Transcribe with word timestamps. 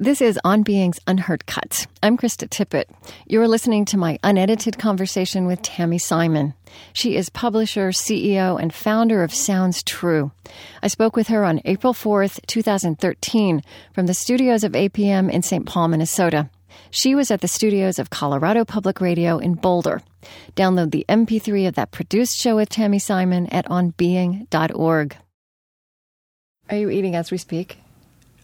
This 0.00 0.20
is 0.20 0.38
On 0.44 0.62
Being's 0.62 1.00
Unheard 1.08 1.44
Cut. 1.46 1.88
I'm 2.04 2.16
Krista 2.16 2.48
Tippett. 2.48 2.84
You're 3.26 3.48
listening 3.48 3.84
to 3.86 3.96
my 3.96 4.20
unedited 4.22 4.78
conversation 4.78 5.44
with 5.44 5.60
Tami 5.60 6.00
Simon. 6.00 6.54
She 6.92 7.16
is 7.16 7.30
publisher, 7.30 7.88
CEO, 7.88 8.62
and 8.62 8.72
founder 8.72 9.24
of 9.24 9.34
Sounds 9.34 9.82
True. 9.82 10.30
I 10.84 10.86
spoke 10.86 11.16
with 11.16 11.26
her 11.26 11.44
on 11.44 11.60
April 11.64 11.94
4th, 11.94 12.38
2013, 12.46 13.60
from 13.92 14.06
the 14.06 14.14
studios 14.14 14.62
of 14.62 14.70
APM 14.70 15.32
in 15.32 15.42
St. 15.42 15.66
Paul, 15.66 15.88
Minnesota. 15.88 16.48
She 16.92 17.16
was 17.16 17.32
at 17.32 17.40
the 17.40 17.48
studios 17.48 17.98
of 17.98 18.08
Colorado 18.08 18.64
Public 18.64 19.00
Radio 19.00 19.38
in 19.38 19.54
Boulder. 19.54 20.00
Download 20.54 20.92
the 20.92 21.06
MP3 21.08 21.66
of 21.66 21.74
that 21.74 21.90
produced 21.90 22.38
show 22.38 22.54
with 22.54 22.68
Tami 22.68 23.02
Simon 23.02 23.48
at 23.48 23.66
onbeing.org. 23.66 25.16
Are 26.70 26.76
you 26.76 26.88
eating 26.88 27.16
as 27.16 27.32
we 27.32 27.38
speak? 27.38 27.78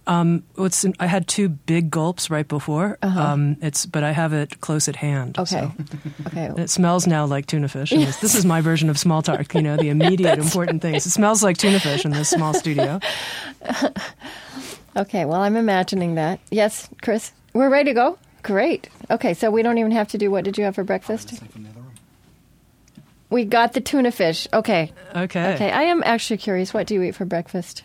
Um, 0.06 0.42
it's, 0.58 0.84
I 1.00 1.06
had 1.06 1.26
two 1.26 1.48
big 1.48 1.90
gulps 1.90 2.28
right 2.28 2.46
before. 2.46 2.98
Uh-huh. 3.02 3.20
Um, 3.20 3.56
it's 3.62 3.86
but 3.86 4.04
I 4.04 4.10
have 4.12 4.32
it 4.32 4.60
close 4.60 4.86
at 4.88 4.96
hand. 4.96 5.38
Okay. 5.38 5.46
so. 5.46 5.72
Okay. 6.26 6.62
It 6.62 6.68
smells 6.70 7.06
now 7.06 7.24
like 7.24 7.46
tuna 7.46 7.68
fish. 7.68 7.90
and 7.92 8.02
this, 8.02 8.18
this 8.18 8.34
is 8.34 8.44
my 8.44 8.60
version 8.60 8.90
of 8.90 8.98
small 8.98 9.22
talk. 9.22 9.54
You 9.54 9.62
know, 9.62 9.76
the 9.76 9.88
immediate 9.88 10.38
important 10.46 10.82
things. 10.82 11.06
It 11.06 11.10
smells 11.10 11.42
like 11.42 11.56
tuna 11.56 11.80
fish 11.80 12.04
in 12.04 12.10
this 12.10 12.28
small 12.30 12.52
studio. 12.54 13.00
Okay. 14.96 15.24
Well, 15.24 15.40
I'm 15.40 15.56
imagining 15.56 16.14
that. 16.14 16.38
Yes, 16.50 16.88
Chris, 17.02 17.32
we're 17.52 17.68
ready 17.68 17.90
to 17.90 17.94
go. 17.94 18.18
Great. 18.44 18.88
Okay. 19.10 19.34
So 19.34 19.50
we 19.50 19.62
don't 19.62 19.78
even 19.78 19.90
have 19.90 20.06
to 20.08 20.18
do 20.18 20.30
what 20.30 20.44
did 20.44 20.56
you 20.56 20.64
have 20.64 20.76
for 20.76 20.84
breakfast? 20.84 21.34
We 23.30 23.44
got 23.44 23.72
the 23.72 23.80
tuna 23.80 24.12
fish. 24.12 24.46
Okay. 24.52 24.92
Okay. 25.16 25.54
Okay. 25.54 25.70
I 25.72 25.82
am 25.82 26.02
actually 26.04 26.36
curious. 26.36 26.72
What 26.72 26.86
do 26.86 26.94
you 26.94 27.02
eat 27.02 27.16
for 27.16 27.24
breakfast? 27.24 27.82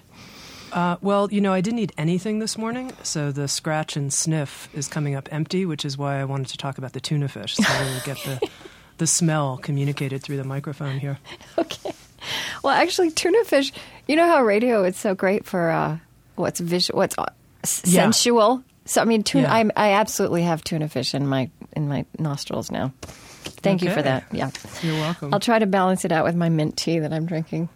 Uh, 0.72 0.98
well, 1.02 1.32
you 1.32 1.41
know, 1.41 1.54
I 1.54 1.62
didn't 1.62 1.80
eat 1.80 1.91
anything 1.98 2.40
this 2.40 2.58
morning, 2.58 2.91
so 3.04 3.32
the 3.32 3.48
scratch 3.48 3.96
and 3.96 4.12
sniff 4.14 4.70
is 4.73 4.88
coming 4.88 5.16
up 5.16 5.28
empty, 5.32 5.66
which 5.66 5.84
is 5.86 5.98
why 5.98 6.20
I 6.20 6.26
wanted 6.26 6.48
to 6.48 6.58
talk 6.58 6.78
about 6.78 6.94
the 6.94 7.00
tuna 7.00 7.28
fish, 7.28 7.56
so 7.56 7.64
we 7.64 8.00
get 8.06 8.17
the 8.26 8.50
the 8.98 9.08
smell 9.08 9.58
communicated 9.58 10.22
through 10.22 10.38
the 10.38 10.44
microphone 10.44 11.00
here. 11.00 11.17
Okay. 11.58 11.92
Well, 12.64 12.73
actually, 12.73 13.11
tuna 13.11 13.44
fish. 13.45 13.72
You 14.08 14.16
know 14.16 14.28
how 14.28 14.44
radio 14.44 14.84
is 14.84 14.98
so 14.98 15.16
great 15.16 15.45
for 15.45 15.70
uh, 15.72 15.98
what's 16.36 16.59
visual, 16.59 16.98
what's 16.98 17.17
uh, 17.17 17.26
s- 17.64 17.81
Yeah. 17.86 18.02
sensual. 18.04 18.64
So 18.86 19.02
I 19.02 19.06
mean, 19.06 19.23
tuna. 19.23 19.48
Yeah. 19.48 19.54
I 19.54 19.89
I 19.89 19.92
absolutely 19.94 20.44
have 20.44 20.64
tuna 20.64 20.89
fish 20.89 21.14
in 21.16 21.26
my 21.28 21.50
in 21.76 21.88
my 21.88 22.06
nostrils 22.20 22.70
now. 22.72 22.92
Thank 23.61 23.81
you 23.81 23.89
for 23.92 24.02
that. 24.02 24.26
Yeah. 24.31 24.52
You're 24.81 24.95
welcome. 24.95 25.33
I'll 25.33 25.39
try 25.39 25.59
to 25.59 25.66
balance 25.66 26.06
it 26.06 26.11
out 26.11 26.26
with 26.26 26.36
my 26.36 26.50
mint 26.50 26.78
tea 26.78 27.00
that 27.00 27.11
I'm 27.14 27.26
drinking. 27.26 27.70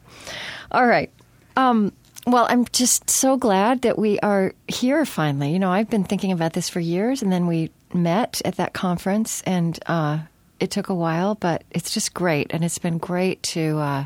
All 0.72 0.86
right. 0.86 1.12
Um, 1.56 1.92
well, 2.26 2.46
I'm 2.50 2.66
just 2.72 3.10
so 3.10 3.38
glad 3.38 3.82
that 3.82 3.98
we 3.98 4.20
are 4.20 4.54
here 4.68 5.06
finally. 5.06 5.52
You 5.52 5.60
know, 5.60 5.72
I've 5.72 5.90
been 5.90 6.06
thinking 6.06 6.32
about 6.32 6.54
this 6.54 6.70
for 6.70 6.80
years, 6.80 7.22
and 7.22 7.32
then 7.32 7.48
we 7.48 7.70
met 7.94 8.42
at 8.46 8.56
that 8.56 8.74
conference, 8.74 9.42
and 9.46 9.78
uh, 9.88 10.20
it 10.60 10.72
took 10.72 10.90
a 10.90 10.96
while, 10.96 11.36
but 11.36 11.64
it's 11.72 11.92
just 11.92 12.14
great, 12.14 12.48
and 12.52 12.64
it's 12.64 12.78
been 12.78 12.98
great 12.98 13.44
to 13.44 13.78
uh, 13.78 14.06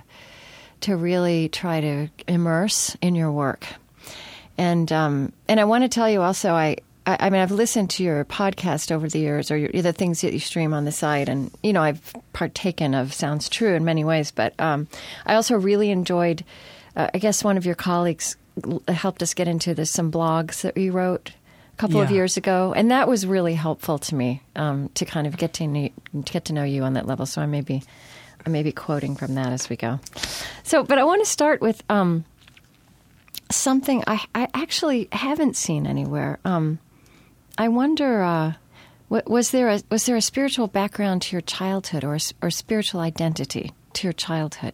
to 0.82 0.96
really 0.96 1.50
try 1.50 1.82
to 1.82 2.08
immerse 2.28 2.96
in 3.02 3.16
your 3.16 3.32
work. 3.32 3.68
And 4.58 4.92
um, 4.92 5.34
and 5.48 5.60
I 5.60 5.66
want 5.66 5.84
to 5.84 5.88
tell 5.88 6.10
you 6.10 6.22
also, 6.22 6.54
I, 6.54 6.78
I 7.06 7.18
I 7.20 7.30
mean, 7.30 7.42
I've 7.42 7.52
listened 7.52 7.92
to 7.92 8.04
your 8.04 8.26
podcast 8.26 8.92
over 8.92 9.08
the 9.08 9.20
years, 9.20 9.52
or 9.52 9.58
your, 9.58 9.70
the 9.70 9.94
things 9.94 10.22
that 10.22 10.34
you 10.34 10.40
stream 10.40 10.74
on 10.74 10.86
the 10.86 10.92
site, 10.92 11.30
and 11.30 11.52
you 11.62 11.72
know, 11.72 11.84
I've 11.84 12.16
partaken 12.34 12.96
of 12.96 13.14
Sounds 13.14 13.48
True 13.48 13.76
in 13.76 13.86
many 13.86 14.04
ways. 14.04 14.32
But 14.32 14.60
um, 14.60 14.88
I 15.26 15.36
also 15.36 15.56
really 15.56 15.92
enjoyed. 15.92 16.44
Uh, 16.98 17.08
I 17.14 17.18
guess 17.20 17.44
one 17.44 17.56
of 17.56 17.66
your 17.66 17.76
colleagues 17.76 18.36
helped 18.90 19.24
us 19.24 19.34
get 19.34 19.48
into 19.48 19.74
this, 19.74 19.90
some 19.90 20.12
blogs 20.12 20.62
that 20.62 20.76
you 20.76 20.92
wrote 20.92 21.32
a 21.74 21.78
couple 21.78 22.02
of 22.02 22.12
years 22.12 22.36
ago, 22.36 22.74
and 22.76 22.92
that 22.92 23.08
was 23.08 23.26
really 23.26 23.54
helpful 23.54 24.00
to 24.00 24.16
me 24.16 24.42
um, 24.58 24.90
to 24.96 25.06
kind 25.06 25.28
of 25.28 25.38
get 25.38 25.54
to 25.54 25.68
know, 25.68 25.90
to 26.12 26.34
get 26.34 26.46
to 26.46 26.54
know 26.54 26.64
you 26.64 26.84
on 26.84 26.94
that 26.94 27.06
level. 27.06 27.26
So 27.26 27.42
I 27.42 27.46
may 27.46 27.62
be 27.62 27.84
I 28.46 28.50
may 28.50 28.64
be 28.64 28.72
quoting 28.74 29.16
from 29.16 29.36
that 29.36 29.54
as 29.54 29.70
we 29.70 29.78
go. 29.78 30.00
So, 30.64 30.84
but 30.84 30.98
I 30.98 31.06
want 31.06 31.24
to 31.24 31.30
start 31.30 31.62
with. 31.62 31.82
Um, 31.90 32.26
something 33.50 34.04
I, 34.08 34.26
I 34.36 34.50
actually 34.54 35.08
haven't 35.12 35.56
seen 35.56 35.88
anywhere. 35.88 36.40
Um, 36.44 36.80
I 37.58 37.70
wonder, 37.70 38.22
uh, 38.22 38.54
was 39.10 39.52
there 39.52 39.70
a 39.70 39.82
was 39.90 40.06
there 40.06 40.18
a 40.18 40.22
spiritual 40.22 40.68
background 40.68 41.22
to 41.24 41.36
your 41.36 41.42
childhood, 41.42 42.04
or 42.04 42.18
or 42.42 42.50
spiritual 42.52 43.00
identity 43.00 43.72
to 43.94 44.06
your 44.06 44.14
childhood? 44.14 44.74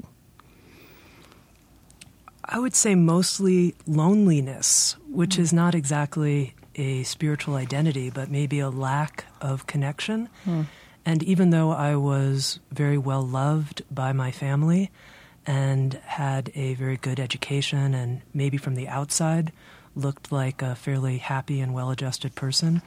I 2.46 2.60
would 2.60 2.76
say 2.76 2.96
mostly 2.96 3.76
loneliness, 3.88 4.96
which 5.10 5.40
is 5.40 5.54
not 5.54 5.76
exactly 5.76 6.54
a 6.76 7.04
spiritual 7.04 7.56
identity, 7.56 8.10
but 8.10 8.30
maybe 8.30 8.60
a 8.60 8.70
lack 8.70 9.26
of 9.42 9.68
connection. 9.68 10.28
Hmm. 10.44 10.64
And 11.06 11.24
even 11.24 11.50
though 11.50 11.72
I 11.72 11.96
was 11.96 12.60
very 12.72 12.98
well 12.98 13.22
loved 13.22 13.84
by 13.92 14.14
my 14.14 14.32
family 14.32 14.90
and 15.46 15.94
had 16.06 16.52
a 16.56 16.74
very 16.76 16.98
good 16.98 17.20
education 17.20 17.94
and 17.94 18.22
maybe 18.34 18.58
from 18.58 18.76
the 18.76 18.88
outside 18.88 19.52
looked 19.96 20.32
like 20.32 20.62
a 20.62 20.76
fairly 20.76 21.18
happy 21.18 21.60
and 21.60 21.74
well 21.74 21.92
adjusted 21.92 22.36
person, 22.36 22.82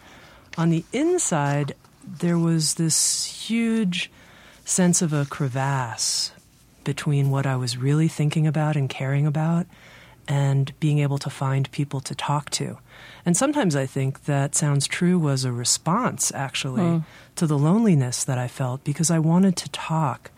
on 0.58 0.70
the 0.70 0.84
inside, 0.92 1.74
there 2.04 2.38
was 2.38 2.74
this 2.74 3.24
huge 3.24 4.10
sense 4.64 5.02
of 5.02 5.12
a 5.12 5.26
crevasse 5.26 6.32
between 6.86 7.30
what 7.30 7.44
I 7.44 7.56
was 7.56 7.76
really 7.76 8.08
thinking 8.08 8.46
about 8.46 8.76
and 8.76 8.88
caring 8.88 9.26
about 9.26 9.66
and 10.28 10.72
being 10.80 11.00
able 11.00 11.18
to 11.18 11.28
find 11.28 11.70
people 11.70 12.00
to 12.00 12.14
talk 12.14 12.48
to. 12.50 12.78
And 13.26 13.36
sometimes 13.36 13.76
I 13.76 13.86
think 13.86 14.24
that 14.24 14.54
Sounds 14.54 14.86
True 14.86 15.18
was 15.18 15.44
a 15.44 15.52
response, 15.52 16.32
actually, 16.34 16.82
hmm. 16.82 16.98
to 17.34 17.46
the 17.46 17.58
loneliness 17.58 18.24
that 18.24 18.38
I 18.38 18.48
felt 18.48 18.84
because 18.84 19.10
I 19.10 19.18
wanted 19.18 19.56
to 19.56 19.68
talk 19.70 20.30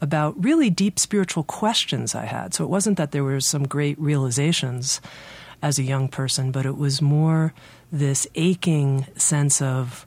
about 0.00 0.44
really 0.44 0.68
deep 0.68 0.98
spiritual 0.98 1.44
questions 1.44 2.14
I 2.14 2.26
had. 2.26 2.52
So 2.52 2.64
it 2.64 2.70
wasn't 2.70 2.98
that 2.98 3.12
there 3.12 3.24
were 3.24 3.40
some 3.40 3.66
great 3.66 3.98
realizations 3.98 5.00
as 5.62 5.78
a 5.78 5.84
young 5.84 6.08
person, 6.08 6.50
but 6.50 6.66
it 6.66 6.76
was 6.76 7.00
more 7.00 7.54
this 7.92 8.26
aching 8.34 9.06
sense 9.16 9.62
of 9.62 10.06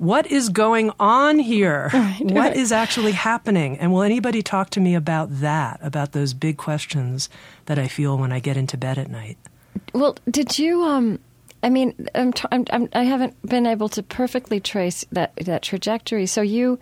what 0.00 0.26
is 0.30 0.48
going 0.48 0.90
on 0.98 1.38
here? 1.38 1.90
What 2.20 2.34
right. 2.34 2.56
is 2.56 2.72
actually 2.72 3.12
happening? 3.12 3.78
And 3.78 3.92
will 3.92 4.02
anybody 4.02 4.42
talk 4.42 4.70
to 4.70 4.80
me 4.80 4.94
about 4.94 5.40
that, 5.40 5.80
about 5.82 6.12
those 6.12 6.34
big 6.34 6.56
questions 6.56 7.28
that 7.66 7.78
I 7.78 7.88
feel 7.88 8.16
when 8.18 8.32
I 8.32 8.40
get 8.40 8.56
into 8.56 8.76
bed 8.76 8.98
at 8.98 9.10
night? 9.10 9.38
Well, 9.92 10.16
did 10.28 10.58
you? 10.58 10.82
Um, 10.84 11.18
I 11.62 11.70
mean, 11.70 12.08
I'm, 12.14 12.32
tr- 12.32 12.46
I'm, 12.52 12.64
I'm, 12.70 12.88
I 12.92 13.02
haven't 13.02 13.40
been 13.42 13.66
able 13.66 13.88
to 13.90 14.02
perfectly 14.02 14.60
trace 14.60 15.04
that 15.12 15.34
that 15.36 15.62
trajectory. 15.62 16.26
So 16.26 16.40
you 16.42 16.78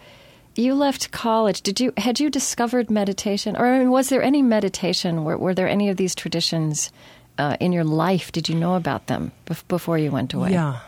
you 0.55 0.75
left 0.75 1.11
college. 1.11 1.63
Did 1.63 1.81
you 1.81 1.93
had 1.97 2.21
you 2.21 2.31
discovered 2.31 2.91
meditation, 2.91 3.57
or 3.57 3.67
I 3.67 3.79
mean, 3.79 3.91
was 3.91 4.09
there 4.09 4.23
any 4.23 4.43
meditation? 4.43 5.25
Were, 5.25 5.39
were 5.39 5.55
there 5.55 5.69
any 5.69 5.89
of 5.89 5.97
these 5.97 6.15
traditions 6.15 6.91
uh, 7.39 7.57
in 7.61 7.73
your 7.73 7.85
life? 7.85 8.33
Did 8.33 8.49
you 8.49 8.55
know 8.55 8.75
about 8.75 9.07
them 9.07 9.33
bef- 9.47 9.67
before 9.69 9.99
you 9.99 10.11
went 10.11 10.35
away? 10.35 10.53
Yeah. 10.53 10.81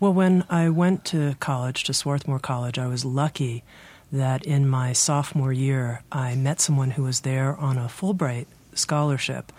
Well, 0.00 0.14
when 0.14 0.44
I 0.48 0.70
went 0.70 1.04
to 1.06 1.36
college, 1.40 1.84
to 1.84 1.92
Swarthmore 1.92 2.38
College, 2.38 2.78
I 2.78 2.86
was 2.86 3.04
lucky 3.04 3.64
that 4.10 4.46
in 4.46 4.66
my 4.66 4.94
sophomore 4.94 5.52
year, 5.52 6.02
I 6.10 6.34
met 6.36 6.58
someone 6.58 6.92
who 6.92 7.02
was 7.02 7.20
there 7.20 7.54
on 7.58 7.76
a 7.76 7.82
Fulbright 7.82 8.46
scholarship, 8.72 9.52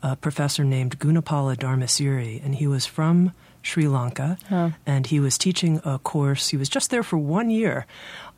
a 0.00 0.14
professor 0.14 0.62
named 0.62 1.00
Gunapala 1.00 1.56
Dharmasiri, 1.56 2.40
and 2.44 2.54
he 2.54 2.68
was 2.68 2.86
from 2.86 3.32
Sri 3.62 3.88
Lanka, 3.88 4.38
and 4.86 5.08
he 5.08 5.18
was 5.18 5.36
teaching 5.36 5.80
a 5.84 5.98
course. 5.98 6.50
He 6.50 6.56
was 6.56 6.68
just 6.68 6.90
there 6.90 7.02
for 7.02 7.18
one 7.18 7.50
year 7.50 7.84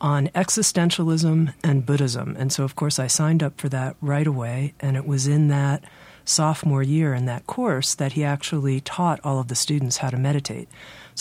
on 0.01 0.29
existentialism 0.29 1.53
and 1.63 1.85
Buddhism, 1.85 2.35
and 2.39 2.51
so 2.51 2.65
of 2.65 2.77
course 2.77 2.99
I 2.99 3.09
signed 3.09 3.43
up 3.43 3.61
for 3.61 3.69
that 3.69 3.95
right 4.01 4.27
away, 4.27 4.73
and 4.81 4.97
it 4.97 5.07
was 5.07 5.27
in 5.27 5.49
that 5.49 5.85
sophomore 6.25 6.83
year 6.83 7.13
in 7.13 7.27
that 7.27 7.47
course 7.47 7.95
that 7.97 8.13
he 8.13 8.25
actually 8.25 8.81
taught 8.81 9.21
all 9.23 9.39
of 9.39 9.49
the 9.49 9.55
students 9.55 9.99
how 9.99 10.09
to 10.09 10.17
meditate. 10.17 10.69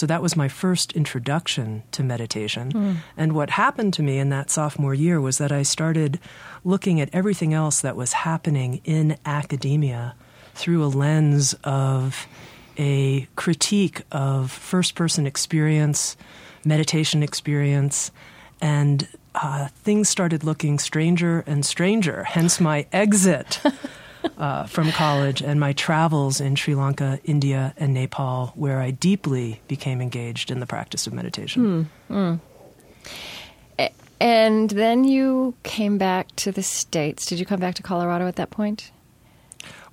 So 0.02 0.08
that 0.08 0.24
was 0.24 0.36
my 0.36 0.48
first 0.48 0.94
introduction 0.94 1.84
to 1.92 2.02
meditation. 2.02 2.72
And 3.16 3.34
what 3.34 3.52
happened 3.52 3.94
to 3.94 4.02
me 4.02 4.18
in 4.18 4.30
that 4.30 4.50
sophomore 4.50 4.96
year 4.96 5.22
was 5.22 5.38
that 5.38 5.52
I 5.52 5.62
started 5.62 6.20
looking 6.64 7.00
at 7.00 7.08
everything 7.14 7.54
else 7.54 7.82
that 7.82 7.96
was 7.96 8.14
happening 8.14 8.82
in 8.84 9.16
academia 9.28 10.16
through 10.56 10.84
a 10.84 10.90
lens 10.90 11.54
of 11.64 12.26
a 12.80 13.28
critique 13.36 14.02
of 14.12 14.50
first 14.50 14.96
person 14.96 15.28
experience, 15.28 16.18
meditation 16.66 17.22
experience, 17.22 18.10
and 18.60 19.08
uh, 19.36 19.68
things 19.84 20.10
started 20.10 20.44
looking 20.44 20.80
stranger 20.80 21.44
and 21.46 21.64
stranger, 21.64 22.24
hence 22.24 22.60
my 22.60 22.88
exit 22.92 23.62
uh, 24.42 24.66
from 24.66 24.92
college 24.92 25.42
and 25.42 25.60
my 25.60 25.72
travels 25.74 26.42
in 26.42 26.56
Sri 26.56 26.74
Lanka, 26.76 27.20
India, 27.24 27.74
and 27.78 27.94
Nepal, 27.94 28.48
where 28.56 28.80
I 28.82 28.90
deeply 28.92 29.62
became 29.68 30.02
engaged 30.02 30.50
in 30.52 30.60
the 30.60 30.66
practice 30.66 31.06
of 31.08 31.14
meditation. 31.14 31.88
A- 33.80 33.92
And 34.20 34.70
then 34.72 35.04
you 35.04 35.54
came 35.64 35.98
back 35.98 36.36
to 36.38 36.52
the 36.52 36.64
States. 36.64 37.26
Did 37.26 37.40
you 37.40 37.46
come 37.46 37.60
back 37.60 37.76
to 37.76 37.84
Colorado 37.84 38.28
at 38.28 38.36
that 38.36 38.50
point? 38.50 38.92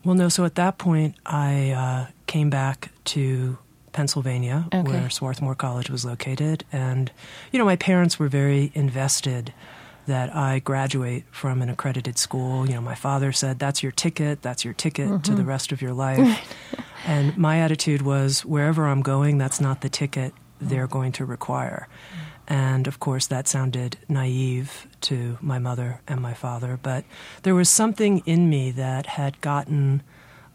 Well, 0.05 0.15
no, 0.15 0.29
so 0.29 0.45
at 0.45 0.55
that 0.55 0.79
point, 0.79 1.15
I 1.27 1.71
uh, 1.73 2.07
came 2.27 2.51
back 2.51 2.91
to 3.07 3.59
Pennsylvania, 3.93 4.67
Okay. 4.73 4.83
where 4.91 5.11
Swarthmore 5.11 5.55
College 5.57 5.91
was 5.91 6.05
located. 6.05 6.65
And, 6.73 7.11
you 7.53 7.59
know, 7.59 7.65
my 7.65 7.77
parents 7.77 8.19
were 8.19 8.29
very 8.29 8.71
invested 8.75 9.53
that 10.09 10.35
I 10.35 10.59
graduate 10.59 11.25
from 11.31 11.63
an 11.63 11.69
accredited 11.69 12.19
school. 12.19 12.67
You 12.67 12.75
know, 12.75 12.81
my 12.81 12.95
father 12.95 13.31
said, 13.31 13.59
that's 13.59 13.83
your 13.83 13.93
ticket, 13.93 14.43
that's 14.43 14.65
your 14.65 14.75
ticket 14.75 15.23
to 15.25 15.31
the 15.31 15.39
mm-hmm. 15.39 15.49
rest 15.49 15.71
of 15.71 15.81
your 15.81 15.93
life. 16.07 16.55
and 17.07 17.37
my 17.39 17.61
attitude 17.61 18.03
was, 18.03 18.45
wherever 18.45 18.87
I'm 18.87 19.03
going, 19.03 19.39
that's 19.39 19.61
not 19.61 19.83
the 19.83 19.89
ticket 19.89 20.35
they're 20.61 20.87
going 20.87 21.13
to 21.13 21.25
require. 21.25 21.89
And 22.49 22.87
of 22.87 22.99
course, 22.99 23.27
that 23.27 23.47
sounded 23.47 23.99
naive 24.09 24.87
to 25.03 25.39
my 25.41 25.59
mother 25.59 26.01
and 26.09 26.21
my 26.21 26.33
father, 26.33 26.79
but 26.83 27.05
there 27.43 27.55
was 27.55 27.69
something 27.69 28.23
in 28.25 28.49
me 28.49 28.71
that 28.71 29.05
had 29.07 29.41
gotten 29.43 30.03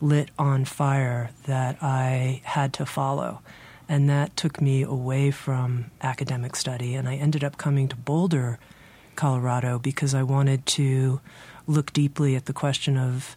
lit 0.01 0.29
on 0.39 0.65
fire 0.65 1.29
that 1.45 1.77
I 1.81 2.41
had 2.43 2.73
to 2.73 2.85
follow. 2.85 3.41
And 3.87 4.09
that 4.09 4.35
took 4.35 4.59
me 4.59 4.81
away 4.81 5.29
from 5.29 5.91
academic 6.01 6.55
study. 6.55 6.95
And 6.95 7.07
I 7.07 7.15
ended 7.15 7.43
up 7.43 7.57
coming 7.57 7.87
to 7.89 7.95
Boulder, 7.95 8.57
Colorado, 9.15 9.79
because 9.79 10.13
I 10.13 10.23
wanted 10.23 10.65
to 10.67 11.19
look 11.67 11.93
deeply 11.93 12.35
at 12.35 12.45
the 12.45 12.53
question 12.53 12.97
of 12.97 13.35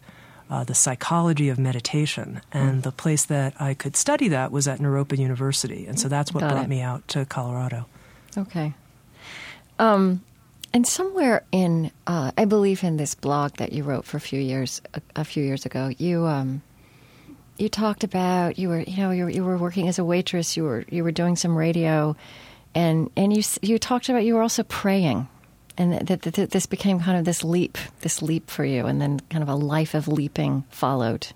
uh, 0.49 0.63
the 0.63 0.73
psychology 0.73 1.49
of 1.49 1.59
meditation. 1.59 2.41
And 2.51 2.83
the 2.83 2.91
place 2.91 3.25
that 3.25 3.59
I 3.59 3.73
could 3.73 3.95
study 3.95 4.29
that 4.29 4.51
was 4.51 4.67
at 4.67 4.79
Naropa 4.79 5.17
University. 5.17 5.85
And 5.87 5.99
so 5.99 6.07
that's 6.07 6.33
what 6.33 6.41
Got 6.41 6.51
brought 6.51 6.65
it. 6.65 6.69
me 6.69 6.81
out 6.81 7.07
to 7.09 7.25
Colorado. 7.25 7.85
Okay. 8.37 8.73
Um, 9.79 10.21
and 10.73 10.85
somewhere 10.85 11.43
in, 11.51 11.91
uh, 12.05 12.31
I 12.37 12.45
believe 12.45 12.83
in 12.83 12.97
this 12.97 13.15
blog 13.15 13.53
that 13.57 13.73
you 13.73 13.83
wrote 13.83 14.05
for 14.05 14.17
a 14.17 14.21
few 14.21 14.39
years, 14.39 14.81
a, 14.93 15.01
a 15.17 15.23
few 15.23 15.43
years 15.43 15.65
ago, 15.65 15.91
you 15.97 16.25
um, 16.25 16.61
you 17.57 17.69
talked 17.69 18.03
about 18.03 18.59
you 18.59 18.69
were, 18.69 18.81
you 18.81 18.97
know, 18.97 19.11
you 19.11 19.23
were, 19.25 19.29
you 19.29 19.43
were 19.43 19.57
working 19.57 19.87
as 19.87 19.99
a 19.99 20.05
waitress. 20.05 20.55
You 20.55 20.63
were 20.63 20.85
you 20.89 21.03
were 21.03 21.11
doing 21.11 21.35
some 21.35 21.55
radio, 21.57 22.15
and 22.75 23.09
and 23.17 23.35
you 23.35 23.43
you 23.61 23.79
talked 23.79 24.09
about 24.09 24.23
you 24.23 24.35
were 24.35 24.41
also 24.41 24.63
praying, 24.63 25.27
and 25.77 25.93
that, 25.93 26.21
that, 26.21 26.33
that 26.33 26.51
this 26.51 26.65
became 26.65 26.99
kind 26.99 27.17
of 27.17 27.25
this 27.25 27.43
leap, 27.43 27.77
this 28.01 28.21
leap 28.21 28.49
for 28.49 28.65
you, 28.65 28.85
and 28.85 29.01
then 29.01 29.19
kind 29.29 29.43
of 29.43 29.49
a 29.49 29.55
life 29.55 29.93
of 29.93 30.07
leaping 30.07 30.63
followed. 30.69 31.27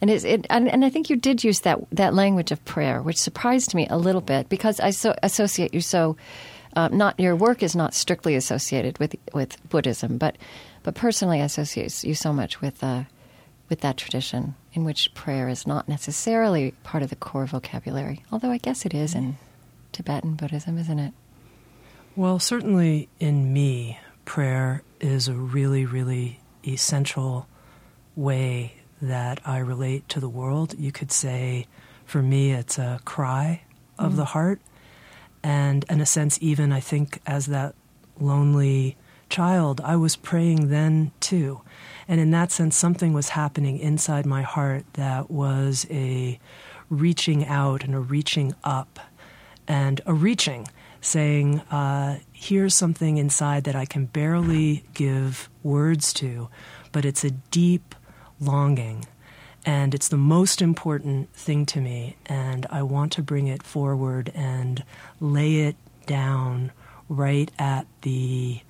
And 0.00 0.10
it, 0.10 0.46
and, 0.50 0.68
and 0.68 0.84
I 0.84 0.90
think 0.90 1.08
you 1.08 1.16
did 1.16 1.42
use 1.42 1.60
that 1.60 1.78
that 1.92 2.14
language 2.14 2.52
of 2.52 2.64
prayer, 2.64 3.00
which 3.00 3.20
surprised 3.20 3.74
me 3.74 3.86
a 3.88 3.96
little 3.96 4.20
bit 4.20 4.48
because 4.48 4.80
I 4.80 4.90
so 4.90 5.14
associate 5.22 5.74
you 5.74 5.80
so. 5.80 6.16
Uh, 6.76 6.88
not 6.88 7.18
your 7.20 7.36
work 7.36 7.62
is 7.62 7.76
not 7.76 7.94
strictly 7.94 8.34
associated 8.34 8.98
with 8.98 9.14
with 9.32 9.56
Buddhism, 9.70 10.18
but 10.18 10.36
but 10.82 10.94
personally 10.94 11.40
I 11.40 11.44
associate 11.44 12.02
you 12.04 12.14
so 12.14 12.32
much 12.32 12.60
with 12.60 12.82
uh, 12.82 13.04
with 13.68 13.80
that 13.80 13.96
tradition 13.96 14.56
in 14.72 14.84
which 14.84 15.14
prayer 15.14 15.48
is 15.48 15.66
not 15.66 15.88
necessarily 15.88 16.72
part 16.82 17.02
of 17.02 17.10
the 17.10 17.16
core 17.16 17.46
vocabulary. 17.46 18.22
Although 18.30 18.50
I 18.50 18.58
guess 18.58 18.84
it 18.84 18.92
is 18.92 19.14
in 19.14 19.36
Tibetan 19.92 20.34
Buddhism, 20.34 20.76
isn't 20.78 20.98
it? 20.98 21.14
Well, 22.16 22.38
certainly 22.38 23.08
in 23.18 23.52
me, 23.52 23.98
prayer 24.24 24.82
is 25.00 25.26
a 25.26 25.32
really, 25.32 25.84
really 25.84 26.38
essential 26.64 27.48
way 28.14 28.74
that 29.02 29.40
I 29.44 29.58
relate 29.58 30.08
to 30.10 30.20
the 30.20 30.28
world. 30.28 30.78
You 30.78 30.92
could 30.92 31.10
say, 31.10 31.66
for 32.04 32.22
me, 32.22 32.52
it's 32.52 32.78
a 32.78 33.00
cry 33.04 33.62
of 33.98 34.12
mm. 34.12 34.16
the 34.16 34.26
heart. 34.26 34.60
And 35.42 35.84
in 35.90 36.00
a 36.00 36.06
sense, 36.06 36.38
even 36.40 36.70
I 36.70 36.78
think 36.78 37.20
as 37.26 37.46
that 37.46 37.74
lonely 38.20 38.96
child, 39.28 39.80
I 39.80 39.96
was 39.96 40.14
praying 40.14 40.68
then 40.68 41.10
too. 41.18 41.62
And 42.06 42.20
in 42.20 42.30
that 42.30 42.52
sense, 42.52 42.76
something 42.76 43.12
was 43.12 43.30
happening 43.30 43.80
inside 43.80 44.24
my 44.24 44.42
heart 44.42 44.84
that 44.92 45.32
was 45.32 45.84
a 45.90 46.38
reaching 46.88 47.44
out 47.44 47.82
and 47.82 47.92
a 47.92 47.98
reaching 47.98 48.54
up 48.62 49.00
and 49.66 50.00
a 50.06 50.14
reaching, 50.14 50.68
saying, 51.04 51.60
uh, 51.70 52.18
here's 52.32 52.74
something 52.74 53.18
inside 53.18 53.64
that 53.64 53.76
I 53.76 53.84
can 53.84 54.06
barely 54.06 54.84
give 54.94 55.48
words 55.62 56.12
to, 56.14 56.48
but 56.92 57.04
it's 57.04 57.24
a 57.24 57.30
deep 57.30 57.94
longing. 58.40 59.06
And 59.66 59.94
it's 59.94 60.08
the 60.08 60.16
most 60.16 60.60
important 60.60 61.32
thing 61.34 61.64
to 61.66 61.80
me, 61.80 62.16
and 62.26 62.66
I 62.70 62.82
want 62.82 63.12
to 63.12 63.22
bring 63.22 63.46
it 63.46 63.62
forward 63.62 64.30
and 64.34 64.84
lay 65.20 65.60
it 65.60 65.76
down 66.06 66.72
right 67.08 67.50
at 67.58 67.86
the 68.02 68.60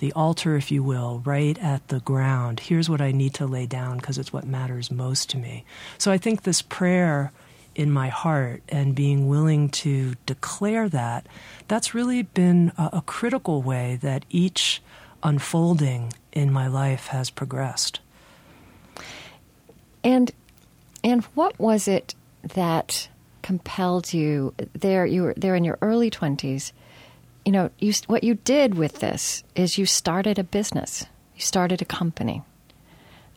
the 0.00 0.12
altar, 0.12 0.56
if 0.56 0.72
you 0.72 0.82
will, 0.82 1.22
right 1.24 1.56
at 1.60 1.86
the 1.88 2.00
ground. 2.00 2.60
Here's 2.60 2.90
what 2.90 3.00
I 3.00 3.12
need 3.12 3.32
to 3.34 3.46
lay 3.46 3.64
down 3.64 3.98
because 3.98 4.18
it's 4.18 4.32
what 4.32 4.44
matters 4.44 4.90
most 4.90 5.30
to 5.30 5.38
me. 5.38 5.64
So 5.98 6.10
I 6.10 6.18
think 6.18 6.42
this 6.42 6.60
prayer 6.60 7.32
in 7.74 7.90
my 7.90 8.08
heart 8.08 8.62
and 8.68 8.94
being 8.94 9.28
willing 9.28 9.68
to 9.68 10.14
declare 10.26 10.88
that, 10.88 11.26
that's 11.68 11.94
really 11.94 12.22
been 12.22 12.72
a, 12.76 12.90
a 12.94 13.02
critical 13.02 13.62
way 13.62 13.98
that 14.02 14.24
each 14.30 14.82
unfolding 15.22 16.12
in 16.32 16.52
my 16.52 16.66
life 16.66 17.06
has 17.08 17.30
progressed. 17.30 18.00
And 20.02 20.30
and 21.02 21.24
what 21.34 21.58
was 21.58 21.88
it 21.88 22.14
that 22.54 23.08
compelled 23.42 24.12
you 24.12 24.54
there? 24.72 25.06
You 25.06 25.22
were 25.22 25.34
there 25.36 25.54
in 25.54 25.64
your 25.64 25.78
early 25.80 26.10
twenties. 26.10 26.72
You 27.44 27.52
know, 27.52 27.70
you 27.78 27.92
what 28.06 28.24
you 28.24 28.34
did 28.34 28.74
with 28.74 29.00
this 29.00 29.44
is 29.54 29.78
you 29.78 29.86
started 29.86 30.38
a 30.38 30.44
business. 30.44 31.06
You 31.36 31.42
started 31.42 31.82
a 31.82 31.84
company, 31.84 32.42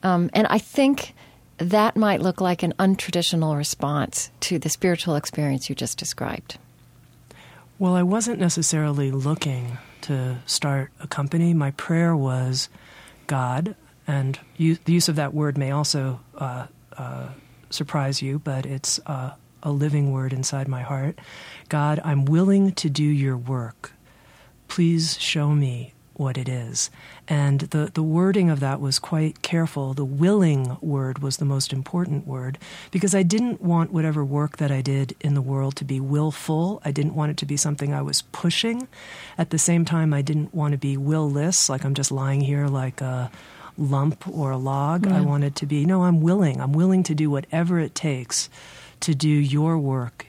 um, 0.04 0.30
and 0.34 0.46
I 0.48 0.60
think 0.60 1.14
that 1.58 1.96
might 1.96 2.22
look 2.22 2.40
like 2.40 2.64
an 2.64 2.74
untraditional 2.80 3.58
response 3.58 4.30
to 4.42 4.60
the 4.60 4.70
spiritual 4.70 5.16
experience 5.16 5.70
you 5.70 5.76
just 5.76 5.98
described. 5.98 6.58
Well, 7.80 7.96
I 7.96 8.04
wasn't 8.04 8.40
necessarily 8.40 9.12
looking 9.12 9.78
to 10.02 10.38
start 10.46 10.92
a 11.00 11.08
company. 11.08 11.54
My 11.54 11.72
prayer 11.72 12.16
was, 12.16 12.70
God, 13.28 13.76
and 14.08 14.40
you, 14.56 14.78
the 14.86 14.94
use 14.94 15.10
of 15.10 15.16
that 15.18 15.34
word 15.34 15.58
may 15.58 15.72
also 15.72 16.20
uh, 16.38 16.68
uh, 16.98 17.30
surprise 17.70 18.22
you, 18.22 18.40
but 18.40 18.66
it's 18.66 19.00
uh, 19.06 19.34
a 19.62 19.72
living 19.72 20.12
word 20.12 20.34
inside 20.34 20.68
my 20.68 20.82
heart. 20.82 21.20
God, 21.70 22.00
I'm 22.04 22.26
willing 22.26 22.72
to 22.74 22.90
do 22.90 23.04
your 23.04 23.38
work. 23.38 23.92
Please 24.68 25.20
show 25.20 25.50
me 25.52 25.94
what 26.20 26.38
it 26.38 26.50
is. 26.50 26.90
And 27.28 27.62
the, 27.62 27.92
the 27.94 28.04
wording 28.04 28.50
of 28.50 28.60
that 28.60 28.82
was 28.82 29.00
quite 29.00 29.42
careful. 29.42 29.94
The 29.94 30.06
willing 30.06 30.78
word 30.82 31.20
was 31.20 31.38
the 31.38 31.46
most 31.46 31.72
important 31.72 32.26
word 32.26 32.58
because 32.92 33.14
I 33.14 33.24
didn't 33.24 33.62
want 33.62 33.92
whatever 33.92 34.24
work 34.24 34.58
that 34.58 34.72
I 34.72 34.82
did 34.82 35.16
in 35.22 35.34
the 35.34 35.42
world 35.42 35.76
to 35.78 35.86
be 35.86 36.00
willful. 36.00 36.82
I 36.84 36.92
didn't 36.92 37.16
want 37.16 37.32
it 37.32 37.38
to 37.38 37.46
be 37.46 37.58
something 37.58 37.94
I 37.94 38.02
was 38.02 38.24
pushing. 38.32 38.88
At 39.38 39.52
the 39.52 39.60
same 39.60 39.86
time, 39.86 40.14
I 40.14 40.22
didn't 40.22 40.54
want 40.54 40.72
to 40.72 40.78
be 40.78 40.98
willless, 40.98 41.70
like 41.70 41.86
I'm 41.86 41.94
just 41.94 42.12
lying 42.12 42.42
here 42.42 42.68
like 42.68 43.02
a 43.02 43.32
lump 43.78 44.28
or 44.28 44.52
a 44.52 44.58
log. 44.58 45.08
I 45.08 45.12
mm-hmm. 45.12 45.26
wanted 45.26 45.56
to 45.58 45.66
be, 45.66 45.86
no, 45.86 46.04
I'm 46.04 46.22
willing. 46.22 46.60
I'm 46.60 46.74
willing 46.74 47.04
to 47.04 47.16
do 47.16 47.30
whatever 47.30 47.80
it 47.80 47.94
takes 47.94 48.50
to 49.02 49.14
do 49.14 49.30
your 49.30 49.78
work 49.78 50.28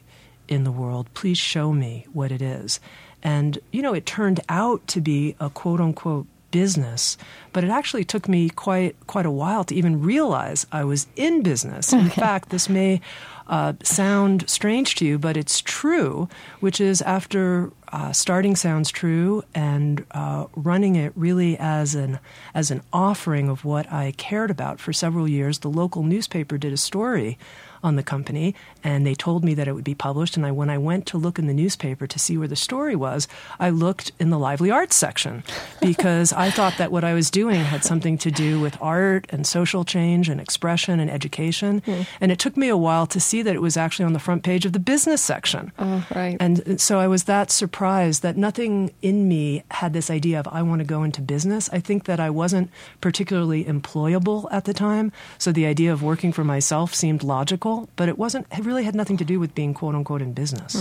in 0.49 0.65
the 0.65 0.73
world. 0.73 1.09
Please 1.15 1.39
show 1.39 1.73
me 1.73 2.07
what 2.13 2.33
it 2.33 2.43
is. 2.43 2.81
And, 3.23 3.59
you 3.73 3.83
know, 3.83 3.95
it 3.95 4.07
turned 4.07 4.41
out 4.49 4.87
to 4.89 5.01
be 5.01 5.35
a 5.41 5.51
quote 5.51 5.81
unquote 5.81 6.27
business, 6.51 7.19
but 7.53 7.65
it 7.65 7.71
actually 7.71 8.05
took 8.05 8.29
me 8.29 8.49
quite 8.49 8.97
quite 9.07 9.27
a 9.27 9.31
while 9.31 9.65
to 9.65 9.75
even 9.75 10.01
realize 10.01 10.67
I 10.73 10.85
was 10.85 11.07
in 11.17 11.43
business. 11.43 11.93
In 11.93 12.09
fact, 12.09 12.49
this 12.51 12.69
may 12.69 13.01
uh, 13.49 13.75
sound 13.83 14.49
strange 14.49 14.95
to 14.97 15.07
you, 15.07 15.19
but 15.19 15.37
it's 15.37 15.61
true. 15.61 16.29
Which 16.61 16.81
is 16.81 17.03
after 17.03 17.71
uh, 17.93 18.13
starting 18.13 18.57
Sounds 18.57 18.91
True 18.91 19.43
and 19.55 20.05
uh, 20.11 20.47
running 20.55 20.97
it 20.97 21.13
really 21.17 21.57
as 21.59 21.95
an 21.95 22.19
as 22.55 22.71
an 22.71 22.83
offering 22.93 23.49
of 23.49 23.65
what 23.65 23.91
I 23.93 24.13
cared 24.13 24.51
about 24.51 24.81
for 24.81 24.93
several 24.93 25.29
years. 25.29 25.59
The 25.61 25.71
local 25.71 26.03
newspaper 26.03 26.59
did 26.59 26.73
a 26.73 26.79
story 26.79 27.39
on 27.83 27.97
the 27.97 28.03
company, 28.03 28.55
and 28.83 29.07
they 29.07 29.15
told 29.15 29.45
me 29.45 29.55
that 29.55 29.69
it 29.69 29.73
would 29.73 29.85
be 29.85 29.95
published. 29.95 30.37
And 30.37 30.45
I, 30.47 30.53
when 30.53 30.71
I 30.71 30.79
went 30.79 31.07
to 31.07 31.19
look 31.19 31.39
in 31.39 31.47
the 31.47 31.55
newspaper 31.55 32.07
to 32.07 32.19
see 32.19 32.37
where 32.37 32.49
the 32.49 32.57
story 32.57 32.97
was, 32.97 33.29
I 33.59 33.71
looked 33.71 34.13
in 34.19 34.31
the 34.31 34.39
lively 34.39 34.71
arts 34.71 34.97
section 34.97 35.45
because 35.81 36.33
I 36.33 36.51
thought 36.51 36.77
that 36.79 36.93
what 36.93 37.05
I 37.05 37.15
was 37.15 37.31
doing 37.31 37.61
had 37.61 37.85
something 37.85 38.19
to 38.19 38.31
do 38.31 38.61
with 38.61 38.77
art 38.81 39.27
and 39.31 39.47
social 39.47 39.85
change 39.85 40.29
and 40.29 40.41
expression 40.41 41.01
and 41.01 41.11
education. 41.11 41.83
Hmm. 41.85 42.03
And 42.21 42.33
it 42.33 42.39
took 42.39 42.57
me 42.57 42.69
a 42.69 42.77
while 42.77 43.07
to 43.09 43.21
see 43.21 43.43
that 43.43 43.55
it 43.55 43.63
was 43.63 43.77
actually 43.77 44.05
on 44.07 44.13
the 44.13 44.19
front 44.19 44.43
page 44.43 44.65
of 44.65 44.73
the 44.73 44.79
business 44.79 45.23
section. 45.23 45.73
Oh, 45.79 46.07
right. 46.15 46.37
And 46.41 46.81
so 46.81 46.99
I 46.99 47.07
was 47.07 47.25
that 47.25 47.51
surprised 47.51 48.23
that 48.23 48.37
nothing 48.37 48.93
in 49.03 49.29
me 49.29 49.63
had 49.71 49.93
this 49.93 50.11
idea 50.11 50.41
of 50.41 50.49
I 50.49 50.63
want 50.63 50.81
to 50.81 50.87
go 50.87 51.03
into 51.03 51.21
business. 51.21 51.69
I 51.73 51.81
think 51.81 52.05
that 52.05 52.21
I 52.21 52.31
wasn't 52.31 52.71
particularly 53.01 53.65
employable 53.65 54.49
at 54.51 54.65
the 54.65 54.75
time, 54.75 55.13
so 55.39 55.53
the 55.53 55.67
idea 55.67 55.93
of 55.93 56.03
working 56.03 56.33
for 56.33 56.45
myself 56.45 56.95
seemed 56.95 57.23
logical, 57.23 57.68
but 57.97 58.09
it 58.09 58.17
wasn't 58.19 58.47
it 58.59 58.65
really 58.65 58.85
had 58.85 58.95
nothing 58.95 59.19
to 59.19 59.25
do 59.25 59.39
with 59.41 59.55
being 59.55 59.75
quote 59.75 59.95
unquote 59.95 60.23
in 60.23 60.33
business. 60.33 60.73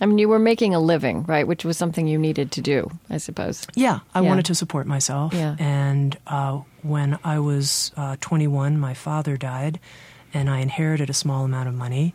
I 0.00 0.06
mean, 0.06 0.18
you 0.18 0.28
were 0.28 0.40
making 0.40 0.74
a 0.74 0.80
living, 0.80 1.22
right? 1.34 1.46
Which 1.46 1.64
was 1.64 1.76
something 1.78 2.08
you 2.08 2.18
needed 2.18 2.50
to 2.52 2.60
do, 2.60 2.90
I 3.08 3.18
suppose. 3.18 3.64
Yeah, 3.76 4.00
I 4.12 4.20
Yeah. 4.22 4.28
wanted 4.30 4.44
to 4.46 4.54
support 4.54 4.86
myself. 4.88 5.32
Yeah. 5.32 5.54
And 5.60 6.18
uh, 6.26 6.62
when 6.82 7.18
I 7.22 7.38
was 7.38 7.92
uh, 7.96 8.16
21, 8.20 8.76
my 8.78 8.94
father 8.94 9.36
died, 9.36 9.78
and 10.32 10.50
I 10.50 10.58
inherited 10.58 11.10
a 11.10 11.14
small 11.14 11.44
amount 11.44 11.68
of 11.68 11.74
money. 11.74 12.12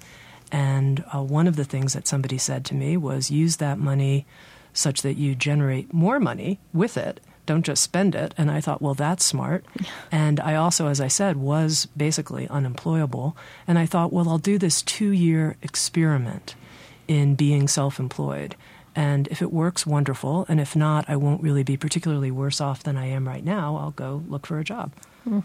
And 0.51 1.05
uh, 1.15 1.24
one 1.24 1.48
of 1.48 1.55
the 1.55 1.63
things 1.63 1.93
that 1.93 2.05
somebody 2.05 2.38
said 2.38 2.65
to 2.65 2.75
me 2.75 2.98
was 2.98 3.31
use 3.31 3.57
that 3.57 3.77
money 3.79 4.25
such 4.74 5.01
that 5.03 5.15
you 5.15 5.33
generate 5.33 5.93
more 5.93 6.19
money 6.19 6.59
with 6.74 6.98
it. 6.98 7.21
Don't 7.50 7.65
just 7.65 7.82
spend 7.82 8.13
it. 8.13 8.36
And 8.38 8.51
I 8.51 8.62
thought, 8.62 8.79
well, 8.79 8.94
that's 8.94 9.25
smart. 9.25 9.65
And 10.12 10.39
I 10.39 10.53
also, 10.53 10.86
as 10.86 11.01
I 11.01 11.08
said, 11.08 11.36
was 11.36 11.88
basically 11.98 12.48
unemployable. 12.48 13.36
And 13.68 13.79
I 13.79 13.88
thought, 13.88 14.13
well, 14.13 14.29
I'll 14.29 14.38
do 14.38 14.60
this 14.60 14.84
two 14.84 15.10
year 15.10 15.58
experiment 15.63 16.53
in 17.08 17.34
being 17.34 17.68
self 17.68 18.00
employed. 18.00 18.56
And 18.96 19.27
if 19.29 19.41
it 19.41 19.51
works, 19.51 19.84
wonderful. 19.84 20.46
And 20.48 20.60
if 20.60 20.75
not, 20.75 21.06
I 21.08 21.15
won't 21.15 21.41
really 21.41 21.63
be 21.63 21.75
particularly 21.75 22.29
worse 22.29 22.62
off 22.62 22.84
than 22.84 22.98
I 22.98 23.08
am 23.08 23.27
right 23.27 23.44
now. 23.44 23.77
I'll 23.77 23.89
go 23.89 24.24
look 24.27 24.46
for 24.46 24.60
a 24.60 24.63
job. 24.63 24.91
Mm. 25.27 25.44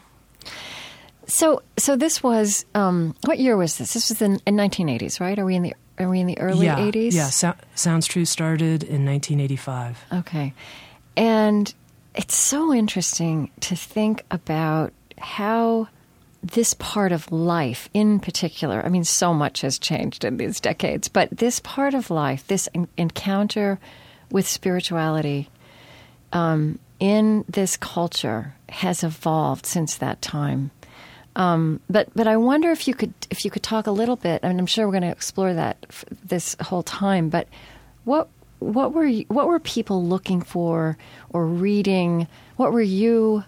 So, 1.27 1.63
so 1.79 1.97
this 1.97 2.23
was 2.23 2.67
um, 2.75 3.17
what 3.25 3.39
year 3.39 3.57
was 3.57 3.79
this? 3.79 3.95
This 3.95 4.11
was 4.11 4.21
in, 4.21 4.43
in 4.47 4.57
1980s, 4.57 5.21
right? 5.21 5.39
Are 5.39 5.47
we 5.47 5.55
in 5.57 5.63
the 5.63 5.75
are 5.99 6.11
we 6.11 6.21
in 6.21 6.27
the 6.27 6.39
early 6.39 6.67
yeah, 6.67 6.77
80s? 6.77 7.15
Yeah, 7.15 7.31
so- 7.31 7.55
Sounds 7.75 8.07
True 8.07 8.27
started 8.27 8.83
in 8.83 9.07
1985. 9.07 10.05
Okay, 10.13 10.53
and 11.17 11.73
it's 12.15 12.37
so 12.37 12.73
interesting 12.73 13.51
to 13.61 13.77
think 13.77 14.25
about 14.31 14.93
how 15.19 15.89
this 16.43 16.75
part 16.75 17.11
of 17.11 17.33
life 17.33 17.89
in 17.95 18.21
particular, 18.21 18.85
I 18.85 18.89
mean, 18.89 19.05
so 19.05 19.33
much 19.33 19.63
has 19.63 19.79
changed 19.79 20.25
in 20.25 20.37
these 20.37 20.61
decades, 20.61 21.09
but 21.09 21.31
this 21.31 21.61
part 21.61 21.95
of 21.95 22.11
life, 22.11 22.47
this 22.47 22.69
en- 22.75 22.89
encounter 22.97 23.81
with 24.31 24.47
spirituality 24.47 25.49
um, 26.33 26.79
in 27.01 27.45
this 27.49 27.77
culture 27.77 28.55
has 28.69 29.03
evolved 29.03 29.65
since 29.65 29.97
that 29.97 30.21
time. 30.21 30.71
Um, 31.37 31.81
but 31.91 32.09
but 32.15 32.29
I 32.29 32.37
wonder 32.37 32.71
if 32.71 32.87
you 32.87 32.95
could 32.95 33.13
if 33.31 33.45
you 33.45 33.51
could 33.51 33.63
talk 33.63 33.87
a 33.87 33.91
little 33.91 34.17
bit, 34.17 34.41
and 34.45 34.59
I'm 34.59 34.67
sure 34.67 34.87
we're 34.87 34.93
going 34.93 35.03
to 35.03 35.11
explore 35.11 35.53
that 35.55 35.85
this 36.25 36.57
whole 36.61 36.85
time. 36.85 37.29
But 37.29 37.49
what 38.05 38.29
what 38.59 38.93
were 38.93 39.07
you, 39.07 39.25
what 39.29 39.47
were 39.47 39.59
people 39.61 40.05
looking 40.05 40.43
for 40.43 40.97
or 41.31 41.47
reading? 41.47 42.27
What 42.57 42.73
were 42.73 42.81
you? 42.81 43.45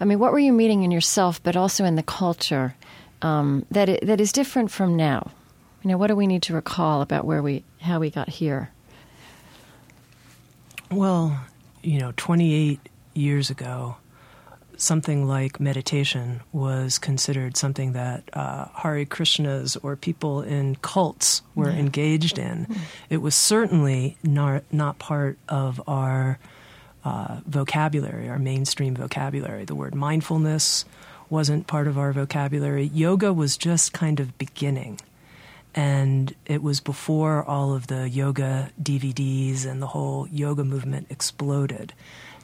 I 0.00 0.04
mean, 0.04 0.18
what 0.18 0.32
were 0.32 0.38
you 0.38 0.52
meeting 0.52 0.82
in 0.84 0.90
yourself, 0.90 1.42
but 1.42 1.56
also 1.56 1.84
in 1.84 1.96
the 1.96 2.02
culture 2.02 2.74
um, 3.22 3.66
that 3.70 3.88
it, 3.88 4.06
that 4.06 4.20
is 4.20 4.32
different 4.32 4.70
from 4.70 4.96
now? 4.96 5.30
You 5.82 5.90
know, 5.90 5.98
what 5.98 6.08
do 6.08 6.16
we 6.16 6.26
need 6.26 6.42
to 6.44 6.54
recall 6.54 7.02
about 7.02 7.24
where 7.24 7.42
we 7.42 7.64
how 7.80 8.00
we 8.00 8.10
got 8.10 8.28
here? 8.28 8.70
Well, 10.90 11.38
you 11.82 11.98
know, 11.98 12.12
28 12.16 12.80
years 13.14 13.50
ago, 13.50 13.96
something 14.78 15.26
like 15.26 15.58
meditation 15.58 16.40
was 16.52 16.98
considered 16.98 17.56
something 17.56 17.92
that 17.92 18.22
uh, 18.32 18.66
Hare 18.76 19.04
Krishnas 19.04 19.76
or 19.82 19.96
people 19.96 20.40
in 20.40 20.76
cults 20.76 21.42
were 21.54 21.70
yeah. 21.70 21.78
engaged 21.78 22.38
in. 22.38 22.66
Mm-hmm. 22.66 22.82
It 23.10 23.16
was 23.18 23.34
certainly 23.34 24.16
not, 24.22 24.62
not 24.72 24.98
part 25.00 25.36
of 25.48 25.82
our 25.88 26.38
uh, 27.04 27.40
vocabulary, 27.44 28.28
our 28.28 28.38
mainstream 28.38 28.94
vocabulary. 28.94 29.64
The 29.64 29.74
word 29.74 29.96
mindfulness 29.96 30.84
wasn't 31.28 31.66
part 31.66 31.88
of 31.88 31.98
our 31.98 32.12
vocabulary. 32.12 32.84
Yoga 32.94 33.32
was 33.32 33.56
just 33.56 33.92
kind 33.92 34.20
of 34.20 34.38
beginning. 34.38 35.00
And 35.74 36.34
it 36.46 36.62
was 36.62 36.80
before 36.80 37.44
all 37.44 37.74
of 37.74 37.88
the 37.88 38.08
yoga 38.08 38.70
DVDs 38.80 39.66
and 39.66 39.82
the 39.82 39.88
whole 39.88 40.28
yoga 40.28 40.64
movement 40.64 41.08
exploded. 41.10 41.92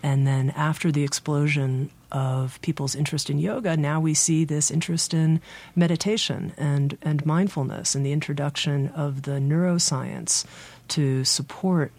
And 0.02 0.26
then 0.26 0.50
after 0.50 0.92
the 0.92 1.04
explosion 1.04 1.90
of 2.14 2.60
people's 2.62 2.94
interest 2.94 3.28
in 3.28 3.38
yoga, 3.40 3.76
now 3.76 4.00
we 4.00 4.14
see 4.14 4.44
this 4.44 4.70
interest 4.70 5.12
in 5.12 5.40
meditation 5.74 6.54
and, 6.56 6.96
and 7.02 7.26
mindfulness 7.26 7.94
and 7.94 8.06
the 8.06 8.12
introduction 8.12 8.88
of 8.90 9.22
the 9.22 9.32
neuroscience 9.32 10.46
to 10.88 11.24
support 11.24 11.92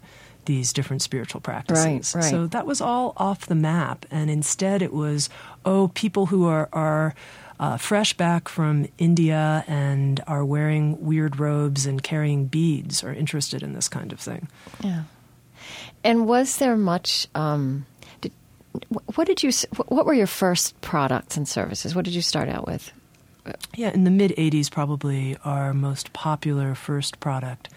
these 0.46 0.72
different 0.72 1.02
spiritual 1.02 1.40
practices. 1.40 2.14
Right, 2.14 2.22
right. 2.22 2.30
So 2.30 2.46
that 2.46 2.66
was 2.66 2.80
all 2.80 3.12
off 3.16 3.46
the 3.46 3.54
map. 3.54 4.06
And 4.10 4.30
instead 4.30 4.80
it 4.80 4.92
was, 4.92 5.28
oh, 5.66 5.88
people 5.88 6.26
who 6.26 6.46
are, 6.46 6.68
are 6.72 7.14
uh, 7.60 7.76
fresh 7.76 8.14
back 8.14 8.48
from 8.48 8.88
India 8.96 9.64
and 9.66 10.22
are 10.26 10.44
wearing 10.44 11.04
weird 11.04 11.38
robes 11.38 11.84
and 11.84 12.02
carrying 12.02 12.46
beads 12.46 13.04
are 13.04 13.12
interested 13.12 13.62
in 13.62 13.74
this 13.74 13.88
kind 13.88 14.12
of 14.12 14.20
thing. 14.20 14.48
Yeah. 14.82 15.02
And 16.04 16.26
was 16.26 16.56
there 16.58 16.76
much 16.76 17.26
um, 17.34 17.84
what 19.14 19.26
did 19.26 19.42
you? 19.42 19.50
What 19.88 20.06
were 20.06 20.14
your 20.14 20.26
first 20.26 20.80
products 20.80 21.36
and 21.36 21.48
services? 21.48 21.94
What 21.94 22.04
did 22.04 22.14
you 22.14 22.22
start 22.22 22.48
out 22.48 22.66
with? 22.66 22.92
Yeah, 23.74 23.92
in 23.92 24.04
the 24.04 24.10
mid 24.10 24.32
'80s, 24.32 24.70
probably 24.70 25.36
our 25.44 25.72
most 25.72 26.12
popular 26.12 26.74
first 26.74 27.20
product 27.20 27.68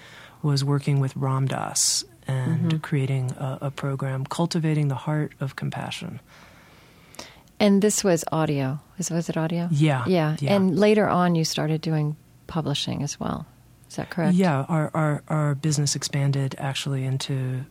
was 0.42 0.64
working 0.64 1.00
with 1.00 1.16
Ram 1.16 1.48
Dass 1.48 2.06
and 2.28 2.70
mm-hmm. 2.70 2.78
creating 2.80 3.32
a, 3.32 3.58
a 3.64 3.72
program, 3.72 4.26
cultivating 4.26 4.88
the 4.88 4.96
heart 4.96 5.34
of 5.40 5.56
compassion. 5.56 6.20
And 7.60 7.82
this 7.82 8.04
was 8.04 8.24
audio. 8.32 8.80
Was, 8.98 9.12
was 9.12 9.30
it 9.30 9.36
audio? 9.36 9.68
Yeah, 9.72 10.06
yeah. 10.08 10.38
Yeah. 10.40 10.56
And 10.56 10.80
later 10.80 11.10
on, 11.10 11.36
you 11.36 11.44
started 11.44 11.82
doing 11.82 12.16
publishing 12.48 13.04
as 13.04 13.20
well. 13.20 13.46
Is 13.90 13.96
that 13.96 14.10
correct? 14.10 14.36
Yeah, 14.36 14.66
our, 14.70 14.92
our, 14.94 15.24
our 15.28 15.56
business 15.56 15.96
expanded 15.96 16.56
actually 16.58 17.04
into 17.04 17.66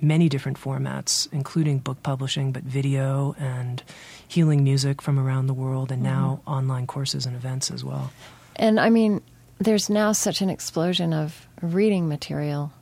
many 0.00 0.28
different 0.28 0.58
formats, 0.58 1.28
including 1.32 1.78
book 1.78 2.02
publishing, 2.02 2.52
but 2.52 2.62
video 2.62 3.34
and 3.38 3.82
healing 4.26 4.64
music 4.64 5.00
from 5.00 5.18
around 5.18 5.46
the 5.46 5.54
world, 5.54 5.90
and 5.90 6.02
now 6.02 6.40
mm-hmm. 6.40 6.50
online 6.50 6.86
courses 6.86 7.26
and 7.26 7.36
events 7.36 7.70
as 7.70 7.84
well. 7.84 8.12
And 8.56 8.78
I 8.78 8.90
mean, 8.90 9.22
there's 9.58 9.88
now 9.88 10.12
such 10.12 10.40
an 10.40 10.50
explosion 10.50 11.12
of 11.12 11.46
reading 11.62 12.08
material, 12.08 12.72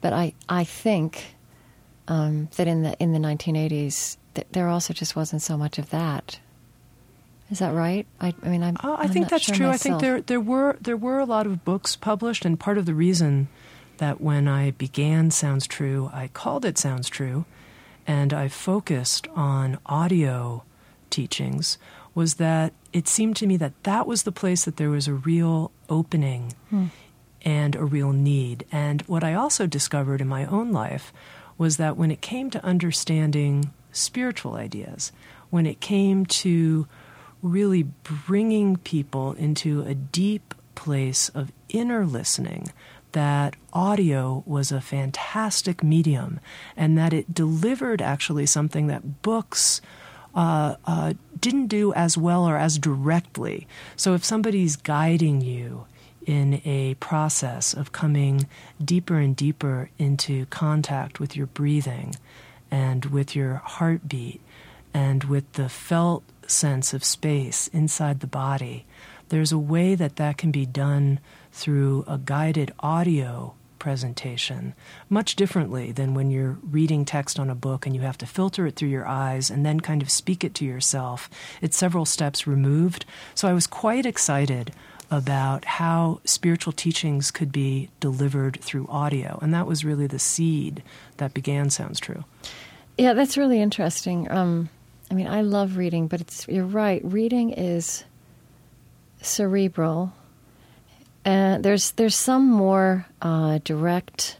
but 0.00 0.12
I 0.12 0.34
I 0.48 0.64
think 0.64 1.36
um, 2.08 2.48
that 2.56 2.66
in 2.66 2.82
the 2.82 2.96
in 2.98 3.12
the 3.12 3.18
1980s 3.18 4.16
th- 4.34 4.46
there 4.52 4.68
also 4.68 4.92
just 4.92 5.16
wasn't 5.16 5.42
so 5.42 5.56
much 5.56 5.78
of 5.78 5.90
that. 5.90 6.38
Is 7.50 7.60
that 7.60 7.72
right? 7.74 8.06
I, 8.20 8.34
I 8.42 8.48
mean, 8.48 8.64
I'm, 8.64 8.76
uh, 8.82 8.96
I 8.98 9.06
think 9.06 9.28
that's 9.28 9.44
sure 9.44 9.54
true. 9.54 9.66
Myself. 9.68 9.80
I 9.80 9.98
think 9.98 10.00
there 10.00 10.20
there 10.20 10.40
were 10.40 10.76
there 10.80 10.96
were 10.96 11.18
a 11.18 11.24
lot 11.24 11.46
of 11.46 11.64
books 11.64 11.94
published, 11.94 12.44
and 12.44 12.58
part 12.58 12.76
of 12.76 12.86
the 12.86 12.94
reason 12.94 13.48
that 13.98 14.20
when 14.20 14.48
I 14.48 14.72
began 14.72 15.30
Sounds 15.30 15.66
True, 15.66 16.10
I 16.12 16.28
called 16.28 16.64
it 16.64 16.78
Sounds 16.78 17.08
True, 17.08 17.44
and 18.06 18.32
I 18.32 18.48
focused 18.48 19.26
on 19.34 19.78
audio 19.86 20.62
teachings, 21.10 21.78
was 22.14 22.34
that 22.34 22.72
it 22.92 23.08
seemed 23.08 23.36
to 23.36 23.46
me 23.46 23.56
that 23.56 23.82
that 23.84 24.06
was 24.06 24.22
the 24.22 24.32
place 24.32 24.64
that 24.64 24.76
there 24.76 24.90
was 24.90 25.06
a 25.06 25.14
real 25.14 25.70
opening 25.88 26.54
hmm. 26.70 26.86
and 27.44 27.76
a 27.76 27.84
real 27.84 28.12
need. 28.12 28.64
And 28.72 29.02
what 29.02 29.22
I 29.22 29.34
also 29.34 29.66
discovered 29.66 30.20
in 30.20 30.28
my 30.28 30.46
own 30.46 30.72
life 30.72 31.12
was 31.58 31.76
that 31.76 31.96
when 31.96 32.10
it 32.10 32.20
came 32.20 32.50
to 32.50 32.64
understanding 32.64 33.70
spiritual 33.92 34.54
ideas, 34.54 35.12
when 35.50 35.66
it 35.66 35.80
came 35.80 36.26
to 36.26 36.86
really 37.42 37.84
bringing 38.26 38.76
people 38.76 39.32
into 39.32 39.82
a 39.82 39.94
deep 39.94 40.54
place 40.74 41.28
of 41.30 41.52
inner 41.68 42.06
listening, 42.06 42.72
that 43.16 43.56
audio 43.72 44.42
was 44.44 44.70
a 44.70 44.78
fantastic 44.78 45.82
medium 45.82 46.38
and 46.76 46.98
that 46.98 47.14
it 47.14 47.32
delivered 47.32 48.02
actually 48.02 48.44
something 48.44 48.88
that 48.88 49.22
books 49.22 49.80
uh, 50.34 50.76
uh, 50.84 51.14
didn't 51.40 51.68
do 51.68 51.94
as 51.94 52.18
well 52.18 52.46
or 52.46 52.58
as 52.58 52.78
directly. 52.78 53.66
So 53.96 54.12
if 54.12 54.22
somebody's 54.22 54.76
guiding 54.76 55.40
you 55.40 55.86
in 56.26 56.60
a 56.66 56.92
process 56.96 57.72
of 57.72 57.90
coming 57.90 58.46
deeper 58.84 59.16
and 59.16 59.34
deeper 59.34 59.88
into 59.98 60.44
contact 60.46 61.18
with 61.18 61.34
your 61.34 61.46
breathing 61.46 62.16
and 62.70 63.06
with 63.06 63.34
your 63.34 63.62
heartbeat 63.64 64.42
and 64.92 65.24
with 65.24 65.50
the 65.54 65.70
felt 65.70 66.22
sense 66.46 66.92
of 66.92 67.02
space 67.02 67.68
inside 67.68 68.20
the 68.20 68.26
body, 68.26 68.84
there's 69.30 69.52
a 69.52 69.58
way 69.58 69.94
that 69.94 70.16
that 70.16 70.36
can 70.36 70.50
be 70.50 70.66
done 70.66 71.18
through 71.56 72.04
a 72.06 72.18
guided 72.18 72.70
audio 72.80 73.54
presentation 73.78 74.74
much 75.08 75.36
differently 75.36 75.90
than 75.90 76.12
when 76.12 76.30
you're 76.30 76.58
reading 76.62 77.04
text 77.04 77.38
on 77.38 77.48
a 77.48 77.54
book 77.54 77.86
and 77.86 77.94
you 77.94 78.02
have 78.02 78.18
to 78.18 78.26
filter 78.26 78.66
it 78.66 78.76
through 78.76 78.88
your 78.88 79.06
eyes 79.06 79.48
and 79.48 79.64
then 79.64 79.80
kind 79.80 80.02
of 80.02 80.10
speak 80.10 80.44
it 80.44 80.52
to 80.54 80.64
yourself. 80.66 81.30
It's 81.62 81.76
several 81.76 82.04
steps 82.04 82.46
removed. 82.46 83.06
So 83.34 83.48
I 83.48 83.54
was 83.54 83.66
quite 83.66 84.04
excited 84.04 84.72
about 85.10 85.64
how 85.64 86.20
spiritual 86.24 86.72
teachings 86.72 87.30
could 87.30 87.52
be 87.52 87.88
delivered 88.00 88.60
through 88.60 88.86
audio. 88.88 89.38
And 89.40 89.54
that 89.54 89.66
was 89.66 89.84
really 89.84 90.06
the 90.06 90.18
seed 90.18 90.82
that 91.16 91.32
began 91.32 91.70
Sounds 91.70 92.00
True. 92.00 92.24
Yeah, 92.98 93.14
that's 93.14 93.38
really 93.38 93.62
interesting. 93.62 94.30
Um, 94.30 94.68
I 95.10 95.14
mean, 95.14 95.28
I 95.28 95.40
love 95.40 95.76
reading, 95.76 96.06
but 96.08 96.20
it's 96.20 96.46
you're 96.48 96.64
right. 96.64 97.00
Reading 97.04 97.50
is 97.50 98.04
cerebral. 99.22 100.12
And 101.26 101.64
there's 101.64 101.90
there's 101.98 102.14
some 102.14 102.48
more 102.48 103.04
uh, 103.20 103.58
direct, 103.64 104.38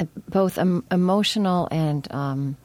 uh, 0.00 0.06
both 0.28 0.58
um, 0.58 0.84
emotional 0.90 1.68
and 1.70 2.10
um, 2.10 2.56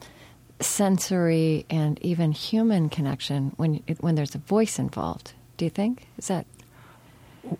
sensory 0.58 1.64
and 1.70 2.02
even 2.02 2.32
human 2.32 2.88
connection 2.90 3.52
when 3.56 3.80
when 4.00 4.16
there's 4.16 4.34
a 4.34 4.38
voice 4.38 4.80
involved. 4.80 5.34
Do 5.56 5.64
you 5.64 5.70
think 5.70 6.08
is 6.18 6.26
that? 6.26 6.46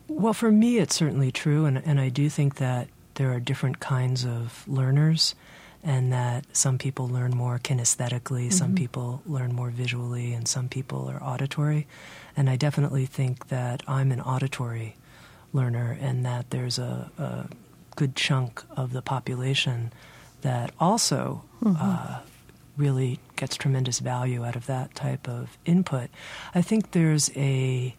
Well, 0.08 0.34
for 0.34 0.50
me, 0.50 0.78
it's 0.78 0.96
certainly 0.96 1.30
true, 1.30 1.64
and, 1.64 1.78
and 1.78 2.00
I 2.00 2.08
do 2.08 2.28
think 2.28 2.56
that 2.56 2.88
there 3.14 3.30
are 3.30 3.38
different 3.38 3.78
kinds 3.78 4.26
of 4.26 4.66
learners, 4.66 5.36
and 5.84 6.12
that 6.12 6.44
some 6.56 6.76
people 6.76 7.06
learn 7.06 7.30
more 7.30 7.60
kinesthetically, 7.60 8.48
mm-hmm. 8.48 8.50
some 8.50 8.74
people 8.74 9.22
learn 9.24 9.54
more 9.54 9.70
visually, 9.70 10.34
and 10.34 10.48
some 10.48 10.68
people 10.68 11.08
are 11.08 11.22
auditory. 11.22 11.86
And 12.36 12.50
I 12.50 12.56
definitely 12.56 13.06
think 13.06 13.46
that 13.46 13.84
I'm 13.86 14.10
an 14.10 14.20
auditory 14.20 14.96
learner, 15.52 15.96
and 16.00 16.24
that 16.24 16.50
there's 16.50 16.78
a, 16.78 17.10
a 17.18 17.46
good 17.96 18.14
chunk 18.14 18.62
of 18.76 18.92
the 18.92 19.02
population 19.02 19.92
that 20.42 20.70
also 20.78 21.42
mm-hmm. 21.62 21.76
uh, 21.80 22.20
really 22.76 23.18
gets 23.36 23.56
tremendous 23.56 23.98
value 24.00 24.44
out 24.44 24.56
of 24.56 24.66
that 24.66 24.94
type 24.94 25.28
of 25.28 25.56
input. 25.64 26.10
I 26.54 26.62
think 26.62 26.92
there's 26.92 27.30
a 27.34 27.94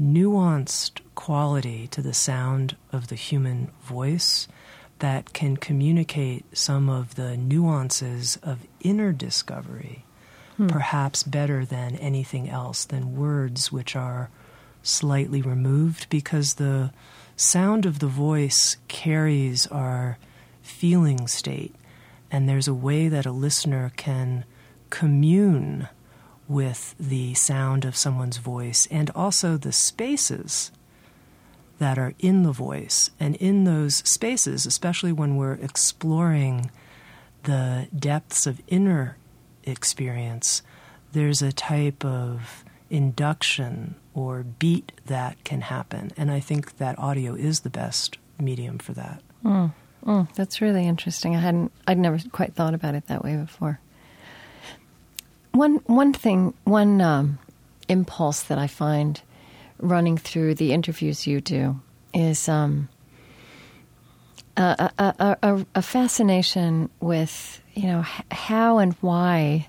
nuanced 0.00 1.00
quality 1.14 1.86
to 1.88 2.00
the 2.00 2.14
sound 2.14 2.76
of 2.92 3.08
the 3.08 3.14
human 3.14 3.70
voice 3.82 4.48
that 5.00 5.32
can 5.32 5.56
communicate 5.56 6.44
some 6.56 6.88
of 6.88 7.16
the 7.16 7.36
nuances 7.36 8.38
of 8.42 8.66
inner 8.80 9.12
discovery, 9.12 10.04
hmm. 10.56 10.68
perhaps 10.68 11.24
better 11.24 11.64
than 11.64 11.96
anything 11.96 12.48
else, 12.48 12.84
than 12.84 13.16
words 13.16 13.72
which 13.72 13.96
are 13.96 14.30
slightly 14.82 15.42
removed, 15.42 16.08
because 16.10 16.54
the 16.54 16.92
sound 17.36 17.86
of 17.86 17.98
the 17.98 18.06
voice 18.06 18.76
carries 18.88 19.66
our 19.68 20.18
feeling 20.62 21.26
state, 21.26 21.74
and 22.30 22.48
there's 22.48 22.68
a 22.68 22.74
way 22.74 23.08
that 23.08 23.26
a 23.26 23.32
listener 23.32 23.92
can 23.96 24.44
commune 24.90 25.88
with 26.48 26.94
the 26.98 27.32
sound 27.34 27.84
of 27.84 27.96
someone's 27.96 28.36
voice 28.36 28.86
and 28.90 29.10
also 29.10 29.56
the 29.56 29.72
spaces 29.72 30.70
that 31.78 31.98
are 31.98 32.14
in 32.18 32.42
the 32.42 32.52
voice. 32.52 33.10
And 33.18 33.36
in 33.36 33.64
those 33.64 33.96
spaces, 34.08 34.66
especially 34.66 35.12
when 35.12 35.36
we're 35.36 35.54
exploring 35.54 36.70
the 37.44 37.88
depths 37.96 38.46
of 38.46 38.60
inner 38.68 39.16
experience, 39.64 40.62
there's 41.12 41.42
a 41.42 41.52
type 41.52 42.04
of 42.04 42.64
induction 42.90 43.94
or 44.14 44.42
beat 44.42 44.92
that 45.06 45.42
can 45.44 45.62
happen. 45.62 46.12
And 46.16 46.30
I 46.30 46.40
think 46.40 46.78
that 46.78 46.98
audio 46.98 47.34
is 47.34 47.60
the 47.60 47.70
best 47.70 48.18
medium 48.38 48.78
for 48.78 48.92
that. 48.92 49.22
Mm, 49.44 49.72
mm, 50.04 50.34
that's 50.34 50.60
really 50.60 50.86
interesting. 50.86 51.34
I 51.36 51.40
hadn't, 51.40 51.72
I'd 51.86 51.98
never 51.98 52.18
quite 52.30 52.54
thought 52.54 52.74
about 52.74 52.94
it 52.94 53.06
that 53.06 53.24
way 53.24 53.36
before. 53.36 53.80
One 55.52 55.76
one 55.84 56.14
thing, 56.14 56.54
one 56.64 57.02
um, 57.02 57.38
impulse 57.86 58.44
that 58.44 58.56
I 58.56 58.66
find 58.66 59.20
running 59.78 60.16
through 60.16 60.54
the 60.54 60.72
interviews 60.72 61.26
you 61.26 61.42
do 61.42 61.78
is 62.14 62.48
um, 62.48 62.88
a, 64.56 64.90
a, 64.98 65.36
a, 65.42 65.66
a, 65.74 65.82
fascination 65.82 66.88
with 67.00 67.60
you 67.74 67.86
know 67.86 68.04
how 68.30 68.78
and 68.78 68.94
why 69.00 69.68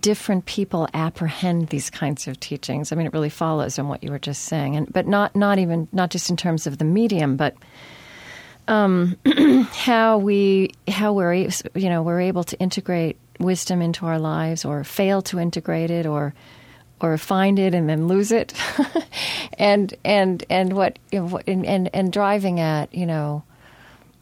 different 0.00 0.46
people 0.46 0.88
apprehend 0.94 1.68
these 1.68 1.90
kinds 1.90 2.26
of 2.28 2.38
teachings. 2.40 2.92
I 2.92 2.96
mean, 2.96 3.06
it 3.06 3.12
really 3.12 3.30
follows 3.30 3.78
on 3.78 3.88
what 3.88 4.02
you 4.02 4.10
were 4.10 4.18
just 4.18 4.42
saying, 4.44 4.76
and 4.76 4.92
but 4.92 5.06
not 5.06 5.34
not 5.36 5.58
even 5.58 5.88
not 5.92 6.10
just 6.10 6.30
in 6.30 6.36
terms 6.36 6.66
of 6.66 6.78
the 6.78 6.84
medium, 6.84 7.36
but 7.36 7.54
um, 8.68 9.16
how 9.72 10.18
we 10.18 10.72
how 10.88 11.12
we're 11.12 11.34
you 11.34 11.88
know 11.88 12.02
we're 12.02 12.20
able 12.20 12.44
to 12.44 12.58
integrate 12.58 13.16
wisdom 13.38 13.82
into 13.82 14.06
our 14.06 14.18
lives 14.18 14.64
or 14.64 14.82
fail 14.84 15.22
to 15.22 15.38
integrate 15.38 15.90
it 15.90 16.06
or 16.06 16.34
or 17.00 17.18
find 17.18 17.58
it 17.58 17.74
and 17.74 17.88
then 17.88 18.08
lose 18.08 18.32
it 18.32 18.54
and 19.58 19.94
and 20.04 20.44
and 20.48 20.72
what 20.72 20.98
and, 21.12 21.66
and 21.66 21.90
and 21.94 22.12
driving 22.12 22.60
at 22.60 22.92
you 22.94 23.06
know 23.06 23.42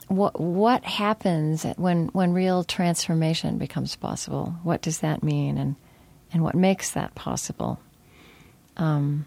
what 0.08 0.38
what 0.40 0.84
happens 0.84 1.64
when 1.76 2.08
when 2.08 2.32
real 2.32 2.64
transformation 2.64 3.58
becomes 3.58 3.96
possible 3.96 4.54
what 4.62 4.82
does 4.82 5.00
that 5.00 5.22
mean 5.22 5.58
and 5.58 5.76
and 6.32 6.42
what 6.42 6.54
makes 6.54 6.90
that 6.90 7.14
possible 7.14 7.80
um, 8.76 9.24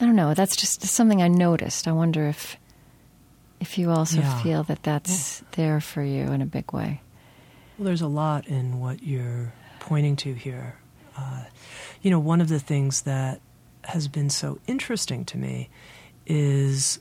I 0.00 0.04
don't 0.04 0.16
know 0.16 0.34
that's 0.34 0.56
just 0.56 0.82
something 0.82 1.22
I 1.22 1.28
noticed 1.28 1.88
I 1.88 1.92
wonder 1.92 2.26
if 2.28 2.56
if 3.60 3.78
you 3.78 3.90
also 3.90 4.18
yeah. 4.18 4.42
feel 4.42 4.62
that 4.64 4.82
that's 4.82 5.40
yeah. 5.40 5.48
there 5.52 5.80
for 5.80 6.02
you 6.02 6.24
in 6.24 6.42
a 6.42 6.46
big 6.46 6.72
way 6.72 7.00
well, 7.78 7.86
there's 7.86 8.02
a 8.02 8.08
lot 8.08 8.46
in 8.46 8.78
what 8.78 9.02
you're 9.02 9.52
pointing 9.80 10.14
to 10.16 10.32
here. 10.32 10.76
Uh, 11.16 11.44
you 12.02 12.10
know, 12.10 12.20
one 12.20 12.40
of 12.40 12.48
the 12.48 12.60
things 12.60 13.02
that 13.02 13.40
has 13.82 14.06
been 14.06 14.30
so 14.30 14.60
interesting 14.66 15.24
to 15.26 15.38
me 15.38 15.68
is 16.26 17.00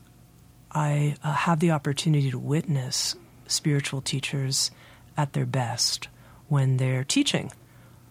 I 0.73 1.15
uh, 1.23 1.33
have 1.33 1.59
the 1.59 1.71
opportunity 1.71 2.31
to 2.31 2.39
witness 2.39 3.15
spiritual 3.47 4.01
teachers 4.01 4.71
at 5.15 5.33
their 5.33 5.45
best 5.45 6.07
when 6.47 6.77
they're 6.77 7.03
teaching, 7.03 7.51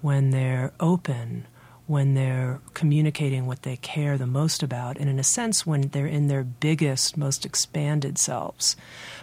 when 0.01 0.31
they're 0.31 0.73
open, 0.81 1.47
when 1.87 2.15
they're 2.15 2.61
communicating 2.75 3.47
what 3.47 3.63
they 3.63 3.77
care 3.77 4.17
the 4.17 4.27
most 4.27 4.63
about, 4.63 4.97
and 4.99 5.11
in 5.11 5.19
a 5.19 5.25
sense, 5.25 5.67
when 5.67 5.83
they're 5.89 6.07
in 6.07 6.29
their 6.29 6.45
biggest, 6.45 7.17
most 7.17 7.45
expanded 7.45 8.19
selves. 8.19 8.77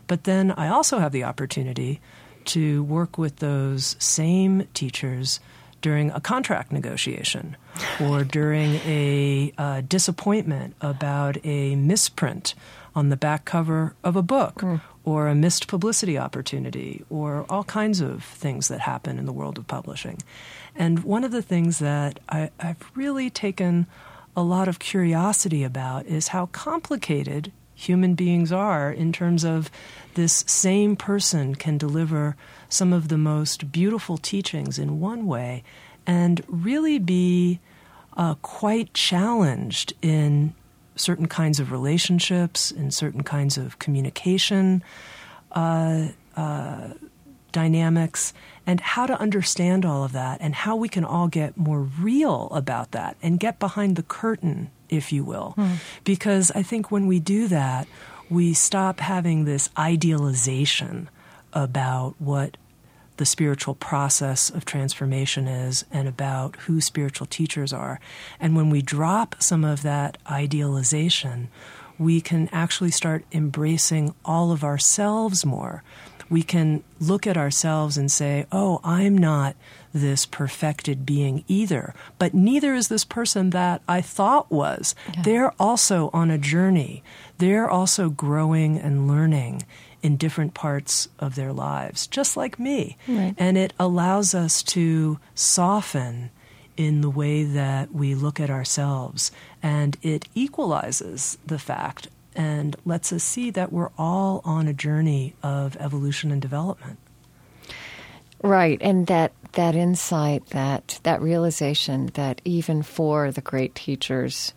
But 0.07 0.25
then 0.25 0.51
I 0.51 0.67
also 0.67 0.99
have 0.99 1.11
the 1.11 1.23
opportunity 1.23 2.01
to 2.45 2.83
work 2.83 3.17
with 3.17 3.37
those 3.37 3.95
same 3.99 4.67
teachers 4.73 5.39
during 5.81 6.11
a 6.11 6.19
contract 6.19 6.71
negotiation 6.71 7.55
or 8.01 8.23
during 8.23 8.75
a 8.85 9.53
uh, 9.57 9.81
disappointment 9.81 10.75
about 10.81 11.37
a 11.45 11.75
misprint 11.75 12.53
on 12.95 13.09
the 13.09 13.17
back 13.17 13.45
cover 13.45 13.95
of 14.03 14.15
a 14.15 14.21
book 14.21 14.55
mm. 14.55 14.81
or 15.03 15.27
a 15.27 15.35
missed 15.35 15.67
publicity 15.67 16.17
opportunity 16.17 17.03
or 17.09 17.45
all 17.49 17.63
kinds 17.63 18.01
of 18.01 18.23
things 18.23 18.67
that 18.67 18.81
happen 18.81 19.19
in 19.19 19.25
the 19.25 19.33
world 19.33 19.57
of 19.57 19.67
publishing. 19.67 20.17
And 20.75 21.03
one 21.03 21.23
of 21.23 21.31
the 21.31 21.41
things 21.41 21.79
that 21.79 22.19
I, 22.29 22.51
I've 22.59 22.91
really 22.95 23.29
taken 23.29 23.87
a 24.35 24.43
lot 24.43 24.67
of 24.67 24.79
curiosity 24.79 25.63
about 25.63 26.05
is 26.05 26.29
how 26.29 26.47
complicated 26.47 27.51
human 27.75 28.13
beings 28.13 28.51
are 28.51 28.91
in 28.91 29.13
terms 29.13 29.45
of 29.45 29.71
this 30.15 30.43
same 30.47 30.95
person 30.95 31.55
can 31.55 31.77
deliver 31.77 32.35
some 32.67 32.91
of 32.91 33.07
the 33.07 33.17
most 33.17 33.71
beautiful 33.71 34.17
teachings 34.17 34.77
in 34.77 34.99
one 34.99 35.25
way 35.25 35.63
and 36.05 36.43
really 36.47 36.99
be 36.99 37.59
uh, 38.17 38.35
quite 38.35 38.93
challenged 38.93 39.93
in 40.01 40.53
certain 40.99 41.27
kinds 41.27 41.59
of 41.59 41.71
relationships, 41.71 42.71
in 42.71 42.91
certain 42.91 43.23
kinds 43.23 43.57
of 43.57 43.79
communication 43.79 44.83
uh, 45.51 46.07
uh, 46.35 46.89
dynamics, 47.51 48.33
and 48.67 48.79
how 48.81 49.05
to 49.05 49.19
understand 49.19 49.85
all 49.85 50.03
of 50.03 50.11
that 50.11 50.39
and 50.41 50.53
how 50.53 50.75
we 50.75 50.87
can 50.87 51.03
all 51.03 51.27
get 51.27 51.57
more 51.57 51.81
real 51.81 52.49
about 52.51 52.91
that 52.91 53.17
and 53.23 53.39
get 53.39 53.57
behind 53.59 53.95
the 53.95 54.03
curtain 54.03 54.69
if 54.89 55.11
you 55.11 55.23
will. 55.23 55.53
Mm. 55.57 55.77
Because 56.03 56.51
I 56.51 56.63
think 56.63 56.91
when 56.91 57.07
we 57.07 57.19
do 57.19 57.47
that, 57.47 57.87
we 58.29 58.53
stop 58.53 58.99
having 58.99 59.45
this 59.45 59.69
idealization 59.77 61.09
about 61.53 62.15
what 62.19 62.57
the 63.19 63.25
spiritual 63.25 63.75
process 63.75 64.49
of 64.49 64.63
transformation 64.63 65.45
is 65.45 65.83
and 65.91 66.07
about 66.07 66.55
who 66.61 66.79
spiritual 66.79 67.27
teachers 67.27 67.73
are. 67.73 67.99
And 68.39 68.55
when 68.55 68.69
we 68.69 68.81
drop 68.81 69.35
some 69.39 69.65
of 69.65 69.81
that 69.81 70.17
idealization, 70.31 71.49
we 71.97 72.21
can 72.21 72.47
actually 72.53 72.91
start 72.91 73.25
embracing 73.33 74.15
all 74.23 74.53
of 74.53 74.63
ourselves 74.63 75.45
more. 75.45 75.83
We 76.29 76.43
can 76.43 76.81
look 76.97 77.27
at 77.27 77.35
ourselves 77.35 77.97
and 77.97 78.09
say, 78.09 78.45
oh, 78.53 78.79
I'm 78.85 79.17
not 79.17 79.57
this 79.93 80.25
perfected 80.25 81.05
being 81.05 81.43
either. 81.49 81.93
But 82.19 82.33
neither 82.33 82.73
is 82.73 82.87
this 82.87 83.03
person 83.03 83.49
that 83.49 83.81
I 83.85 83.99
thought 83.99 84.49
was. 84.49 84.95
Yeah. 85.13 85.21
They're 85.23 85.53
also 85.59 86.09
on 86.13 86.31
a 86.31 86.37
journey, 86.37 87.03
they're 87.37 87.69
also 87.69 88.09
growing 88.09 88.77
and 88.79 89.09
learning 89.09 89.63
in 90.01 90.17
different 90.17 90.53
parts 90.53 91.09
of 91.19 91.35
their 91.35 91.51
lives, 91.51 92.07
just 92.07 92.37
like 92.37 92.59
me. 92.59 92.97
Right. 93.07 93.35
And 93.37 93.57
it 93.57 93.73
allows 93.79 94.33
us 94.33 94.63
to 94.63 95.19
soften 95.35 96.31
in 96.77 97.01
the 97.01 97.09
way 97.09 97.43
that 97.43 97.93
we 97.93 98.15
look 98.15 98.39
at 98.39 98.49
ourselves. 98.49 99.31
And 99.61 99.97
it 100.01 100.27
equalizes 100.33 101.37
the 101.45 101.59
fact 101.59 102.07
and 102.35 102.77
lets 102.85 103.11
us 103.11 103.23
see 103.23 103.49
that 103.49 103.73
we're 103.73 103.91
all 103.97 104.41
on 104.45 104.67
a 104.67 104.73
journey 104.73 105.33
of 105.43 105.75
evolution 105.77 106.31
and 106.31 106.41
development. 106.41 106.97
Right, 108.41 108.77
and 108.81 109.07
that 109.07 109.33
that 109.53 109.75
insight, 109.75 110.45
that 110.51 111.01
that 111.03 111.21
realization 111.21 112.07
that 112.13 112.41
even 112.45 112.83
for 112.83 113.31
the 113.31 113.41
great 113.41 113.75
teachers, 113.75 114.53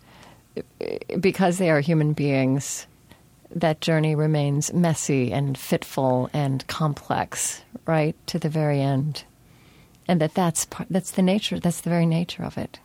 because 1.19 1.59
they 1.59 1.71
are 1.71 1.81
human 1.81 2.13
beings, 2.13 2.87
that 3.55 3.81
journey 3.81 4.15
remains 4.15 4.73
messy 4.73 5.33
and 5.33 5.57
fitful 5.57 6.31
and 6.33 6.67
complex, 6.67 7.63
right 7.87 8.17
to 8.27 8.39
the 8.39 8.49
very 8.49 8.81
end, 8.81 9.25
and 10.09 10.21
that 10.21 10.35
that's 10.35 10.67
part, 10.67 10.89
that's 10.91 11.13
the 11.13 11.23
nature, 11.23 11.59
that's 11.59 11.81
the 11.81 11.91
very 11.91 12.07
nature 12.07 12.45
of 12.45 12.59
it. 12.59 12.79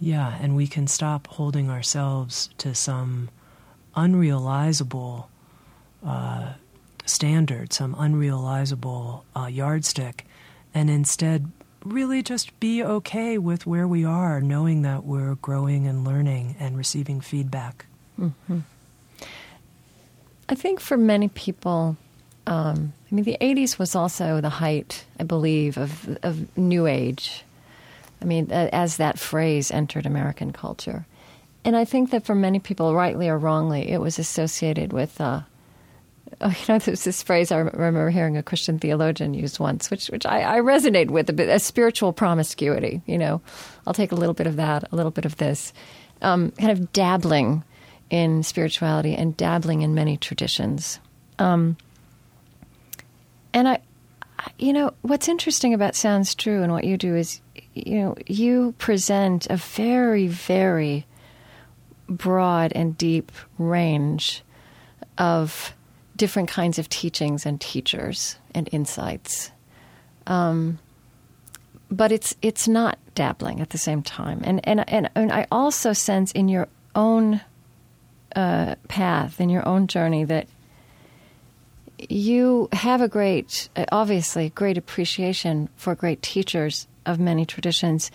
Yeah, 0.00 0.36
and 0.40 0.56
we 0.56 0.66
can 0.66 0.86
stop 0.86 1.26
holding 1.28 1.70
ourselves 1.70 2.50
to 2.58 2.74
some 2.74 3.30
unrealizable 3.96 5.26
uh, 6.04 6.54
standard, 7.06 7.72
some 7.72 7.94
unrealizable 7.94 9.22
uh, 9.36 9.46
yardstick, 9.46 10.26
and 10.74 10.90
instead 10.90 11.50
really 11.84 12.22
just 12.22 12.58
be 12.60 12.82
okay 12.82 13.38
with 13.38 13.66
where 13.66 13.86
we 13.86 14.04
are, 14.04 14.40
knowing 14.40 14.82
that 14.82 15.04
we're 15.04 15.34
growing 15.36 15.86
and 15.86 16.04
learning 16.04 16.56
and 16.58 16.76
receiving 16.76 17.20
feedback. 17.20 17.86
Mm-hmm. 18.18 18.60
I 20.48 20.54
think 20.54 20.80
for 20.80 20.96
many 20.96 21.28
people, 21.28 21.96
um, 22.46 22.92
I 23.10 23.14
mean, 23.14 23.24
the 23.24 23.38
80s 23.40 23.78
was 23.78 23.94
also 23.94 24.40
the 24.40 24.50
height, 24.50 25.04
I 25.18 25.24
believe, 25.24 25.78
of, 25.78 26.18
of 26.22 26.56
New 26.56 26.86
Age. 26.86 27.44
I 28.20 28.24
mean, 28.26 28.50
as 28.50 28.96
that 28.98 29.18
phrase 29.18 29.70
entered 29.70 30.06
American 30.06 30.52
culture. 30.52 31.06
And 31.64 31.76
I 31.76 31.84
think 31.84 32.10
that 32.10 32.26
for 32.26 32.34
many 32.34 32.58
people, 32.58 32.94
rightly 32.94 33.28
or 33.28 33.38
wrongly, 33.38 33.90
it 33.90 33.98
was 33.98 34.18
associated 34.18 34.92
with, 34.92 35.18
uh, 35.20 35.40
you 36.42 36.54
know, 36.68 36.78
there's 36.78 37.04
this 37.04 37.22
phrase 37.22 37.50
I 37.50 37.58
remember 37.58 38.10
hearing 38.10 38.36
a 38.36 38.42
Christian 38.42 38.78
theologian 38.78 39.32
use 39.32 39.58
once, 39.58 39.90
which, 39.90 40.08
which 40.08 40.26
I, 40.26 40.56
I 40.56 40.60
resonate 40.60 41.10
with 41.10 41.30
a 41.30 41.32
bit, 41.32 41.48
a 41.48 41.58
spiritual 41.58 42.12
promiscuity. 42.12 43.00
You 43.06 43.16
know, 43.16 43.40
I'll 43.86 43.94
take 43.94 44.12
a 44.12 44.16
little 44.16 44.34
bit 44.34 44.46
of 44.46 44.56
that, 44.56 44.92
a 44.92 44.96
little 44.96 45.10
bit 45.10 45.24
of 45.24 45.36
this, 45.38 45.72
um, 46.20 46.50
kind 46.52 46.70
of 46.70 46.92
dabbling 46.92 47.62
in 48.10 48.42
spirituality 48.42 49.14
and 49.14 49.36
dabbling 49.36 49.82
in 49.82 49.94
many 49.94 50.16
traditions. 50.16 51.00
Um, 51.38 51.76
and 53.52 53.68
I, 53.68 53.78
you 54.58 54.72
know, 54.72 54.92
what's 55.02 55.28
interesting 55.28 55.74
about 55.74 55.94
Sounds 55.94 56.34
True 56.34 56.62
and 56.62 56.72
what 56.72 56.84
you 56.84 56.96
do 56.96 57.16
is, 57.16 57.40
you 57.74 58.00
know, 58.00 58.16
you 58.26 58.74
present 58.78 59.46
a 59.48 59.56
very, 59.56 60.26
very 60.26 61.06
broad 62.08 62.72
and 62.74 62.96
deep 62.96 63.32
range 63.58 64.42
of 65.18 65.74
different 66.16 66.48
kinds 66.48 66.78
of 66.78 66.88
teachings 66.88 67.46
and 67.46 67.60
teachers 67.60 68.36
and 68.54 68.68
insights. 68.72 69.50
Um, 70.26 70.78
but 71.90 72.12
it's 72.12 72.34
it's 72.42 72.66
not 72.66 72.98
dabbling 73.14 73.60
at 73.60 73.70
the 73.70 73.78
same 73.78 74.02
time, 74.02 74.40
and 74.44 74.66
and 74.66 74.88
and, 74.88 75.10
and 75.14 75.32
I 75.32 75.46
also 75.52 75.92
sense 75.92 76.32
in 76.32 76.48
your 76.48 76.68
own 76.94 77.40
uh, 78.34 78.74
path, 78.88 79.40
in 79.40 79.48
your 79.48 79.66
own 79.66 79.86
journey, 79.86 80.24
that 80.24 80.48
you 81.98 82.68
have 82.72 83.00
a 83.00 83.08
great, 83.08 83.68
obviously, 83.92 84.50
great 84.50 84.76
appreciation 84.76 85.68
for 85.76 85.94
great 85.94 86.22
teachers 86.22 86.86
of 87.06 87.18
many 87.18 87.44
traditions, 87.46 88.10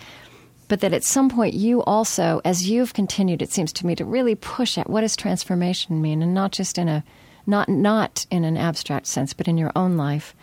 but 0.67 0.81
that 0.81 0.93
at 0.93 1.03
some 1.03 1.29
point 1.29 1.53
you 1.53 1.81
also, 1.83 2.41
as 2.45 2.69
you've 2.69 2.93
continued, 2.93 3.41
it 3.41 3.51
seems 3.51 3.73
to 3.73 3.85
me, 3.85 3.95
to 3.95 4.05
really 4.05 4.35
push 4.35 4.77
at 4.77 4.89
what 4.89 5.01
does 5.01 5.15
transformation 5.15 6.01
mean, 6.01 6.21
and 6.21 6.33
not 6.33 6.51
just 6.51 6.77
in 6.77 6.87
a, 6.87 7.03
not 7.47 7.69
not 7.69 8.25
in 8.29 8.43
an 8.43 8.57
abstract 8.57 9.07
sense, 9.07 9.33
but 9.33 9.47
in 9.47 9.57
your 9.57 9.71
own 9.75 9.97
life. 9.97 10.35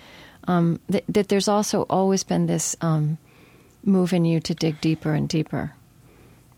Um, 0.49 0.81
that, 0.89 1.05
that, 1.09 1.29
there's 1.29 1.49
also 1.49 1.83
always 1.91 2.25
been 2.25 2.47
this 2.47 2.77
um, 2.81 3.19
move 3.85 4.13
in 4.13 4.25
you 4.25 4.41
to 4.41 4.55
dig 4.55 4.81
deeper 4.81 5.13
and 5.13 5.29
deeper, 5.29 5.75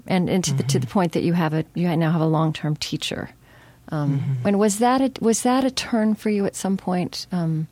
and, 0.09 0.29
and 0.29 0.42
to, 0.42 0.51
mm-hmm. 0.51 0.57
the, 0.57 0.62
to 0.64 0.79
the 0.81 0.87
point 0.88 1.12
that 1.12 1.23
you 1.23 1.35
have 1.35 1.55
a 1.55 1.64
you 1.75 1.94
now 1.97 2.11
have 2.11 2.21
a 2.21 2.27
long 2.27 2.53
term 2.53 2.75
teacher 2.77 3.31
um, 3.90 4.21
mm-hmm. 4.21 4.49
And 4.49 4.59
was 4.59 4.79
that 4.79 5.01
a, 5.01 5.25
was 5.25 5.42
that 5.42 5.64
a 5.64 5.71
turn 5.71 6.14
for 6.14 6.31
you 6.31 6.44
at 6.47 6.55
some 6.55 6.77
point 6.77 7.27
um, 7.33 7.68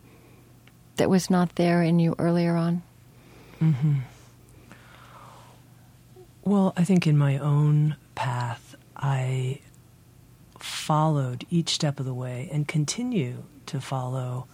that 0.97 1.11
was 1.11 1.29
not 1.29 1.57
there 1.57 1.83
in 1.83 1.99
you 1.99 2.15
earlier 2.19 2.57
on? 2.57 2.83
Mm-hmm. 3.61 3.95
Well, 6.43 6.73
I 6.77 6.85
think 6.85 7.07
in 7.07 7.19
my 7.19 7.39
own 7.39 7.97
path, 8.15 8.77
I 8.97 9.61
followed 10.59 11.45
each 11.51 11.71
step 11.71 12.01
of 12.01 12.07
the 12.07 12.15
way 12.15 12.49
and 12.53 12.67
continue 12.67 13.45
to 13.67 13.81
follow 13.81 14.47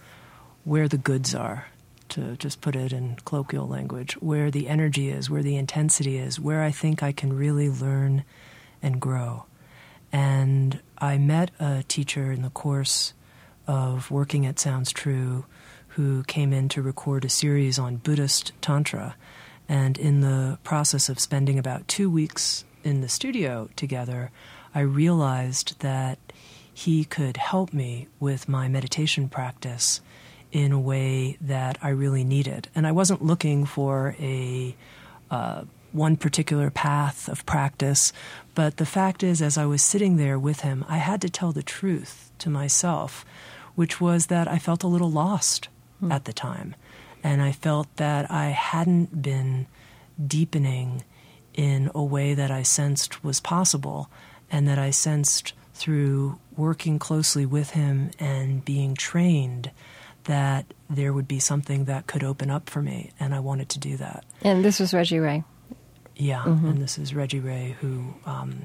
where 0.63 0.87
the 0.87 0.97
goods 0.97 1.35
are, 1.35 1.67
to 2.13 2.37
just 2.37 2.61
put 2.61 2.75
it 2.75 2.93
in 2.93 3.17
colloquial 3.25 3.67
language, 3.67 4.13
where 4.13 4.51
the 4.51 4.67
energy 4.67 5.09
is, 5.09 5.29
where 5.29 5.43
the 5.43 5.55
intensity 5.55 6.17
is, 6.17 6.39
where 6.39 6.61
I 6.61 6.71
think 6.71 7.01
I 7.01 7.11
can 7.11 7.33
really 7.33 7.69
learn 7.69 8.23
and 8.81 8.99
grow. 8.99 9.45
And 10.11 10.79
I 10.99 11.17
met 11.17 11.51
a 11.59 11.83
teacher 11.87 12.31
in 12.31 12.43
the 12.43 12.49
course 12.51 13.13
of 13.65 14.11
working 14.11 14.45
at 14.45 14.59
Sounds 14.59 14.91
True 14.91 15.45
who 15.89 16.23
came 16.23 16.53
in 16.53 16.69
to 16.69 16.81
record 16.81 17.25
a 17.25 17.29
series 17.29 17.77
on 17.79 17.97
Buddhist 17.97 18.51
Tantra. 18.61 19.15
And 19.69 19.97
in 19.97 20.21
the 20.21 20.57
process 20.63 21.09
of 21.09 21.19
spending 21.19 21.57
about 21.57 21.87
two 21.87 22.09
weeks 22.09 22.63
in 22.83 23.01
the 23.01 23.09
studio 23.09 23.69
together, 23.75 24.31
I 24.75 24.81
realized 24.81 25.79
that 25.79 26.19
he 26.73 27.05
could 27.05 27.37
help 27.37 27.73
me 27.73 28.07
with 28.19 28.49
my 28.49 28.67
meditation 28.67 29.29
practice 29.29 30.01
in 30.53 30.71
a 30.71 30.79
way 30.79 31.35
that 31.41 31.79
I 31.81 31.89
really 31.89 32.23
needed. 32.23 32.69
And 32.75 32.85
I 32.85 32.91
wasn't 32.91 33.25
looking 33.25 33.65
for 33.65 34.15
a 34.19 34.75
uh, 35.31 35.63
one 35.91 36.15
particular 36.15 36.69
path 36.69 37.27
of 37.27 37.45
practice. 37.47 38.13
But 38.53 38.77
the 38.77 38.85
fact 38.85 39.23
is, 39.23 39.41
as 39.41 39.57
I 39.57 39.65
was 39.65 39.81
sitting 39.81 40.15
there 40.15 40.37
with 40.37 40.61
him, 40.61 40.85
I 40.87 40.97
had 40.97 41.21
to 41.21 41.29
tell 41.29 41.51
the 41.51 41.63
truth 41.63 42.31
to 42.37 42.51
myself, 42.51 43.25
which 43.73 43.99
was 43.99 44.27
that 44.27 44.47
I 44.47 44.59
felt 44.59 44.83
a 44.83 44.87
little 44.87 45.09
lost 45.09 45.69
mm. 46.01 46.13
at 46.13 46.25
the 46.25 46.33
time. 46.33 46.75
And 47.23 47.41
I 47.41 47.51
felt 47.51 47.87
that 47.95 48.29
I 48.29 48.49
hadn't 48.49 49.23
been 49.23 49.65
deepening 50.23 51.03
in 51.55 51.89
a 51.95 52.03
way 52.03 52.35
that 52.35 52.51
I 52.51 52.61
sensed 52.61 53.23
was 53.23 53.39
possible, 53.39 54.07
and 54.51 54.67
that 54.67 54.77
I 54.77 54.91
sensed 54.91 55.53
through 55.73 56.37
working 56.55 56.99
closely 56.99 57.45
with 57.45 57.71
him 57.71 58.11
and 58.19 58.63
being 58.63 58.93
trained 58.93 59.71
that 60.25 60.65
there 60.89 61.13
would 61.13 61.27
be 61.27 61.39
something 61.39 61.85
that 61.85 62.07
could 62.07 62.23
open 62.23 62.49
up 62.49 62.69
for 62.69 62.81
me, 62.81 63.11
and 63.19 63.33
I 63.33 63.39
wanted 63.39 63.69
to 63.69 63.79
do 63.79 63.97
that. 63.97 64.25
And 64.41 64.63
this 64.63 64.79
was 64.79 64.93
Reggie 64.93 65.19
Ray. 65.19 65.43
Yeah, 66.15 66.43
mm-hmm. 66.43 66.67
and 66.67 66.81
this 66.81 66.97
is 66.97 67.13
Reggie 67.13 67.39
Ray, 67.39 67.75
who 67.81 68.13
um, 68.25 68.61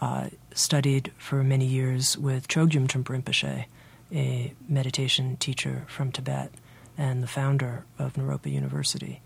uh, 0.00 0.28
studied 0.54 1.12
for 1.18 1.44
many 1.44 1.66
years 1.66 2.18
with 2.18 2.48
Chogyam 2.48 2.86
Trungpa 2.88 3.22
Rinpoche, 3.22 3.66
a 4.12 4.52
meditation 4.68 5.36
teacher 5.36 5.84
from 5.88 6.10
Tibet 6.10 6.50
and 6.98 7.22
the 7.22 7.28
founder 7.28 7.84
of 7.98 8.14
Naropa 8.14 8.50
University. 8.50 9.22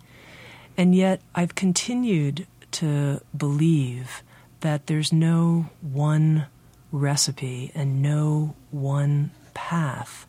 And 0.77 0.95
yet, 0.95 1.23
I've 1.35 1.55
continued 1.55 2.47
to 2.73 3.21
believe 3.37 4.23
that 4.61 4.87
there's 4.87 5.13
no 5.13 5.71
one 5.81 6.47
recipe 6.91 7.71
and 7.75 8.03
no 8.03 8.55
one 8.71 9.31
path 9.55 10.27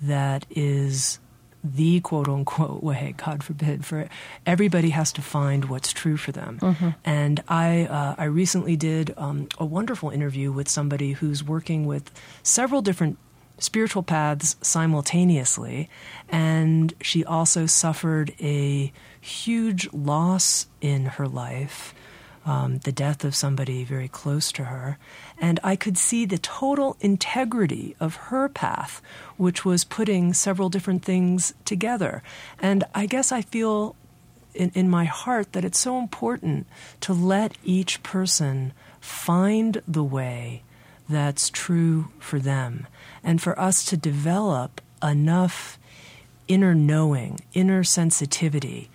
that 0.00 0.46
is 0.50 1.18
the 1.64 2.00
quote 2.00 2.28
unquote 2.28 2.82
way, 2.82 3.14
God 3.16 3.42
forbid, 3.42 3.84
for 3.84 4.08
everybody 4.46 4.90
has 4.90 5.12
to 5.12 5.22
find 5.22 5.66
what's 5.66 5.92
true 5.92 6.16
for 6.16 6.32
them. 6.32 6.58
Mm-hmm. 6.60 6.90
And 7.04 7.42
I, 7.48 7.86
uh, 7.86 8.14
I 8.16 8.24
recently 8.24 8.76
did 8.76 9.12
um, 9.16 9.48
a 9.58 9.64
wonderful 9.64 10.10
interview 10.10 10.52
with 10.52 10.68
somebody 10.68 11.12
who's 11.12 11.42
working 11.42 11.86
with 11.86 12.10
several 12.42 12.82
different 12.82 13.18
spiritual 13.58 14.04
paths 14.04 14.54
simultaneously, 14.62 15.90
and 16.28 16.94
she 17.00 17.24
also 17.24 17.66
suffered 17.66 18.32
a 18.40 18.92
huge 19.20 19.92
loss 19.92 20.66
in 20.80 21.06
her 21.06 21.26
life 21.26 21.92
um, 22.44 22.78
the 22.78 22.92
death 22.92 23.24
of 23.24 23.34
somebody 23.34 23.84
very 23.84 24.08
close 24.08 24.50
to 24.52 24.64
her. 24.64 24.98
And 25.38 25.60
I 25.62 25.76
could 25.76 25.98
see 25.98 26.24
the 26.24 26.38
total 26.38 26.96
integrity 27.00 27.94
of 28.00 28.16
her 28.16 28.48
path, 28.48 29.02
which 29.36 29.64
was 29.64 29.84
putting 29.84 30.32
several 30.32 30.68
different 30.68 31.04
things 31.04 31.54
together. 31.64 32.22
And 32.60 32.84
I 32.94 33.06
guess 33.06 33.32
I 33.32 33.42
feel 33.42 33.96
in, 34.54 34.70
in 34.74 34.88
my 34.88 35.04
heart 35.04 35.52
that 35.52 35.64
it's 35.64 35.78
so 35.78 35.98
important 35.98 36.66
to 37.00 37.12
let 37.12 37.56
each 37.64 38.02
person 38.02 38.72
find 39.00 39.80
the 39.86 40.04
way 40.04 40.62
that's 41.08 41.48
true 41.48 42.08
for 42.18 42.38
them 42.38 42.86
and 43.22 43.40
for 43.40 43.58
us 43.58 43.84
to 43.86 43.96
develop 43.96 44.80
enough 45.02 45.78
inner 46.48 46.74
knowing, 46.74 47.40
inner 47.52 47.84
sensitivity 47.84 48.90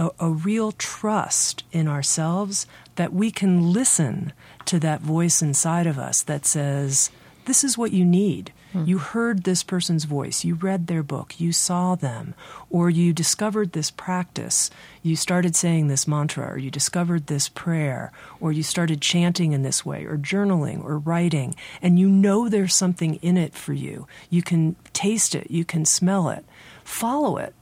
a, 0.00 0.10
a 0.18 0.30
real 0.30 0.72
trust 0.72 1.62
in 1.72 1.86
ourselves 1.86 2.66
that 2.96 3.12
we 3.12 3.30
can 3.30 3.72
listen 3.72 4.32
to 4.64 4.80
that 4.80 5.02
voice 5.02 5.42
inside 5.42 5.86
of 5.86 5.98
us 5.98 6.22
that 6.22 6.46
says, 6.46 7.10
This 7.44 7.62
is 7.62 7.76
what 7.76 7.92
you 7.92 8.04
need. 8.04 8.52
Hmm. 8.72 8.84
You 8.84 8.98
heard 8.98 9.42
this 9.42 9.62
person's 9.62 10.04
voice, 10.04 10.44
you 10.44 10.54
read 10.54 10.86
their 10.86 11.02
book, 11.02 11.38
you 11.40 11.52
saw 11.52 11.96
them, 11.96 12.34
or 12.70 12.88
you 12.88 13.12
discovered 13.12 13.72
this 13.72 13.90
practice, 13.90 14.70
you 15.02 15.16
started 15.16 15.56
saying 15.56 15.88
this 15.88 16.06
mantra, 16.06 16.52
or 16.52 16.56
you 16.56 16.70
discovered 16.70 17.26
this 17.26 17.48
prayer, 17.48 18.12
or 18.40 18.52
you 18.52 18.62
started 18.62 19.02
chanting 19.02 19.52
in 19.52 19.62
this 19.62 19.84
way, 19.84 20.04
or 20.04 20.16
journaling, 20.16 20.82
or 20.84 20.98
writing, 20.98 21.54
and 21.82 21.98
you 21.98 22.08
know 22.08 22.48
there's 22.48 22.76
something 22.76 23.16
in 23.16 23.36
it 23.36 23.54
for 23.54 23.72
you. 23.72 24.06
You 24.30 24.42
can 24.42 24.76
taste 24.92 25.34
it, 25.34 25.50
you 25.50 25.64
can 25.64 25.84
smell 25.84 26.30
it. 26.30 26.44
Follow 26.84 27.36
it 27.36 27.54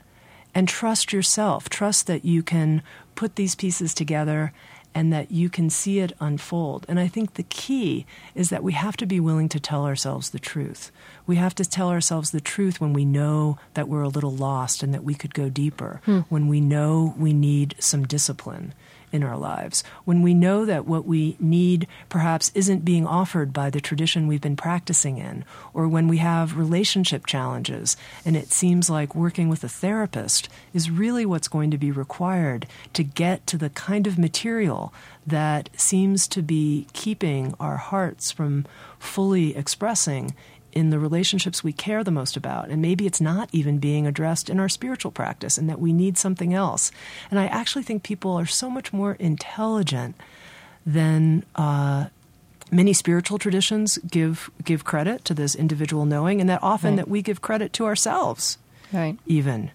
and 0.55 0.69
trust 0.69 1.13
yourself. 1.13 1.69
Trust 1.69 2.07
that 2.07 2.25
you 2.25 2.43
can 2.43 2.83
put 3.15 3.37
these 3.37 3.55
pieces 3.55 3.95
together 3.95 4.53
and 4.95 5.13
that 5.13 5.31
you 5.31 5.49
can 5.49 5.71
see 5.71 6.01
it 6.01 6.13
unfold. 6.19 6.85
And 6.89 6.99
I 6.99 7.09
think 7.09 7.35
the 7.35 7.43
key 7.45 8.07
is 8.35 8.51
that 8.51 8.65
we 8.65 8.73
have 8.73 8.97
to 8.97 9.07
be 9.07 9.21
willing 9.21 9.49
to 9.51 9.61
tell 9.61 9.85
ourselves 9.85 10.31
the 10.31 10.39
truth. 10.39 10.91
We 11.27 11.37
have 11.37 11.55
to 11.57 11.65
tell 11.65 11.91
ourselves 11.91 12.31
the 12.31 12.41
truth 12.41 12.81
when 12.81 12.93
we 12.93 13.05
know 13.05 13.59
that 13.75 13.89
we're 13.89 14.03
a 14.03 14.09
little 14.09 14.35
lost 14.35 14.83
and 14.83 14.95
that 14.95 15.05
we 15.05 15.15
could 15.15 15.35
go 15.35 15.51
deeper, 15.51 16.01
hmm. 16.05 16.21
when 16.31 16.49
we 16.49 16.61
know 16.61 17.15
we 17.19 17.33
need 17.33 17.75
some 17.79 18.07
discipline 18.07 18.73
in 19.13 19.23
our 19.23 19.37
lives, 19.37 19.83
when 20.05 20.23
we 20.23 20.35
know 20.35 20.65
that 20.65 20.87
what 20.87 21.07
we 21.07 21.37
need 21.41 21.87
perhaps 22.09 22.51
isn't 22.55 22.85
being 22.85 23.07
offered 23.07 23.53
by 23.53 23.71
the 23.71 23.81
tradition 23.81 24.27
we've 24.27 24.41
been 24.41 24.57
practicing 24.57 25.19
in, 25.19 25.45
or 25.73 25.89
when 25.89 26.09
we 26.09 26.19
have 26.19 26.57
relationship 26.57 27.27
challenges 27.27 27.97
and 28.25 28.37
it 28.37 28.53
seems 28.53 28.91
like 28.91 29.15
working 29.15 29.49
with 29.49 29.65
a 29.65 29.69
therapist 29.69 30.49
is 30.75 30.91
really 30.91 31.25
what's 31.25 31.49
going 31.49 31.71
to 31.71 31.79
be 31.79 31.91
required 31.91 32.67
to 32.93 33.03
get 33.03 33.47
to 33.47 33.57
the 33.57 33.71
kind 33.71 34.07
of 34.07 34.19
material 34.19 34.93
that 35.27 35.69
seems 35.77 36.27
to 36.29 36.43
be 36.43 36.87
keeping 36.93 37.55
our 37.61 37.77
hearts 37.77 38.31
from 38.31 38.65
fully 38.99 39.57
expressing 39.57 40.35
in 40.73 40.91
the 40.91 40.99
relationships 40.99 41.65
we 41.65 41.73
care 41.73 42.05
the 42.05 42.11
most 42.11 42.37
about. 42.37 42.69
And 42.69 42.83
maybe 42.83 43.07
it's 43.07 43.21
not 43.21 43.49
even 43.53 43.79
being 43.79 44.07
addressed 44.07 44.51
in 44.51 44.61
our 44.61 44.69
spiritual 44.69 45.11
practice 45.11 45.59
and 45.59 45.69
that 45.69 45.81
we 45.81 45.93
need 45.93 46.19
something 46.19 46.55
else. 46.55 46.91
And 47.31 47.39
I 47.41 47.47
actually 47.47 47.83
think 47.83 48.03
people 48.03 48.33
are 48.33 48.47
so 48.47 48.71
much 48.71 48.93
more 48.93 49.15
intelligent 49.15 50.17
than 50.85 51.45
uh, 51.55 52.07
many 52.71 52.93
spiritual 52.93 53.39
traditions 53.39 53.99
give 54.11 54.51
give 54.65 54.85
credit 54.85 55.25
to 55.27 55.35
this 55.35 55.55
individual 55.55 56.05
knowing, 56.05 56.41
and 56.41 56.49
that 56.49 56.63
often 56.63 56.91
right. 56.91 56.97
that 56.97 57.09
we 57.09 57.23
give 57.23 57.43
credit 57.43 57.73
to 57.75 57.87
ourselves. 57.87 58.59
Right. 58.93 59.19
Even. 59.27 59.71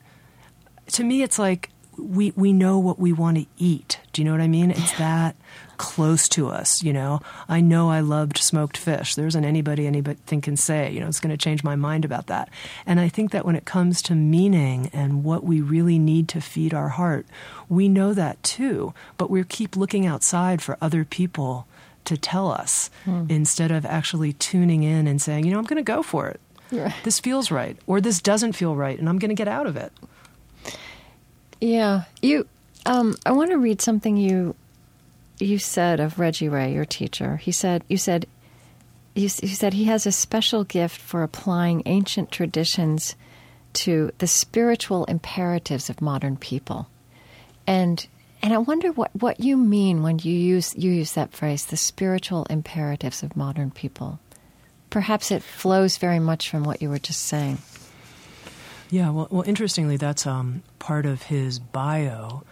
To 0.88 1.04
me, 1.04 1.22
it's 1.22 1.40
like 1.40 1.70
we 1.98 2.34
we 2.36 2.54
know 2.54 2.80
what 2.80 3.00
we 3.00 3.14
want 3.14 3.38
to 3.38 3.46
eat. 3.58 4.00
Do 4.12 4.22
you 4.22 4.26
know 4.26 4.32
what 4.32 4.42
I 4.42 4.48
mean? 4.48 4.72
It's 4.72 4.98
that 4.98 5.36
close 5.78 6.28
to 6.30 6.50
us. 6.50 6.84
You 6.84 6.94
know, 6.94 7.22
I 7.48 7.62
know 7.62 7.90
I 7.90 8.00
loved 8.00 8.38
smoked 8.38 8.78
fish. 8.78 9.16
There 9.16 9.28
isn't 9.28 9.46
anybody 9.46 9.88
anything 9.88 10.42
can 10.42 10.58
say. 10.58 10.92
You 10.92 11.00
know, 11.00 11.08
it's 11.08 11.20
going 11.20 11.36
to 11.36 11.38
change 11.38 11.64
my 11.64 11.76
mind 11.76 12.06
about 12.06 12.28
that. 12.28 12.50
And 12.86 13.00
I 13.00 13.10
think 13.10 13.32
that 13.32 13.46
when 13.46 13.56
it 13.56 13.66
comes 13.66 14.02
to 14.04 14.16
meaning 14.16 14.90
and 14.94 15.24
what 15.24 15.44
we 15.44 15.62
really 15.62 16.00
need 16.00 16.28
to 16.30 16.42
feed 16.42 16.74
our 16.74 16.90
heart, 16.90 17.26
we 17.70 17.90
know 17.90 18.14
that 18.14 18.42
too. 18.44 18.94
But 19.18 19.30
we 19.30 19.44
keep 19.44 19.76
looking 19.76 20.06
outside 20.06 20.62
for 20.62 20.78
other 20.82 21.06
people 21.06 21.68
to 22.06 22.18
tell 22.18 22.52
us 22.52 22.90
hmm. 23.06 23.26
instead 23.30 23.72
of 23.72 23.86
actually 23.86 24.34
tuning 24.34 24.84
in 24.84 25.08
and 25.08 25.22
saying, 25.22 25.46
you 25.46 25.52
know, 25.52 25.60
I'm 25.60 25.66
going 25.66 25.78
to 25.78 25.84
go 25.84 26.04
for 26.04 26.28
it. 26.28 26.40
Right. 26.72 26.94
This 27.04 27.20
feels 27.20 27.52
right, 27.52 27.78
or 27.86 28.02
this 28.02 28.20
doesn't 28.20 28.54
feel 28.54 28.76
right, 28.76 28.98
and 28.98 29.08
I'm 29.08 29.20
going 29.20 29.30
to 29.30 29.36
get 29.36 29.48
out 29.48 29.68
of 29.68 29.78
it. 29.78 29.92
Yeah, 31.62 32.04
you. 32.22 32.48
Um, 32.86 33.16
I 33.26 33.32
want 33.32 33.52
to 33.52 33.58
read 33.58 33.82
something 33.82 34.18
you 34.18 34.56
you 35.40 35.60
said 35.60 36.00
of 36.00 36.20
Reggie 36.20 36.50
Ray, 36.50 36.74
your 36.74 36.86
teacher. 36.86 37.38
He 37.38 37.52
said 37.52 37.84
you 37.88 37.98
said 37.98 38.26
you, 39.16 39.24
you 39.24 39.30
said 39.30 39.74
he 39.74 39.86
has 39.86 40.06
a 40.06 40.12
special 40.12 40.64
gift 40.64 41.00
for 41.00 41.24
applying 41.24 41.84
ancient 41.86 42.32
traditions 42.32 43.16
to 43.74 44.12
the 44.20 44.28
spiritual 44.28 45.06
imperatives 45.06 45.90
of 45.90 46.02
modern 46.02 46.38
people, 46.38 46.88
and 47.68 48.06
and 48.44 48.54
I 48.54 48.58
wonder 48.58 48.92
what, 48.92 49.12
what 49.14 49.40
you 49.40 49.56
mean 49.56 50.04
when 50.04 50.20
you 50.20 50.34
use 50.34 50.76
you 50.76 50.92
use 50.92 51.14
that 51.14 51.32
phrase, 51.32 51.66
the 51.66 51.78
spiritual 51.78 52.46
imperatives 52.50 53.24
of 53.24 53.38
modern 53.38 53.72
people. 53.72 54.20
Perhaps 54.90 55.32
it 55.32 55.42
flows 55.42 55.98
very 55.98 56.20
much 56.20 56.50
from 56.50 56.64
what 56.64 56.82
you 56.82 56.90
were 56.90 57.00
just 57.00 57.22
saying. 57.24 57.58
Yeah, 58.90 59.10
well, 59.10 59.28
well 59.32 59.44
interestingly, 59.48 59.98
that's 59.98 60.28
um, 60.28 60.62
part 60.78 61.06
of 61.06 61.24
his 61.24 61.58
bio 61.58 62.44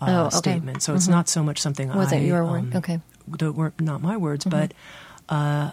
uh, 0.00 0.06
oh, 0.08 0.26
okay. 0.26 0.36
statement. 0.36 0.82
So 0.82 0.92
mm-hmm. 0.92 0.96
it's 0.96 1.08
not 1.08 1.28
so 1.28 1.42
much 1.42 1.60
something 1.60 1.88
Was 1.94 2.12
I. 2.12 2.16
it 2.16 2.26
your 2.26 2.44
word? 2.44 2.58
Um, 2.58 2.72
okay. 2.76 3.00
That 3.26 3.52
were 3.52 3.72
not 3.78 4.02
my 4.02 4.16
words, 4.16 4.44
mm-hmm. 4.44 4.58
but 4.58 4.72
uh, 5.28 5.72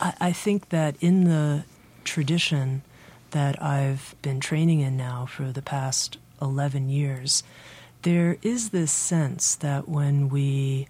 I, 0.00 0.14
I 0.20 0.32
think 0.32 0.68
that 0.70 0.96
in 1.00 1.24
the 1.24 1.64
tradition 2.04 2.82
that 3.30 3.60
I've 3.62 4.14
been 4.22 4.40
training 4.40 4.80
in 4.80 4.96
now 4.96 5.26
for 5.26 5.52
the 5.52 5.62
past 5.62 6.18
11 6.40 6.88
years, 6.88 7.42
there 8.02 8.38
is 8.42 8.70
this 8.70 8.92
sense 8.92 9.56
that 9.56 9.88
when 9.88 10.28
we 10.28 10.88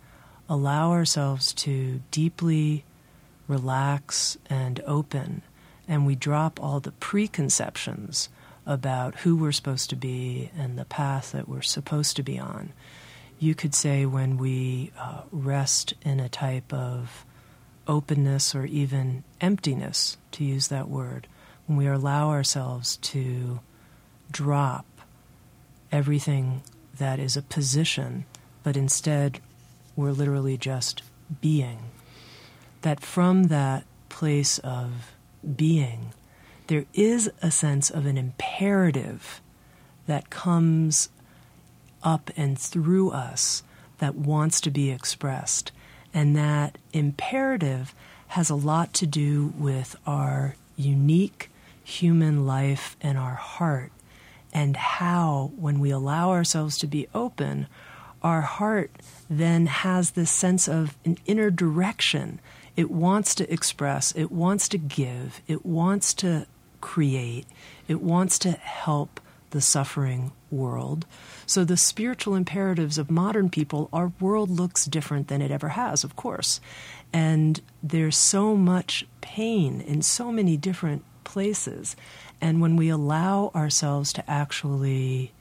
allow 0.49 0.93
ourselves 0.93 1.53
to 1.55 2.01
deeply 2.11 2.85
relax 3.49 4.37
and 4.51 4.81
open, 4.87 5.43
and 5.89 6.07
we 6.07 6.15
drop 6.15 6.63
all 6.63 6.81
the 6.81 6.93
preconceptions 6.93 8.29
about 8.67 9.15
who 9.21 9.37
we're 9.37 9.53
supposed 9.53 9.89
to 9.91 9.97
be 9.97 10.51
and 10.59 10.77
the 10.77 10.85
path 10.85 11.33
that 11.33 11.49
we're 11.49 11.63
supposed 11.63 12.17
to 12.17 12.23
be 12.23 12.39
on. 12.39 12.73
You 13.39 13.55
could 13.55 13.75
say 13.75 14.07
when 14.07 14.39
we 14.39 14.93
uh, 14.99 15.23
rest 15.31 15.95
in 16.03 16.21
a 16.21 16.29
type 16.29 16.73
of 16.73 17.25
openness 17.87 18.55
or 18.55 18.65
even 18.65 19.23
emptiness, 19.41 20.17
to 20.33 20.45
use 20.45 20.69
that 20.69 20.89
word, 20.89 21.29
when 21.67 21.79
we 21.79 21.87
allow 21.87 22.31
ourselves 22.31 22.97
to 22.99 23.61
drop 24.31 24.87
everything 25.93 26.63
that 26.99 27.19
is 27.19 27.37
a 27.37 27.43
position, 27.43 28.25
but 28.63 28.77
instead 28.77 29.41
we're 29.95 30.13
literally 30.13 30.57
just 30.57 31.03
being. 31.41 31.79
That 32.83 33.01
from 33.01 33.45
that 33.45 33.85
place 34.09 34.59
of 34.59 35.13
being, 35.57 36.13
there 36.69 36.87
is 36.95 37.31
a 37.43 37.51
sense 37.51 37.91
of 37.91 38.07
an 38.07 38.19
imperative 38.19 39.41
that 40.07 40.31
comes 40.31 41.09
up 42.03 42.31
and 42.37 42.59
through 42.59 43.11
us 43.11 43.63
that 43.99 44.15
wants 44.15 44.61
to 44.61 44.71
be 44.71 44.91
expressed. 44.91 45.73
And 46.15 46.37
that 46.37 46.79
imperative 46.93 47.95
has 48.29 48.51
a 48.51 48.55
lot 48.55 48.93
to 48.95 49.07
do 49.07 49.53
with 49.59 49.97
our 50.07 50.57
unique 50.77 51.51
human 51.83 52.47
life 52.47 52.97
and 53.01 53.17
our 53.17 53.35
heart, 53.35 53.93
and 54.53 54.77
how, 54.77 55.53
when 55.57 55.79
we 55.79 55.91
allow 55.91 56.31
ourselves 56.31 56.79
to 56.79 56.87
be 56.87 57.07
open, 57.15 57.67
our 58.23 58.41
heart 58.41 58.91
then 59.31 59.67
has 59.67 60.13
this 60.13 60.31
sense 60.31 60.69
of 60.69 60.97
an 61.05 61.19
inner 61.27 61.51
direction. 61.51 62.41
It 62.75 62.91
wants 62.91 63.35
to 63.37 63.53
express, 63.53 64.13
it 64.17 64.33
wants 64.33 64.69
to 64.71 64.79
give, 64.79 65.41
it 65.47 65.65
wants 65.65 66.13
to 66.15 66.47
create, 66.87 67.47
it 67.89 68.01
wants 68.01 68.39
to 68.39 68.53
help 68.53 69.21
the 69.51 69.61
suffering 69.61 70.31
world. 70.53 71.05
So, 71.45 71.65
the 71.65 71.77
spiritual 71.77 72.37
imperatives 72.37 72.97
of 72.97 73.11
modern 73.11 73.51
people, 73.51 73.89
our 73.93 74.13
world 74.21 74.51
looks 74.51 74.85
different 74.85 75.27
than 75.27 75.43
it 75.43 75.51
ever 75.51 75.71
has, 75.71 76.05
of 76.05 76.15
course. 76.15 76.61
And 77.13 77.61
there's 77.83 78.17
so 78.17 78.55
much 78.55 79.05
pain 79.21 79.81
in 79.81 80.01
so 80.01 80.31
many 80.31 80.57
different 80.57 81.03
places. 81.25 81.97
And 82.41 82.61
when 82.61 82.77
we 82.77 82.89
allow 82.89 83.51
ourselves 83.53 84.13
to 84.13 84.31
actually 84.31 85.33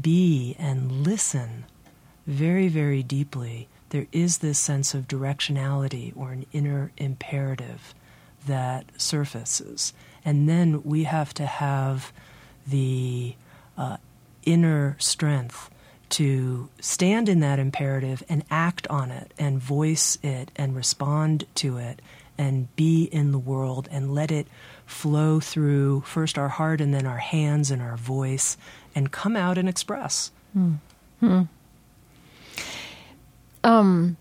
be 0.00 0.54
and 0.60 0.92
listen 0.92 1.64
very, 2.24 2.68
very 2.68 3.02
deeply, 3.02 3.66
there 3.90 4.06
is 4.12 4.38
this 4.38 4.60
sense 4.60 4.94
of 4.94 5.08
directionality 5.08 6.12
or 6.16 6.30
an 6.30 6.46
inner 6.52 6.92
imperative 6.98 7.94
that 8.46 8.84
surfaces. 8.96 9.92
And 10.28 10.46
then 10.46 10.82
we 10.82 11.04
have 11.04 11.32
to 11.34 11.46
have 11.46 12.12
the 12.66 13.34
uh, 13.78 13.96
inner 14.44 14.94
strength 14.98 15.70
to 16.10 16.68
stand 16.80 17.30
in 17.30 17.40
that 17.40 17.58
imperative 17.58 18.22
and 18.28 18.44
act 18.50 18.86
on 18.88 19.10
it 19.10 19.32
and 19.38 19.58
voice 19.58 20.18
it 20.22 20.50
and 20.54 20.76
respond 20.76 21.46
to 21.54 21.78
it 21.78 22.02
and 22.36 22.68
be 22.76 23.04
in 23.04 23.32
the 23.32 23.38
world 23.38 23.88
and 23.90 24.14
let 24.14 24.30
it 24.30 24.46
flow 24.84 25.40
through 25.40 26.02
first 26.02 26.36
our 26.36 26.50
heart 26.50 26.82
and 26.82 26.92
then 26.92 27.06
our 27.06 27.16
hands 27.16 27.70
and 27.70 27.80
our 27.80 27.96
voice 27.96 28.58
and 28.94 29.10
come 29.10 29.34
out 29.34 29.56
and 29.56 29.66
express. 29.66 30.30
Hmm. 30.52 30.74
Hmm. 31.20 31.42
Um, 33.64 34.18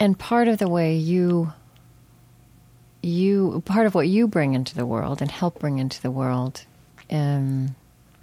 and 0.00 0.18
part 0.18 0.48
of 0.48 0.56
the 0.56 0.68
way 0.70 0.96
you 0.96 1.52
you 3.02 3.62
part 3.64 3.86
of 3.86 3.94
what 3.94 4.08
you 4.08 4.28
bring 4.28 4.54
into 4.54 4.74
the 4.74 4.86
world 4.86 5.20
and 5.20 5.30
help 5.30 5.58
bring 5.58 5.78
into 5.78 6.00
the 6.00 6.10
world 6.10 6.64
um, 7.10 7.74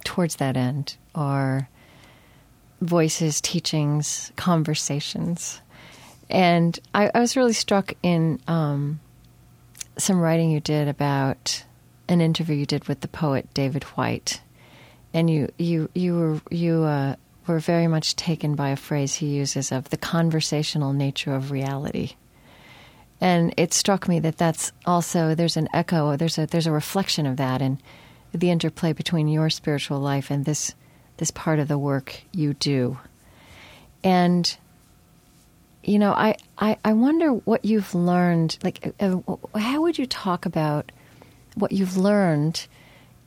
towards 0.03 0.37
that 0.37 0.57
end 0.57 0.95
are 1.13 1.69
voices, 2.81 3.41
teachings, 3.41 4.31
conversations. 4.35 5.61
And 6.29 6.79
I, 6.93 7.11
I 7.13 7.19
was 7.19 7.35
really 7.35 7.53
struck 7.53 7.93
in 8.01 8.39
um, 8.47 8.99
some 9.97 10.19
writing 10.19 10.51
you 10.51 10.59
did 10.59 10.87
about 10.87 11.63
an 12.07 12.21
interview 12.21 12.55
you 12.55 12.65
did 12.65 12.87
with 12.87 13.01
the 13.01 13.07
poet 13.07 13.53
David 13.53 13.83
Whyte, 13.83 14.41
and 15.13 15.29
you 15.29 15.49
you 15.57 15.89
you 15.93 16.15
were 16.15 16.41
you 16.49 16.83
uh, 16.83 17.15
were 17.47 17.59
very 17.59 17.87
much 17.87 18.15
taken 18.15 18.55
by 18.55 18.69
a 18.69 18.75
phrase 18.75 19.15
he 19.15 19.27
uses 19.27 19.71
of 19.71 19.89
the 19.89 19.97
conversational 19.97 20.93
nature 20.93 21.33
of 21.33 21.51
reality. 21.51 22.13
And 23.21 23.53
it 23.57 23.73
struck 23.73 24.07
me 24.07 24.19
that 24.19 24.37
that's 24.37 24.71
also 24.85 25.35
there's 25.35 25.57
an 25.57 25.67
echo, 25.73 26.15
there's 26.15 26.37
a 26.37 26.45
there's 26.45 26.67
a 26.67 26.71
reflection 26.71 27.25
of 27.25 27.37
that 27.37 27.61
and 27.61 27.81
the 28.33 28.49
interplay 28.49 28.93
between 28.93 29.27
your 29.27 29.49
spiritual 29.49 29.99
life 29.99 30.31
and 30.31 30.45
this 30.45 30.73
this 31.17 31.31
part 31.31 31.59
of 31.59 31.67
the 31.67 31.77
work 31.77 32.21
you 32.31 32.53
do. 32.53 32.97
And 34.03 34.57
you 35.83 35.97
know, 35.97 36.11
I, 36.11 36.35
I, 36.57 36.77
I 36.83 36.93
wonder 36.93 37.31
what 37.31 37.65
you've 37.65 37.95
learned. 37.95 38.57
Like, 38.63 38.93
uh, 38.99 39.17
how 39.57 39.81
would 39.81 39.97
you 39.97 40.05
talk 40.05 40.45
about 40.45 40.91
what 41.55 41.71
you've 41.71 41.97
learned 41.97 42.67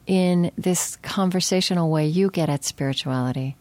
in 0.06 0.50
this 0.56 0.96
conversational 0.96 1.90
way 1.90 2.06
you 2.06 2.30
get 2.30 2.48
at 2.48 2.64
spirituality? 2.64 3.56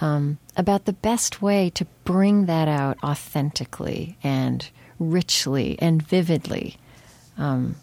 Um, 0.00 0.38
about 0.56 0.84
the 0.84 0.92
best 0.92 1.42
way 1.42 1.70
to 1.70 1.84
bring 2.04 2.46
that 2.46 2.68
out 2.68 2.98
authentically 3.02 4.16
and 4.22 4.70
richly 4.98 5.78
and 5.80 6.02
vividly, 6.02 6.76
um, 7.36 7.76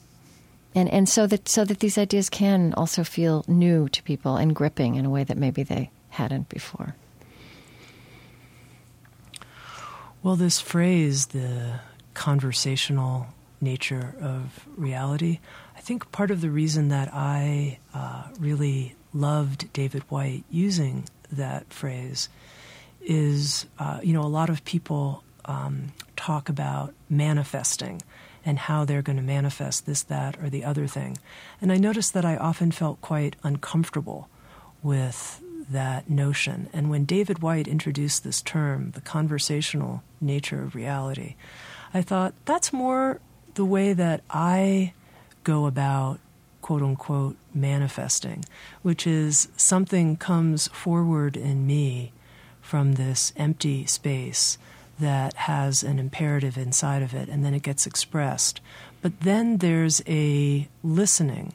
and 0.73 0.89
and 0.89 1.07
so 1.07 1.27
that 1.27 1.47
so 1.47 1.65
that 1.65 1.79
these 1.79 1.97
ideas 1.97 2.29
can 2.29 2.73
also 2.73 3.03
feel 3.03 3.43
new 3.47 3.89
to 3.89 4.03
people 4.03 4.37
and 4.37 4.55
gripping 4.55 4.95
in 4.95 5.05
a 5.05 5.09
way 5.09 5.23
that 5.23 5.37
maybe 5.37 5.63
they 5.63 5.89
hadn't 6.09 6.49
before. 6.49 6.95
Well, 10.23 10.35
this 10.35 10.59
phrase, 10.59 11.27
the 11.27 11.81
conversational 12.15 13.27
nature 13.61 14.15
of 14.19 14.67
reality, 14.75 15.39
I 15.77 15.81
think 15.81 16.11
part 16.11 16.31
of 16.31 16.41
the 16.41 16.49
reason 16.49 16.87
that 16.87 17.13
I 17.13 17.77
uh, 17.93 18.23
really 18.39 18.95
loved 19.13 19.71
David 19.71 20.03
Whyte 20.09 20.43
using 20.49 21.07
that 21.31 21.71
phrase 21.71 22.29
is, 23.01 23.67
uh, 23.77 23.99
you 24.01 24.13
know, 24.13 24.23
a 24.23 24.27
lot 24.27 24.49
of 24.49 24.65
people 24.65 25.23
um, 25.45 25.93
talk 26.15 26.49
about 26.49 26.93
manifesting 27.09 28.01
and 28.45 28.59
how 28.59 28.85
they're 28.85 29.01
going 29.01 29.17
to 29.17 29.23
manifest 29.23 29.85
this, 29.85 30.03
that, 30.03 30.37
or 30.41 30.49
the 30.49 30.63
other 30.63 30.87
thing. 30.87 31.17
And 31.59 31.71
I 31.71 31.77
noticed 31.77 32.13
that 32.13 32.25
I 32.25 32.37
often 32.37 32.71
felt 32.71 33.01
quite 33.01 33.35
uncomfortable 33.43 34.29
with 34.83 35.41
that 35.69 36.09
notion. 36.09 36.69
And 36.71 36.89
when 36.91 37.05
David 37.05 37.39
Whyte 37.39 37.67
introduced 37.67 38.23
this 38.23 38.41
term, 38.41 38.91
the 38.91 39.01
conversational 39.01 40.03
nature 40.21 40.61
of 40.61 40.75
reality, 40.75 41.35
I 41.93 42.03
thought 42.03 42.35
that's 42.45 42.71
more 42.71 43.19
the 43.55 43.65
way 43.65 43.93
that 43.93 44.21
I 44.29 44.93
go 45.43 45.65
about 45.65 46.19
quote 46.61 46.81
unquote 46.81 47.37
manifesting, 47.53 48.45
which 48.81 49.07
is 49.07 49.47
something 49.57 50.17
comes 50.17 50.67
forward 50.67 51.37
in 51.37 51.65
me 51.65 52.11
from 52.61 52.93
this 52.93 53.33
empty 53.37 53.85
space 53.85 54.57
that 54.99 55.33
has 55.33 55.83
an 55.83 55.99
imperative 55.99 56.57
inside 56.57 57.01
of 57.01 57.13
it, 57.13 57.29
and 57.29 57.43
then 57.43 57.53
it 57.53 57.63
gets 57.63 57.85
expressed. 57.85 58.61
But 59.01 59.21
then 59.21 59.57
there's 59.57 60.01
a 60.07 60.67
listening 60.83 61.53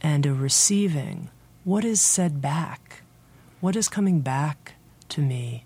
and 0.00 0.26
a 0.26 0.34
receiving. 0.34 1.30
What 1.64 1.84
is 1.84 2.04
said 2.04 2.40
back? 2.40 3.02
what 3.60 3.76
is 3.76 3.88
coming 3.88 4.20
back 4.20 4.74
to 5.08 5.20
me 5.20 5.64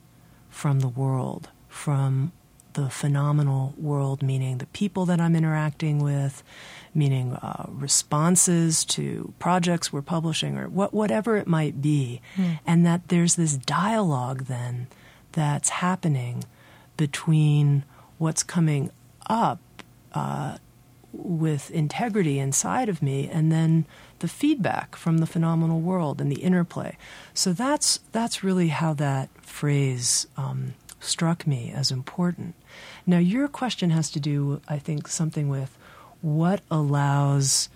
from 0.48 0.81
the 0.81 0.88
world, 0.88 1.48
from 1.68 2.33
the 2.74 2.88
phenomenal 2.88 3.74
world, 3.76 4.22
meaning 4.22 4.59
the 4.59 4.66
people 4.66 5.05
that 5.07 5.20
I'm 5.20 5.35
interacting 5.35 5.98
with, 5.98 6.42
meaning 6.94 7.35
uh, 7.35 7.66
responses 7.68 8.85
to 8.87 9.35
projects 9.38 9.92
we're 9.92 10.03
publishing, 10.03 10.57
or 10.57 10.68
what, 10.68 10.94
whatever 10.94 11.37
it 11.37 11.46
might 11.46 11.83
be, 11.83 12.20
mm. 12.37 12.59
and 12.66 12.87
that 12.87 13.09
there's 13.09 13.35
this 13.35 13.57
dialogue 13.57 14.44
then 14.44 14.87
that's 15.33 15.68
happening 15.68 16.44
between 17.00 17.82
what's 18.18 18.42
coming 18.42 18.90
up 19.26 19.58
uh, 20.12 20.58
with 21.14 21.70
integrity 21.70 22.38
inside 22.38 22.90
of 22.90 23.00
me 23.00 23.26
and 23.26 23.50
then 23.50 23.86
the 24.18 24.28
feedback 24.28 24.94
from 24.94 25.16
the 25.16 25.26
phenomenal 25.26 25.80
world 25.80 26.20
and 26.20 26.30
the 26.30 26.42
interplay. 26.42 26.98
So 27.32 27.54
that's 27.54 28.00
that's 28.12 28.44
really 28.44 28.68
how 28.68 28.92
that 28.92 29.30
phrase 29.40 30.26
um, 30.36 30.74
struck 31.00 31.46
me 31.46 31.72
as 31.74 31.90
important. 31.90 32.54
Now, 33.06 33.16
your 33.16 33.48
question 33.48 33.88
has 33.88 34.10
to 34.10 34.20
do, 34.20 34.60
I 34.68 34.78
think, 34.78 35.08
something 35.08 35.48
with 35.48 35.78
what 36.20 36.60
allows 36.70 37.70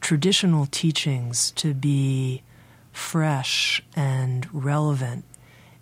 traditional 0.00 0.66
teachings 0.66 1.50
to 1.62 1.74
be 1.74 2.42
fresh 2.92 3.82
and 3.96 4.46
relevant 4.52 5.24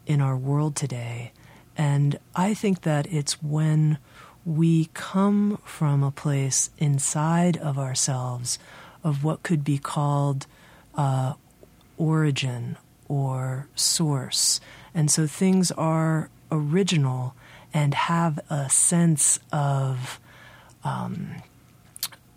in 0.06 0.22
our 0.22 0.38
world 0.38 0.74
today. 0.74 1.32
And 1.80 2.18
I 2.36 2.52
think 2.52 2.82
that 2.82 3.10
it's 3.10 3.42
when 3.42 3.96
we 4.44 4.90
come 4.92 5.58
from 5.64 6.02
a 6.02 6.10
place 6.10 6.68
inside 6.76 7.56
of 7.56 7.78
ourselves 7.78 8.58
of 9.02 9.24
what 9.24 9.42
could 9.42 9.64
be 9.64 9.78
called 9.78 10.46
uh, 10.94 11.32
origin 11.96 12.76
or 13.08 13.66
source. 13.74 14.60
And 14.94 15.10
so 15.10 15.26
things 15.26 15.70
are 15.70 16.28
original 16.52 17.34
and 17.72 17.94
have 17.94 18.38
a 18.50 18.68
sense 18.68 19.40
of 19.50 20.20
um, 20.84 21.36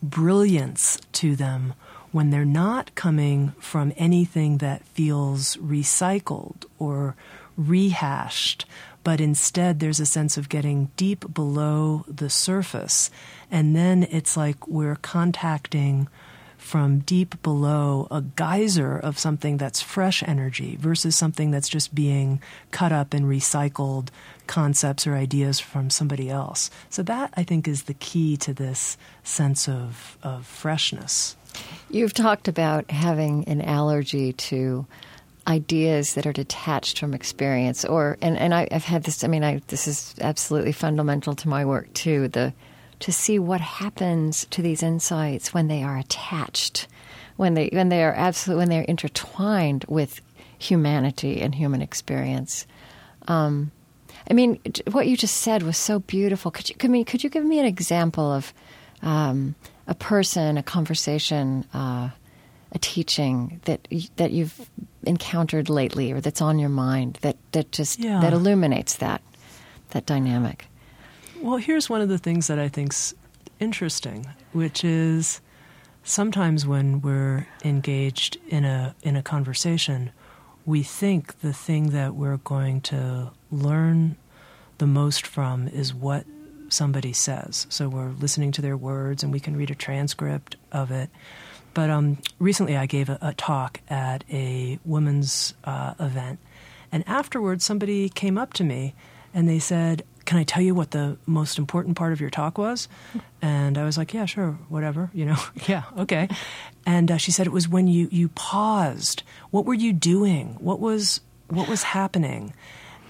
brilliance 0.02 1.02
to 1.12 1.36
them 1.36 1.74
when 2.14 2.30
they're 2.30 2.46
not 2.46 2.96
coming 2.96 3.52
from 3.60 3.92
anything 3.98 4.60
that 4.60 4.86
feels 4.86 5.58
recycled 5.58 6.64
or 6.80 7.18
rehashed, 7.58 8.66
but 9.04 9.22
instead 9.22 9.80
there's 9.80 10.00
a 10.00 10.06
sense 10.06 10.38
of 10.38 10.50
getting 10.50 10.90
deep 10.98 11.34
below 11.34 12.06
the 12.08 12.30
surface. 12.30 13.10
And 13.52 13.76
then 13.76 14.04
it's 14.04 14.38
like 14.38 14.68
we're 14.68 14.96
contacting 14.96 16.08
from 16.64 17.00
deep 17.00 17.42
below 17.44 18.08
a 18.10 18.22
geyser 18.22 18.98
of 18.98 19.20
something 19.20 19.58
that's 19.58 19.82
fresh 19.82 20.24
energy 20.24 20.78
versus 20.80 21.16
something 21.16 21.52
that's 21.52 21.68
just 21.68 21.94
being 21.94 22.42
cut 22.72 22.92
up 22.92 23.14
and 23.14 23.26
recycled 23.26 24.08
concepts 24.48 25.06
or 25.06 25.14
ideas 25.14 25.60
from 25.60 25.90
somebody 25.90 26.30
else. 26.30 26.72
So 26.90 27.04
that 27.04 27.34
I 27.36 27.44
think 27.44 27.68
is 27.68 27.84
the 27.84 27.94
key 27.94 28.38
to 28.38 28.54
this 28.54 28.98
sense 29.24 29.68
of, 29.68 30.18
of 30.24 30.46
freshness. 30.46 31.36
You've 31.90 32.14
talked 32.14 32.48
about 32.48 32.90
having 32.90 33.44
an 33.48 33.62
allergy 33.62 34.34
to 34.34 34.88
ideas 35.48 36.14
that 36.14 36.26
are 36.26 36.34
detached 36.34 37.00
from 37.00 37.14
experience 37.14 37.84
or 37.84 38.18
and, 38.22 38.38
and 38.38 38.54
I, 38.54 38.68
have 38.72 38.86
had 38.86 39.04
this 39.04 39.24
I 39.24 39.28
mean 39.28 39.44
I 39.44 39.62
this 39.68 39.88
is 39.88 40.16
absolutely 40.22 40.72
fundamental 40.72 41.36
to 41.36 41.50
my 41.50 41.66
work 41.66 41.92
too, 41.94 42.28
the 42.30 42.54
to 43.00 43.12
see 43.12 43.38
what 43.38 43.60
happens 43.60 44.48
to 44.52 44.62
these 44.62 44.82
insights 44.82 45.54
when 45.54 45.68
they 45.68 45.84
are 45.84 45.98
attached, 45.98 46.88
when 47.36 47.54
they 47.54 47.70
when 47.74 47.90
they 47.90 48.04
are 48.04 48.14
absolutely 48.14 48.62
when 48.62 48.70
they're 48.70 48.84
intertwined 48.84 49.84
with 49.90 50.22
humanity 50.58 51.42
and 51.42 51.54
human 51.54 51.82
experience. 51.82 52.66
Um, 53.28 53.72
I 54.30 54.34
mean, 54.34 54.60
what 54.92 55.08
you 55.08 55.18
just 55.18 55.38
said 55.38 55.64
was 55.64 55.78
so 55.78 56.00
beautiful. 56.00 56.50
Could 56.50 56.70
you, 56.70 56.76
could, 56.76 56.90
me, 56.90 57.04
could 57.04 57.24
you 57.24 57.30
give 57.30 57.44
me 57.44 57.60
an 57.60 57.66
example 57.66 58.32
of 58.32 58.54
um, 59.02 59.56
a 59.86 59.96
person, 59.96 60.58
a 60.58 60.64
conversation, 60.64 61.66
uh, 61.74 62.10
a 62.72 62.80
teaching 62.80 63.60
that 63.66 63.86
that 64.16 64.32
you've 64.32 64.70
encountered 65.06 65.70
lately, 65.70 66.12
or 66.12 66.22
that's 66.22 66.42
on 66.42 66.60
your 66.60 66.70
mind 66.70 67.20
that 67.22 67.38
that 67.52 67.72
just 67.72 68.00
yeah. 68.00 68.20
that 68.22 68.34
illuminates 68.34 68.98
that 68.98 69.22
that 69.92 70.06
dynamic? 70.06 70.68
Well, 71.42 71.58
here's 71.58 71.90
one 71.90 72.02
of 72.02 72.10
the 72.10 72.18
things 72.18 72.48
that 72.48 72.60
I 72.60 72.70
think's 72.70 73.14
interesting, 73.60 74.28
which 74.54 74.84
is 74.84 75.42
sometimes 76.04 76.66
when 76.66 77.02
we're 77.02 77.48
engaged 77.64 78.38
in 78.48 78.66
a 78.66 78.96
in 79.04 79.16
a 79.16 79.24
conversation, 79.24 80.12
we 80.66 80.84
think 80.84 81.40
the 81.42 81.54
thing 81.54 81.90
that 81.90 82.16
we're 82.16 82.38
going 82.38 82.82
to 82.82 83.32
learn 83.52 84.16
the 84.78 84.88
most 84.88 85.28
from 85.28 85.68
is 85.68 85.94
what 85.94 86.26
somebody 86.70 87.14
says. 87.14 87.68
So 87.70 87.88
we're 87.88 88.10
listening 88.10 88.52
to 88.54 88.62
their 88.62 88.78
words, 88.78 89.24
and 89.24 89.32
we 89.32 89.40
can 89.40 89.56
read 89.56 89.72
a 89.72 89.76
transcript 89.76 90.56
of 90.72 90.92
it. 90.92 91.10
But 91.74 91.90
um, 91.90 92.18
recently, 92.40 92.78
I 92.78 92.86
gave 92.86 93.10
a, 93.10 93.18
a, 93.22 93.34
talk 93.34 93.82
at 93.90 94.24
a 94.32 94.80
women's 94.86 95.54
uh, 95.64 95.96
event, 96.00 96.40
and 96.92 97.04
afterwards, 97.08 97.66
somebody 97.66 98.10
came 98.10 98.38
up 98.38 98.54
to 98.54 98.64
me 98.64 98.94
and 99.34 99.50
they 99.50 99.60
said, 99.60 100.04
can 100.26 100.38
I 100.38 100.44
tell 100.44 100.64
you 100.64 100.74
what 100.74 100.92
the 100.92 101.18
most 101.26 101.58
important 101.58 101.98
part 101.98 102.14
of 102.14 102.22
your 102.22 102.30
talk 102.30 102.58
was? 102.58 102.88
And 103.42 103.78
I 103.78 103.84
was 103.84 103.98
like, 103.98 104.14
yeah, 104.14 104.26
sure, 104.26 104.52
whatever, 104.70 105.10
you 105.14 105.26
know, 105.26 105.38
yeah, 105.68 105.84
okay. 105.98 106.30
And 106.86 107.12
uh, 107.12 107.18
she 107.18 107.32
said 107.32 107.48
it 107.48 107.54
was 107.54 107.68
when 107.68 107.88
you 107.88 108.08
you 108.12 108.30
paused. 108.30 109.24
What 109.52 109.66
were 109.66 109.74
you 109.74 109.94
doing? 109.94 110.58
What 110.60 110.80
was 110.80 111.22
what 111.48 111.68
was 111.68 111.84
happening? 111.84 112.54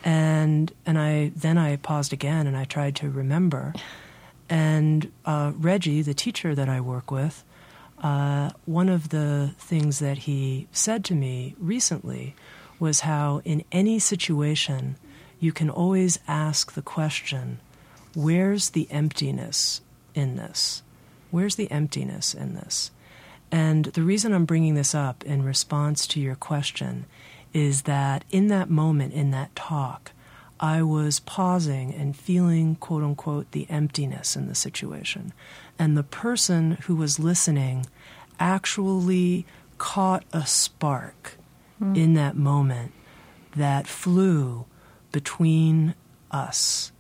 And 0.04 0.72
and 0.86 0.98
I 0.98 1.32
then 1.36 1.58
I 1.58 1.78
paused 1.78 2.14
again 2.14 2.48
and 2.48 2.58
I 2.58 2.66
tried 2.66 2.96
to 2.98 3.10
remember. 3.10 3.74
And 4.50 5.12
uh, 5.26 5.54
Reggie, 5.56 6.02
the 6.02 6.14
teacher 6.14 6.54
that 6.54 6.70
I 6.70 6.82
work 6.82 7.10
with, 7.10 7.44
uh, 8.04 8.52
one 8.66 8.90
of 8.90 9.10
the 9.10 9.56
things 9.58 10.00
that 10.00 10.20
he 10.20 10.68
said 10.74 11.06
to 11.06 11.16
me 11.16 11.56
recently 11.58 12.36
was 12.78 13.02
how 13.02 13.42
in 13.46 13.64
any 13.72 13.98
situation 13.98 14.98
you 15.40 15.54
can 15.54 15.70
always 15.70 16.20
ask 16.28 16.74
the 16.74 16.82
question 16.82 17.60
where's 18.14 18.72
the 18.72 18.88
emptiness 18.92 19.82
in 20.14 20.36
this? 20.36 20.84
Where's 21.32 21.56
the 21.56 21.72
emptiness 21.72 22.34
in 22.34 22.54
this? 22.54 22.92
And 23.52 23.86
the 23.86 24.04
reason 24.04 24.34
I'm 24.34 24.46
bringing 24.46 24.76
this 24.76 24.94
up 24.94 25.24
in 25.24 25.44
response 25.44 26.06
to 26.08 26.20
your 26.20 26.36
question 26.36 27.06
is 27.54 27.84
that 27.84 28.26
in 28.32 28.48
that 28.48 28.70
moment, 28.70 29.14
in 29.14 29.32
that 29.32 29.56
talk, 29.56 30.12
I 30.60 30.82
was 30.82 31.20
pausing 31.20 31.94
and 31.94 32.16
feeling, 32.16 32.76
quote 32.76 33.04
unquote, 33.04 33.52
the 33.52 33.68
emptiness 33.70 34.36
in 34.36 34.48
the 34.48 34.56
situation. 34.56 35.34
And 35.80 35.98
the 35.98 36.04
person 36.04 36.72
who 36.84 36.96
was 36.96 37.20
listening 37.20 37.86
actually 38.40 39.46
caught 39.78 40.24
a 40.32 40.46
spark 40.46 41.38
mm. 41.82 41.98
in 41.98 42.14
that 42.14 42.36
moment 42.36 42.94
that 43.56 43.88
flew 43.88 44.66
between 45.12 45.96
us. 46.32 46.92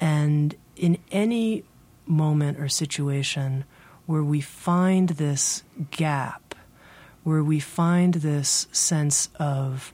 And 0.00 0.54
in 0.76 0.98
any 1.10 1.64
moment 2.06 2.58
or 2.58 2.68
situation 2.68 3.64
where 4.06 4.22
we 4.22 4.40
find 4.40 5.10
this 5.10 5.64
gap, 5.90 6.54
where 7.24 7.42
we 7.42 7.60
find 7.60 8.14
this 8.14 8.66
sense 8.72 9.28
of 9.38 9.92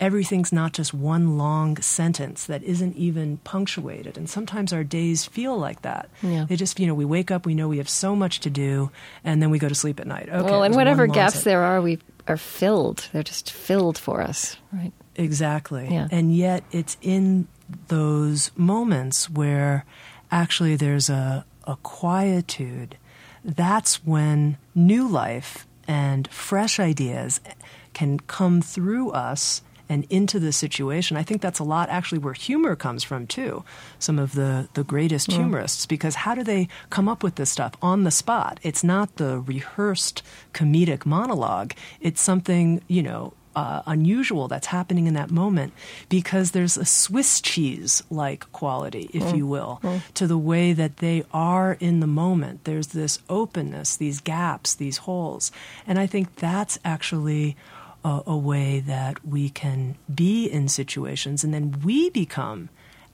everything's 0.00 0.52
not 0.52 0.72
just 0.72 0.92
one 0.92 1.38
long 1.38 1.76
sentence 1.78 2.46
that 2.46 2.62
isn't 2.62 2.96
even 2.96 3.38
punctuated. 3.38 4.16
And 4.16 4.28
sometimes 4.28 4.72
our 4.72 4.84
days 4.84 5.24
feel 5.24 5.56
like 5.56 5.82
that. 5.82 6.08
Yeah. 6.22 6.46
They 6.48 6.56
just, 6.56 6.78
you 6.78 6.86
know, 6.86 6.94
we 6.94 7.04
wake 7.04 7.30
up, 7.30 7.46
we 7.46 7.54
know 7.54 7.68
we 7.68 7.78
have 7.78 7.88
so 7.88 8.14
much 8.16 8.40
to 8.40 8.50
do, 8.50 8.90
and 9.24 9.42
then 9.42 9.50
we 9.50 9.58
go 9.58 9.68
to 9.68 9.74
sleep 9.74 10.00
at 10.00 10.06
night. 10.06 10.28
Okay, 10.28 10.50
well, 10.50 10.62
and 10.62 10.74
whatever 10.74 11.06
gaps 11.06 11.44
there 11.44 11.62
are, 11.62 11.80
we 11.80 11.98
are 12.28 12.36
filled. 12.36 13.08
They're 13.12 13.22
just 13.22 13.52
filled 13.52 13.98
for 13.98 14.20
us, 14.20 14.56
right? 14.72 14.92
Exactly. 15.14 15.88
Yeah. 15.90 16.08
And 16.10 16.34
yet 16.36 16.64
it's 16.72 16.96
in 17.00 17.48
those 17.88 18.50
moments 18.56 19.30
where 19.30 19.84
actually 20.30 20.76
there's 20.76 21.08
a, 21.08 21.44
a 21.64 21.76
quietude. 21.82 22.96
That's 23.44 24.04
when 24.04 24.58
new 24.74 25.08
life 25.08 25.66
and 25.88 26.28
fresh 26.28 26.80
ideas 26.80 27.40
can 27.94 28.18
come 28.20 28.60
through 28.60 29.10
us 29.10 29.62
and 29.88 30.06
into 30.10 30.38
the 30.38 30.52
situation. 30.52 31.16
I 31.16 31.22
think 31.22 31.42
that's 31.42 31.58
a 31.58 31.64
lot 31.64 31.88
actually 31.88 32.18
where 32.18 32.34
humor 32.34 32.76
comes 32.76 33.04
from 33.04 33.26
too. 33.26 33.64
Some 33.98 34.18
of 34.18 34.34
the, 34.34 34.68
the 34.74 34.84
greatest 34.84 35.30
humorists, 35.32 35.86
because 35.86 36.16
how 36.16 36.34
do 36.34 36.42
they 36.42 36.68
come 36.90 37.08
up 37.08 37.22
with 37.22 37.36
this 37.36 37.50
stuff 37.50 37.74
on 37.82 38.04
the 38.04 38.10
spot? 38.10 38.58
It's 38.62 38.84
not 38.84 39.16
the 39.16 39.40
rehearsed 39.40 40.22
comedic 40.52 41.06
monologue. 41.06 41.72
It's 42.00 42.22
something, 42.22 42.82
you 42.88 43.02
know, 43.02 43.32
uh, 43.56 43.82
unusual 43.86 44.48
that's 44.48 44.66
happening 44.66 45.06
in 45.06 45.14
that 45.14 45.30
moment 45.30 45.72
because 46.10 46.50
there's 46.50 46.76
a 46.76 46.84
Swiss 46.84 47.40
cheese 47.40 48.02
like 48.10 48.52
quality, 48.52 49.08
if 49.14 49.22
mm. 49.22 49.38
you 49.38 49.46
will, 49.46 49.80
mm. 49.82 50.02
to 50.12 50.26
the 50.26 50.36
way 50.36 50.74
that 50.74 50.98
they 50.98 51.24
are 51.32 51.78
in 51.80 52.00
the 52.00 52.06
moment. 52.06 52.64
There's 52.64 52.88
this 52.88 53.18
openness, 53.30 53.96
these 53.96 54.20
gaps, 54.20 54.74
these 54.74 54.98
holes. 54.98 55.50
And 55.86 55.98
I 55.98 56.06
think 56.06 56.36
that's 56.36 56.78
actually 56.84 57.56
a, 58.06 58.22
a 58.26 58.36
way 58.36 58.80
that 58.80 59.26
we 59.26 59.50
can 59.50 59.96
be 60.12 60.46
in 60.46 60.68
situations 60.68 61.42
and 61.42 61.52
then 61.52 61.80
we 61.84 62.08
become 62.10 62.68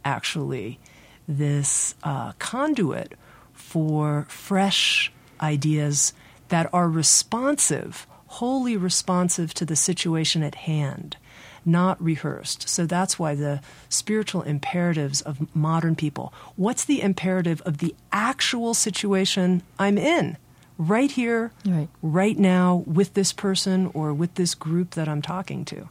actually 0.05 0.78
this 1.26 1.95
uh, 2.03 2.32
conduit 2.38 3.14
for 3.53 4.26
fresh 4.28 5.11
ideas 5.40 6.12
that 6.49 6.68
are 6.72 6.88
responsive 6.88 8.07
wholly 8.32 8.78
responsive 8.78 9.53
to 9.53 9.66
the 9.66 9.76
situation 9.76 10.43
at 10.43 10.55
hand, 10.55 11.18
not 11.66 12.03
rehearsed. 12.03 12.66
So 12.66 12.86
that's 12.86 13.18
why 13.18 13.34
the 13.34 13.61
spiritual 13.90 14.40
imperatives 14.40 15.20
of 15.20 15.55
modern 15.55 15.95
people 15.95 16.32
what's 16.57 16.86
the 16.86 17.03
imperative 17.03 17.61
of 17.62 17.78
the 17.78 17.95
actual 18.11 18.72
situation 18.72 19.62
I'm 19.78 19.99
in? 19.99 20.38
Right 20.88 21.10
here, 21.10 21.52
right. 21.64 21.88
right 22.02 22.36
now, 22.36 22.82
with 22.86 23.14
this 23.14 23.32
person 23.32 23.90
or 23.94 24.12
with 24.12 24.34
this 24.34 24.54
group 24.56 24.92
that 24.92 25.08
I'm 25.08 25.22
talking 25.22 25.64
to. 25.66 25.88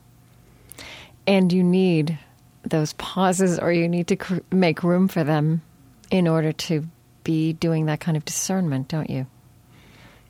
And 1.25 1.53
you 1.53 1.63
need 1.63 2.19
those 2.63 2.91
pauses 2.93 3.57
or 3.57 3.71
you 3.71 3.87
need 3.87 4.07
to 4.07 4.17
cr- 4.17 4.39
make 4.51 4.83
room 4.83 5.07
for 5.07 5.23
them 5.23 5.61
in 6.09 6.27
order 6.27 6.51
to 6.51 6.85
be 7.23 7.53
doing 7.53 7.85
that 7.85 8.01
kind 8.01 8.17
of 8.17 8.25
discernment, 8.25 8.89
don't 8.89 9.09
you? 9.09 9.27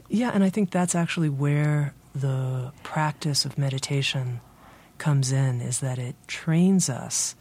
Yeah, 0.09 0.29
and 0.31 0.43
I 0.43 0.49
think 0.49 0.69
that's 0.69 0.93
actually 0.93 1.29
where 1.29 1.95
the 2.13 2.71
practice 2.83 3.45
of 3.45 3.57
meditation 3.57 4.41
comes 4.99 5.31
in 5.31 5.59
is 5.59 5.79
that 5.79 5.97
it 5.97 6.15
trains 6.27 6.87
us 6.87 7.35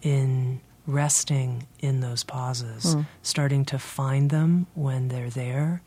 in 0.00 0.60
resting 0.86 1.66
in 1.80 2.00
those 2.00 2.24
pauses, 2.24 2.94
mm. 2.94 3.06
starting 3.22 3.66
to 3.66 3.78
find 3.78 4.30
them 4.30 4.66
when 4.74 5.08
they're 5.08 5.28
there 5.28 5.82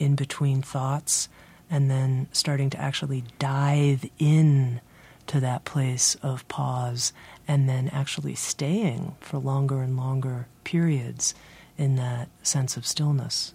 in 0.00 0.16
between 0.16 0.62
thoughts, 0.62 1.28
and 1.70 1.88
then 1.88 2.26
starting 2.32 2.70
to 2.70 2.80
actually 2.80 3.22
dive 3.38 4.04
in 4.18 4.80
to 5.28 5.38
that 5.38 5.64
place 5.64 6.16
of 6.16 6.48
pause 6.48 7.12
and 7.46 7.68
then 7.68 7.88
actually 7.90 8.34
staying 8.34 9.14
for 9.20 9.38
longer 9.38 9.80
and 9.80 9.96
longer 9.96 10.48
periods 10.64 11.34
in 11.78 11.94
that 11.94 12.28
sense 12.42 12.76
of 12.76 12.84
stillness. 12.84 13.54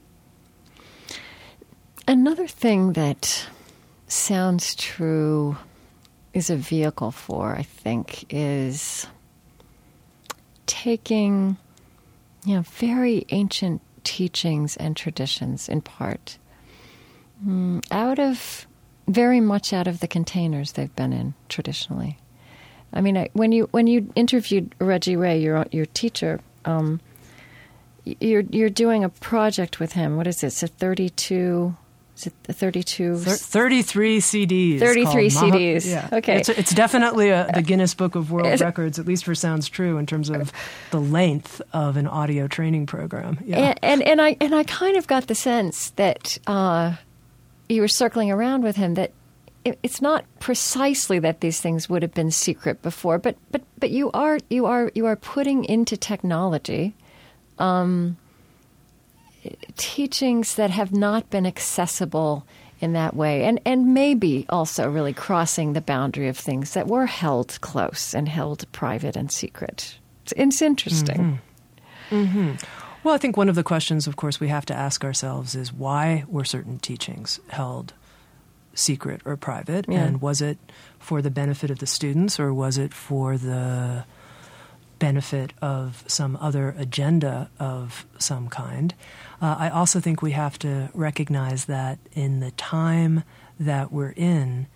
Another 2.08 2.48
thing 2.48 2.93
that 2.93 3.48
Sounds 4.08 4.76
True 4.76 5.58
is 6.34 6.50
a 6.50 6.56
vehicle 6.56 7.12
for, 7.12 7.56
I 7.56 7.64
think, 7.64 8.26
is 8.34 9.08
taking 10.66 11.58
you 12.46 12.56
know, 12.56 12.62
very 12.62 13.26
ancient 13.30 13.82
teachings 14.06 14.78
and 14.78 14.95
traditions 14.95 15.68
in 15.68 15.82
part 15.82 16.38
mm, 17.45 17.86
out 17.91 18.20
of 18.20 18.66
very 19.08 19.39
much 19.39 19.74
out 19.74 19.88
of 19.88 19.99
the 19.99 20.08
containers 20.08 20.74
they've 20.74 20.95
been 20.95 21.14
in 21.14 21.34
traditionally. 21.49 22.18
I 22.93 23.01
mean, 23.01 23.18
I, 23.18 23.30
when 23.34 23.51
you 23.51 23.68
when 23.72 23.88
you 23.88 24.12
interviewed 24.16 24.74
Reggie 24.80 25.16
Ray, 25.16 25.39
your 25.39 25.66
your 25.72 25.86
teacher, 25.86 26.39
um, 26.64 27.01
you're 28.06 28.41
you're 28.41 28.70
doing 28.70 29.03
a 29.03 29.10
project 29.10 29.80
with 29.80 29.93
him. 29.93 30.16
What 30.16 30.28
is 30.28 30.43
it? 30.43 30.47
It's 30.47 30.64
a 30.64 30.68
thirty 30.68 31.10
two 31.10 31.76
is 32.16 32.28
it 32.28 32.43
the 32.43 32.53
32? 32.53 33.18
33 33.18 34.20
CDs. 34.20 34.80
33 34.80 35.30
CDs. 35.30 35.86
yeah. 35.86 36.07
Okay. 36.13 36.38
It's, 36.38 36.49
it's 36.49 36.74
definitely 36.74 37.30
a, 37.30 37.49
the 37.53 37.61
Guinness 37.61 37.93
Book 37.93 38.16
of 38.16 38.32
World 38.32 38.61
Records, 38.61 38.99
at 38.99 39.05
least 39.05 39.26
for 39.26 39.36
Sounds 39.36 39.68
True, 39.68 39.97
in 39.97 40.05
terms 40.05 40.30
of 40.30 40.53
the 40.91 41.01
length 41.01 41.61
of 41.74 41.97
an 41.97 42.07
audio 42.07 42.47
training 42.47 42.86
program. 42.86 43.38
Yeah. 43.43 43.57
And, 43.57 43.80
and, 43.84 44.03
and 44.03 44.22
I, 44.22 44.38
and 44.39 44.55
I 44.55 44.63
kind 44.63 44.95
of 44.95 45.07
got 45.07 45.28
the 45.28 45.36
sense 45.36 45.89
that 45.91 46.38
uh, 46.47 46.95
you 47.68 47.82
were 47.82 47.89
circling 47.89 48.32
around 48.32 48.63
with 48.63 48.78
him 48.78 48.93
that 48.93 49.11
it's 49.66 50.01
not 50.01 50.24
precisely 50.39 51.20
that 51.20 51.41
these 51.41 51.59
things 51.59 51.89
would 51.89 52.01
have 52.01 52.13
been 52.13 52.32
secret 52.32 52.82
before, 52.82 53.18
but, 53.18 53.36
but, 53.51 53.61
but 53.78 53.89
you, 53.89 54.09
are, 54.11 54.39
you, 54.49 54.68
are, 54.68 54.89
you 54.95 55.05
are 55.05 55.16
putting 55.18 55.66
into 55.66 55.97
technology. 55.97 56.93
Um, 57.57 58.16
teachings 59.78 60.56
that 60.56 60.70
have 60.70 60.91
not 60.91 61.30
been 61.30 61.46
accessible 61.46 62.46
in 62.82 62.93
that 62.93 63.16
way, 63.16 63.43
and 63.43 63.60
and 63.66 63.93
maybe 63.93 64.46
also 64.50 64.89
really 64.89 65.14
crossing 65.14 65.74
the 65.74 65.82
boundary 65.82 66.28
of 66.28 66.38
things 66.38 66.74
that 66.74 66.88
were 66.88 67.06
held 67.06 67.60
close 67.62 68.14
and 68.14 68.28
held 68.28 68.70
private 68.72 69.16
and 69.16 69.32
secret. 69.32 69.98
It's, 70.24 70.34
it's 70.36 70.62
interesting. 70.62 71.39
Mm-hmm. 72.10 72.16
Mm-hmm. 72.16 72.52
Well, 73.04 73.16
I 73.16 73.18
think 73.18 73.38
one 73.38 73.50
of 73.50 73.56
the 73.56 73.64
questions, 73.64 74.08
of 74.08 74.16
course, 74.16 74.39
we 74.39 74.48
have 74.48 74.66
to 74.66 74.74
ask 74.74 75.04
ourselves 75.04 75.56
is 75.56 75.72
why 75.72 76.26
were 76.28 76.43
certain 76.43 76.80
teachings 76.80 77.39
held 77.50 77.93
secret 78.74 79.22
or 79.26 79.38
private, 79.38 79.86
yeah. 79.88 80.04
and 80.04 80.22
was 80.22 80.41
it 80.41 80.58
for 81.00 81.22
the 81.22 81.32
benefit 81.32 81.72
of 81.72 81.80
the 81.80 81.88
students 81.88 82.39
or 82.39 82.54
was 82.54 82.78
it 82.78 82.93
for 82.93 83.38
the 83.38 84.06
benefit 85.00 85.54
of 85.62 86.04
some 86.08 86.38
other 86.41 86.74
agenda 86.78 87.50
of 87.60 88.06
some 88.18 88.48
kind. 88.50 88.93
Uh, 89.42 89.56
I 89.60 89.70
also 89.70 90.00
think 90.00 90.22
we 90.22 90.32
have 90.32 90.58
to 90.60 90.90
recognize 90.94 91.66
that 91.66 92.00
in 92.14 92.40
the 92.40 92.52
time 92.52 93.24
that 93.60 93.92
we're 93.92 94.14
in, 94.16 94.68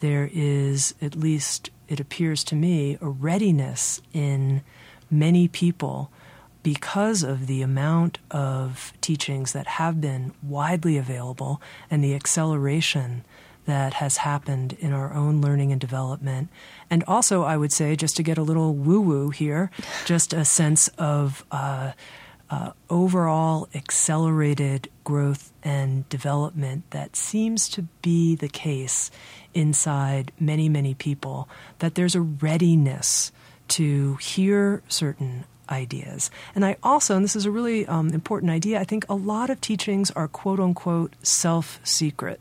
there 0.00 0.28
is, 0.32 0.94
at 1.00 1.14
least 1.14 1.70
it 1.88 2.00
appears 2.00 2.44
to 2.44 2.54
me, 2.54 2.98
a 3.00 3.08
readiness 3.08 4.00
in 4.12 4.62
many 5.10 5.48
people 5.48 6.10
because 6.62 7.22
of 7.22 7.46
the 7.46 7.62
amount 7.62 8.18
of 8.30 8.92
teachings 9.00 9.52
that 9.52 9.66
have 9.66 10.00
been 10.00 10.32
widely 10.42 10.98
available 10.98 11.62
and 11.90 12.02
the 12.04 12.14
acceleration 12.14 13.24
that 13.64 13.94
has 13.94 14.18
happened 14.18 14.74
in 14.80 14.92
our 14.92 15.12
own 15.12 15.40
learning 15.40 15.72
and 15.72 15.80
development. 15.80 16.48
And 16.90 17.04
also, 17.06 17.42
I 17.42 17.56
would 17.56 17.72
say, 17.72 17.96
just 17.96 18.16
to 18.16 18.22
get 18.22 18.38
a 18.38 18.42
little 18.42 18.74
woo 18.74 19.00
woo 19.00 19.30
here, 19.30 19.70
just 20.06 20.32
a 20.32 20.44
sense 20.44 20.88
of 20.98 21.44
uh, 21.50 21.92
uh, 22.50 22.72
overall 22.88 23.68
accelerated 23.74 24.88
growth 25.04 25.52
and 25.62 26.08
development 26.08 26.90
that 26.90 27.16
seems 27.16 27.68
to 27.68 27.82
be 28.02 28.34
the 28.34 28.48
case 28.48 29.10
inside 29.54 30.32
many, 30.40 30.68
many 30.68 30.94
people, 30.94 31.48
that 31.80 31.94
there's 31.94 32.14
a 32.14 32.20
readiness 32.20 33.32
to 33.68 34.16
hear 34.16 34.82
certain 34.88 35.44
ideas. 35.70 36.30
And 36.54 36.64
I 36.64 36.76
also, 36.82 37.16
and 37.16 37.24
this 37.24 37.36
is 37.36 37.44
a 37.44 37.50
really 37.50 37.86
um, 37.86 38.08
important 38.10 38.50
idea, 38.50 38.80
I 38.80 38.84
think 38.84 39.04
a 39.08 39.14
lot 39.14 39.50
of 39.50 39.60
teachings 39.60 40.10
are 40.12 40.28
quote 40.28 40.60
unquote 40.60 41.14
self 41.22 41.80
secret. 41.84 42.40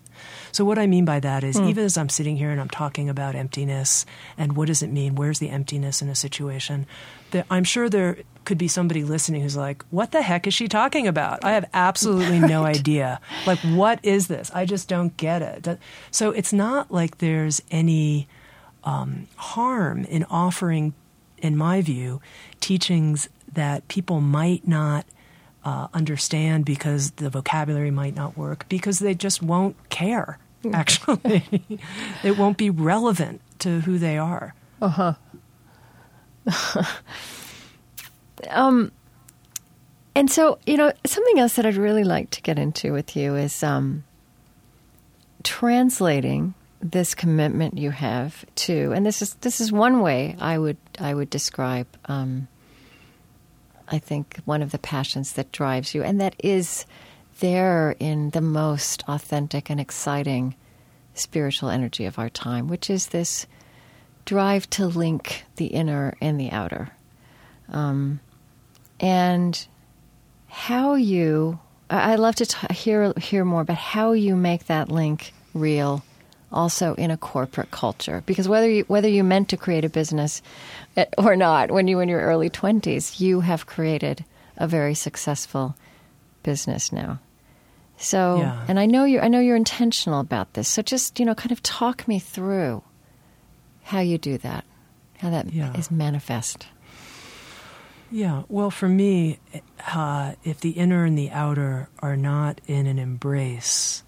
So, 0.52 0.66
what 0.66 0.80
I 0.80 0.88
mean 0.88 1.06
by 1.06 1.20
that 1.20 1.44
is, 1.44 1.58
mm. 1.58 1.70
even 1.70 1.84
as 1.84 1.98
I'm 1.98 2.10
sitting 2.10 2.38
here 2.38 2.50
and 2.50 2.60
I'm 2.60 2.70
talking 2.70 3.10
about 3.10 3.36
emptiness 3.36 4.06
and 4.38 4.56
what 4.56 4.68
does 4.68 4.82
it 4.82 4.92
mean, 4.92 5.16
where's 5.16 5.40
the 5.40 5.50
emptiness 5.50 6.02
in 6.02 6.10
a 6.10 6.16
situation, 6.16 6.88
that 7.32 7.46
I'm 7.50 7.64
sure 7.64 7.90
there 7.90 8.18
could 8.48 8.58
be 8.58 8.70
somebody 8.70 9.04
listening 9.04 9.42
who's 9.42 9.58
like, 9.58 9.84
what 9.92 10.12
the 10.12 10.22
heck 10.22 10.48
is 10.48 10.54
she 10.54 10.70
talking 10.70 11.06
about? 11.06 11.44
I 11.44 11.52
have 11.52 11.70
absolutely 11.74 12.40
right. 12.42 12.50
no 12.50 12.64
idea. 12.64 13.20
Like, 13.46 13.60
what 13.60 14.00
is 14.04 14.28
this? 14.28 14.50
I 14.54 14.66
just 14.66 14.88
don't 14.88 15.16
get 15.18 15.42
it. 15.42 15.78
So, 16.10 16.32
it's 16.32 16.54
not 16.54 16.90
like 16.90 17.18
there's 17.18 17.62
any 17.70 18.28
um, 18.86 19.28
harm 19.36 20.06
in 20.06 20.24
offering, 20.30 20.94
in 21.40 21.58
my 21.58 21.82
view, 21.82 22.22
teachings 22.62 23.28
that 23.52 23.86
people 23.90 24.22
might 24.22 24.66
not 24.66 25.06
uh, 25.66 25.90
understand 25.94 26.64
because 26.64 27.12
the 27.12 27.30
vocabulary 27.30 27.92
might 27.92 28.16
not 28.16 28.38
work, 28.38 28.66
because 28.70 29.00
they 29.00 29.14
just 29.14 29.44
won't 29.44 29.76
care, 29.90 30.40
actually. 30.72 31.44
it 32.24 32.38
won't 32.38 32.58
be 32.58 32.70
relevant 32.70 33.42
to 33.60 33.82
who 33.82 33.98
they 33.98 34.18
are. 34.18 34.56
Uh 34.82 35.16
huh. 36.48 36.84
um, 38.50 38.92
and 40.16 40.32
so, 40.32 40.60
you 40.66 40.78
know, 40.78 40.92
something 41.06 41.40
else 41.40 41.56
that 41.56 41.66
I'd 41.66 41.76
really 41.76 42.04
like 42.04 42.32
to 42.32 42.42
get 42.42 42.58
into 42.58 42.92
with 42.92 43.16
you 43.16 43.36
is 43.36 43.64
um, 43.64 44.04
translating 45.44 46.54
this 46.82 47.16
commitment 47.16 47.78
you 47.78 47.92
have 47.92 48.46
to, 48.56 48.92
and 48.94 49.06
this 49.06 49.22
is 49.22 49.34
this 49.36 49.62
is 49.62 49.72
one 49.72 50.02
way 50.02 50.36
I 50.40 50.58
would 50.58 50.78
I 51.00 51.14
would 51.14 51.30
describe. 51.30 51.88
Um, 52.06 52.48
I 53.88 54.00
think 54.00 54.40
one 54.46 54.62
of 54.62 54.72
the 54.72 54.80
passions 54.80 55.34
that 55.34 55.52
drives 55.52 55.96
you, 55.96 56.04
and 56.04 56.20
that 56.20 56.36
is 56.40 56.86
there 57.40 57.96
in 58.00 58.32
the 58.32 58.42
most 58.42 59.04
authentic 59.08 59.70
and 59.70 59.80
exciting 59.80 60.56
spiritual 61.14 61.70
energy 61.70 62.06
of 62.06 62.20
our 62.20 62.30
time, 62.30 62.68
which 62.68 62.90
is 62.90 63.08
this 63.08 63.48
drive 64.26 64.70
to 64.72 64.88
link 64.88 65.46
the 65.56 65.68
inner 65.68 66.16
and 66.22 66.40
the 66.40 66.52
outer, 66.52 66.90
um, 67.70 68.20
and 69.00 69.68
how 70.48 70.96
you. 70.96 71.60
I 71.90 72.16
love 72.16 72.36
to 72.36 72.46
t- 72.46 72.74
hear 72.74 73.14
hear 73.18 73.46
more 73.46 73.62
about 73.62 73.78
how 73.78 74.12
you 74.12 74.36
make 74.36 74.66
that 74.66 74.90
link 74.90 75.34
real 75.54 76.04
also 76.52 76.94
in 76.96 77.12
a 77.12 77.18
corporate 77.18 77.72
culture 77.72 78.24
because 78.26 78.48
whether 78.48 78.70
you 78.70 78.84
whether 78.88 79.08
you 79.08 79.24
meant 79.24 79.50
to 79.50 79.58
create 79.58 79.84
a 79.84 79.90
business 79.90 80.42
eh, 80.96 81.06
or 81.18 81.36
not 81.36 81.72
when 81.72 81.88
you 81.88 81.98
were 81.98 82.04
in 82.04 82.10
your 82.10 82.22
early 82.22 82.50
20s 82.50 83.20
you 83.20 83.42
have 83.42 83.66
created 83.66 84.24
a 84.56 84.68
very 84.68 84.94
successful 84.94 85.76
business 86.44 86.92
now 86.94 87.20
so 87.98 88.38
yeah. 88.38 88.66
and 88.68 88.80
I 88.80 88.86
know 88.86 89.04
you 89.04 89.20
I 89.20 89.28
know 89.28 89.40
you're 89.40 89.58
intentional 89.58 90.22
about 90.22 90.54
this 90.54 90.70
so 90.70 90.82
just 90.82 91.20
you 91.20 91.26
know 91.26 91.36
kind 91.36 91.52
of 91.52 91.62
talk 91.64 92.08
me 92.08 92.18
through 92.18 92.82
how 93.84 94.00
you 94.00 94.18
do 94.18 94.38
that 94.40 94.64
how 95.18 95.30
that 95.30 95.52
yeah. 95.52 95.76
is 95.76 95.92
manifest 95.92 96.68
yeah, 98.12 98.44
well, 98.48 98.72
for 98.72 98.88
me, 98.88 99.40
uh, 99.94 100.34
if 100.44 100.60
the 100.60 100.72
inner 100.72 101.06
and 101.06 101.18
the 101.18 101.30
outer 101.32 101.90
are 102.00 102.16
not 102.16 102.62
in 102.68 102.88
an 102.88 103.00
embrace, 103.00 104.04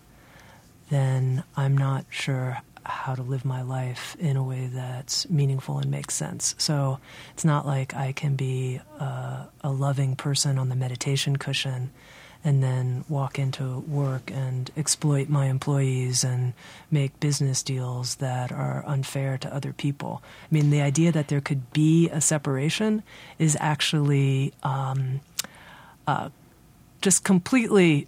then 0.89 1.43
I'm 1.55 1.77
not 1.77 2.05
sure 2.09 2.61
how 2.85 3.13
to 3.13 3.21
live 3.21 3.45
my 3.45 3.61
life 3.61 4.15
in 4.19 4.35
a 4.35 4.43
way 4.43 4.67
that's 4.73 5.29
meaningful 5.29 5.77
and 5.77 5.91
makes 5.91 6.15
sense. 6.15 6.55
So 6.57 6.99
it's 7.33 7.45
not 7.45 7.65
like 7.65 7.93
I 7.93 8.13
can 8.13 8.35
be 8.35 8.81
a, 8.99 9.47
a 9.61 9.69
loving 9.69 10.15
person 10.15 10.57
on 10.57 10.69
the 10.69 10.75
meditation 10.75 11.37
cushion 11.37 11.91
and 12.43 12.63
then 12.63 13.03
walk 13.09 13.37
into 13.37 13.79
work 13.79 14.31
and 14.31 14.71
exploit 14.77 15.27
my 15.27 15.47
employees 15.47 16.23
and 16.23 16.53
make 16.89 17.19
business 17.19 17.61
deals 17.63 18.15
that 18.15 18.51
are 18.51 18.83
unfair 18.87 19.37
to 19.37 19.53
other 19.53 19.73
people. 19.73 20.21
I 20.23 20.47
mean, 20.53 20.69
the 20.69 20.81
idea 20.81 21.11
that 21.11 21.27
there 21.27 21.41
could 21.41 21.71
be 21.73 22.09
a 22.09 22.21
separation 22.21 23.03
is 23.37 23.57
actually 23.59 24.53
um, 24.63 25.19
uh, 26.07 26.29
just 27.01 27.23
completely 27.23 28.07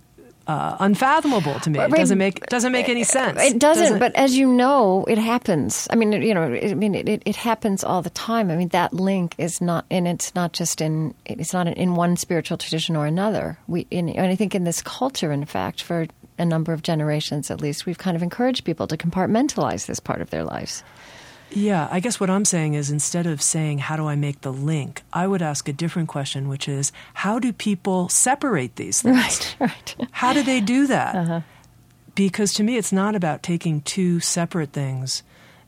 uh, 0.52 0.76
unfathomable 0.80 1.60
to 1.62 1.70
me. 1.70 1.80
It 1.80 1.92
doesn't 1.92 2.18
make 2.18 2.46
doesn't 2.48 2.72
make 2.72 2.90
any 2.90 3.04
sense. 3.04 3.42
It 3.42 3.58
doesn't, 3.58 3.84
doesn't, 3.84 4.00
But 4.00 4.16
as 4.16 4.36
you 4.36 4.48
know, 4.48 5.06
it 5.08 5.18
happens. 5.18 5.88
I 5.90 5.96
mean, 5.96 6.12
you 6.12 6.34
know, 6.34 6.44
I 6.44 6.74
mean, 6.74 6.94
it, 6.96 7.24
it 7.26 7.36
happens 7.36 7.84
all 7.84 8.02
the 8.02 8.10
time. 8.10 8.52
I 8.52 8.58
mean, 8.58 8.68
that 8.70 8.94
link 8.94 9.36
is 9.38 9.62
not, 9.62 9.86
and 9.90 10.08
it's 10.08 10.36
not 10.36 10.52
just 10.52 10.82
in 10.82 11.14
it's 11.26 11.54
not 11.54 11.68
in 11.68 11.96
one 11.96 12.18
spiritual 12.18 12.58
tradition 12.58 12.96
or 12.96 13.06
another. 13.06 13.58
We, 13.68 13.88
in, 13.92 14.10
and 14.10 14.28
I 14.28 14.36
think 14.36 14.54
in 14.54 14.66
this 14.66 14.82
culture, 14.82 15.32
in 15.32 15.46
fact, 15.46 15.84
for 15.84 16.08
a 16.38 16.46
number 16.46 16.74
of 16.74 16.82
generations 16.84 17.50
at 17.50 17.62
least, 17.62 17.86
we've 17.86 17.98
kind 17.98 18.18
of 18.18 18.24
encouraged 18.24 18.66
people 18.66 18.88
to 18.88 18.98
compartmentalize 18.98 19.86
this 19.86 20.00
part 20.00 20.22
of 20.22 20.32
their 20.32 20.44
lives. 20.44 20.84
Yeah, 21.54 21.88
I 21.92 22.00
guess 22.00 22.20
what 22.20 22.30
I'm 22.30 22.46
saying 22.46 22.76
is 22.76 22.90
instead 22.90 23.28
of 23.28 23.42
saying, 23.42 23.80
how 23.80 23.96
do 23.98 24.08
I 24.08 24.16
make 24.16 24.42
the 24.42 24.54
link, 24.54 25.04
I 25.12 25.28
would 25.28 25.42
ask 25.42 25.68
a 25.68 25.74
different 25.74 26.08
question, 26.08 26.48
which 26.48 26.68
is, 26.68 26.92
how 27.14 27.40
do 27.40 27.52
people 27.52 28.10
separate 28.10 28.78
these 28.78 29.02
things? 29.04 29.16
Right, 29.18 29.56
right. 29.60 29.96
How 30.12 30.34
do 30.34 30.44
they 30.44 30.62
do 30.62 30.88
that? 30.88 31.16
Uh-huh. 31.16 31.42
Because 32.16 32.54
to 32.54 32.64
me, 32.64 32.78
it's 32.78 32.92
not 32.92 33.16
about 33.16 33.44
taking 33.44 33.82
two 33.82 34.20
separate 34.20 34.72
things 34.72 35.24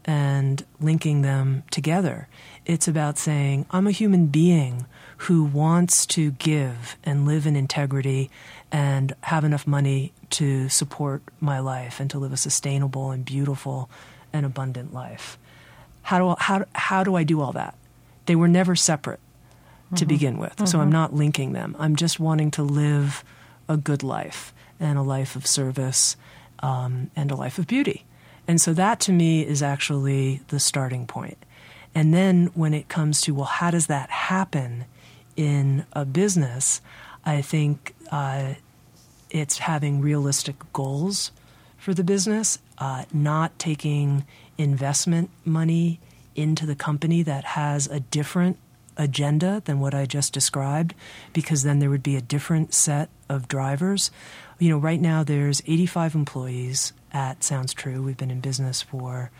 and 0.05 0.65
linking 0.79 1.21
them 1.21 1.63
together. 1.71 2.27
It's 2.65 2.87
about 2.87 3.17
saying, 3.17 3.65
I'm 3.71 3.87
a 3.87 3.91
human 3.91 4.27
being 4.27 4.85
who 5.17 5.43
wants 5.43 6.05
to 6.07 6.31
give 6.31 6.97
and 7.03 7.25
live 7.25 7.45
in 7.47 7.55
integrity 7.55 8.29
and 8.71 9.13
have 9.21 9.43
enough 9.43 9.65
money 9.65 10.11
to 10.31 10.67
support 10.67 11.23
my 11.39 11.59
life 11.59 11.99
and 11.99 12.09
to 12.09 12.19
live 12.19 12.33
a 12.33 12.37
sustainable 12.37 13.11
and 13.11 13.23
beautiful 13.23 13.89
and 14.33 14.45
abundant 14.45 14.93
life. 14.93 15.37
How 16.03 16.19
do, 16.19 16.35
how, 16.39 16.65
how 16.73 17.03
do 17.03 17.15
I 17.15 17.23
do 17.23 17.41
all 17.41 17.51
that? 17.53 17.75
They 18.25 18.35
were 18.35 18.47
never 18.47 18.75
separate 18.75 19.19
to 19.95 19.95
mm-hmm. 19.95 20.07
begin 20.07 20.37
with. 20.37 20.55
Mm-hmm. 20.55 20.65
So 20.65 20.79
I'm 20.79 20.85
mm-hmm. 20.85 20.93
not 20.93 21.13
linking 21.13 21.53
them. 21.53 21.75
I'm 21.79 21.95
just 21.95 22.19
wanting 22.19 22.51
to 22.51 22.63
live 22.63 23.23
a 23.67 23.77
good 23.77 24.03
life 24.03 24.53
and 24.79 24.97
a 24.97 25.01
life 25.01 25.35
of 25.35 25.47
service 25.47 26.15
um, 26.59 27.09
and 27.15 27.31
a 27.31 27.35
life 27.35 27.57
of 27.57 27.67
beauty. 27.67 28.05
And 28.47 28.59
so 28.59 28.73
that 28.73 28.99
to 29.01 29.11
me 29.11 29.45
is 29.45 29.63
actually 29.63 30.41
the 30.49 30.59
starting 30.59 31.07
point. 31.07 31.37
And 31.95 32.13
then 32.13 32.47
when 32.53 32.73
it 32.73 32.89
comes 32.89 33.21
to, 33.21 33.33
well, 33.33 33.45
how 33.45 33.71
does 33.71 33.87
that 33.87 34.09
happen 34.09 34.85
in 35.35 35.85
a 35.93 36.05
business? 36.05 36.81
I 37.25 37.41
think 37.41 37.95
uh, 38.11 38.55
it's 39.29 39.59
having 39.59 40.01
realistic 40.01 40.55
goals 40.73 41.31
for 41.77 41.93
the 41.93 42.03
business, 42.03 42.59
uh, 42.77 43.05
not 43.13 43.57
taking 43.59 44.25
investment 44.57 45.29
money 45.45 45.99
into 46.35 46.65
the 46.65 46.75
company 46.75 47.23
that 47.23 47.43
has 47.43 47.87
a 47.87 47.99
different 47.99 48.57
agenda 48.97 49.61
than 49.65 49.79
what 49.79 49.93
I 49.93 50.05
just 50.05 50.33
described, 50.33 50.93
because 51.33 51.63
then 51.63 51.79
there 51.79 51.89
would 51.89 52.03
be 52.03 52.15
a 52.15 52.21
different 52.21 52.73
set 52.73 53.09
of 53.29 53.47
drivers. 53.47 54.11
You 54.59 54.69
know, 54.69 54.77
right 54.77 55.01
now 55.01 55.23
there's 55.23 55.61
85 55.65 56.15
employees 56.15 56.93
at 57.11 57.43
Sounds 57.43 57.73
True. 57.73 58.01
We've 58.01 58.17
been 58.17 58.31
in 58.31 58.39
business 58.39 58.81
for 58.81 59.31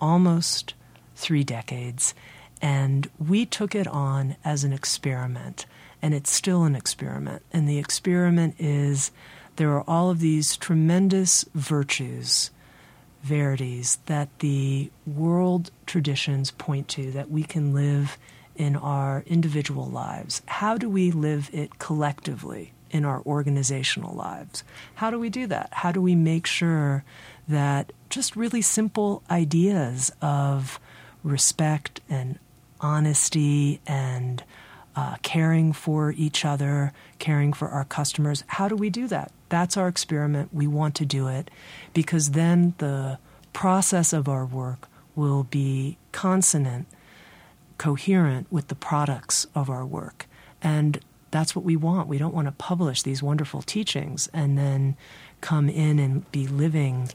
almost 0.00 0.74
three 1.16 1.44
decades, 1.44 2.14
and 2.62 3.10
we 3.18 3.46
took 3.46 3.74
it 3.74 3.86
on 3.86 4.36
as 4.44 4.64
an 4.64 4.72
experiment, 4.72 5.66
and 6.00 6.14
it's 6.14 6.30
still 6.30 6.64
an 6.64 6.74
experiment. 6.74 7.42
And 7.52 7.68
the 7.68 7.78
experiment 7.78 8.54
is 8.58 9.10
there 9.56 9.70
are 9.72 9.84
all 9.86 10.10
of 10.10 10.20
these 10.20 10.56
tremendous 10.56 11.44
virtues 11.54 12.50
verities 13.22 13.98
that 14.06 14.28
the 14.38 14.90
world 15.06 15.70
traditions 15.86 16.50
point 16.50 16.88
to 16.88 17.10
that 17.12 17.30
we 17.30 17.42
can 17.42 17.74
live 17.74 18.16
in 18.56 18.76
our 18.76 19.22
individual 19.26 19.86
lives. 19.86 20.42
How 20.46 20.76
do 20.76 20.88
we 20.88 21.10
live 21.10 21.50
it 21.52 21.78
collectively 21.78 22.72
in 22.90 23.04
our 23.04 23.22
organizational 23.22 24.14
lives? 24.14 24.64
How 24.96 25.10
do 25.10 25.18
we 25.18 25.28
do 25.28 25.46
that? 25.46 25.68
How 25.72 25.92
do 25.92 26.00
we 26.00 26.14
make 26.14 26.46
sure 26.46 27.04
that 27.48 27.92
just 28.08 28.36
really 28.36 28.62
simple 28.62 29.22
ideas 29.30 30.12
of 30.20 30.80
respect 31.22 32.00
and 32.08 32.38
honesty 32.80 33.80
and 33.86 34.42
uh, 34.96 35.16
caring 35.22 35.72
for 35.72 36.12
each 36.12 36.44
other, 36.44 36.92
caring 37.18 37.52
for 37.52 37.68
our 37.68 37.84
customers. 37.84 38.44
How 38.48 38.68
do 38.68 38.76
we 38.76 38.90
do 38.90 39.06
that? 39.08 39.32
That's 39.50 39.76
our 39.76 39.86
experiment. 39.88 40.48
We 40.52 40.66
want 40.66 40.94
to 40.96 41.04
do 41.04 41.28
it 41.28 41.50
because 41.92 42.30
then 42.30 42.74
the 42.78 43.18
process 43.52 44.12
of 44.14 44.28
our 44.28 44.46
work 44.46 44.88
will 45.14 45.42
be 45.44 45.98
consonant, 46.12 46.86
coherent 47.78 48.46
with 48.50 48.68
the 48.68 48.74
products 48.74 49.46
of 49.54 49.68
our 49.70 49.84
work. 49.84 50.26
And 50.62 51.00
that's 51.30 51.54
what 51.54 51.64
we 51.64 51.76
want. 51.76 52.08
We 52.08 52.18
don't 52.18 52.34
want 52.34 52.46
to 52.48 52.52
publish 52.52 53.02
these 53.02 53.22
wonderful 53.22 53.62
teachings 53.62 54.28
and 54.32 54.56
then 54.58 54.96
come 55.40 55.68
in 55.68 55.98
and 55.98 56.30
be 56.32 56.46
living, 56.46 57.10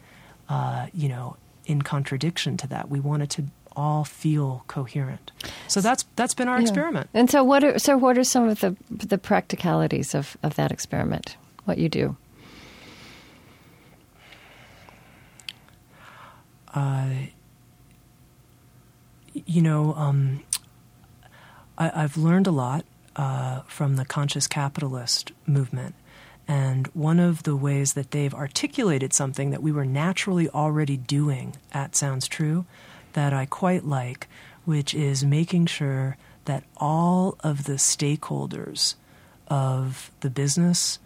uh, 0.50 0.88
you 0.94 1.10
know, 1.10 1.38
in 1.66 1.82
contradiction 1.82 2.58
to 2.58 2.68
that. 2.68 2.90
We 2.90 3.00
want 3.00 3.24
it 3.24 3.30
to 3.32 3.46
all 3.76 4.06
feel 4.06 4.64
coherent. 4.68 5.32
So 5.68 5.82
that's 5.82 6.06
that's 6.16 6.34
been 6.34 6.48
our 6.48 6.58
Yeah. 6.58 6.62
experiment. 6.62 7.10
And 7.14 7.30
so, 7.30 7.44
what 7.44 7.62
are 7.64 7.78
so 7.78 7.98
what 7.98 8.18
are 8.18 8.24
some 8.24 8.48
of 8.48 8.62
the 8.62 8.76
the 8.90 9.18
practicalities 9.18 10.16
of 10.16 10.38
of 10.44 10.56
that 10.56 10.72
experiment? 10.72 11.36
What 11.66 11.78
you 11.78 11.90
do? 11.90 12.16
Uh, 16.76 17.08
you 19.34 19.62
know, 19.62 19.94
um, 19.96 20.44
I, 21.78 22.04
I've 22.04 22.18
learned 22.18 22.48
a 22.48 22.52
lot 22.52 22.86
uh, 23.16 23.62
from 23.62 23.96
the 23.96 24.06
conscious 24.06 24.46
capitalist 24.46 25.32
movement. 25.48 25.96
And 26.48 26.88
one 26.88 27.20
of 27.20 27.44
the 27.44 27.56
ways 27.56 27.94
that 27.94 28.12
they've 28.12 28.34
articulated 28.34 29.14
something 29.14 29.50
that 29.50 29.64
we 29.64 29.72
were 29.72 29.86
naturally 29.86 30.50
already 30.50 30.98
doing 30.98 31.56
at 31.72 31.96
Sounds 31.96 32.28
True 32.28 32.66
that 33.14 33.34
I 33.34 33.46
quite 33.46 33.86
like, 33.86 34.28
which 34.66 34.94
is 34.94 35.24
making 35.24 35.68
sure 35.68 36.18
that 36.44 36.64
all 36.78 37.38
of 37.40 37.64
the 37.64 37.74
stakeholders 37.74 38.96
of 39.48 40.12
the 40.20 40.30
business 40.30 41.00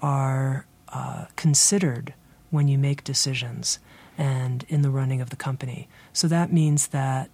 are 0.00 0.66
uh, 0.90 1.26
considered 1.36 2.12
when 2.50 2.68
you 2.68 2.76
make 2.76 3.04
decisions 3.04 3.78
and 4.16 4.64
in 4.68 4.82
the 4.82 4.90
running 4.90 5.20
of 5.20 5.30
the 5.30 5.36
company. 5.36 5.88
So 6.12 6.28
that 6.28 6.52
means 6.52 6.88
that 6.88 7.30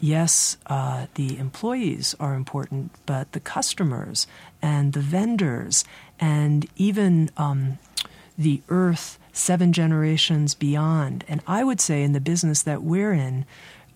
yes, 0.00 0.58
uh, 0.66 1.06
the 1.14 1.38
employees 1.38 2.14
are 2.20 2.34
important, 2.34 2.92
but 3.06 3.32
the 3.32 3.40
customers 3.40 4.26
and 4.60 4.92
the 4.92 5.00
vendors 5.00 5.84
and 6.20 6.66
even 6.76 7.30
um, 7.36 7.78
the 8.36 8.60
earth 8.68 9.18
seven 9.32 9.72
generations 9.72 10.54
beyond. 10.54 11.24
And 11.26 11.40
I 11.46 11.64
would 11.64 11.80
say 11.80 12.02
in 12.02 12.12
the 12.12 12.20
business 12.20 12.62
that 12.62 12.82
we're 12.82 13.12
in, 13.12 13.46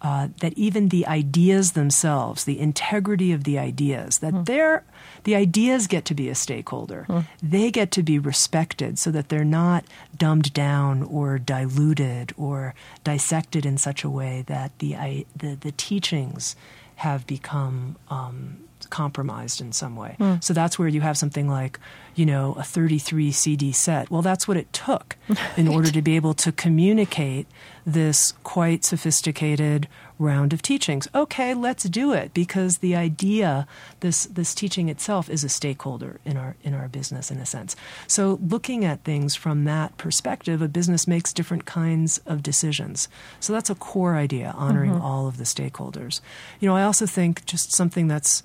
uh, 0.00 0.28
that 0.40 0.52
even 0.56 0.88
the 0.90 1.06
ideas 1.06 1.72
themselves, 1.72 2.44
the 2.44 2.58
integrity 2.60 3.32
of 3.32 3.44
the 3.44 3.58
ideas, 3.58 4.18
that 4.18 4.46
they're, 4.46 4.84
the 5.24 5.34
ideas 5.34 5.86
get 5.88 6.04
to 6.04 6.14
be 6.14 6.28
a 6.28 6.34
stakeholder. 6.34 7.06
They 7.42 7.70
get 7.70 7.90
to 7.92 8.02
be 8.02 8.18
respected 8.18 8.98
so 8.98 9.10
that 9.10 9.28
they're 9.28 9.44
not 9.44 9.84
dumbed 10.16 10.52
down 10.52 11.02
or 11.02 11.38
diluted 11.38 12.32
or 12.36 12.74
dissected 13.02 13.66
in 13.66 13.76
such 13.78 14.04
a 14.04 14.10
way 14.10 14.44
that 14.46 14.78
the, 14.78 14.94
I, 14.96 15.24
the, 15.36 15.56
the 15.56 15.72
teachings 15.72 16.54
have 16.96 17.26
become 17.26 17.96
um, 18.08 18.58
compromised 18.90 19.60
in 19.60 19.72
some 19.72 19.96
way. 19.96 20.16
So 20.40 20.54
that's 20.54 20.78
where 20.78 20.88
you 20.88 21.00
have 21.00 21.16
something 21.18 21.48
like, 21.48 21.78
you 22.18 22.26
know, 22.26 22.54
a 22.58 22.64
33 22.64 23.30
CD 23.30 23.70
set. 23.70 24.10
Well, 24.10 24.22
that's 24.22 24.48
what 24.48 24.56
it 24.56 24.72
took 24.72 25.16
in 25.56 25.68
order 25.68 25.90
to 25.92 26.02
be 26.02 26.16
able 26.16 26.34
to 26.34 26.50
communicate 26.50 27.46
this 27.86 28.32
quite 28.42 28.84
sophisticated 28.84 29.88
round 30.18 30.52
of 30.52 30.60
teachings. 30.60 31.06
Okay, 31.14 31.54
let's 31.54 31.84
do 31.84 32.12
it 32.12 32.34
because 32.34 32.78
the 32.78 32.96
idea, 32.96 33.68
this 34.00 34.24
this 34.26 34.52
teaching 34.52 34.88
itself, 34.88 35.30
is 35.30 35.44
a 35.44 35.48
stakeholder 35.48 36.18
in 36.24 36.36
our 36.36 36.56
in 36.64 36.74
our 36.74 36.88
business 36.88 37.30
in 37.30 37.38
a 37.38 37.46
sense. 37.46 37.76
So 38.08 38.40
looking 38.42 38.84
at 38.84 39.04
things 39.04 39.36
from 39.36 39.64
that 39.64 39.96
perspective, 39.96 40.60
a 40.60 40.68
business 40.68 41.06
makes 41.06 41.32
different 41.32 41.66
kinds 41.66 42.18
of 42.26 42.42
decisions. 42.42 43.08
So 43.38 43.52
that's 43.52 43.70
a 43.70 43.76
core 43.76 44.16
idea, 44.16 44.54
honoring 44.56 44.90
mm-hmm. 44.90 45.02
all 45.02 45.28
of 45.28 45.36
the 45.36 45.44
stakeholders. 45.44 46.20
You 46.58 46.68
know, 46.68 46.74
I 46.74 46.82
also 46.82 47.06
think 47.06 47.46
just 47.46 47.72
something 47.72 48.08
that's 48.08 48.42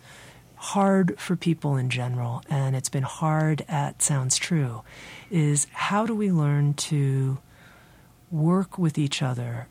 hard 0.63 1.19
for 1.19 1.35
people 1.35 1.75
in 1.75 1.89
general, 1.89 2.41
and 2.49 2.73
it's 2.73 2.87
been 2.87 3.03
hard 3.03 3.65
at 3.67 4.01
Sounds 4.01 4.37
True, 4.37 4.81
is 5.29 5.67
how 5.73 6.05
do 6.05 6.15
we 6.15 6.31
learn 6.31 6.73
to 6.75 7.37
work 8.31 8.77
with 8.77 8.97
each 8.97 9.21
other 9.21 9.67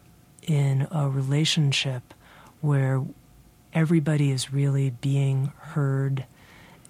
in 0.46 0.86
a 0.90 1.08
relationship 1.08 2.12
where 2.60 3.02
everybody 3.72 4.30
is 4.30 4.52
really 4.52 4.90
being 4.90 5.50
heard 5.60 6.26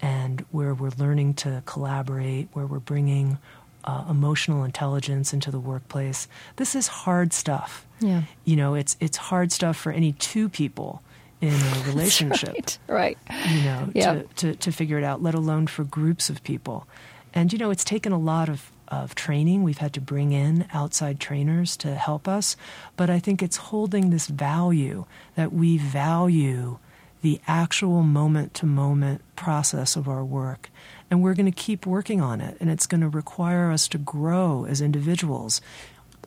and 0.01 0.45
where 0.51 0.73
we're 0.73 0.91
learning 0.97 1.33
to 1.33 1.63
collaborate, 1.65 2.49
where 2.51 2.67
we're 2.67 2.79
bringing 2.79 3.37
uh, 3.85 4.03
emotional 4.09 4.65
intelligence 4.65 5.31
into 5.33 5.49
the 5.49 5.59
workplace. 5.59 6.27
This 6.57 6.75
is 6.75 6.87
hard 6.87 7.31
stuff. 7.31 7.85
Yeah. 8.01 8.23
You 8.43 8.57
know, 8.57 8.75
it's 8.75 8.97
it's 8.99 9.15
hard 9.15 9.53
stuff 9.53 9.77
for 9.77 9.93
any 9.93 10.11
two 10.11 10.49
people 10.49 11.01
in 11.47 11.53
a 11.53 11.83
relationship 11.87 12.53
Right. 12.53 12.77
Right. 12.87 13.17
you 13.49 13.63
know, 13.63 13.89
Yeah. 13.93 14.13
to, 14.13 14.23
to, 14.35 14.55
to 14.55 14.71
figure 14.71 14.97
it 14.97 15.03
out, 15.03 15.21
let 15.21 15.35
alone 15.35 15.67
for 15.67 15.83
groups 15.83 16.29
of 16.29 16.43
people. 16.43 16.87
And, 17.33 17.51
you 17.51 17.59
know, 17.59 17.71
it's 17.71 17.83
taken 17.83 18.11
a 18.11 18.17
lot 18.19 18.47
of, 18.49 18.71
of 18.87 19.15
training. 19.15 19.63
We've 19.63 19.77
had 19.79 19.93
to 19.93 20.01
bring 20.01 20.31
in 20.31 20.65
outside 20.73 21.19
trainers 21.19 21.75
to 21.77 21.95
help 21.95 22.27
us. 22.27 22.55
But 22.95 23.09
I 23.09 23.19
think 23.19 23.41
it's 23.41 23.57
holding 23.57 24.09
this 24.09 24.27
value 24.27 25.05
that 25.35 25.51
we 25.51 25.77
value 25.77 26.77
the 27.21 27.39
actual 27.47 28.03
moment 28.03 28.53
to 28.55 28.65
moment 28.65 29.21
process 29.35 29.95
of 29.95 30.07
our 30.07 30.23
work. 30.23 30.69
And 31.09 31.21
we're 31.23 31.33
going 31.35 31.51
to 31.51 31.51
keep 31.51 31.85
working 31.85 32.21
on 32.21 32.41
it. 32.41 32.57
And 32.59 32.69
it's 32.69 32.85
going 32.85 33.01
to 33.01 33.09
require 33.09 33.71
us 33.71 33.87
to 33.89 33.97
grow 33.97 34.65
as 34.65 34.81
individuals 34.81 35.59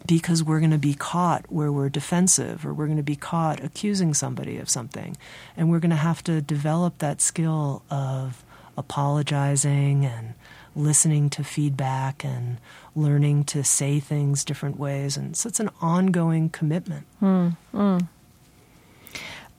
because 0.06 0.42
we're 0.42 0.60
going 0.60 0.70
to 0.70 0.78
be 0.78 0.94
caught 0.94 1.44
where 1.50 1.70
we're 1.70 1.88
defensive 1.88 2.66
or 2.66 2.74
we're 2.74 2.86
going 2.86 2.96
to 2.96 3.02
be 3.02 3.16
caught 3.16 3.62
accusing 3.62 4.14
somebody 4.14 4.58
of 4.58 4.68
something. 4.68 5.16
And 5.56 5.70
we're 5.70 5.78
going 5.78 5.90
to 5.90 5.96
have 5.96 6.22
to 6.24 6.40
develop 6.40 6.98
that 6.98 7.20
skill 7.20 7.82
of 7.90 8.44
apologizing 8.76 10.04
and 10.04 10.34
listening 10.74 11.30
to 11.30 11.42
feedback 11.42 12.24
and 12.24 12.58
learning 12.94 13.44
to 13.44 13.64
say 13.64 13.98
things 13.98 14.44
different 14.44 14.78
ways. 14.78 15.16
And 15.16 15.36
so 15.36 15.48
it's 15.48 15.60
an 15.60 15.70
ongoing 15.80 16.50
commitment. 16.50 17.06
Hmm, 17.20 17.48
hmm. 17.72 17.98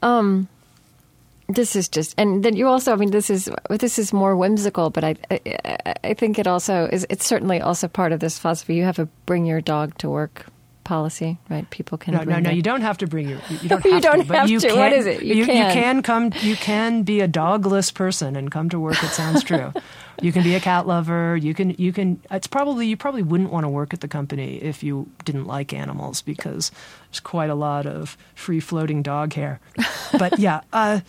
Um, 0.01 0.47
This 1.49 1.75
is 1.75 1.87
just, 1.87 2.13
and 2.17 2.43
then 2.43 2.57
you 2.57 2.67
also. 2.67 2.91
I 2.91 2.97
mean, 2.97 3.11
this 3.11 3.29
is 3.29 3.49
this 3.69 3.97
is 3.97 4.11
more 4.11 4.35
whimsical, 4.35 4.89
but 4.89 5.03
I, 5.05 5.15
I, 5.31 5.93
I 6.03 6.13
think 6.13 6.37
it 6.39 6.45
also 6.45 6.89
is. 6.91 7.07
It's 7.09 7.25
certainly 7.25 7.61
also 7.61 7.87
part 7.87 8.11
of 8.11 8.19
this 8.19 8.37
philosophy. 8.37 8.75
You 8.75 8.83
have 8.83 8.99
a 8.99 9.05
bring 9.25 9.45
your 9.45 9.61
dog 9.61 9.97
to 9.99 10.09
work 10.09 10.45
policy, 10.87 11.37
right? 11.49 11.69
People 11.69 11.97
can. 11.97 12.15
No, 12.15 12.23
no, 12.23 12.39
no. 12.39 12.49
You 12.49 12.61
don't 12.61 12.81
have 12.81 12.97
to 12.99 13.07
bring 13.07 13.29
your. 13.29 13.39
You 13.61 13.69
don't 13.69 13.85
You 13.85 13.93
have 13.93 14.01
don't 14.01 14.19
to. 14.21 14.25
But 14.27 14.37
have 14.37 14.49
you 14.49 14.59
to. 14.59 14.67
Can, 14.67 14.77
What 14.77 14.93
is 14.93 15.05
it? 15.05 15.21
You 15.21 15.35
you, 15.35 15.45
can. 15.45 15.73
can 15.73 16.01
come. 16.01 16.31
You 16.41 16.55
can 16.55 17.03
be 17.03 17.21
a 17.21 17.27
dogless 17.27 17.93
person 17.93 18.35
and 18.35 18.51
come 18.51 18.69
to 18.69 18.79
work. 18.79 19.01
It 19.03 19.11
sounds 19.11 19.43
true. 19.43 19.71
you 20.21 20.33
can 20.33 20.43
be 20.43 20.55
a 20.55 20.59
cat 20.59 20.87
lover. 20.87 21.37
You 21.37 21.53
can. 21.53 21.71
You 21.77 21.93
can. 21.93 22.21
It's 22.31 22.47
probably 22.47 22.87
you 22.87 22.97
probably 22.97 23.23
wouldn't 23.23 23.51
want 23.51 23.65
to 23.65 23.69
work 23.69 23.93
at 23.93 24.01
the 24.01 24.07
company 24.07 24.57
if 24.57 24.83
you 24.83 25.09
didn't 25.23 25.45
like 25.45 25.71
animals 25.71 26.21
because 26.21 26.71
there's 27.09 27.19
quite 27.19 27.49
a 27.49 27.55
lot 27.55 27.85
of 27.85 28.17
free 28.35 28.59
floating 28.59 29.01
dog 29.01 29.33
hair. 29.33 29.59
But 30.17 30.39
yeah. 30.39 30.61
Uh, 30.73 31.01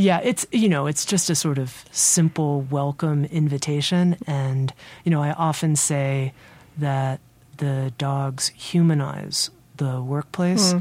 yeah, 0.00 0.20
it's 0.24 0.46
you 0.50 0.68
know, 0.68 0.86
it's 0.86 1.04
just 1.04 1.30
a 1.30 1.34
sort 1.34 1.58
of 1.58 1.84
simple 1.92 2.62
welcome 2.70 3.26
invitation. 3.26 4.16
And 4.26 4.72
you 5.04 5.10
know, 5.10 5.22
I 5.22 5.32
often 5.32 5.76
say 5.76 6.32
that 6.78 7.20
the 7.58 7.92
dogs 7.98 8.48
humanize 8.56 9.50
the 9.76 10.00
workplace. 10.00 10.72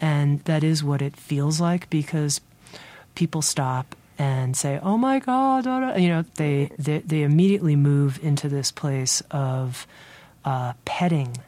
And 0.00 0.38
that 0.44 0.62
is 0.62 0.84
what 0.84 1.02
it 1.02 1.16
feels 1.16 1.60
like 1.60 1.90
because 1.90 2.40
people 3.16 3.42
stop 3.42 3.96
and 4.16 4.56
say, 4.56 4.78
"Oh 4.80 4.96
my 4.96 5.18
God!" 5.18 5.64
da, 5.64 5.80
da," 5.80 5.96
you 5.96 6.08
know, 6.08 6.24
they, 6.36 6.70
they 6.78 6.98
they 7.00 7.22
immediately 7.22 7.74
move 7.74 8.20
into 8.22 8.48
this 8.48 8.70
place 8.70 9.22
of 9.32 9.86
uh, 10.44 10.72
petting 10.84 11.38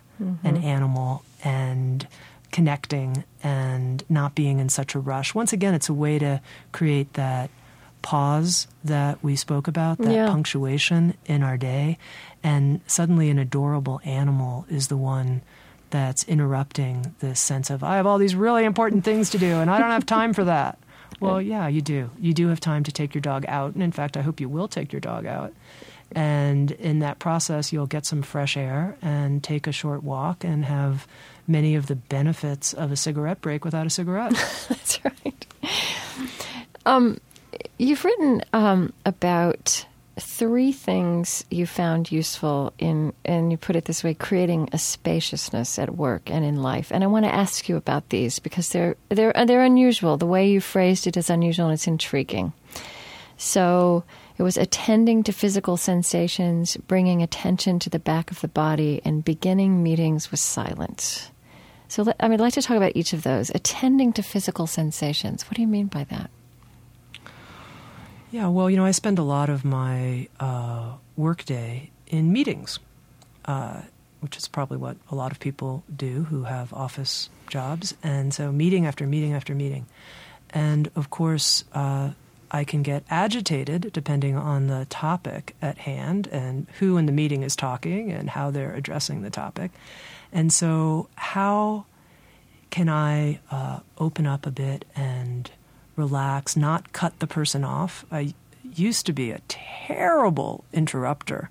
an 0.45 0.57
animal 0.59 1.23
and 1.43 2.07
connecting 2.53 3.25
and 3.43 4.03
not 4.09 4.35
being 4.35 4.59
in 4.59 4.69
such 4.69 4.95
a 4.95 4.99
rush. 4.99 5.35
Once 5.35 5.53
again, 5.53 5.75
it's 5.75 5.89
a 5.89 5.95
way 5.95 6.19
to 6.19 6.41
create 6.73 7.13
that 7.15 7.51
pause 8.03 8.67
that 8.83 9.23
we 9.23 9.37
spoke 9.37 9.69
about, 9.69 9.99
that 9.99 10.13
Yeah. 10.13 10.31
punctuation 10.31 11.15
in 11.27 11.43
our 11.43 11.57
day, 11.57 11.99
and 12.43 12.81
suddenly 12.87 13.29
an 13.31 13.39
adorable 13.39 14.01
animal 14.05 14.65
is 14.71 14.89
the 14.89 14.97
one 14.97 15.43
that's 15.91 16.25
interrupting 16.25 17.15
this 17.19 17.41
sense 17.41 17.69
of 17.69 17.83
I 17.85 17.97
have 17.97 18.07
all 18.07 18.17
these 18.19 18.35
really 18.35 18.65
important 18.65 19.05
things 19.05 19.29
to 19.31 19.39
do 19.39 19.57
and 19.59 19.69
I 19.69 19.79
don't 19.81 19.91
have 19.91 20.07
time 20.07 20.33
for 20.33 20.45
that. 20.45 20.79
Well, 21.21 21.43
yeah, 21.43 21.69
you 21.69 21.83
do. 21.83 22.09
You 22.19 22.33
do 22.33 22.49
have 22.49 22.61
time 22.61 22.83
to 22.85 22.93
take 22.93 23.15
your 23.15 23.21
dog 23.21 23.45
out, 23.47 23.75
and 23.75 23.83
in 23.83 23.93
fact, 23.93 24.17
I 24.17 24.23
hope 24.23 24.41
you 24.41 24.49
will 24.49 24.69
take 24.69 24.91
your 24.91 25.01
dog 25.01 25.27
out. 25.27 25.53
And 26.13 26.71
in 26.73 26.99
that 27.01 27.19
process, 27.19 27.73
you'll 27.73 27.87
get 27.87 28.07
some 28.07 28.23
fresh 28.23 28.57
air 28.57 28.97
and 29.01 29.43
take 29.43 29.67
a 29.67 29.73
short 29.73 30.03
walk 30.03 30.45
and 30.45 30.65
have 30.65 31.07
many 31.47 31.75
of 31.75 31.87
the 31.87 31.97
benefits 31.97 32.73
of 32.73 32.91
a 32.93 32.97
cigarette 32.97 33.41
break 33.41 33.65
without 33.65 33.87
a 33.87 33.91
cigarette. 33.91 34.33
That's 34.69 35.05
right. 35.05 35.47
Um, 36.87 37.21
you've 37.79 38.05
written 38.05 38.43
um, 38.53 38.93
about 39.05 39.85
three 40.19 40.71
things 40.73 41.45
you 41.51 41.67
found 41.67 42.13
useful 42.13 42.73
in, 42.79 43.13
and 43.25 43.51
you 43.51 43.57
put 43.57 43.77
it 43.77 43.87
this 43.87 44.05
way, 44.05 44.15
creating 44.15 44.69
a 44.73 44.79
spaciousness 44.79 45.79
at 45.79 45.97
work 45.97 46.31
and 46.31 46.45
in 46.45 46.63
life. 46.63 46.91
And 46.93 47.03
I 47.03 47.07
want 47.07 47.25
to 47.25 47.35
ask 47.35 47.69
you 47.69 47.77
about 47.77 48.09
these 48.11 48.39
because 48.39 48.71
they're 48.71 48.97
they're 49.09 49.33
they're 49.47 49.65
unusual. 49.65 50.17
The 50.17 50.27
way 50.27 50.51
you 50.51 50.61
phrased 50.61 51.07
it 51.07 51.17
is 51.17 51.31
unusual 51.31 51.67
and 51.67 51.75
it's 51.75 51.87
intriguing. 51.87 52.53
So 53.37 54.05
it 54.41 54.43
was 54.43 54.57
attending 54.57 55.23
to 55.25 55.33
physical 55.33 55.77
sensations, 55.77 56.79
bringing 56.79 57.23
attention 57.23 57.79
to 57.79 57.91
the 57.91 57.99
back 57.99 58.31
of 58.31 58.41
the 58.41 58.49
body, 58.49 59.03
and 59.05 59.23
beginning 59.23 59.83
meetings 59.83 60.31
with 60.31 60.41
silence. 60.41 61.31
So 61.89 62.11
I 62.19 62.27
mean, 62.27 62.41
I'd 62.41 62.41
like 62.41 62.55
to 62.55 62.63
talk 62.63 62.79
about 62.79 62.97
each 62.97 63.13
of 63.13 63.23
those. 63.23 63.51
Attending 63.51 64.15
to 64.15 64.23
physical 64.23 64.67
sensations. 64.67 65.43
What 65.45 65.57
do 65.57 65.61
you 65.61 65.69
mean 65.69 65.89
by 65.89 66.05
that? 66.05 66.31
Yeah, 68.31 68.49
well, 68.49 68.71
you 68.71 68.79
know, 68.79 68.85
I 68.87 68.93
spend 68.93 69.19
a 69.19 69.23
lot 69.23 69.51
of 69.51 69.63
my 69.63 70.29
uh, 70.41 70.93
workday 71.19 71.91
in 72.07 72.33
meetings, 72.33 72.79
uh, 73.45 73.83
which 74.21 74.39
is 74.39 74.49
probably 74.49 74.79
what 74.79 74.97
a 75.11 75.15
lot 75.15 75.33
of 75.33 75.39
people 75.39 75.85
do 75.95 76.23
who 76.31 76.45
have 76.45 76.73
office 76.73 77.29
jobs. 77.47 77.95
And 78.03 78.33
so, 78.33 78.51
meeting 78.53 78.87
after 78.87 79.07
meeting 79.07 79.35
after 79.35 79.55
meeting. 79.55 79.85
And 80.49 80.91
of 80.97 81.11
course, 81.11 81.65
uh, 81.75 82.13
I 82.51 82.65
can 82.65 82.83
get 82.83 83.05
agitated 83.11 83.91
depending 83.93 84.37
on 84.37 84.67
the 84.67 84.87
topic 84.91 85.55
at 85.63 85.79
hand 85.79 86.27
and 86.29 86.67
who 86.79 86.97
in 86.97 87.07
the 87.07 87.13
meeting 87.13 87.43
is 87.43 87.55
talking 87.55 88.11
and 88.11 88.31
how 88.31 88.51
they're 88.51 88.75
addressing 88.75 89.23
the 89.23 89.31
topic. 89.31 89.71
And 90.33 90.53
so, 90.53 91.09
how 91.17 91.87
can 92.71 92.89
I 92.89 93.41
uh, 93.51 93.81
open 93.99 94.27
up 94.27 94.47
a 94.47 94.51
bit 94.51 94.85
and 94.95 95.51
relax, 95.97 96.57
not 96.57 96.93
cut 96.93 97.19
the 97.19 97.27
person 97.27 97.65
off? 97.65 98.05
I 98.11 98.35
used 98.75 99.07
to 99.07 99.13
be 99.13 99.31
a 99.31 99.41
terrible 99.49 100.65
interrupter, 100.73 101.51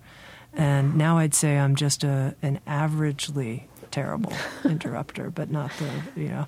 and 0.54 0.96
now 0.96 1.18
I'd 1.18 1.34
say 1.34 1.58
I'm 1.58 1.76
just 1.76 2.04
a 2.04 2.36
an 2.42 2.60
averagely 2.66 3.64
terrible 3.92 4.34
interrupter, 4.64 5.30
but 5.30 5.52
not 5.52 5.72
the 5.78 6.22
you 6.22 6.30
know. 6.30 6.46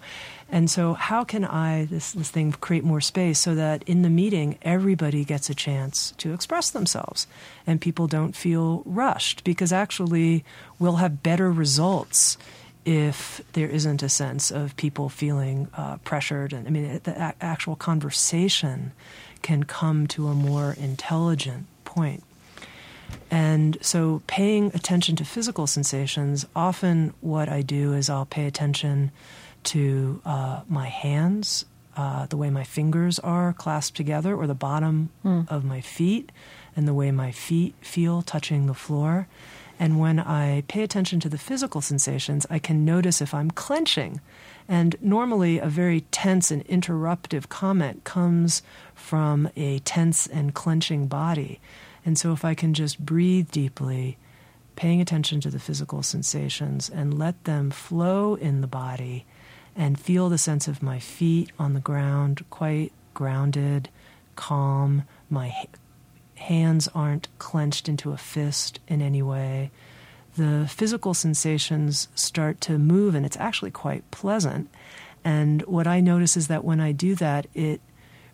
And 0.53 0.69
so, 0.69 0.93
how 0.93 1.23
can 1.23 1.45
I 1.45 1.85
this 1.85 2.11
this 2.11 2.29
thing 2.29 2.51
create 2.51 2.83
more 2.83 2.99
space 2.99 3.39
so 3.39 3.55
that 3.55 3.83
in 3.83 4.01
the 4.01 4.09
meeting 4.09 4.57
everybody 4.61 5.23
gets 5.23 5.49
a 5.49 5.55
chance 5.55 6.11
to 6.17 6.33
express 6.33 6.69
themselves, 6.69 7.25
and 7.65 7.79
people 7.79 8.07
don't 8.07 8.35
feel 8.35 8.83
rushed 8.85 9.45
because 9.45 9.71
actually 9.71 10.43
we'll 10.77 10.97
have 10.97 11.23
better 11.23 11.49
results 11.49 12.37
if 12.83 13.41
there 13.53 13.69
isn't 13.69 14.03
a 14.03 14.09
sense 14.09 14.51
of 14.51 14.75
people 14.75 15.07
feeling 15.07 15.69
uh, 15.75 15.97
pressured. 15.97 16.51
And 16.51 16.67
I 16.67 16.71
mean, 16.71 16.99
the 17.03 17.11
a- 17.11 17.35
actual 17.39 17.77
conversation 17.77 18.91
can 19.41 19.63
come 19.63 20.05
to 20.07 20.27
a 20.27 20.33
more 20.35 20.73
intelligent 20.73 21.67
point. 21.85 22.23
And 23.29 23.77
so, 23.81 24.21
paying 24.27 24.67
attention 24.73 25.15
to 25.17 25.23
physical 25.23 25.65
sensations, 25.65 26.45
often 26.55 27.13
what 27.21 27.47
I 27.47 27.61
do 27.61 27.93
is 27.93 28.09
I'll 28.09 28.25
pay 28.25 28.45
attention 28.47 29.11
to 29.65 30.21
uh, 30.25 30.61
my 30.67 30.87
hands, 30.87 31.65
uh, 31.95 32.25
the 32.27 32.37
way 32.37 32.49
my 32.49 32.63
fingers 32.63 33.19
are 33.19 33.53
clasped 33.53 33.97
together, 33.97 34.35
or 34.35 34.47
the 34.47 34.53
bottom 34.53 35.09
mm. 35.25 35.49
of 35.49 35.63
my 35.63 35.81
feet, 35.81 36.31
and 36.75 36.87
the 36.87 36.93
way 36.93 37.11
my 37.11 37.31
feet 37.31 37.75
feel 37.81 38.21
touching 38.21 38.67
the 38.67 38.73
floor. 38.73 39.27
And 39.79 39.99
when 39.99 40.19
I 40.19 40.63
pay 40.67 40.83
attention 40.83 41.19
to 41.21 41.29
the 41.29 41.39
physical 41.39 41.81
sensations, 41.81 42.45
I 42.49 42.59
can 42.59 42.85
notice 42.85 43.19
if 43.19 43.33
I'm 43.33 43.49
clenching. 43.49 44.21
And 44.67 44.95
normally, 45.01 45.57
a 45.57 45.65
very 45.65 46.01
tense 46.11 46.51
and 46.51 46.63
interruptive 46.67 47.49
comment 47.49 48.03
comes 48.03 48.61
from 48.93 49.49
a 49.55 49.79
tense 49.79 50.27
and 50.27 50.53
clenching 50.53 51.07
body. 51.07 51.59
And 52.05 52.17
so, 52.17 52.31
if 52.31 52.45
I 52.45 52.53
can 52.53 52.73
just 52.73 52.99
breathe 52.99 53.49
deeply, 53.49 54.17
paying 54.75 55.01
attention 55.01 55.41
to 55.41 55.49
the 55.49 55.59
physical 55.59 56.03
sensations 56.03 56.89
and 56.89 57.17
let 57.17 57.43
them 57.43 57.71
flow 57.71 58.35
in 58.35 58.61
the 58.61 58.67
body 58.67 59.25
and 59.75 59.99
feel 59.99 60.29
the 60.29 60.37
sense 60.37 60.67
of 60.67 60.83
my 60.83 60.99
feet 60.99 61.51
on 61.57 61.73
the 61.73 61.79
ground, 61.79 62.43
quite 62.49 62.91
grounded, 63.13 63.89
calm. 64.35 65.03
My 65.29 65.53
hands 66.35 66.87
aren't 66.93 67.27
clenched 67.39 67.87
into 67.87 68.11
a 68.11 68.17
fist 68.17 68.79
in 68.87 69.01
any 69.01 69.21
way. 69.21 69.71
The 70.37 70.67
physical 70.69 71.13
sensations 71.13 72.07
start 72.15 72.61
to 72.61 72.77
move, 72.77 73.15
and 73.15 73.25
it's 73.25 73.37
actually 73.37 73.71
quite 73.71 74.09
pleasant. 74.11 74.69
And 75.23 75.61
what 75.63 75.87
I 75.87 75.99
notice 75.99 76.35
is 76.35 76.47
that 76.47 76.63
when 76.63 76.79
I 76.79 76.91
do 76.93 77.15
that, 77.15 77.47
it 77.53 77.81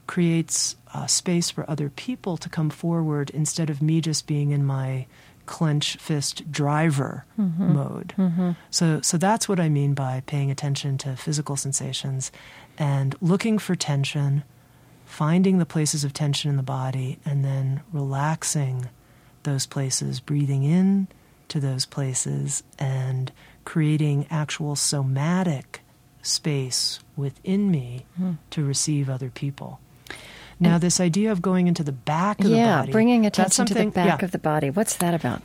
creates 0.06 0.76
a 0.94 1.08
space 1.08 1.50
for 1.50 1.70
other 1.70 1.90
people 1.90 2.38
to 2.38 2.50
come 2.50 2.70
forward 2.70 3.30
instead 3.32 3.70
of 3.70 3.82
me 3.82 4.00
just 4.00 4.26
being 4.26 4.52
in 4.52 4.66
my 4.66 5.06
clench 5.48 5.98
fist 5.98 6.52
driver 6.52 7.26
mm-hmm. 7.40 7.74
mode. 7.74 8.14
Mm-hmm. 8.18 8.52
So, 8.70 9.02
so 9.02 9.18
that's 9.18 9.50
what 9.50 9.60
I 9.60 9.70
mean 9.70 9.96
by 9.96 10.22
paying 10.28 10.52
attention 10.52 10.98
to 11.00 11.16
physical 11.16 11.56
sensations 11.56 12.32
and 12.78 13.16
looking 13.22 13.58
for 13.58 13.76
tension, 13.76 14.44
finding 15.06 15.58
the 15.58 15.66
places 15.66 16.04
of 16.04 16.14
tension 16.14 16.52
in 16.52 16.58
the 16.58 16.64
body, 16.64 17.18
and 17.26 17.44
then 17.44 17.82
relaxing 17.92 18.90
those 19.44 19.66
places, 19.66 20.20
breathing 20.20 20.64
in 20.64 21.08
to 21.48 21.60
those 21.60 21.86
places, 21.86 22.62
and 22.78 23.32
creating 23.66 24.28
actual 24.30 24.76
somatic 24.76 25.82
space 26.22 27.00
within 27.16 27.72
me 27.72 28.06
mm. 28.20 28.38
to 28.52 28.64
receive 28.64 29.10
other 29.10 29.30
people. 29.30 29.80
Now, 30.60 30.76
and 30.76 30.84
this 30.84 31.00
idea 31.00 31.32
of 31.32 31.42
going 31.42 31.68
into 31.68 31.84
the 31.84 31.92
back 31.92 32.40
of 32.40 32.48
yeah, 32.48 32.56
the 32.56 32.78
body. 32.78 32.88
Yeah, 32.88 32.92
bringing 32.92 33.26
attention 33.26 33.66
to 33.68 33.74
the 33.74 33.86
back 33.88 34.22
yeah. 34.22 34.26
of 34.26 34.32
the 34.32 34.40
body. 34.40 34.70
What's 34.70 34.96
that 34.98 35.14
about? 35.14 35.44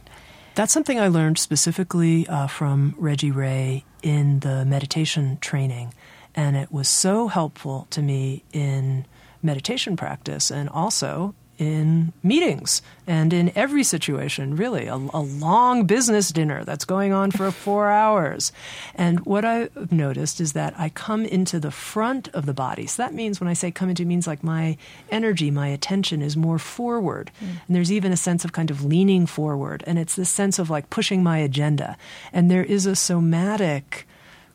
That's 0.54 0.72
something 0.72 0.98
I 0.98 1.08
learned 1.08 1.38
specifically 1.38 2.26
uh, 2.28 2.46
from 2.46 2.94
Reggie 2.98 3.30
Ray 3.30 3.84
in 4.02 4.40
the 4.40 4.64
meditation 4.64 5.38
training. 5.40 5.94
And 6.34 6.56
it 6.56 6.72
was 6.72 6.88
so 6.88 7.28
helpful 7.28 7.86
to 7.90 8.02
me 8.02 8.44
in 8.52 9.06
meditation 9.42 9.96
practice 9.96 10.50
and 10.50 10.68
also 10.68 11.34
in 11.62 12.12
meetings 12.24 12.82
and 13.06 13.32
in 13.32 13.52
every 13.54 13.84
situation, 13.84 14.56
really. 14.56 14.86
A, 14.86 14.96
a, 14.96 15.22
long 15.22 15.86
business 15.86 16.30
dinner 16.30 16.64
that's 16.64 16.84
going 16.84 17.12
on 17.12 17.30
for 17.30 17.50
four 17.52 17.88
hours. 17.88 18.52
And 18.96 19.20
what 19.20 19.44
I've 19.44 19.92
noticed 19.92 20.40
is 20.40 20.54
that 20.54 20.74
I 20.76 20.88
come 20.88 21.24
into 21.24 21.60
the 21.60 21.70
front 21.70 22.28
of 22.28 22.46
the 22.46 22.52
body. 22.52 22.86
So 22.86 23.02
that 23.02 23.14
means 23.14 23.40
when 23.40 23.48
I 23.48 23.52
say 23.52 23.70
come 23.70 23.88
into, 23.88 24.04
means 24.04 24.26
like 24.26 24.42
my 24.42 24.76
energy, 25.10 25.50
my 25.52 25.68
attention 25.68 26.20
is 26.20 26.36
more 26.36 26.58
forward. 26.58 27.30
Mm. 27.40 27.48
And 27.66 27.76
there's 27.76 27.92
even 27.92 28.10
a 28.10 28.16
sense 28.16 28.44
of 28.44 28.52
kind 28.52 28.70
of 28.70 28.84
leaning 28.84 29.26
forward. 29.26 29.84
And 29.86 29.98
it's 29.98 30.16
this 30.16 30.30
sense 30.30 30.58
of 30.58 30.68
like 30.68 30.90
pushing 30.90 31.22
my 31.22 31.38
agenda. 31.38 31.96
And 32.32 32.50
there 32.50 32.64
is 32.64 32.86
a 32.86 32.96
somatic 32.96 34.06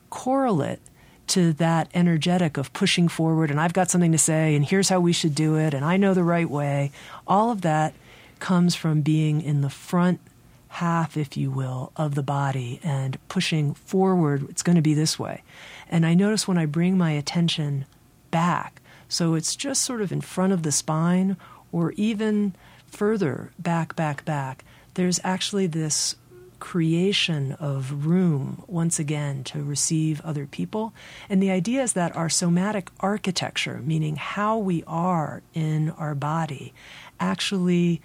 correlate 0.09 0.79
to 1.27 1.53
that 1.53 1.89
energetic 1.93 2.57
of 2.57 2.73
pushing 2.73 3.07
forward 3.07 3.51
and 3.51 3.59
I've 3.59 3.73
got 3.73 3.89
something 3.89 4.11
to 4.11 4.17
say 4.17 4.55
and 4.55 4.65
here's 4.65 4.89
how 4.89 4.99
we 4.99 5.13
should 5.13 5.35
do 5.35 5.55
it 5.55 5.73
and 5.73 5.83
I 5.83 5.97
know 5.97 6.13
the 6.13 6.23
right 6.23 6.49
way. 6.49 6.91
All 7.25 7.51
of 7.51 7.61
that 7.61 7.93
comes 8.39 8.75
from 8.75 9.01
being 9.01 9.41
in 9.41 9.61
the 9.61 9.69
front 9.69 10.19
half, 10.69 11.17
if 11.17 11.35
you 11.35 11.49
will, 11.49 11.91
of 11.95 12.15
the 12.15 12.23
body 12.23 12.79
and 12.83 13.17
pushing 13.29 13.73
forward. 13.73 14.47
It's 14.49 14.63
going 14.63 14.75
to 14.75 14.81
be 14.81 14.93
this 14.93 15.17
way. 15.17 15.43
And 15.89 16.05
I 16.05 16.13
notice 16.13 16.47
when 16.47 16.57
I 16.57 16.65
bring 16.65 16.97
my 16.97 17.11
attention 17.11 17.85
back, 18.31 18.81
so 19.09 19.33
it's 19.35 19.55
just 19.55 19.83
sort 19.83 20.01
of 20.01 20.11
in 20.11 20.21
front 20.21 20.53
of 20.53 20.63
the 20.63 20.71
spine 20.71 21.37
or 21.71 21.93
even 21.93 22.53
further 22.85 23.51
back, 23.57 23.95
back, 23.95 24.25
back, 24.25 24.63
there's 24.93 25.19
actually 25.23 25.67
this 25.67 26.15
creation 26.67 27.53
of 27.61 28.05
room 28.05 28.61
once 28.67 28.99
again 28.99 29.41
to 29.41 29.63
receive 29.63 30.19
other 30.25 30.45
people. 30.45 30.93
And 31.29 31.41
the 31.41 31.49
idea 31.49 31.81
is 31.81 31.93
that 31.93 32.13
our 32.13 32.27
somatic 32.27 32.91
architecture, 32.99 33.79
meaning 33.85 34.17
how 34.17 34.57
we 34.57 34.83
are 34.85 35.43
in 35.53 35.91
our 35.91 36.13
body, 36.13 36.73
actually 37.21 38.01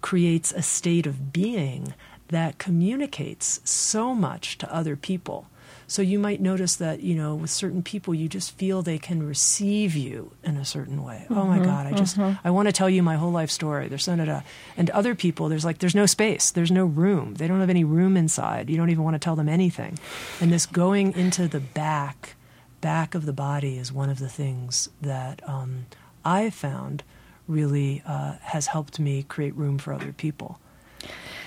creates 0.00 0.52
a 0.52 0.62
state 0.62 1.06
of 1.06 1.34
being 1.34 1.92
that 2.28 2.56
communicates 2.56 3.60
so 3.62 4.14
much 4.14 4.56
to 4.56 4.74
other 4.74 4.96
people. 4.96 5.46
So 5.90 6.02
you 6.02 6.18
might 6.18 6.42
notice 6.42 6.76
that, 6.76 7.00
you 7.00 7.14
know, 7.14 7.34
with 7.34 7.48
certain 7.48 7.82
people, 7.82 8.14
you 8.14 8.28
just 8.28 8.54
feel 8.58 8.82
they 8.82 8.98
can 8.98 9.26
receive 9.26 9.96
you 9.96 10.32
in 10.44 10.58
a 10.58 10.64
certain 10.64 11.02
way. 11.02 11.24
Mm-hmm, 11.24 11.38
oh 11.38 11.44
my 11.46 11.56
mm-hmm, 11.56 11.64
God, 11.64 11.86
I 11.86 11.92
just, 11.94 12.18
mm-hmm. 12.18 12.46
I 12.46 12.50
want 12.50 12.68
to 12.68 12.72
tell 12.72 12.90
you 12.90 13.02
my 13.02 13.16
whole 13.16 13.32
life 13.32 13.50
story. 13.50 13.88
There's 13.88 14.06
of 14.06 14.18
that. 14.18 14.44
And 14.76 14.90
other 14.90 15.14
people, 15.14 15.48
there's 15.48 15.64
like, 15.64 15.78
there's 15.78 15.94
no 15.94 16.04
space, 16.04 16.50
there's 16.50 16.70
no 16.70 16.84
room. 16.84 17.34
They 17.34 17.48
don't 17.48 17.60
have 17.60 17.70
any 17.70 17.84
room 17.84 18.18
inside. 18.18 18.68
You 18.68 18.76
don't 18.76 18.90
even 18.90 19.02
want 19.02 19.14
to 19.14 19.18
tell 19.18 19.34
them 19.34 19.48
anything. 19.48 19.98
And 20.42 20.52
this 20.52 20.66
going 20.66 21.14
into 21.14 21.48
the 21.48 21.60
back, 21.60 22.36
back 22.82 23.14
of 23.14 23.24
the 23.24 23.32
body 23.32 23.78
is 23.78 23.90
one 23.90 24.10
of 24.10 24.18
the 24.18 24.28
things 24.28 24.90
that 25.00 25.40
um, 25.48 25.86
I 26.22 26.50
found 26.50 27.02
really 27.46 28.02
uh, 28.06 28.34
has 28.42 28.66
helped 28.66 29.00
me 29.00 29.22
create 29.22 29.56
room 29.56 29.78
for 29.78 29.94
other 29.94 30.12
people 30.12 30.60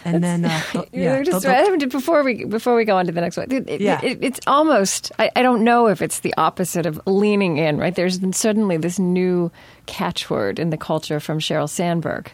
and 0.05 0.23
then 0.23 0.45
uh, 0.45 0.61
yeah, 0.91 1.21
just, 1.23 1.45
before 1.89 2.23
we 2.23 2.45
before 2.45 2.75
we 2.75 2.85
go 2.85 2.97
on 2.97 3.05
to 3.05 3.11
the 3.11 3.21
next 3.21 3.37
one, 3.37 3.51
it, 3.51 3.81
yeah. 3.81 3.99
It, 4.03 4.19
it's 4.21 4.39
almost 4.47 5.11
I, 5.19 5.31
I, 5.35 5.41
don't 5.41 5.63
know 5.63 5.87
if 5.87 6.01
it's 6.01 6.19
the 6.19 6.33
opposite 6.37 6.85
of 6.85 7.01
leaning 7.05 7.57
in. 7.57 7.77
Right, 7.77 7.93
there's 7.93 8.19
suddenly 8.35 8.77
this 8.77 8.99
new 8.99 9.51
catchword 9.87 10.59
in 10.59 10.69
the 10.69 10.77
culture 10.77 11.19
from 11.19 11.39
Sheryl 11.39 11.69
Sandberg, 11.69 12.31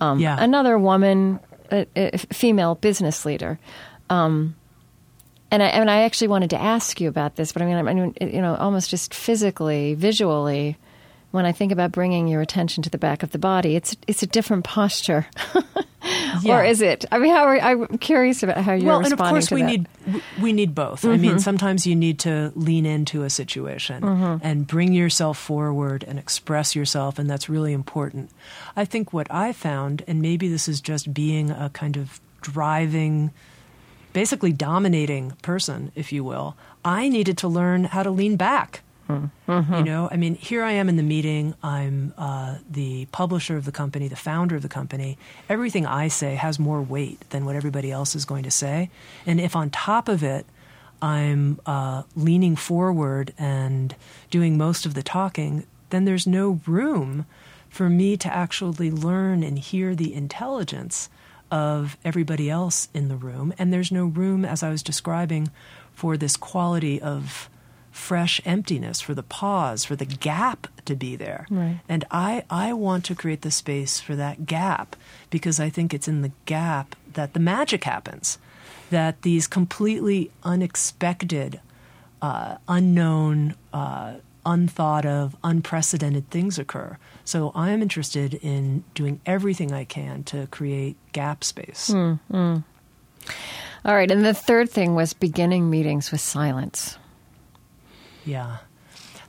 um, 0.00 0.18
yeah. 0.18 0.36
another 0.38 0.78
woman, 0.78 1.40
a, 1.70 1.86
a 1.96 2.18
female 2.18 2.74
business 2.74 3.24
leader. 3.24 3.58
Um, 4.10 4.54
and 5.50 5.62
I, 5.62 5.66
and 5.66 5.90
I 5.90 6.02
actually 6.02 6.28
wanted 6.28 6.50
to 6.50 6.60
ask 6.60 7.00
you 7.00 7.08
about 7.08 7.36
this, 7.36 7.52
but 7.52 7.62
I 7.62 7.66
mean, 7.66 7.76
I 7.76 7.82
mean, 7.82 8.14
you 8.20 8.42
know, 8.42 8.56
almost 8.56 8.90
just 8.90 9.14
physically, 9.14 9.94
visually, 9.94 10.76
when 11.30 11.46
I 11.46 11.52
think 11.52 11.70
about 11.72 11.92
bringing 11.92 12.28
your 12.28 12.40
attention 12.40 12.82
to 12.84 12.90
the 12.90 12.98
back 12.98 13.22
of 13.22 13.30
the 13.32 13.38
body, 13.38 13.76
it's 13.76 13.96
it's 14.06 14.22
a 14.22 14.26
different 14.26 14.64
posture. 14.64 15.26
Yeah. 16.42 16.58
or 16.58 16.64
is 16.64 16.80
it? 16.80 17.04
I 17.12 17.18
mean, 17.18 17.30
how 17.34 17.44
are, 17.44 17.58
I'm 17.60 17.98
curious 17.98 18.42
about 18.42 18.58
how 18.58 18.72
you're 18.72 18.86
well, 18.86 19.00
and 19.04 19.12
of 19.12 19.18
course 19.18 19.50
we 19.50 19.62
that. 19.62 19.66
need 19.68 19.86
we 20.40 20.52
need 20.52 20.74
both. 20.74 21.04
I 21.04 21.08
Mm-hmm. 21.08 21.22
mean, 21.22 21.38
sometimes 21.38 21.86
you 21.86 21.96
need 21.96 22.18
to 22.20 22.52
lean 22.54 22.86
into 22.86 23.22
a 23.24 23.30
situation 23.30 24.02
Mm-hmm. 24.02 24.46
and 24.46 24.66
bring 24.66 24.92
yourself 24.92 25.38
forward 25.38 26.04
and 26.06 26.18
express 26.18 26.74
yourself, 26.76 27.18
and 27.18 27.28
that's 27.28 27.48
really 27.48 27.72
important. 27.72 28.30
I 28.76 28.84
think 28.84 29.12
what 29.12 29.26
I 29.30 29.52
found, 29.52 30.04
and 30.06 30.20
maybe 30.22 30.48
this 30.48 30.68
is 30.68 30.80
just 30.80 31.12
being 31.12 31.50
a 31.50 31.70
kind 31.70 31.96
of 31.96 32.20
driving, 32.40 33.32
basically 34.12 34.52
dominating 34.52 35.32
person, 35.42 35.90
if 35.96 36.12
you 36.12 36.22
will. 36.22 36.56
I 36.84 37.08
needed 37.08 37.36
to 37.38 37.48
learn 37.48 37.84
how 37.84 38.02
to 38.04 38.10
lean 38.10 38.36
back. 38.36 38.83
Mm-hmm. 39.08 39.74
You 39.74 39.82
know, 39.84 40.08
I 40.10 40.16
mean, 40.16 40.34
here 40.34 40.62
I 40.62 40.72
am 40.72 40.88
in 40.88 40.96
the 40.96 41.02
meeting. 41.02 41.54
I'm 41.62 42.14
uh, 42.16 42.56
the 42.68 43.06
publisher 43.06 43.56
of 43.56 43.64
the 43.64 43.72
company, 43.72 44.08
the 44.08 44.16
founder 44.16 44.56
of 44.56 44.62
the 44.62 44.68
company. 44.68 45.18
Everything 45.48 45.86
I 45.86 46.08
say 46.08 46.36
has 46.36 46.58
more 46.58 46.80
weight 46.82 47.28
than 47.30 47.44
what 47.44 47.56
everybody 47.56 47.90
else 47.90 48.14
is 48.14 48.24
going 48.24 48.44
to 48.44 48.50
say. 48.50 48.90
And 49.26 49.40
if 49.40 49.54
on 49.54 49.70
top 49.70 50.08
of 50.08 50.22
it, 50.22 50.46
I'm 51.02 51.60
uh, 51.66 52.04
leaning 52.16 52.56
forward 52.56 53.34
and 53.36 53.94
doing 54.30 54.56
most 54.56 54.86
of 54.86 54.94
the 54.94 55.02
talking, 55.02 55.66
then 55.90 56.06
there's 56.06 56.26
no 56.26 56.60
room 56.66 57.26
for 57.68 57.90
me 57.90 58.16
to 58.16 58.32
actually 58.32 58.90
learn 58.90 59.42
and 59.42 59.58
hear 59.58 59.94
the 59.94 60.14
intelligence 60.14 61.10
of 61.50 61.98
everybody 62.04 62.48
else 62.48 62.88
in 62.94 63.08
the 63.08 63.16
room. 63.16 63.52
And 63.58 63.72
there's 63.72 63.92
no 63.92 64.06
room, 64.06 64.44
as 64.44 64.62
I 64.62 64.70
was 64.70 64.82
describing, 64.82 65.50
for 65.92 66.16
this 66.16 66.36
quality 66.36 67.02
of 67.02 67.50
fresh 67.94 68.40
emptiness, 68.44 69.00
for 69.00 69.14
the 69.14 69.22
pause, 69.22 69.84
for 69.84 69.94
the 69.94 70.04
gap 70.04 70.66
to 70.84 70.96
be 70.96 71.14
there. 71.14 71.46
Right. 71.48 71.78
And 71.88 72.04
I, 72.10 72.44
I 72.50 72.72
want 72.72 73.04
to 73.04 73.14
create 73.14 73.42
the 73.42 73.52
space 73.52 74.00
for 74.00 74.16
that 74.16 74.46
gap 74.46 74.96
because 75.30 75.60
I 75.60 75.70
think 75.70 75.94
it's 75.94 76.08
in 76.08 76.22
the 76.22 76.32
gap 76.44 76.96
that 77.12 77.34
the 77.34 77.40
magic 77.40 77.84
happens, 77.84 78.36
that 78.90 79.22
these 79.22 79.46
completely 79.46 80.32
unexpected, 80.42 81.60
uh, 82.20 82.56
unknown, 82.66 83.54
uh, 83.72 84.14
unthought 84.44 85.06
of, 85.06 85.36
unprecedented 85.44 86.28
things 86.30 86.58
occur. 86.58 86.98
So 87.24 87.52
I 87.54 87.70
am 87.70 87.80
interested 87.80 88.34
in 88.34 88.82
doing 88.96 89.20
everything 89.24 89.72
I 89.72 89.84
can 89.84 90.24
to 90.24 90.48
create 90.48 90.96
gap 91.12 91.44
space. 91.44 91.90
All 93.84 93.94
right, 93.94 94.10
and 94.10 94.24
the 94.24 94.34
third 94.34 94.68
thing 94.68 94.96
was 94.96 95.12
beginning 95.12 95.70
meetings 95.70 96.10
with 96.10 96.20
silence. 96.20 96.98
Yeah. 98.24 98.58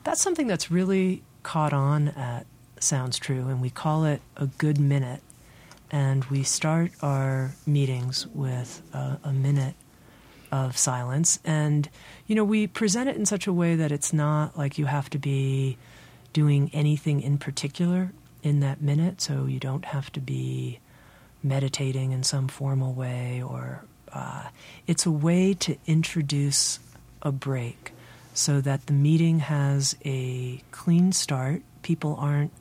That's 0.03 0.21
something 0.21 0.47
that's 0.47 0.71
really 0.71 1.23
caught 1.43 1.73
on 1.73 2.09
at 2.09 2.45
Sounds 2.79 3.17
True, 3.17 3.47
and 3.47 3.61
we 3.61 3.69
call 3.69 4.05
it 4.05 4.21
a 4.37 4.47
good 4.47 4.79
minute. 4.79 5.21
And 5.91 6.25
we 6.25 6.43
start 6.43 6.91
our 7.01 7.53
meetings 7.65 8.27
with 8.27 8.81
a, 8.93 9.19
a 9.23 9.31
minute 9.31 9.75
of 10.51 10.77
silence. 10.77 11.39
And, 11.45 11.89
you 12.27 12.35
know, 12.35 12.43
we 12.43 12.67
present 12.67 13.09
it 13.09 13.15
in 13.15 13.25
such 13.25 13.47
a 13.47 13.53
way 13.53 13.75
that 13.75 13.91
it's 13.91 14.11
not 14.11 14.57
like 14.57 14.77
you 14.77 14.85
have 14.85 15.09
to 15.11 15.17
be 15.17 15.77
doing 16.33 16.69
anything 16.73 17.21
in 17.21 17.37
particular 17.37 18.11
in 18.43 18.59
that 18.61 18.81
minute. 18.81 19.21
So 19.21 19.45
you 19.45 19.59
don't 19.59 19.85
have 19.85 20.11
to 20.13 20.19
be 20.19 20.79
meditating 21.43 22.11
in 22.11 22.23
some 22.23 22.47
formal 22.47 22.93
way, 22.93 23.41
or 23.41 23.85
uh, 24.11 24.49
it's 24.87 25.05
a 25.05 25.11
way 25.11 25.53
to 25.53 25.77
introduce 25.85 26.79
a 27.21 27.31
break 27.31 27.91
so 28.35 28.61
that 28.61 28.85
the 28.85 28.93
meeting 28.93 29.39
has 29.39 29.95
a 30.05 30.61
clean 30.71 31.11
start. 31.11 31.63
People 31.81 32.15
aren't 32.19 32.51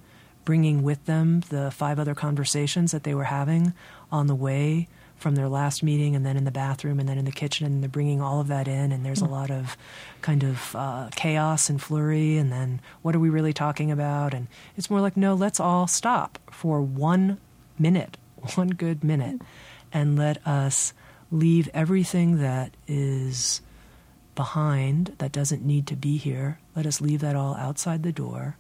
bringing 0.45 0.83
with 0.83 1.05
them 1.07 1.41
the 1.51 1.71
five 1.71 1.99
other 1.99 2.15
conversations 2.15 2.93
that 2.93 3.03
they 3.03 3.15
were 3.15 3.25
having 3.25 3.75
on 4.13 4.29
the 4.29 4.35
way 4.35 4.87
from 5.17 5.35
their 5.35 5.49
last 5.49 5.83
meeting 5.83 6.15
and 6.15 6.25
then 6.25 6.37
in 6.37 6.45
the 6.45 6.51
bathroom 6.51 7.01
and 7.01 7.09
then 7.09 7.19
in 7.19 7.25
the 7.25 7.33
kitchen 7.33 7.67
and 7.67 7.83
they're 7.83 7.89
bringing 7.89 8.21
all 8.21 8.41
of 8.41 8.49
that 8.49 8.69
in 8.69 8.93
and 8.93 9.05
there's 9.05 9.23
a 9.23 9.27
lot 9.27 9.51
of 9.51 9.77
kind 10.21 10.45
of 10.45 10.77
uh, 10.77 11.09
chaos 11.17 11.71
and 11.71 11.81
flurry 11.83 12.37
and 12.37 12.53
then 12.53 12.81
what 13.03 13.15
are 13.15 13.21
we 13.21 13.31
really 13.31 13.53
talking 13.53 13.91
about? 13.91 14.35
And 14.35 14.49
it's 14.77 14.91
more 14.91 15.01
like 15.01 15.17
no 15.17 15.35
let's 15.35 15.61
all 15.61 15.87
stop 15.87 16.39
for 16.51 16.81
one 16.81 17.39
minute 17.79 18.17
one 18.55 18.69
good 18.69 19.03
minute 19.03 19.41
and 19.93 20.17
let 20.17 20.47
us 20.47 20.93
leave 21.31 21.69
everything 21.73 22.39
that 22.39 22.77
is 22.87 23.63
behind 24.35 25.15
that 25.19 25.33
doesn't 25.33 25.65
need 25.65 25.87
to 25.87 25.97
be 25.97 26.17
here. 26.17 26.59
Let 26.75 26.87
us 26.87 27.01
leave 27.01 27.21
that 27.21 27.37
all 27.37 27.55
outside 27.55 28.03
the 28.03 28.13
door, 28.13 28.57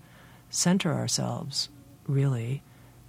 center 0.50 0.92
ourselves, 0.92 1.68
really, 2.06 2.62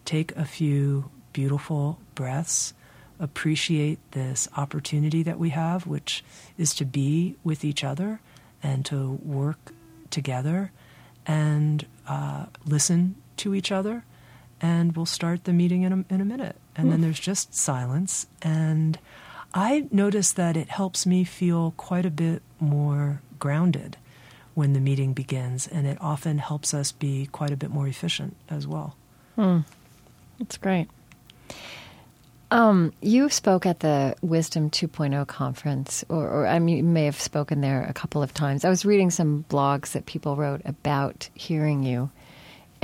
take 0.04 0.36
a 0.36 0.46
few 0.46 1.10
beautiful 1.34 2.00
breaths, 2.16 2.74
appreciate 3.20 4.00
this 4.12 4.48
opportunity 4.58 5.24
that 5.24 5.40
we 5.40 5.50
have, 5.50 5.88
which 5.88 6.24
is 6.58 6.74
to 6.76 6.86
be 6.86 7.36
with 7.44 7.64
each 7.64 7.84
other 7.84 8.20
and 8.64 8.86
to 8.86 9.20
work 9.24 9.74
together 10.10 10.72
and 11.26 11.86
uh, 12.08 12.46
listen 12.66 13.16
to 13.38 13.54
each 13.54 13.72
other. 13.72 14.04
And 14.62 14.96
we'll 14.96 15.06
start 15.06 15.44
the 15.44 15.54
meeting 15.54 15.84
in 15.84 15.92
a, 15.94 16.14
in 16.14 16.22
a 16.22 16.26
minute. 16.26 16.56
And 16.76 16.92
then 16.92 17.02
there's 17.02 17.20
just 17.20 17.54
silence. 17.54 18.26
And 18.42 18.98
I 19.56 19.88
notice 19.90 20.34
that 20.34 20.58
it 20.58 20.68
helps 20.68 21.06
me 21.06 21.24
feel 21.24 21.74
quite 21.78 22.06
a 22.06 22.12
bit 22.12 22.42
more 22.60 23.22
grounded 23.40 23.96
when 24.54 24.74
the 24.74 24.82
meeting 24.82 25.14
begins, 25.14 25.66
and 25.66 25.88
it 25.88 25.98
often 26.02 26.40
helps 26.40 26.74
us 26.74 26.92
be 26.92 27.28
quite 27.28 27.52
a 27.52 27.58
bit 27.58 27.70
more 27.70 27.88
efficient 27.88 28.36
as 28.50 28.68
well. 28.68 28.98
That's 30.40 30.58
great. 30.58 30.90
Um, 32.52 32.94
you 33.02 33.30
spoke 33.30 33.66
at 33.66 33.80
the 33.80 34.16
Wisdom 34.22 34.70
2.0 34.70 35.26
conference, 35.28 36.04
or, 36.10 36.28
or 36.28 36.48
I 36.48 36.60
mean, 36.60 36.78
you 36.78 36.84
may 36.84 37.06
have 37.06 37.20
spoken 37.20 37.62
there 37.62 37.84
a 37.84 37.94
couple 37.94 38.22
of 38.22 38.34
times. 38.34 38.66
I 38.66 38.70
was 38.70 38.86
reading 38.86 39.10
some 39.10 39.46
blogs 39.50 39.94
that 39.94 40.06
people 40.06 40.36
wrote 40.36 40.62
about 40.66 41.30
hearing 41.34 41.84
you, 41.84 42.12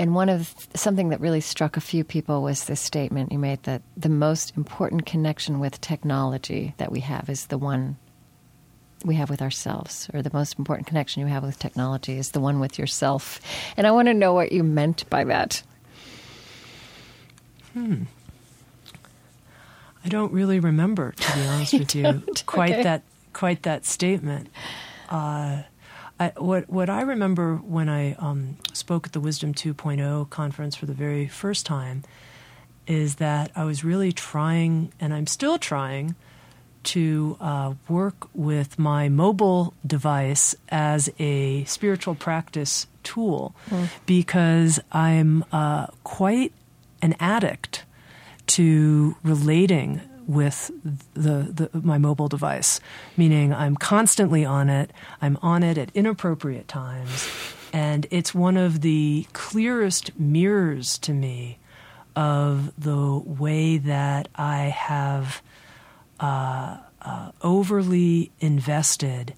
and 0.02 0.16
one 0.16 0.30
of 0.30 0.56
something 0.74 1.10
that 1.10 1.22
really 1.22 1.42
struck 1.42 1.78
a 1.78 1.82
few 1.82 2.04
people 2.04 2.42
was 2.42 2.66
this 2.66 2.80
statement 2.82 3.32
you 3.32 3.38
made 3.38 3.62
that 3.64 3.84
the 3.96 4.10
most 4.10 4.58
important 4.58 5.06
connection 5.06 5.60
with 5.60 5.80
technology 5.80 6.74
that 6.78 6.92
we 6.92 7.02
have 7.02 7.30
is 7.30 7.46
the 7.46 7.58
one 7.60 7.98
we 9.06 9.14
have 9.14 9.30
with 9.30 9.44
ourselves, 9.44 10.10
or 10.12 10.24
the 10.24 10.32
most 10.34 10.58
important 10.58 10.88
connection 10.88 11.22
you 11.22 11.28
have 11.28 11.44
with 11.44 11.60
technology 11.60 12.18
is 12.18 12.32
the 12.32 12.40
one 12.40 12.60
with 12.60 12.80
yourself. 12.80 13.40
And 13.78 13.86
I 13.86 13.92
want 13.92 14.08
to 14.08 14.16
know 14.16 14.34
what 14.34 14.52
you 14.52 14.64
meant 14.64 15.08
by 15.08 15.24
that. 15.26 15.62
Hmm. 17.74 18.04
I 20.04 20.10
don't 20.10 20.34
really 20.34 20.60
remember, 20.60 21.12
to 21.12 21.34
be 21.36 21.46
honest 21.46 21.74
with 21.78 21.94
you, 21.94 22.24
quite 22.48 22.74
Okay. 22.74 22.84
that 22.84 23.04
quite 23.34 23.62
that 23.64 23.86
statement. 23.86 24.50
Uh, 25.10 25.62
I, 26.22 26.34
what 26.38 26.70
what 26.70 26.88
I 26.90 27.02
remember 27.02 27.56
when 27.56 27.90
I 27.90 28.14
um, 28.14 28.58
spoke 28.74 29.08
at 29.08 29.14
the 29.14 29.20
Wisdom 29.20 29.56
2.0 29.56 30.30
conference 30.30 30.76
for 30.76 30.86
the 30.86 30.94
very 30.94 31.28
first 31.28 31.66
time 31.66 32.04
is 32.86 33.16
that 33.16 33.52
I 33.56 33.64
was 33.64 33.84
really 33.84 34.12
trying, 34.12 34.92
and 35.00 35.14
I'm 35.14 35.26
still 35.26 35.58
trying, 35.58 36.16
to 36.84 37.38
uh, 37.40 37.74
work 37.88 38.28
with 38.34 38.78
my 38.80 39.10
mobile 39.10 39.74
device 39.86 40.56
as 40.70 41.10
a 41.20 41.64
spiritual 41.66 42.16
practice 42.16 42.88
tool 43.04 43.56
because 44.06 44.80
I'm 44.92 45.46
uh, 45.52 45.88
quite 46.04 46.54
an 47.02 47.16
addict 47.20 47.84
to 48.48 49.16
relating 49.24 50.02
with 50.28 50.72
the, 51.14 51.70
the 51.72 51.82
my 51.82 51.98
mobile 51.98 52.28
device, 52.28 52.80
meaning 53.18 53.54
I'm 53.54 53.76
constantly 53.76 54.46
on 54.46 54.70
it. 54.70 54.92
I'm 55.22 55.38
on 55.42 55.64
it 55.64 55.78
at 55.78 55.92
inappropriate 55.96 56.68
times, 56.68 57.28
and 57.74 58.08
it's 58.12 58.34
one 58.34 58.58
of 58.58 58.82
the 58.82 59.28
clearest 59.34 60.18
mirrors 60.20 60.98
to 61.00 61.14
me 61.14 61.60
of 62.16 62.74
the 62.78 63.18
way 63.18 63.78
that 63.78 64.28
I 64.36 64.64
have 64.66 65.42
uh, 66.20 66.78
uh, 67.02 67.32
overly 67.42 68.32
invested 68.40 69.34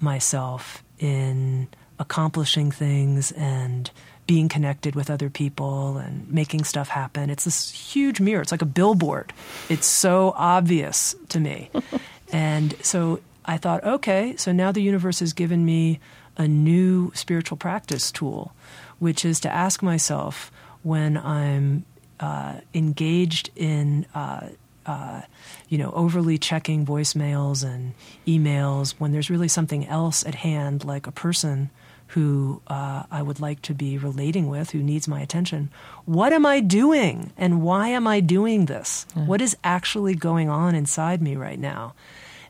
myself 0.00 0.84
in 0.98 1.68
accomplishing 1.98 2.70
things 2.70 3.32
and 3.32 3.90
being 4.32 4.48
connected 4.48 4.94
with 4.94 5.10
other 5.10 5.28
people 5.28 5.98
and 5.98 6.26
making 6.32 6.64
stuff 6.64 6.88
happen. 6.88 7.28
It's 7.28 7.44
this 7.44 7.70
huge 7.70 8.18
mirror. 8.18 8.40
It's 8.40 8.50
like 8.50 8.62
a 8.62 8.64
billboard. 8.80 9.30
It's 9.68 9.86
so 9.86 10.32
obvious 10.38 11.14
to 11.28 11.38
me. 11.38 11.68
and 12.32 12.74
so 12.82 13.20
I 13.44 13.58
thought, 13.58 13.84
okay, 13.84 14.34
so 14.36 14.50
now 14.50 14.72
the 14.72 14.80
universe 14.80 15.20
has 15.20 15.34
given 15.34 15.66
me 15.66 16.00
a 16.38 16.48
new 16.48 17.12
spiritual 17.14 17.58
practice 17.58 18.10
tool, 18.10 18.54
which 19.00 19.22
is 19.22 19.38
to 19.40 19.52
ask 19.52 19.82
myself 19.82 20.50
when 20.82 21.18
I'm 21.18 21.84
uh, 22.18 22.54
engaged 22.72 23.50
in 23.54 24.06
uh, 24.14 24.48
uh, 24.86 25.20
you 25.68 25.76
know, 25.76 25.92
overly 25.94 26.38
checking 26.38 26.86
voicemails 26.86 27.62
and 27.62 27.92
emails 28.26 28.92
when 28.92 29.12
there's 29.12 29.28
really 29.28 29.46
something 29.48 29.86
else 29.86 30.24
at 30.24 30.36
hand, 30.36 30.86
like 30.86 31.06
a 31.06 31.12
person 31.12 31.68
who 32.12 32.60
uh, 32.66 33.04
I 33.10 33.22
would 33.22 33.40
like 33.40 33.62
to 33.62 33.74
be 33.74 33.96
relating 33.96 34.48
with, 34.48 34.70
who 34.70 34.82
needs 34.82 35.08
my 35.08 35.20
attention. 35.20 35.70
What 36.04 36.34
am 36.34 36.44
I 36.44 36.60
doing? 36.60 37.32
And 37.38 37.62
why 37.62 37.88
am 37.88 38.06
I 38.06 38.20
doing 38.20 38.66
this? 38.66 39.06
Mm. 39.16 39.26
What 39.26 39.40
is 39.40 39.56
actually 39.64 40.14
going 40.14 40.50
on 40.50 40.74
inside 40.74 41.22
me 41.22 41.36
right 41.36 41.58
now? 41.58 41.94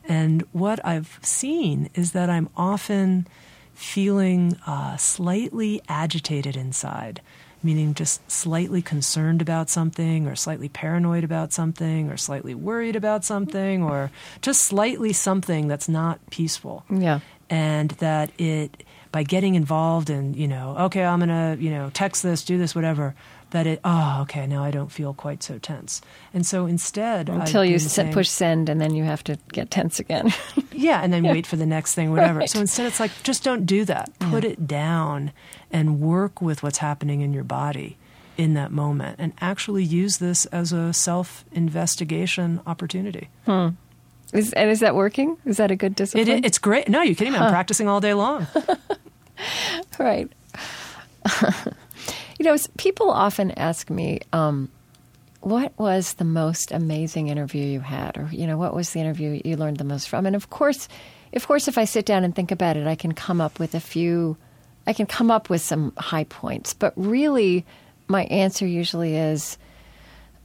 And 0.03 0.43
what 0.51 0.85
I've 0.85 1.17
seen 1.21 1.89
is 1.95 2.11
that 2.11 2.29
I'm 2.29 2.49
often 2.57 3.25
feeling 3.73 4.57
uh, 4.67 4.97
slightly 4.97 5.81
agitated 5.87 6.57
inside, 6.57 7.21
meaning 7.63 7.93
just 7.93 8.29
slightly 8.29 8.81
concerned 8.81 9.41
about 9.41 9.69
something, 9.69 10.27
or 10.27 10.35
slightly 10.35 10.67
paranoid 10.67 11.23
about 11.23 11.53
something, 11.53 12.09
or 12.09 12.17
slightly 12.17 12.53
worried 12.53 12.97
about 12.97 13.23
something, 13.23 13.81
or 13.81 14.11
just 14.41 14.61
slightly 14.61 15.13
something 15.13 15.69
that's 15.69 15.87
not 15.87 16.19
peaceful. 16.29 16.83
Yeah. 16.89 17.21
And 17.49 17.91
that 17.91 18.29
it 18.37 18.83
by 19.13 19.21
getting 19.21 19.53
involved 19.53 20.09
and 20.09 20.35
you 20.35 20.47
know 20.47 20.75
okay 20.77 21.05
i'm 21.05 21.19
going 21.19 21.29
to 21.29 21.63
you 21.63 21.69
know 21.69 21.89
text 21.93 22.23
this 22.23 22.43
do 22.43 22.57
this 22.57 22.75
whatever 22.75 23.15
that 23.51 23.67
it 23.67 23.79
oh 23.85 24.19
okay 24.23 24.45
now 24.47 24.63
i 24.63 24.71
don't 24.71 24.91
feel 24.91 25.13
quite 25.13 25.43
so 25.43 25.57
tense 25.59 26.01
and 26.33 26.45
so 26.45 26.65
instead 26.65 27.29
until 27.29 27.63
you 27.63 27.77
saying, 27.77 28.11
push 28.11 28.27
send 28.27 28.67
and 28.67 28.81
then 28.81 28.95
you 28.95 29.03
have 29.03 29.23
to 29.23 29.37
get 29.53 29.69
tense 29.69 29.99
again 29.99 30.33
yeah 30.71 31.01
and 31.01 31.13
then 31.13 31.23
yeah. 31.23 31.31
wait 31.31 31.45
for 31.45 31.55
the 31.55 31.65
next 31.65 31.93
thing 31.93 32.11
whatever 32.11 32.39
right. 32.39 32.49
so 32.49 32.59
instead 32.59 32.87
it's 32.87 32.99
like 32.99 33.11
just 33.21 33.43
don't 33.43 33.65
do 33.65 33.85
that 33.85 34.11
put 34.19 34.43
yeah. 34.43 34.49
it 34.49 34.67
down 34.67 35.31
and 35.71 36.01
work 36.01 36.41
with 36.41 36.63
what's 36.63 36.79
happening 36.79 37.21
in 37.21 37.31
your 37.33 37.43
body 37.43 37.97
in 38.35 38.55
that 38.55 38.71
moment 38.71 39.15
and 39.19 39.31
actually 39.39 39.83
use 39.83 40.17
this 40.17 40.47
as 40.47 40.73
a 40.73 40.91
self 40.91 41.45
investigation 41.51 42.59
opportunity 42.65 43.29
hmm. 43.45 43.69
Is, 44.33 44.51
and 44.53 44.71
is 44.71 44.79
that 44.79 44.95
working? 44.95 45.37
Is 45.45 45.57
that 45.57 45.69
a 45.69 45.75
good 45.75 45.93
discipline? 45.93 46.39
It, 46.39 46.43
it's 46.43 46.57
great. 46.57 46.89
No, 46.89 47.03
you 47.03 47.13
kidding 47.13 47.33
me? 47.33 47.39
I'm 47.39 47.51
practicing 47.51 47.87
all 47.87 48.01
day 48.01 48.15
long. 48.15 48.47
right. 49.99 50.31
you 52.39 52.45
know, 52.45 52.55
people 52.77 53.09
often 53.09 53.51
ask 53.51 53.89
me, 53.89 54.19
um, 54.31 54.69
what 55.41 55.73
was 55.77 56.13
the 56.13 56.25
most 56.25 56.71
amazing 56.71 57.27
interview 57.27 57.65
you 57.65 57.79
had? 57.81 58.17
Or, 58.17 58.29
you 58.31 58.47
know, 58.47 58.57
what 58.57 58.73
was 58.73 58.91
the 58.91 58.99
interview 58.99 59.41
you 59.43 59.57
learned 59.57 59.77
the 59.77 59.83
most 59.83 60.09
from? 60.09 60.25
And 60.25 60.35
of 60.35 60.49
course, 60.49 60.87
of 61.33 61.47
course, 61.47 61.67
if 61.67 61.77
I 61.77 61.85
sit 61.85 62.05
down 62.05 62.23
and 62.23 62.35
think 62.35 62.51
about 62.51 62.77
it, 62.77 62.87
I 62.87 62.95
can 62.95 63.13
come 63.13 63.41
up 63.41 63.59
with 63.59 63.75
a 63.75 63.79
few, 63.79 64.37
I 64.87 64.93
can 64.93 65.05
come 65.05 65.31
up 65.31 65.49
with 65.49 65.61
some 65.61 65.93
high 65.97 66.25
points. 66.25 66.73
But 66.73 66.93
really, 66.95 67.65
my 68.07 68.23
answer 68.25 68.65
usually 68.65 69.15
is, 69.15 69.57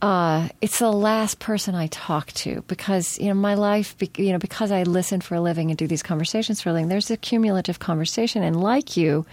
uh, 0.00 0.48
it's 0.60 0.78
the 0.78 0.92
last 0.92 1.40
person 1.40 1.74
I 1.74 1.88
talk 1.88 2.32
to 2.32 2.62
because 2.68 3.18
you 3.18 3.26
know 3.26 3.34
my 3.34 3.54
life, 3.54 3.96
you 4.16 4.32
know, 4.32 4.38
because 4.38 4.70
I 4.70 4.84
listen 4.84 5.20
for 5.20 5.34
a 5.34 5.40
living 5.40 5.70
and 5.70 5.78
do 5.78 5.88
these 5.88 6.02
conversations 6.04 6.60
for 6.60 6.70
a 6.70 6.72
living. 6.72 6.88
There's 6.88 7.10
a 7.10 7.16
cumulative 7.16 7.80
conversation, 7.80 8.42
and 8.44 8.62
like 8.62 8.96
you, 8.96 9.26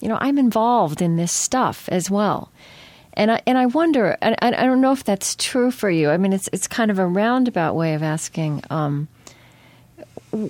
you 0.00 0.08
know, 0.08 0.16
I'm 0.18 0.38
involved 0.38 1.02
in 1.02 1.16
this 1.16 1.32
stuff 1.32 1.88
as 1.90 2.10
well. 2.10 2.50
And 3.12 3.30
I 3.30 3.42
and 3.46 3.58
I 3.58 3.66
wonder, 3.66 4.16
and 4.22 4.36
I, 4.40 4.48
I 4.48 4.66
don't 4.66 4.80
know 4.80 4.92
if 4.92 5.04
that's 5.04 5.36
true 5.36 5.70
for 5.70 5.90
you. 5.90 6.08
I 6.08 6.16
mean, 6.16 6.32
it's 6.32 6.48
it's 6.50 6.66
kind 6.66 6.90
of 6.90 6.98
a 6.98 7.06
roundabout 7.06 7.74
way 7.74 7.92
of 7.92 8.02
asking. 8.02 8.62
Um, 8.70 9.08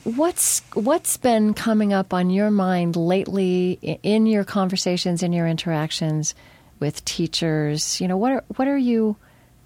what's 0.04 0.60
what's 0.74 1.16
been 1.16 1.54
coming 1.54 1.92
up 1.92 2.14
on 2.14 2.30
your 2.30 2.52
mind 2.52 2.94
lately 2.94 3.98
in 4.02 4.26
your 4.26 4.44
conversations, 4.44 5.24
in 5.24 5.32
your 5.32 5.48
interactions 5.48 6.36
with 6.78 7.04
teachers? 7.04 8.00
You 8.00 8.06
know, 8.06 8.16
what 8.16 8.32
are, 8.32 8.44
what 8.54 8.68
are 8.68 8.78
you 8.78 9.16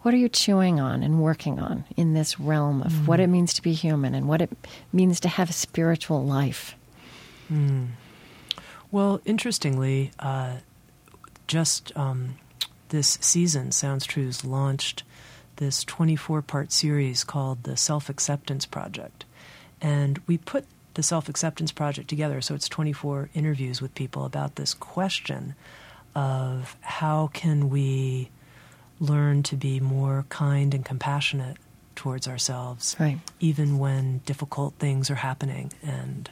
what 0.02 0.14
are 0.14 0.18
you 0.18 0.28
chewing 0.28 0.80
on 0.80 1.02
and 1.02 1.20
working 1.20 1.58
on 1.58 1.84
in 1.96 2.14
this 2.14 2.40
realm 2.40 2.82
of 2.82 2.92
mm. 2.92 3.06
what 3.06 3.20
it 3.20 3.26
means 3.26 3.52
to 3.54 3.62
be 3.62 3.72
human 3.72 4.14
and 4.14 4.26
what 4.28 4.40
it 4.40 4.50
means 4.92 5.20
to 5.20 5.28
have 5.28 5.50
a 5.50 5.54
spiritual 5.54 6.24
life? 6.24 6.74
Mm. 7.52 7.88
Well, 8.90 9.20
interestingly, 9.24 10.10
uh, 10.18 10.56
just 11.46 11.96
um, 11.96 12.36
this 12.88 13.18
season, 13.20 13.72
Sounds 13.72 14.06
True's 14.06 14.44
launched 14.44 15.02
this 15.56 15.84
24 15.84 16.42
part 16.42 16.72
series 16.72 17.22
called 17.22 17.64
the 17.64 17.76
Self 17.76 18.08
Acceptance 18.08 18.66
Project. 18.66 19.24
And 19.80 20.20
we 20.26 20.38
put 20.38 20.64
the 20.94 21.02
Self 21.02 21.28
Acceptance 21.28 21.72
Project 21.72 22.08
together, 22.08 22.40
so 22.40 22.54
it's 22.54 22.68
24 22.68 23.30
interviews 23.34 23.82
with 23.82 23.94
people 23.94 24.24
about 24.24 24.56
this 24.56 24.74
question 24.74 25.54
of 26.14 26.76
how 26.80 27.28
can 27.32 27.68
we 27.68 28.30
learn 29.00 29.42
to 29.42 29.56
be 29.56 29.80
more 29.80 30.26
kind 30.28 30.74
and 30.74 30.84
compassionate 30.84 31.56
towards 31.96 32.28
ourselves, 32.28 32.96
right. 33.00 33.18
even 33.40 33.78
when 33.78 34.18
difficult 34.18 34.74
things 34.74 35.10
are 35.10 35.16
happening 35.16 35.72
and 35.82 36.30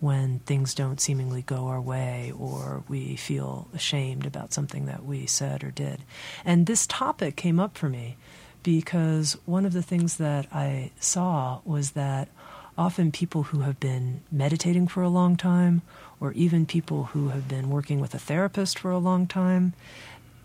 when 0.00 0.38
things 0.40 0.74
don't 0.74 1.00
seemingly 1.00 1.42
go 1.42 1.66
our 1.66 1.80
way 1.80 2.32
or 2.38 2.82
we 2.88 3.16
feel 3.16 3.68
ashamed 3.74 4.24
about 4.24 4.52
something 4.52 4.86
that 4.86 5.04
we 5.04 5.26
said 5.26 5.62
or 5.62 5.70
did. 5.70 6.00
And 6.44 6.66
this 6.66 6.86
topic 6.86 7.36
came 7.36 7.60
up 7.60 7.76
for 7.76 7.88
me 7.88 8.16
because 8.62 9.36
one 9.44 9.66
of 9.66 9.72
the 9.72 9.82
things 9.82 10.16
that 10.16 10.46
I 10.52 10.90
saw 11.00 11.60
was 11.64 11.92
that 11.92 12.28
often 12.78 13.12
people 13.12 13.44
who 13.44 13.60
have 13.60 13.78
been 13.78 14.22
meditating 14.32 14.88
for 14.88 15.02
a 15.02 15.08
long 15.08 15.36
time 15.36 15.82
or 16.18 16.32
even 16.32 16.64
people 16.64 17.04
who 17.04 17.28
have 17.28 17.46
been 17.46 17.68
working 17.68 18.00
with 18.00 18.14
a 18.14 18.18
therapist 18.18 18.78
for 18.78 18.90
a 18.90 18.98
long 18.98 19.26
time 19.26 19.74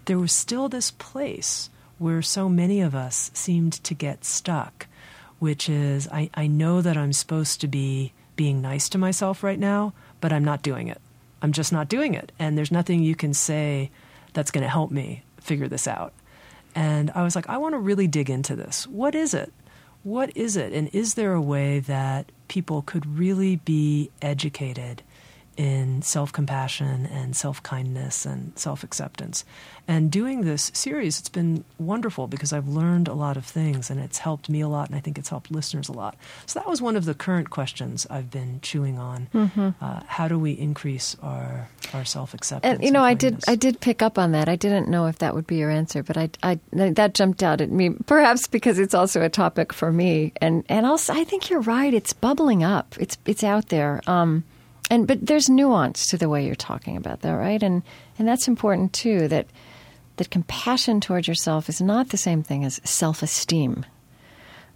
there 0.06 0.20
was 0.20 0.32
still 0.32 0.70
this 0.70 0.91
place 0.91 1.70
where 1.97 2.22
so 2.22 2.49
many 2.49 2.82
of 2.82 2.95
us 2.95 3.32
seemed 3.34 3.74
to 3.84 3.93
get 3.93 4.26
stuck, 4.26 4.88
which 5.39 5.70
is 5.70 6.08
I, 6.10 6.30
I 6.34 6.47
know 6.47 6.82
that 6.82 6.97
I'm 6.97 7.14
supposed 7.14 7.62
to 7.62 7.68
be 7.68 8.14
being 8.36 8.62
nice 8.62 8.89
to 8.89 8.97
myself 8.97 9.43
right 9.43 9.60
now, 9.60 9.93
but 10.22 10.34
I'm 10.34 10.43
not 10.43 10.62
doing 10.62 10.88
it. 10.88 11.01
I'm 11.41 11.51
just 11.51 11.72
not 11.72 11.89
doing 11.89 12.14
it. 12.14 12.32
And 12.39 12.58
there's 12.58 12.72
nothing 12.72 13.01
you 13.01 13.16
can 13.16 13.34
say 13.34 13.91
that's 14.34 14.51
going 14.51 14.64
to 14.64 14.70
help 14.70 14.91
me 14.91 15.24
figure 15.39 15.68
this 15.68 15.88
out. 15.88 16.14
And 16.74 17.12
I 17.16 17.24
was 17.24 17.36
like, 17.36 17.47
I 17.47 17.58
want 17.58 17.74
to 17.74 17.80
really 17.80 18.08
dig 18.08 18.30
into 18.30 18.56
this. 18.56 18.86
What 18.88 19.16
is 19.16 19.34
it? 19.34 19.53
What 20.03 20.36
is 20.36 20.58
it? 20.58 20.74
And 20.74 20.89
is 20.93 21.14
there 21.14 21.34
a 21.34 21.41
way 21.41 21.80
that 21.80 22.32
people 22.47 22.82
could 22.82 23.18
really 23.18 23.56
be 23.56 24.12
educated 24.22 25.01
in 25.58 26.01
self 26.01 26.32
compassion 26.32 27.06
and 27.06 27.36
self 27.36 27.62
kindness 27.64 28.26
and 28.26 28.58
self 28.58 28.84
acceptance. 28.84 29.45
And 29.88 30.12
doing 30.12 30.41
this 30.41 30.72
series, 30.74 31.20
it's 31.20 31.30
been 31.30 31.64
wonderful 31.78 32.28
because 32.28 32.51
I've 32.51 32.68
learned 32.68 33.08
a 33.08 33.14
lot 33.14 33.38
of 33.38 33.45
things 33.45 33.91
and 33.91 33.99
it's 33.99 34.18
helped 34.18 34.49
me 34.49 34.62
a 34.62 34.68
lot, 34.68 34.89
and 34.89 34.97
I 34.97 34.99
think 34.99 35.18
it's 35.18 35.30
helped 35.30 35.51
listeners 35.51 35.88
a 35.88 35.91
lot. 35.91 36.18
So 36.47 36.60
that 36.60 36.68
was 36.68 36.82
one 36.82 36.95
of 36.95 37.06
the 37.06 37.14
current 37.14 37.51
questions 37.51 38.08
I've 38.10 38.32
been 38.32 38.60
chewing 38.62 38.97
on. 38.97 39.28
Mm-hmm. 39.34 39.70
Uh, 39.80 40.01
how 40.08 40.28
do 40.28 40.39
we 40.39 40.51
increase 40.53 41.16
our 41.22 41.70
our 41.93 42.03
self 42.03 42.34
acceptance? 42.34 42.76
And 42.76 42.84
you 42.84 42.91
know, 42.91 43.03
I 43.03 43.14
did 43.14 43.43
I 43.47 43.56
did 43.56 43.80
pick 43.80 44.01
up 44.01 44.18
on 44.18 44.32
that. 44.32 44.49
I 44.49 44.56
didn't 44.56 44.89
know 44.89 45.06
if 45.06 45.20
that 45.20 45.36
would 45.36 45.47
be 45.47 45.58
your 45.58 45.70
answer, 45.70 46.03
but 46.03 46.18
I, 46.18 46.30
I 46.43 46.60
that 46.72 47.14
jumped 47.14 47.43
out 47.43 47.62
at 47.62 47.70
me. 47.70 47.91
Perhaps 47.91 48.47
because 48.47 48.80
it's 48.80 48.93
also 48.93 49.22
a 49.22 49.30
topic 49.30 49.72
for 49.72 49.91
me, 49.91 50.34
and 50.41 50.66
and 50.68 50.86
also 50.86 51.14
I 51.14 51.24
think 51.24 51.49
you're 51.49 51.62
right. 51.62 51.93
It's 51.93 52.14
bubbling 52.14 52.64
up. 52.64 52.95
It's 52.99 53.18
it's 53.26 53.43
out 53.43 53.70
there. 53.70 54.01
Um, 54.08 54.43
and 54.90 55.08
but 55.08 55.26
there's 55.26 55.50
nuance 55.50 56.08
to 56.08 56.18
the 56.18 56.30
way 56.30 56.46
you're 56.46 56.56
talking 56.56 56.98
about 56.98 57.22
that, 57.22 57.34
right? 57.34 57.62
And 57.62 57.84
and 58.18 58.28
that's 58.28 58.48
important 58.48 58.94
too. 58.94 59.28
That 59.28 59.48
that 60.18 60.30
compassion 60.30 61.02
towards 61.02 61.28
yourself 61.28 61.70
is 61.70 61.82
not 61.82 62.10
the 62.10 62.18
same 62.18 62.44
thing 62.44 62.64
as 62.64 62.80
self-esteem, 62.84 63.86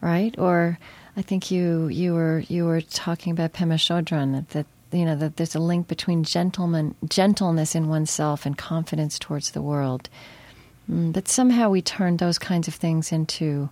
right? 0.02 0.38
Or 0.38 0.78
I 1.16 1.22
think 1.22 1.52
you 1.52 1.88
you 1.88 2.14
were 2.14 2.40
you 2.48 2.66
were 2.66 2.82
talking 2.82 3.32
about 3.32 3.54
Pema 3.54 3.76
Chodron 3.76 4.34
that, 4.34 4.50
that 4.50 4.98
you 4.98 5.06
know 5.06 5.16
that 5.16 5.38
there's 5.38 5.56
a 5.56 5.60
link 5.60 5.88
between 5.88 6.24
gentleman 6.24 6.96
gentleness 7.08 7.76
in 7.76 7.88
oneself 7.88 8.46
and 8.46 8.58
confidence 8.58 9.20
towards 9.20 9.52
the 9.52 9.62
world. 9.62 10.10
Mm, 10.90 11.14
but 11.14 11.28
somehow 11.28 11.70
we 11.70 11.82
turn 11.82 12.18
those 12.18 12.40
kinds 12.40 12.68
of 12.68 12.76
things 12.76 13.12
into 13.12 13.70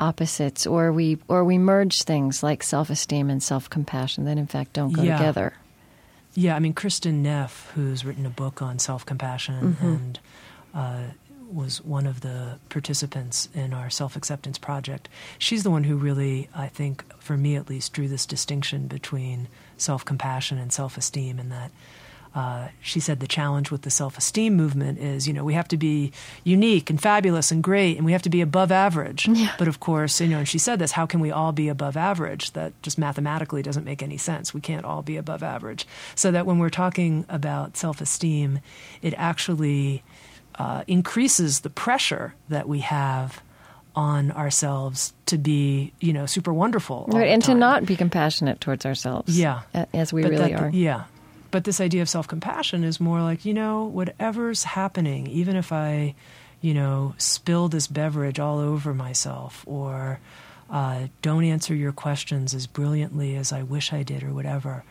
opposites 0.00 0.66
or 0.66 0.92
we 0.92 1.18
or 1.28 1.44
we 1.44 1.58
merge 1.58 2.02
things 2.02 2.42
like 2.42 2.62
self-esteem 2.62 3.28
and 3.28 3.42
self-compassion 3.42 4.24
that 4.24 4.38
in 4.38 4.46
fact 4.46 4.72
don't 4.72 4.92
go 4.92 5.02
yeah. 5.02 5.16
together 5.16 5.52
yeah 6.34 6.56
i 6.56 6.58
mean 6.58 6.72
kristin 6.72 7.16
neff 7.16 7.70
who's 7.74 8.04
written 8.04 8.24
a 8.24 8.30
book 8.30 8.62
on 8.62 8.78
self-compassion 8.78 9.74
mm-hmm. 9.74 9.86
and 9.86 10.20
uh, 10.74 11.02
was 11.52 11.84
one 11.84 12.06
of 12.06 12.20
the 12.20 12.58
participants 12.68 13.48
in 13.54 13.74
our 13.74 13.90
self-acceptance 13.90 14.56
project 14.56 15.08
she's 15.38 15.62
the 15.62 15.70
one 15.70 15.84
who 15.84 15.96
really 15.96 16.48
i 16.54 16.66
think 16.66 17.04
for 17.18 17.36
me 17.36 17.54
at 17.56 17.68
least 17.68 17.92
drew 17.92 18.08
this 18.08 18.24
distinction 18.24 18.86
between 18.86 19.48
self-compassion 19.76 20.56
and 20.56 20.72
self-esteem 20.72 21.38
and 21.38 21.52
that 21.52 21.70
uh, 22.34 22.68
she 22.80 23.00
said 23.00 23.18
the 23.18 23.26
challenge 23.26 23.70
with 23.72 23.82
the 23.82 23.90
self 23.90 24.16
esteem 24.16 24.54
movement 24.54 24.98
is, 24.98 25.26
you 25.26 25.34
know, 25.34 25.44
we 25.44 25.54
have 25.54 25.66
to 25.68 25.76
be 25.76 26.12
unique 26.44 26.88
and 26.88 27.00
fabulous 27.00 27.50
and 27.50 27.62
great, 27.62 27.96
and 27.96 28.06
we 28.06 28.12
have 28.12 28.22
to 28.22 28.30
be 28.30 28.40
above 28.40 28.70
average. 28.70 29.28
Yeah. 29.28 29.54
But 29.58 29.68
of 29.68 29.80
course, 29.80 30.20
you 30.20 30.28
know, 30.28 30.38
and 30.38 30.48
she 30.48 30.58
said 30.58 30.78
this: 30.78 30.92
how 30.92 31.06
can 31.06 31.20
we 31.20 31.30
all 31.30 31.50
be 31.50 31.68
above 31.68 31.96
average? 31.96 32.52
That 32.52 32.72
just 32.82 32.98
mathematically 32.98 33.62
doesn't 33.62 33.84
make 33.84 34.02
any 34.02 34.16
sense. 34.16 34.54
We 34.54 34.60
can't 34.60 34.84
all 34.84 35.02
be 35.02 35.16
above 35.16 35.42
average. 35.42 35.86
So 36.14 36.30
that 36.30 36.46
when 36.46 36.58
we're 36.58 36.70
talking 36.70 37.24
about 37.28 37.76
self 37.76 38.00
esteem, 38.00 38.60
it 39.02 39.14
actually 39.16 40.04
uh, 40.56 40.84
increases 40.86 41.60
the 41.60 41.70
pressure 41.70 42.34
that 42.48 42.68
we 42.68 42.80
have 42.80 43.42
on 43.96 44.30
ourselves 44.30 45.12
to 45.26 45.36
be, 45.36 45.92
you 45.98 46.12
know, 46.12 46.26
super 46.26 46.52
wonderful. 46.52 47.08
Right, 47.08 47.28
and 47.28 47.42
to 47.44 47.54
not 47.54 47.86
be 47.86 47.96
compassionate 47.96 48.60
towards 48.60 48.86
ourselves. 48.86 49.36
Yeah. 49.36 49.62
As 49.92 50.12
we 50.12 50.22
but 50.22 50.30
really 50.30 50.52
that, 50.52 50.62
are. 50.62 50.70
Yeah 50.70 51.04
but 51.50 51.64
this 51.64 51.80
idea 51.80 52.02
of 52.02 52.08
self 52.08 52.28
compassion 52.28 52.84
is 52.84 53.00
more 53.00 53.22
like, 53.22 53.44
you 53.44 53.54
know, 53.54 53.84
whatever's 53.84 54.64
happening, 54.64 55.26
even 55.26 55.56
if 55.56 55.72
I, 55.72 56.14
you 56.60 56.74
know, 56.74 57.14
spill 57.18 57.68
this 57.68 57.86
beverage 57.86 58.38
all 58.38 58.58
over 58.58 58.94
myself 58.94 59.64
or 59.66 60.20
uh, 60.70 61.08
don't 61.22 61.44
answer 61.44 61.74
your 61.74 61.92
questions 61.92 62.54
as 62.54 62.66
brilliantly 62.66 63.34
as 63.34 63.52
I 63.52 63.62
wish 63.62 63.92
I 63.92 64.02
did 64.02 64.22
or 64.22 64.32
whatever, 64.32 64.84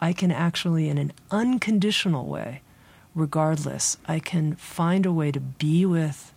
I 0.00 0.12
can 0.12 0.30
actually, 0.30 0.88
in 0.88 0.98
an 0.98 1.12
unconditional 1.30 2.26
way, 2.26 2.62
regardless, 3.14 3.96
I 4.06 4.18
can 4.18 4.56
find 4.56 5.06
a 5.06 5.12
way 5.12 5.32
to 5.32 5.40
be 5.40 5.84
with 5.84 6.32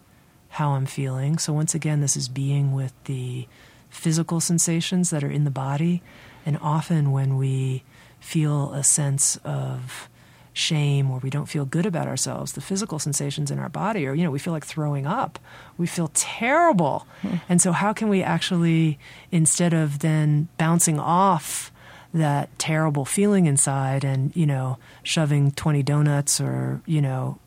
how 0.49 0.71
I'm 0.71 0.85
feeling. 0.85 1.37
So, 1.37 1.53
once 1.53 1.75
again, 1.75 2.01
this 2.01 2.17
is 2.17 2.27
being 2.27 2.73
with 2.73 2.93
the 3.05 3.47
physical 3.89 4.39
sensations 4.39 5.09
that 5.09 5.23
are 5.23 5.31
in 5.31 5.43
the 5.43 5.51
body. 5.51 6.01
And 6.45 6.57
often, 6.61 7.11
when 7.11 7.37
we 7.37 7.83
feel 8.29 8.71
a 8.73 8.83
sense 8.83 9.37
of 9.43 10.07
shame 10.53 11.09
or 11.09 11.17
we 11.17 11.31
don't 11.31 11.47
feel 11.47 11.65
good 11.65 11.87
about 11.87 12.07
ourselves, 12.07 12.51
the 12.51 12.61
physical 12.61 12.99
sensations 12.99 13.49
in 13.49 13.57
our 13.57 13.69
body 13.69 14.05
or, 14.05 14.13
you 14.13 14.23
know, 14.23 14.29
we 14.29 14.37
feel 14.37 14.53
like 14.53 14.65
throwing 14.65 15.07
up. 15.07 15.39
We 15.79 15.87
feel 15.87 16.11
terrible. 16.13 17.07
Mm. 17.23 17.41
And 17.49 17.61
so, 17.61 17.71
how 17.71 17.91
can 17.91 18.07
we 18.07 18.21
actually, 18.21 18.99
instead 19.31 19.73
of 19.73 19.99
then 19.99 20.47
bouncing 20.59 20.99
off 20.99 21.71
that 22.13 22.49
terrible 22.59 23.03
feeling 23.03 23.47
inside 23.47 24.03
and, 24.03 24.35
you 24.35 24.45
know, 24.45 24.77
shoving 25.01 25.51
20 25.51 25.81
donuts 25.81 26.39
or, 26.39 26.81
you 26.85 27.01
know, 27.01 27.39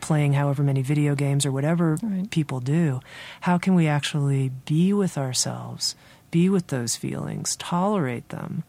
playing 0.00 0.32
however 0.32 0.62
many 0.62 0.80
video 0.80 1.14
games 1.14 1.44
or 1.44 1.52
whatever 1.52 1.98
right. 2.02 2.30
people 2.30 2.60
do, 2.60 3.00
how 3.42 3.58
can 3.58 3.74
we 3.74 3.86
actually 3.86 4.50
be 4.64 4.94
with 4.94 5.18
ourselves, 5.18 5.94
be 6.30 6.48
with 6.48 6.68
those 6.68 6.96
feelings, 6.96 7.56
tolerate 7.56 8.30
them, 8.30 8.62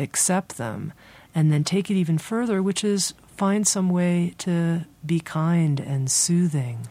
accept 0.00 0.56
them, 0.56 0.92
and 1.34 1.52
then 1.52 1.64
take 1.64 1.90
it 1.90 1.94
even 1.94 2.18
further, 2.18 2.62
which 2.62 2.82
is 2.82 3.14
find 3.36 3.66
some 3.66 3.88
way 3.88 4.34
to 4.38 4.84
be 5.04 5.20
kind 5.20 5.80
and 5.80 6.10
soothing 6.10 6.86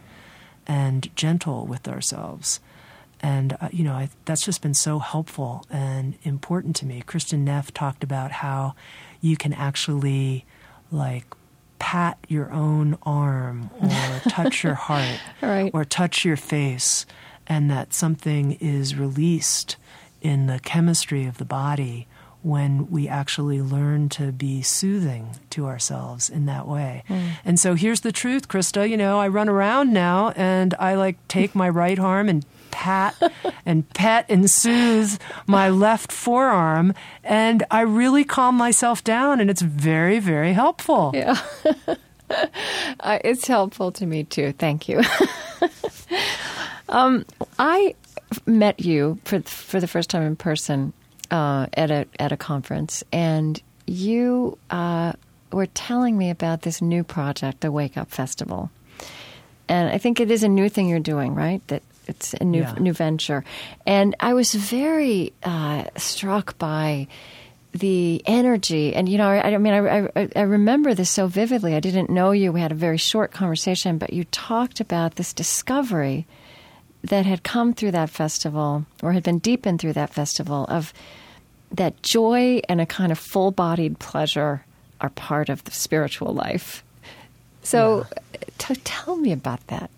and 0.66 1.14
gentle 1.16 1.66
with 1.66 1.88
ourselves. 1.88 2.60
And, 3.22 3.58
uh, 3.60 3.70
you 3.72 3.84
know, 3.84 3.94
I, 3.94 4.10
that's 4.26 4.46
just 4.46 4.62
been 4.62 4.74
so 4.74 5.00
helpful 5.00 5.66
and 5.70 6.16
important 6.24 6.76
to 6.78 6.86
me. 6.86 7.04
Kristin 7.06 7.40
Neff 7.40 7.74
talked 7.74 8.04
about 8.04 8.32
how 8.32 8.76
you 9.20 9.36
can 9.36 9.52
actually, 9.52 10.46
like, 10.92 11.26
pat 11.80 12.18
your 12.28 12.52
own 12.52 12.98
arm 13.04 13.70
or 13.82 14.22
touch 14.30 14.64
your 14.64 14.76
heart 14.76 15.20
right. 15.42 15.72
or 15.74 15.84
touch 15.84 16.24
your 16.24 16.38
face, 16.38 17.06
and 17.48 17.70
that 17.70 17.94
something 17.94 18.54
is 18.54 18.96
released 18.96 19.76
in 20.22 20.48
the 20.48 20.60
chemistry 20.60 21.26
of 21.26 21.38
the 21.38 21.46
body 21.46 22.08
when 22.42 22.90
we 22.90 23.08
actually 23.08 23.62
learn 23.62 24.08
to 24.10 24.32
be 24.32 24.62
soothing 24.62 25.36
to 25.50 25.66
ourselves 25.66 26.30
in 26.30 26.46
that 26.46 26.68
way. 26.68 27.04
Mm. 27.10 27.32
And 27.44 27.60
so 27.60 27.76
here's 27.76 28.02
the 28.02 28.12
truth, 28.12 28.48
Krista. 28.48 28.90
You 28.90 28.98
know, 28.98 29.20
I 29.20 29.28
run 29.28 29.50
around 29.50 29.92
now 29.92 30.30
and 30.36 30.74
I 30.80 30.96
like 30.96 31.16
take 31.28 31.54
my 31.54 31.68
right 31.68 32.00
arm 32.00 32.30
and 32.30 32.46
pat 32.72 33.16
and 33.66 33.90
pet 33.94 34.26
and 34.30 34.50
soothe 34.50 35.20
my 35.48 35.70
left 35.70 36.12
forearm, 36.12 36.94
and 37.24 37.64
I 37.70 37.82
really 37.82 38.24
calm 38.24 38.56
myself 38.56 39.04
down, 39.04 39.40
and 39.40 39.50
it's 39.50 39.62
very, 39.62 40.20
very 40.20 40.54
helpful. 40.54 41.12
Yeah. 41.14 41.40
uh, 43.00 43.20
it's 43.24 43.48
helpful 43.48 43.92
to 43.94 44.06
me 44.06 44.24
too. 44.24 44.54
Thank 44.54 44.88
you. 44.88 45.02
um, 46.90 47.26
I 47.58 47.96
met 48.46 48.80
you 48.80 49.20
for 49.26 49.42
for 49.42 49.80
the 49.80 49.88
first 49.88 50.10
time 50.10 50.24
in 50.24 50.36
person 50.36 50.94
uh, 51.32 51.68
at 51.74 51.92
a 51.92 52.08
at 52.20 52.32
a 52.32 52.38
conference, 52.38 53.04
and 53.12 53.62
you 53.86 54.58
uh, 54.70 55.14
were 55.52 55.68
telling 55.68 56.18
me 56.18 56.30
about 56.30 56.62
this 56.62 56.82
new 56.82 57.04
project, 57.04 57.62
the 57.62 57.72
Wake 57.72 57.98
Up 57.98 58.12
Festival. 58.12 58.70
And 59.68 59.90
I 59.90 59.98
think 60.00 60.20
it 60.20 60.32
is 60.32 60.44
a 60.44 60.48
new 60.48 60.70
thing 60.70 60.90
you're 60.90 61.00
doing, 61.00 61.36
right? 61.36 61.66
That 61.68 61.84
it's 62.08 62.34
a 62.34 62.44
new 62.44 62.62
yeah. 62.62 62.76
new 62.80 62.94
venture, 62.94 63.44
and 63.86 64.16
I 64.20 64.34
was 64.34 64.54
very 64.54 65.34
uh, 65.44 65.86
struck 65.96 66.58
by 66.58 67.08
the 67.72 68.22
energy. 68.26 68.96
And 68.96 69.08
you 69.08 69.18
know, 69.18 69.30
I, 69.30 69.54
I 69.54 69.58
mean, 69.58 69.74
I, 69.74 70.08
I, 70.16 70.30
I 70.36 70.42
remember 70.42 70.94
this 70.94 71.10
so 71.10 71.28
vividly. 71.28 71.76
I 71.76 71.80
didn't 71.80 72.10
know 72.10 72.32
you. 72.32 72.52
We 72.52 72.62
had 72.62 72.72
a 72.72 72.76
very 72.76 72.98
short 72.98 73.32
conversation, 73.32 73.98
but 73.98 74.12
you 74.12 74.24
talked 74.26 74.80
about 74.80 75.16
this 75.16 75.34
discovery 75.34 76.26
that 77.04 77.26
had 77.26 77.44
come 77.44 77.74
through 77.74 77.92
that 77.92 78.10
festival, 78.10 78.86
or 79.02 79.14
had 79.14 79.24
been 79.24 79.40
deepened 79.40 79.80
through 79.80 79.94
that 79.94 80.10
festival, 80.10 80.66
of 80.66 80.94
that 81.72 82.02
joy 82.02 82.62
and 82.68 82.82
a 82.82 82.86
kind 82.86 83.12
of 83.12 83.20
full-bodied 83.20 84.00
pleasure 84.00 84.66
are 85.02 85.10
part 85.10 85.50
of 85.50 85.64
the 85.64 85.72
spiritual 85.72 86.34
life. 86.34 86.84
So, 87.62 88.06
yeah. 88.34 88.40
t- 88.58 88.76
tell 88.84 89.16
me 89.16 89.32
about 89.32 89.66
that. 89.68 89.92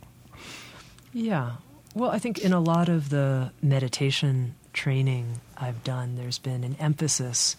Yeah. 1.14 1.54
Well, 1.94 2.12
I 2.12 2.20
think 2.20 2.40
in 2.40 2.54
a 2.54 2.60
lot 2.60 2.90
of 2.90 3.10
the 3.10 3.52
meditation 3.62 4.56
training 4.74 5.42
I've 5.58 5.84
done, 5.84 6.16
there's 6.16 6.40
been 6.40 6.64
an 6.64 6.76
emphasis 6.80 7.56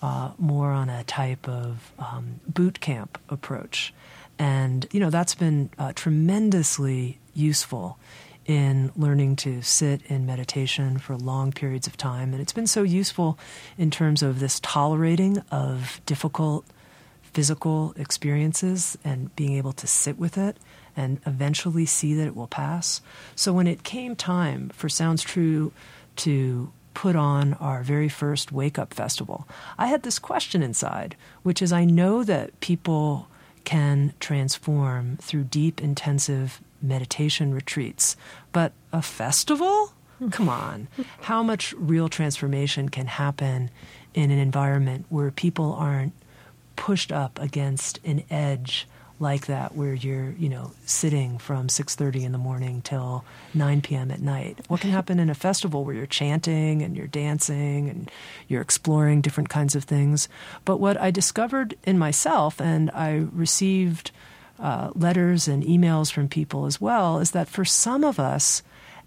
uh, 0.00 0.30
more 0.38 0.70
on 0.70 0.88
a 0.88 1.04
type 1.04 1.48
of 1.48 1.92
um, 1.98 2.40
boot 2.46 2.80
camp 2.80 3.18
approach. 3.28 3.92
And, 4.38 4.86
you 4.92 5.00
know, 5.00 5.10
that's 5.10 5.34
been 5.34 5.70
uh, 5.78 5.92
tremendously 5.94 7.18
useful 7.34 7.98
in 8.48 8.90
learning 8.96 9.36
to 9.36 9.60
sit 9.60 10.00
in 10.06 10.24
meditation 10.24 10.98
for 10.98 11.14
long 11.16 11.52
periods 11.52 11.86
of 11.86 11.98
time. 11.98 12.32
And 12.32 12.40
it's 12.40 12.52
been 12.52 12.66
so 12.66 12.82
useful 12.82 13.38
in 13.76 13.90
terms 13.90 14.22
of 14.22 14.40
this 14.40 14.58
tolerating 14.60 15.38
of 15.52 16.00
difficult 16.06 16.64
physical 17.22 17.92
experiences 17.96 18.96
and 19.04 19.34
being 19.36 19.52
able 19.52 19.74
to 19.74 19.86
sit 19.86 20.18
with 20.18 20.38
it 20.38 20.56
and 20.96 21.20
eventually 21.26 21.84
see 21.84 22.14
that 22.14 22.26
it 22.26 22.34
will 22.34 22.46
pass. 22.46 23.02
So 23.36 23.52
when 23.52 23.66
it 23.66 23.84
came 23.84 24.16
time 24.16 24.70
for 24.70 24.88
Sounds 24.88 25.22
True 25.22 25.70
to 26.16 26.72
put 26.94 27.14
on 27.14 27.52
our 27.54 27.82
very 27.82 28.08
first 28.08 28.50
Wake 28.50 28.78
Up 28.78 28.94
Festival, 28.94 29.46
I 29.76 29.88
had 29.88 30.04
this 30.04 30.18
question 30.18 30.62
inside, 30.62 31.16
which 31.42 31.60
is 31.60 31.70
I 31.70 31.84
know 31.84 32.24
that 32.24 32.58
people 32.60 33.28
can 33.64 34.14
transform 34.20 35.18
through 35.18 35.44
deep, 35.44 35.82
intensive 35.82 36.62
meditation 36.82 37.54
retreats, 37.54 38.16
but 38.52 38.72
a 38.92 39.02
festival? 39.02 39.92
Hmm. 40.18 40.28
Come 40.30 40.48
on. 40.48 40.88
How 41.22 41.42
much 41.42 41.74
real 41.76 42.08
transformation 42.08 42.88
can 42.88 43.06
happen 43.06 43.70
in 44.14 44.30
an 44.30 44.38
environment 44.38 45.06
where 45.08 45.30
people 45.30 45.74
aren't 45.74 46.14
pushed 46.76 47.12
up 47.12 47.38
against 47.40 47.98
an 48.04 48.22
edge 48.30 48.86
like 49.20 49.46
that 49.46 49.74
where 49.74 49.94
you're 49.94 50.30
you 50.38 50.48
know 50.48 50.72
sitting 50.86 51.38
from 51.38 51.68
6:30 51.68 52.22
in 52.24 52.32
the 52.32 52.38
morning 52.38 52.82
till 52.82 53.24
9 53.54 53.80
p.m. 53.82 54.10
at 54.10 54.20
night 54.20 54.58
what 54.68 54.80
can 54.80 54.90
happen 54.90 55.18
in 55.18 55.28
a 55.28 55.34
festival 55.34 55.84
where 55.84 55.94
you're 55.94 56.06
chanting 56.06 56.82
and 56.82 56.96
you're 56.96 57.06
dancing 57.06 57.88
and 57.88 58.10
you're 58.46 58.62
exploring 58.62 59.20
different 59.20 59.48
kinds 59.48 59.74
of 59.74 59.84
things 59.84 60.28
but 60.64 60.78
what 60.78 60.96
i 61.00 61.10
discovered 61.10 61.76
in 61.84 61.98
myself 61.98 62.60
and 62.60 62.90
i 62.92 63.26
received 63.32 64.10
uh, 64.58 64.90
letters 64.94 65.48
and 65.48 65.62
emails 65.62 66.12
from 66.12 66.28
people 66.28 66.66
as 66.66 66.80
well 66.80 67.18
is 67.18 67.30
that 67.32 67.48
for 67.48 67.64
some 67.64 68.04
of 68.04 68.18
us 68.18 68.62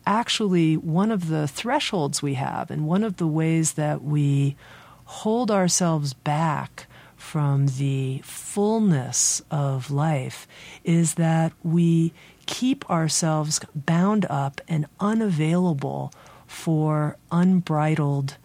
actually 0.06 0.76
one 0.78 1.12
of 1.12 1.28
the 1.28 1.47
thresholds 1.47 2.22
we 2.22 2.34
have 2.36 2.72
and 2.72 2.88
one 2.88 3.04
of 3.04 3.18
the 3.18 3.28
ways 3.28 3.74
that 3.74 4.02
we 4.02 4.56
hold 5.06 5.52
ourselves 5.52 6.14
back 6.14 6.88
from 7.16 7.68
the 7.78 8.20
fullness 8.24 9.41
of 9.52 9.91
life 9.91 10.48
is 10.84 11.15
that 11.15 11.53
we 11.64 12.11
keep 12.45 12.90
ourselves 12.90 13.60
bound 13.76 14.26
up 14.30 14.60
and 14.68 14.86
unavailable 14.99 16.11
for 16.48 17.15
unbridled 17.32 18.38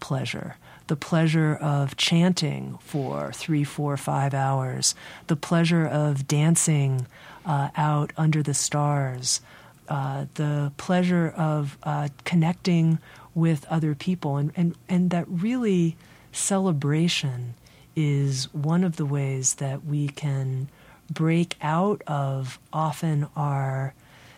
pleasure. 0.00 0.56
The 0.86 0.96
pleasure 0.96 1.54
of 1.54 1.96
chanting 1.96 2.78
for 2.80 3.32
three, 3.32 3.64
four, 3.64 3.96
five 3.96 4.34
hours, 4.34 4.94
the 5.28 5.36
pleasure 5.36 5.86
of 5.86 6.28
dancing 6.28 7.06
uh, 7.46 7.70
out 7.76 8.12
under 8.16 8.42
the 8.42 8.54
stars, 8.54 9.40
uh, 9.88 10.26
the 10.34 10.72
pleasure 10.76 11.32
of 11.36 11.78
uh, 11.82 12.08
connecting 12.24 12.98
with 13.34 13.66
other 13.68 13.94
people, 13.94 14.36
and, 14.36 14.52
and, 14.56 14.74
and 14.88 15.10
that 15.10 15.26
really 15.28 15.96
celebration 16.32 17.54
is 17.96 18.52
one 18.52 18.84
of 18.84 18.96
the 18.96 19.06
ways 19.06 19.54
that 19.54 19.84
we 19.84 20.08
can 20.08 20.68
break 21.10 21.56
out 21.62 22.02
of 22.06 22.58
often 22.72 23.26
our 23.36 23.94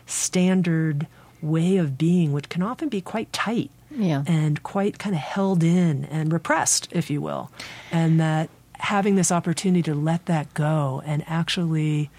standard 0.07 1.07
way 1.43 1.77
of 1.77 1.99
being, 1.99 2.33
which 2.33 2.49
can 2.49 2.63
often 2.63 2.89
be 2.89 3.01
quite 3.01 3.33
tight 3.33 3.71
yeah. 3.97 4.23
and 4.27 4.63
quite 4.63 4.99
kind 4.99 5.15
of 5.15 5.23
held 5.23 5.63
in 5.63 6.05
and 6.07 6.33
repressed, 6.33 6.89
if 6.93 7.11
you 7.11 7.21
will. 7.21 7.51
And 7.91 8.21
that 8.21 8.51
having 8.75 9.17
this 9.17 9.33
opportunity 9.33 9.83
to 9.83 9.95
let 9.95 10.27
that 10.27 10.53
go 10.55 11.03
and 11.07 11.25
actually 11.27 12.11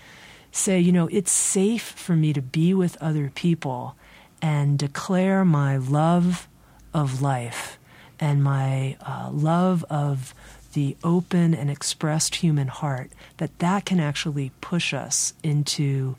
say, 0.52 0.80
you 0.80 0.92
know, 0.92 1.08
it's 1.12 1.32
safe 1.32 1.84
for 1.84 2.16
me 2.16 2.34
to 2.34 2.42
be 2.42 2.74
with 2.74 2.98
other 3.02 3.32
people 3.34 3.96
and 4.42 4.78
declare 4.78 5.46
my 5.46 5.78
love 5.78 6.48
of 6.94 7.22
life 7.22 7.78
and 8.20 8.44
my 8.44 8.98
uh, 9.06 9.30
love 9.32 9.86
of 9.90 10.34
the 10.74 10.98
open 11.04 11.54
and 11.54 11.70
expressed 11.70 12.36
human 12.36 12.68
heart, 12.68 13.12
that 13.38 13.58
that 13.60 13.86
can 13.86 14.00
actually 14.00 14.52
push 14.62 14.94
us 14.94 15.34
into 15.44 16.16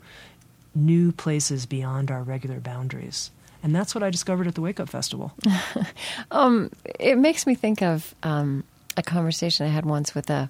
new 0.75 1.11
places 1.11 1.65
beyond 1.65 2.11
our 2.11 2.23
regular 2.23 2.59
boundaries. 2.59 3.31
And 3.61 3.75
that's 3.75 3.93
what 3.93 4.03
I 4.03 4.09
discovered 4.09 4.47
at 4.47 4.55
the 4.55 4.61
Wake 4.61 4.79
Up 4.79 4.89
Festival. 4.89 5.33
um, 6.31 6.71
it 6.99 7.17
makes 7.17 7.45
me 7.45 7.55
think 7.55 7.81
of 7.81 8.15
um, 8.23 8.63
a 8.95 9.03
conversation 9.03 9.65
I 9.65 9.69
had 9.69 9.85
once 9.85 10.15
with 10.15 10.29
a, 10.29 10.49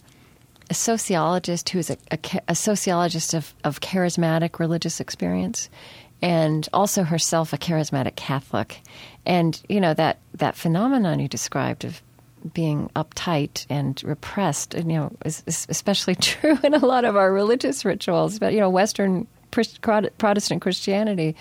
a 0.69 0.73
sociologist 0.73 1.69
who's 1.69 1.89
a, 1.89 1.97
a, 2.11 2.19
a 2.49 2.55
sociologist 2.55 3.33
of, 3.33 3.53
of 3.63 3.81
charismatic 3.81 4.59
religious 4.59 4.99
experience 4.99 5.69
and 6.21 6.67
also 6.73 7.03
herself 7.03 7.53
a 7.53 7.57
charismatic 7.57 8.15
Catholic. 8.15 8.81
And, 9.25 9.61
you 9.69 9.79
know, 9.79 9.93
that, 9.93 10.19
that 10.35 10.55
phenomenon 10.55 11.19
you 11.19 11.27
described 11.27 11.85
of 11.85 12.01
being 12.53 12.89
uptight 12.95 13.65
and 13.69 14.01
repressed, 14.03 14.73
you 14.73 14.83
know, 14.83 15.11
is, 15.25 15.43
is 15.45 15.65
especially 15.69 16.15
true 16.21 16.57
in 16.63 16.73
a 16.73 16.85
lot 16.85 17.05
of 17.05 17.15
our 17.15 17.33
religious 17.33 17.83
rituals. 17.85 18.37
But, 18.37 18.53
you 18.53 18.59
know, 18.59 18.69
Western 18.69 19.27
Protestant 19.51 20.61
Christianity 20.61 21.35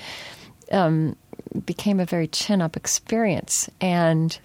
um, 0.72 1.16
became 1.64 2.00
a 2.00 2.04
very 2.06 2.28
chin 2.28 2.60
up 2.60 2.76
experience. 2.76 3.68
And 3.80 4.38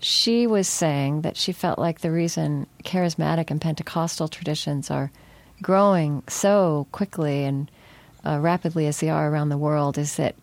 she 0.00 0.46
was 0.46 0.68
saying 0.68 1.22
that 1.22 1.36
she 1.36 1.52
felt 1.52 1.78
like 1.78 2.00
the 2.00 2.10
reason 2.10 2.66
charismatic 2.84 3.50
and 3.50 3.60
Pentecostal 3.60 4.28
traditions 4.28 4.90
are 4.90 5.10
growing 5.62 6.22
so 6.28 6.86
quickly 6.92 7.44
and 7.44 7.70
uh, 8.24 8.38
rapidly 8.38 8.86
as 8.86 9.00
they 9.00 9.08
are 9.08 9.30
around 9.30 9.48
the 9.48 9.58
world 9.58 9.98
is 9.98 10.16
that 10.16 10.34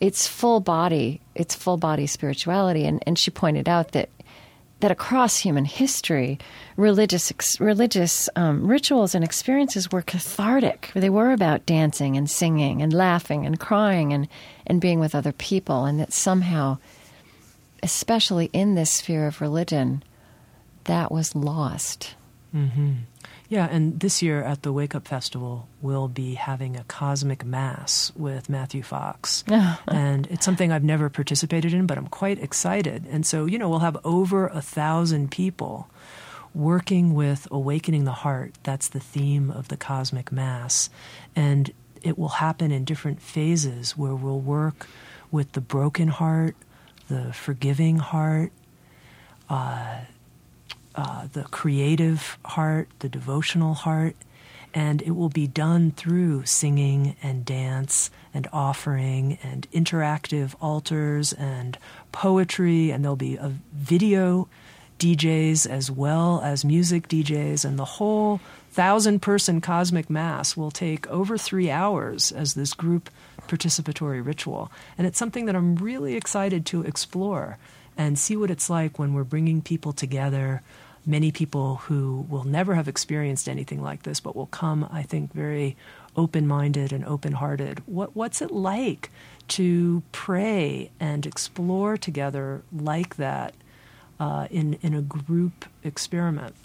it's 0.00 0.26
full 0.26 0.60
body, 0.60 1.20
it's 1.34 1.54
full 1.54 1.78
body 1.78 2.06
spirituality. 2.06 2.84
And, 2.84 3.02
and 3.06 3.18
she 3.18 3.30
pointed 3.30 3.68
out 3.68 3.92
that 3.92 4.10
that 4.80 4.90
across 4.90 5.38
human 5.38 5.64
history, 5.64 6.38
religious 6.76 7.32
religious 7.60 8.28
um, 8.36 8.66
rituals 8.66 9.14
and 9.14 9.24
experiences 9.24 9.90
were 9.90 10.02
cathartic. 10.02 10.90
They 10.94 11.08
were 11.08 11.32
about 11.32 11.64
dancing 11.64 12.16
and 12.16 12.28
singing 12.28 12.82
and 12.82 12.92
laughing 12.92 13.46
and 13.46 13.58
crying 13.58 14.12
and 14.12 14.28
and 14.66 14.80
being 14.80 15.00
with 15.00 15.14
other 15.14 15.32
people, 15.32 15.84
and 15.84 16.00
that 16.00 16.12
somehow, 16.12 16.78
especially 17.82 18.50
in 18.52 18.74
this 18.74 18.90
sphere 18.90 19.26
of 19.26 19.40
religion, 19.40 20.02
that 20.84 21.10
was 21.10 21.34
lost. 21.34 22.14
Mm-hmm. 22.54 22.92
Yeah, 23.48 23.68
and 23.70 24.00
this 24.00 24.22
year 24.22 24.42
at 24.42 24.62
the 24.62 24.72
Wake 24.72 24.94
Up 24.94 25.06
Festival, 25.06 25.68
we'll 25.80 26.08
be 26.08 26.34
having 26.34 26.76
a 26.76 26.84
cosmic 26.84 27.44
mass 27.44 28.10
with 28.16 28.48
Matthew 28.48 28.82
Fox. 28.82 29.44
and 29.86 30.26
it's 30.28 30.44
something 30.44 30.72
I've 30.72 30.82
never 30.82 31.08
participated 31.08 31.72
in, 31.72 31.86
but 31.86 31.96
I'm 31.96 32.08
quite 32.08 32.42
excited. 32.42 33.06
And 33.08 33.24
so, 33.24 33.46
you 33.46 33.58
know, 33.58 33.68
we'll 33.68 33.80
have 33.80 33.98
over 34.04 34.48
a 34.48 34.60
thousand 34.60 35.30
people 35.30 35.88
working 36.54 37.14
with 37.14 37.46
awakening 37.50 38.04
the 38.04 38.12
heart. 38.12 38.54
That's 38.64 38.88
the 38.88 39.00
theme 39.00 39.50
of 39.50 39.68
the 39.68 39.76
cosmic 39.76 40.32
mass. 40.32 40.90
And 41.36 41.70
it 42.06 42.16
will 42.16 42.28
happen 42.28 42.70
in 42.70 42.84
different 42.84 43.20
phases 43.20 43.96
where 43.96 44.14
we'll 44.14 44.38
work 44.38 44.86
with 45.32 45.52
the 45.52 45.60
broken 45.60 46.08
heart, 46.08 46.54
the 47.08 47.32
forgiving 47.32 47.98
heart, 47.98 48.52
uh, 49.50 50.02
uh, 50.94 51.26
the 51.32 51.42
creative 51.44 52.38
heart, 52.44 52.88
the 53.00 53.08
devotional 53.08 53.74
heart, 53.74 54.14
and 54.72 55.02
it 55.02 55.10
will 55.12 55.28
be 55.28 55.48
done 55.48 55.90
through 55.90 56.44
singing 56.46 57.16
and 57.22 57.44
dance 57.44 58.10
and 58.32 58.46
offering 58.52 59.38
and 59.42 59.70
interactive 59.72 60.54
altars 60.60 61.32
and 61.32 61.76
poetry, 62.12 62.90
and 62.90 63.04
there'll 63.04 63.16
be 63.16 63.36
a 63.36 63.52
video 63.72 64.48
DJs 64.98 65.66
as 65.66 65.90
well 65.90 66.40
as 66.42 66.64
music 66.64 67.08
DJs, 67.08 67.64
and 67.64 67.78
the 67.78 67.84
whole 67.84 68.40
thousand 68.76 69.22
person 69.22 69.62
cosmic 69.62 70.10
mass 70.10 70.54
will 70.54 70.70
take 70.70 71.06
over 71.06 71.38
three 71.38 71.70
hours 71.70 72.30
as 72.30 72.52
this 72.52 72.74
group 72.74 73.08
participatory 73.48 74.22
ritual. 74.24 74.70
And 74.98 75.06
it's 75.06 75.18
something 75.18 75.46
that 75.46 75.56
I'm 75.56 75.76
really 75.76 76.14
excited 76.14 76.66
to 76.66 76.82
explore 76.82 77.56
and 77.96 78.18
see 78.18 78.36
what 78.36 78.50
it's 78.50 78.68
like 78.68 78.98
when 78.98 79.14
we're 79.14 79.24
bringing 79.24 79.62
people 79.62 79.94
together 79.94 80.62
many 81.06 81.32
people 81.32 81.76
who 81.76 82.26
will 82.28 82.44
never 82.44 82.74
have 82.74 82.86
experienced 82.86 83.48
anything 83.48 83.80
like 83.82 84.02
this, 84.02 84.20
but 84.20 84.36
will 84.36 84.46
come, 84.46 84.86
I 84.90 85.02
think, 85.02 85.32
very 85.32 85.74
open 86.14 86.46
minded 86.46 86.92
and 86.92 87.02
open 87.06 87.32
hearted. 87.32 87.80
What, 87.86 88.14
what's 88.14 88.42
it 88.42 88.50
like 88.50 89.10
to 89.48 90.02
pray 90.12 90.90
and 91.00 91.24
explore 91.24 91.96
together 91.96 92.62
like 92.72 93.16
that 93.16 93.54
uh, 94.20 94.48
in, 94.50 94.74
in 94.82 94.92
a 94.92 95.00
group 95.00 95.64
experiment? 95.82 96.56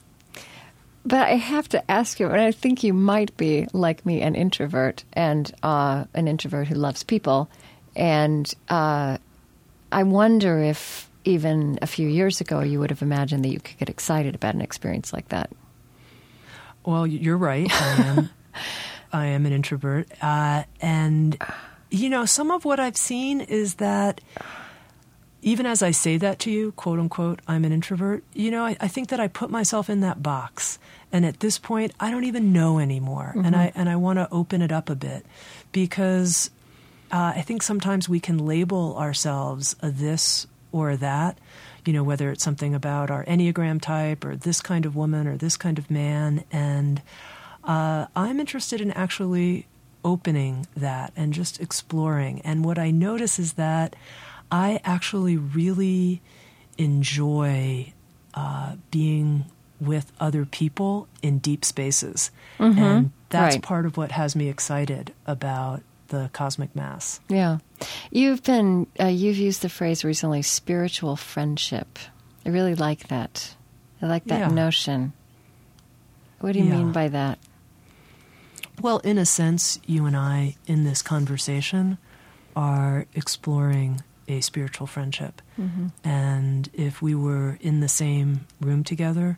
But 1.04 1.28
I 1.28 1.36
have 1.36 1.68
to 1.70 1.92
ask 1.92 2.20
you, 2.20 2.28
and 2.28 2.40
I 2.40 2.52
think 2.52 2.84
you 2.84 2.94
might 2.94 3.36
be 3.36 3.68
like 3.74 4.06
me, 4.06 4.22
an 4.22 4.36
introvert, 4.36 5.04
and 5.14 5.52
uh, 5.64 6.06
an 6.14 6.28
introvert 6.28 6.68
who 6.68 6.76
loves 6.76 7.04
people. 7.04 7.50
And 7.96 8.52
uh, 8.70 9.18
I 9.92 10.04
wonder 10.04 10.60
if 10.60 11.10
even 11.26 11.80
a 11.82 11.88
few 11.88 12.08
years 12.08 12.42
ago, 12.42 12.62
you 12.62 12.80
would 12.80 12.90
have 12.92 13.02
imagined 13.02 13.44
that 13.46 13.50
you 13.50 13.60
could 13.60 13.78
get 13.78 13.90
excited 13.90 14.36
about 14.36 14.56
an 14.56 14.62
experience 14.62 15.12
like 15.12 15.30
that. 15.30 15.50
Well, 16.86 17.06
you're 17.06 17.38
right. 17.38 17.70
I 17.72 18.04
am. 18.04 18.30
I 19.14 19.26
am 19.28 19.46
an 19.46 19.52
introvert, 19.52 20.08
uh, 20.22 20.64
and 20.80 21.38
you 21.90 22.10
know, 22.10 22.26
some 22.26 22.50
of 22.50 22.64
what 22.64 22.80
I've 22.80 22.96
seen 22.96 23.42
is 23.42 23.76
that 23.76 24.22
even 25.42 25.66
as 25.66 25.82
I 25.82 25.92
say 25.92 26.18
that 26.18 26.40
to 26.40 26.52
you, 26.52 26.72
quote 26.74 27.00
unquote, 27.00 27.42
I'm 27.48 27.66
an 27.66 27.72
introvert. 27.72 28.24
You 28.34 28.52
know, 28.52 28.64
I, 28.66 28.78
I 28.80 28.88
think 28.88 29.10
that 29.10 29.20
I 29.20 29.28
put 29.28 29.50
myself 29.50 29.90
in 29.90 30.02
that 30.02 30.22
box, 30.22 30.80
and 31.12 31.26
at 31.26 31.40
this 31.40 31.58
point, 31.58 31.94
I 32.00 32.12
don't 32.12 32.26
even 32.26 32.54
know 32.54 32.80
anymore, 32.80 33.34
mm-hmm. 33.36 33.46
and 33.46 33.56
I 33.56 33.72
and 33.76 33.90
I 33.90 33.96
want 33.96 34.20
to 34.20 34.28
open 34.32 34.62
it 34.62 34.72
up 34.72 34.90
a 34.90 34.96
bit 34.96 35.26
because 35.72 36.50
uh, 37.12 37.34
I 37.36 37.42
think 37.42 37.62
sometimes 37.62 38.08
we 38.08 38.20
can 38.20 38.38
label 38.38 38.98
ourselves 38.98 39.76
a 39.82 39.92
this 39.92 40.48
or 40.72 40.96
that, 40.96 41.38
you 41.86 41.94
know, 41.94 42.04
whether 42.04 42.32
it's 42.32 42.44
something 42.44 42.74
about 42.74 43.12
our 43.12 43.26
Enneagram 43.26 43.82
type 43.82 44.24
or 44.24 44.36
this 44.36 44.62
kind 44.62 44.86
of 44.86 44.96
woman 44.96 45.28
or 45.28 45.36
this 45.36 45.58
kind 45.58 45.78
of 45.78 45.92
man. 45.92 46.44
And 46.52 47.02
uh, 47.64 48.06
I'm 48.16 48.40
interested 48.40 48.80
in 48.80 48.92
actually 48.92 49.68
opening 50.04 50.68
that 50.76 51.12
and 51.16 51.34
just 51.34 51.60
exploring. 51.60 52.42
And 52.42 52.64
what 52.64 52.80
I 52.80 52.92
notice 52.92 53.38
is 53.38 53.54
that 53.54 53.96
I 54.52 54.82
actually 54.84 55.38
really 55.38 56.22
enjoy 56.78 57.94
uh, 58.34 58.76
being 58.92 59.46
with 59.80 60.12
other 60.20 60.46
people 60.46 61.08
in 61.22 61.40
deep 61.40 61.66
spaces. 61.66 62.32
Mm-hmm. 62.60 62.80
And 62.80 63.12
that's 63.30 63.56
right. 63.56 63.64
part 63.64 63.86
of 63.86 63.98
what 63.98 64.12
has 64.12 64.36
me 64.36 64.50
excited 64.50 65.14
about 65.26 65.82
the 66.10 66.30
cosmic 66.34 66.76
mass. 66.76 67.20
Yeah. 67.30 67.60
You've 68.12 68.44
been 68.44 68.88
uh, 69.00 69.08
you've 69.08 69.38
used 69.38 69.62
the 69.62 69.70
phrase 69.70 70.04
recently 70.04 70.42
spiritual 70.42 71.16
friendship. 71.16 71.98
I 72.46 72.50
really 72.50 72.76
like 72.76 73.08
that. 73.08 73.56
I 74.02 74.08
like 74.08 74.26
that 74.26 74.40
yeah. 74.40 74.48
notion. 74.50 75.14
What 76.40 76.54
do 76.54 76.60
you 76.60 76.66
yeah. 76.66 76.78
mean 76.78 76.92
by 76.92 77.08
that? 77.08 77.40
Well, 78.82 79.00
in 79.00 79.18
a 79.18 79.26
sense, 79.26 79.80
you 79.86 80.06
and 80.06 80.18
I 80.18 80.56
in 80.66 80.84
this 80.84 81.02
conversation 81.02 81.98
are 82.56 83.06
exploring 83.14 84.02
a 84.32 84.42
spiritual 84.42 84.88
friendship. 84.88 85.42
Mm-hmm. 85.60 85.88
And 86.04 86.70
if 86.74 87.02
we 87.02 87.16
were 87.16 87.58
in 87.62 87.80
the 87.80 87.88
same 87.88 88.48
room 88.60 88.84
together, 88.84 89.38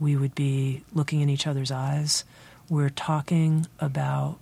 we 0.00 0.16
would 0.16 0.34
be 0.34 0.84
looking 0.92 1.20
in 1.20 1.28
each 1.28 1.46
other's 1.46 1.70
eyes. 1.70 2.24
We're 2.68 2.90
talking 2.90 3.66
about 3.80 4.38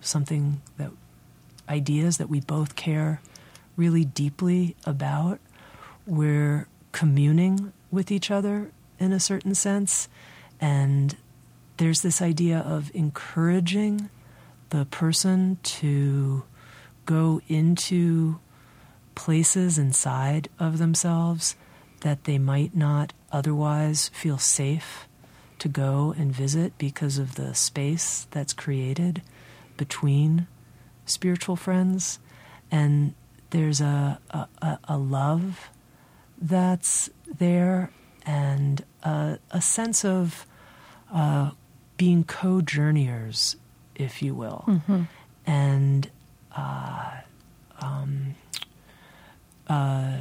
something 0.00 0.60
that 0.76 0.90
ideas 1.68 2.18
that 2.18 2.28
we 2.28 2.40
both 2.40 2.76
care 2.76 3.20
really 3.76 4.04
deeply 4.04 4.76
about. 4.84 5.40
We're 6.06 6.68
communing 6.92 7.72
with 7.90 8.10
each 8.10 8.30
other 8.30 8.70
in 8.98 9.12
a 9.12 9.20
certain 9.20 9.54
sense. 9.54 10.08
And 10.60 11.16
there's 11.78 12.02
this 12.02 12.20
idea 12.22 12.58
of 12.58 12.90
encouraging 12.94 14.10
the 14.70 14.84
person 14.86 15.58
to 15.62 16.44
go 17.06 17.40
into 17.48 18.38
places 19.14 19.78
inside 19.78 20.48
of 20.58 20.78
themselves 20.78 21.56
that 22.00 22.24
they 22.24 22.38
might 22.38 22.76
not 22.76 23.12
otherwise 23.30 24.08
feel 24.12 24.38
safe 24.38 25.06
to 25.58 25.68
go 25.68 26.14
and 26.18 26.32
visit 26.32 26.76
because 26.76 27.18
of 27.18 27.36
the 27.36 27.54
space 27.54 28.26
that's 28.32 28.52
created 28.52 29.22
between 29.76 30.46
spiritual 31.06 31.56
friends, 31.56 32.18
and 32.70 33.14
there's 33.50 33.80
a, 33.80 34.18
a, 34.30 34.78
a 34.84 34.98
love 34.98 35.70
that's 36.40 37.10
there 37.26 37.90
and 38.26 38.84
a, 39.02 39.38
a 39.50 39.60
sense 39.60 40.04
of 40.04 40.46
uh, 41.12 41.50
being 41.96 42.24
co 42.24 42.60
journeyers, 42.60 43.56
if 43.94 44.22
you 44.22 44.34
will. 44.34 44.64
Mm-hmm. 44.66 45.02
And 45.46 46.10
uh, 46.56 47.20
um, 47.80 48.34
uh, 49.68 50.16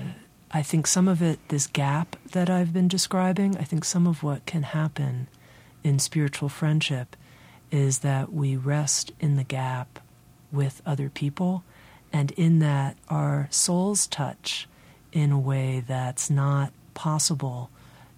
I 0.52 0.62
think 0.62 0.88
some 0.88 1.08
of 1.08 1.22
it, 1.22 1.40
this 1.48 1.68
gap 1.68 2.16
that 2.32 2.50
I've 2.50 2.74
been 2.74 2.88
describing, 2.88 3.58
I 3.58 3.64
think 3.64 3.86
some 3.86 4.06
of 4.06 4.24
what 4.24 4.46
can 4.46 4.64
happen 4.64 5.28
in 5.84 6.00
spiritual 6.00 6.50
friendship 6.50 7.16
is 7.72 8.00
that 8.00 8.34
we 8.34 8.58
rest 8.58 9.12
in 9.20 9.38
the 9.38 9.44
gap 9.44 10.00
with 10.52 10.82
other 10.86 11.10
people, 11.10 11.64
and 12.12 12.32
in 12.32 12.60
that 12.60 12.98
our 13.08 13.48
souls 13.50 14.08
touch 14.08 14.68
in 15.14 15.32
a 15.32 15.40
way 15.40 15.84
that's 15.88 16.30
not 16.30 16.74
possible 16.94 17.70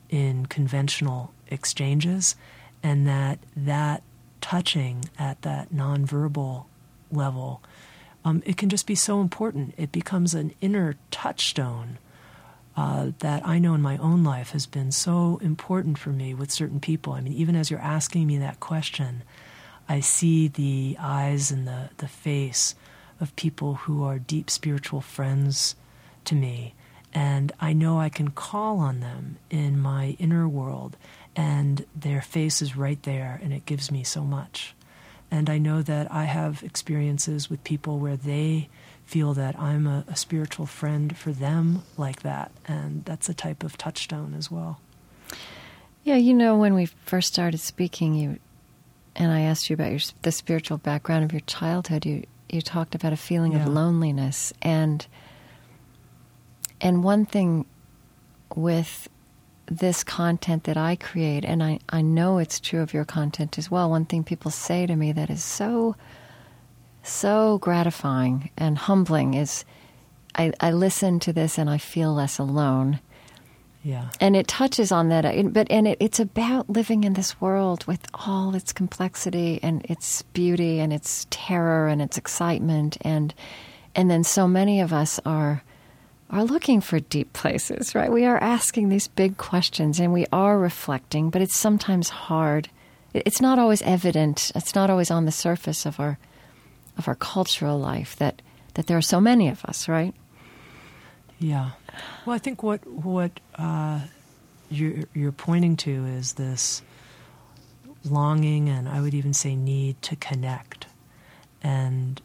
in 0.09 0.47
conventional 0.47 1.31
exchanges, 1.47 2.35
and 2.81 3.07
that 3.07 3.37
that 3.55 4.01
touching 4.41 5.05
at 5.17 5.41
that 5.43 5.71
nonverbal 5.71 6.65
level, 7.11 7.61
um, 8.25 8.41
it 8.45 8.57
can 8.57 8.69
just 8.69 8.87
be 8.87 8.95
so 8.95 9.21
important. 9.21 9.73
It 9.77 9.91
becomes 9.91 10.33
an 10.33 10.53
inner 10.61 10.95
touchstone 11.11 11.97
uh, 12.75 13.11
that 13.19 13.45
I 13.45 13.59
know 13.59 13.73
in 13.73 13.81
my 13.81 13.97
own 13.97 14.23
life 14.23 14.51
has 14.51 14.65
been 14.65 14.91
so 14.91 15.39
important 15.41 15.97
for 15.97 16.09
me 16.09 16.33
with 16.33 16.51
certain 16.51 16.79
people. 16.79 17.13
I 17.13 17.21
mean, 17.21 17.33
even 17.33 17.55
as 17.55 17.69
you're 17.69 17.79
asking 17.79 18.25
me 18.25 18.37
that 18.39 18.59
question, 18.59 19.23
I 19.87 19.99
see 19.99 20.47
the 20.47 20.97
eyes 20.99 21.51
and 21.51 21.67
the, 21.67 21.89
the 21.97 22.07
face 22.07 22.75
of 23.19 23.35
people 23.35 23.75
who 23.75 24.03
are 24.03 24.17
deep 24.17 24.49
spiritual 24.49 25.01
friends 25.01 25.75
to 26.25 26.35
me. 26.35 26.73
And 27.13 27.51
I 27.59 27.73
know 27.73 27.99
I 27.99 28.09
can 28.09 28.29
call 28.29 28.79
on 28.79 29.01
them 29.01 29.37
in 29.51 29.79
my 29.79 30.15
inner 30.17 30.47
world, 30.47 30.97
and 31.35 31.85
their 31.95 32.21
face 32.21 32.59
is 32.59 32.75
right 32.75 33.01
there, 33.03 33.39
and 33.43 33.53
it 33.53 33.67
gives 33.67 33.91
me 33.91 34.03
so 34.03 34.23
much. 34.23 34.73
And 35.33 35.49
I 35.49 35.57
know 35.57 35.81
that 35.81 36.11
I 36.11 36.25
have 36.25 36.61
experiences 36.61 37.49
with 37.49 37.63
people 37.63 37.97
where 37.97 38.15
they 38.15 38.69
feel 39.03 39.33
that 39.33 39.59
I'm 39.59 39.87
a, 39.87 40.05
a 40.07 40.15
spiritual 40.15 40.67
friend 40.67 41.17
for 41.17 41.31
them 41.31 41.81
like 41.97 42.21
that. 42.21 42.51
And 42.67 43.03
that's 43.03 43.29
a 43.29 43.33
type 43.33 43.63
of 43.63 43.75
touchstone 43.75 44.35
as 44.37 44.51
well. 44.51 44.79
Yeah, 46.03 46.17
you 46.17 46.35
know, 46.35 46.55
when 46.55 46.75
we 46.75 46.85
first 46.85 47.33
started 47.33 47.57
speaking, 47.57 48.13
you 48.13 48.37
and 49.15 49.31
I 49.31 49.41
asked 49.41 49.71
you 49.71 49.73
about 49.73 49.89
your, 49.89 50.01
the 50.21 50.31
spiritual 50.31 50.77
background 50.77 51.23
of 51.23 51.31
your 51.31 51.41
childhood. 51.41 52.05
You 52.05 52.25
you 52.47 52.61
talked 52.61 52.93
about 52.93 53.11
a 53.11 53.17
feeling 53.17 53.53
yeah. 53.53 53.63
of 53.63 53.67
loneliness, 53.67 54.53
and 54.61 55.07
and 56.79 57.03
one 57.03 57.25
thing 57.25 57.65
with 58.55 59.09
this 59.67 60.03
content 60.03 60.65
that 60.65 60.77
I 60.77 60.95
create, 60.95 61.45
and 61.45 61.63
I, 61.63 61.79
I 61.89 62.01
know 62.01 62.37
it's 62.37 62.59
true 62.59 62.81
of 62.81 62.93
your 62.93 63.05
content 63.05 63.57
as 63.57 63.71
well. 63.71 63.89
One 63.89 64.05
thing 64.05 64.23
people 64.23 64.51
say 64.51 64.85
to 64.85 64.95
me 64.95 65.11
that 65.11 65.29
is 65.29 65.43
so 65.43 65.95
so 67.05 67.57
gratifying 67.59 68.49
and 68.57 68.77
humbling 68.77 69.33
is 69.33 69.65
I, 70.35 70.53
I 70.59 70.71
listen 70.71 71.19
to 71.21 71.33
this 71.33 71.57
and 71.57 71.69
I 71.69 71.77
feel 71.77 72.13
less 72.13 72.39
alone. 72.39 72.99
Yeah. 73.83 74.09
And 74.21 74.35
it 74.35 74.47
touches 74.47 74.91
on 74.93 75.09
that. 75.09 75.25
Uh, 75.25 75.43
but 75.43 75.69
and 75.69 75.87
it, 75.87 75.97
it's 75.99 76.19
about 76.19 76.69
living 76.69 77.03
in 77.03 77.13
this 77.13 77.39
world 77.41 77.85
with 77.85 78.07
all 78.13 78.55
its 78.55 78.71
complexity 78.71 79.59
and 79.61 79.85
its 79.89 80.21
beauty 80.21 80.79
and 80.79 80.93
its 80.93 81.27
terror 81.29 81.87
and 81.89 82.01
its 82.01 82.17
excitement 82.17 82.97
and 83.01 83.33
and 83.95 84.09
then 84.09 84.23
so 84.23 84.47
many 84.47 84.79
of 84.79 84.91
us 84.91 85.19
are 85.25 85.61
are 86.33 86.43
looking 86.43 86.81
for 86.81 86.99
deep 86.99 87.31
places, 87.33 87.93
right? 87.93 88.11
We 88.11 88.25
are 88.25 88.37
asking 88.37 88.89
these 88.89 89.07
big 89.07 89.37
questions 89.37 89.99
and 89.99 90.11
we 90.11 90.25
are 90.33 90.57
reflecting, 90.57 91.29
but 91.29 91.41
it's 91.41 91.55
sometimes 91.55 92.09
hard. 92.09 92.69
It's 93.13 93.39
not 93.39 93.59
always 93.59 93.83
evident. 93.83 94.51
It's 94.55 94.73
not 94.73 94.89
always 94.89 95.11
on 95.11 95.25
the 95.25 95.31
surface 95.31 95.85
of 95.85 95.99
our 95.99 96.17
of 96.97 97.07
our 97.07 97.15
cultural 97.15 97.77
life 97.79 98.15
that 98.17 98.41
that 98.73 98.87
there 98.87 98.97
are 98.97 99.01
so 99.01 99.21
many 99.21 99.47
of 99.47 99.63
us, 99.65 99.87
right? 99.87 100.13
Yeah. 101.39 101.71
Well, 102.25 102.35
I 102.35 102.39
think 102.39 102.63
what 102.63 102.85
what 102.87 103.39
uh, 103.55 103.99
you're 104.71 105.05
you're 105.13 105.31
pointing 105.31 105.77
to 105.77 106.05
is 106.05 106.33
this 106.33 106.81
longing, 108.03 108.69
and 108.69 108.89
I 108.89 109.01
would 109.01 109.13
even 109.13 109.33
say 109.33 109.55
need 109.55 110.01
to 110.03 110.15
connect, 110.15 110.87
and 111.61 112.19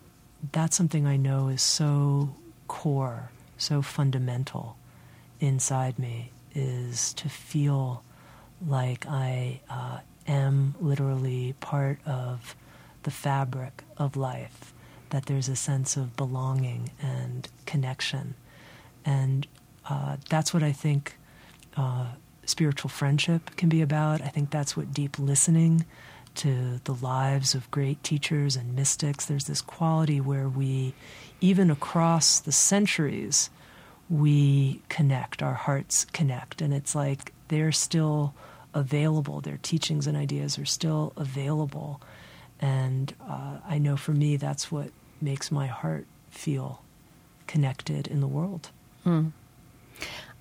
that's 0.52 0.76
something 0.76 1.06
I 1.06 1.16
know 1.16 1.48
is 1.48 1.62
so 1.62 2.30
core, 2.68 3.30
so 3.59 3.82
fundamental 3.82 4.76
inside 5.40 5.98
me 5.98 6.30
is 6.55 7.12
to 7.14 7.28
feel 7.28 8.02
like 8.66 9.06
I 9.06 9.60
uh, 9.68 9.98
am 10.26 10.74
literally 10.80 11.55
part 11.60 11.98
of 12.06 12.56
the 13.02 13.10
fabric 13.10 13.85
of 13.97 14.16
life, 14.16 14.72
that 15.10 15.26
there's 15.26 15.48
a 15.48 15.56
sense 15.56 15.97
of 15.97 16.16
belonging 16.16 16.90
and 17.01 17.48
connection. 17.66 18.35
And 19.05 19.47
uh, 19.89 20.16
that's 20.28 20.52
what 20.52 20.62
I 20.62 20.72
think 20.72 21.16
uh, 21.76 22.06
spiritual 22.44 22.90
friendship 22.90 23.56
can 23.56 23.68
be 23.68 23.80
about. 23.82 24.20
I 24.22 24.28
think 24.28 24.51
that's 24.51 24.76
what 24.76 24.93
deep 24.93 25.18
listening 25.18 25.85
to 26.39 26.81
the 26.85 26.94
lives 26.94 27.55
of 27.55 27.70
great 27.70 28.02
teachers 28.02 28.56
and 28.56 28.74
mystics, 28.74 29.27
there's 29.27 29.44
this 29.47 29.60
quality 29.60 30.20
where 30.20 30.48
we, 30.48 30.94
even 31.40 31.70
across 31.70 32.40
the 32.40 32.52
centuries, 32.52 33.51
we 34.10 34.82
connect, 34.89 35.43
our 35.43 35.55
hearts 35.55 36.05
connect. 36.06 36.62
And 36.62 36.73
it's 36.73 36.94
like 36.94 37.32
they're 37.48 37.73
still 37.73 38.35
available, 38.74 39.40
their 39.40 39.59
teachings 39.59 40.06
and 40.06 40.16
ideas 40.16 40.59
are 40.59 40.65
still 40.65 41.12
available 41.16 42.01
and 42.60 43.15
uh, 43.28 43.59
I 43.66 43.78
know 43.78 43.97
for 43.97 44.12
me, 44.12 44.36
that's 44.36 44.70
what 44.70 44.90
makes 45.20 45.51
my 45.51 45.66
heart 45.66 46.06
feel 46.31 46.82
connected 47.47 48.06
in 48.06 48.20
the 48.20 48.27
world. 48.27 48.70
Mm. 49.06 49.32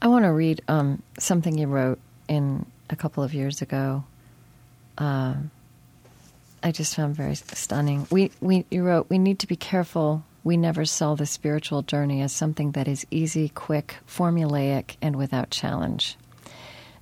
I 0.01 0.07
want 0.07 0.25
to 0.25 0.31
read 0.31 0.61
um, 0.67 1.01
something 1.19 1.57
you 1.57 1.67
wrote 1.67 1.99
in 2.27 2.65
a 2.89 2.95
couple 2.95 3.23
of 3.23 3.33
years 3.33 3.61
ago. 3.61 4.03
Uh, 4.97 5.35
I 6.63 6.71
just 6.71 6.95
found 6.95 7.15
very 7.15 7.35
stunning. 7.35 8.07
We, 8.09 8.31
we, 8.41 8.65
you 8.71 8.83
wrote, 8.83 9.09
we 9.09 9.17
need 9.17 9.39
to 9.39 9.47
be 9.47 9.55
careful. 9.55 10.23
We 10.43 10.57
never 10.57 10.85
sell 10.85 11.15
the 11.15 11.25
spiritual 11.25 11.81
journey 11.81 12.21
as 12.21 12.31
something 12.31 12.71
that 12.71 12.87
is 12.87 13.05
easy, 13.11 13.49
quick, 13.49 13.95
formulaic, 14.07 14.95
and 15.01 15.15
without 15.15 15.51
challenge. 15.51 16.17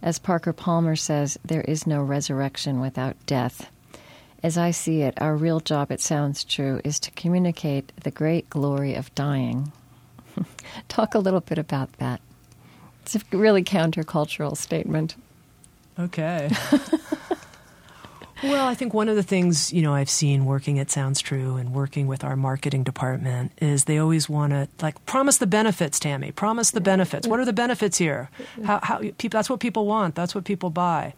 As 0.02 0.20
Parker 0.20 0.54
Palmer 0.54 0.96
says, 0.96 1.38
there 1.46 1.62
is 1.62 1.88
no 1.88 2.02
resurrection 2.02 2.80
without 2.80 3.16
death. 3.26 3.72
As 4.44 4.58
I 4.58 4.72
see 4.72 5.02
it, 5.02 5.20
our 5.22 5.36
real 5.36 5.60
job, 5.60 5.92
it 5.92 6.02
sounds 6.02 6.44
true, 6.44 6.82
is 6.84 7.00
to 7.00 7.12
communicate 7.12 7.92
the 8.04 8.12
great 8.12 8.50
glory 8.50 8.94
of 8.94 9.14
dying. 9.16 9.72
Talk 10.88 11.16
a 11.16 11.20
little 11.20 11.40
bit 11.40 11.58
about 11.58 11.92
that. 11.94 12.22
It's 13.02 13.16
a 13.16 13.22
really 13.32 13.64
countercultural 13.64 14.58
statement. 14.58 15.16
Okay. 15.98 16.50
well, 18.44 18.68
I 18.68 18.74
think 18.74 18.94
one 18.94 19.10
of 19.10 19.16
the 19.16 19.24
things, 19.24 19.72
you 19.72 19.82
know, 19.82 19.94
I've 19.94 20.10
seen 20.10 20.46
working 20.46 20.80
at 20.80 20.92
Sounds 20.92 21.22
True 21.22 21.56
and 21.56 21.74
working 21.74 22.08
with 22.08 22.24
our 22.24 22.36
marketing 22.36 22.84
department 22.84 23.52
is 23.60 23.86
they 23.86 23.98
always 23.98 24.28
want 24.28 24.52
to 24.52 24.68
like 24.82 25.04
promise 25.06 25.38
the 25.38 25.48
benefits, 25.48 26.00
Tami. 26.00 26.36
Promise 26.36 26.72
the 26.72 26.82
benefits. 26.82 27.28
What 27.28 27.40
are 27.40 27.46
the 27.46 27.54
benefits 27.54 27.98
here? 27.98 28.30
How, 28.64 28.80
how 28.84 29.00
people, 29.00 29.30
that's 29.30 29.50
what 29.50 29.60
people 29.60 29.86
want. 29.86 30.16
That's 30.16 30.36
what 30.36 30.44
people 30.44 30.70
buy. 30.70 31.14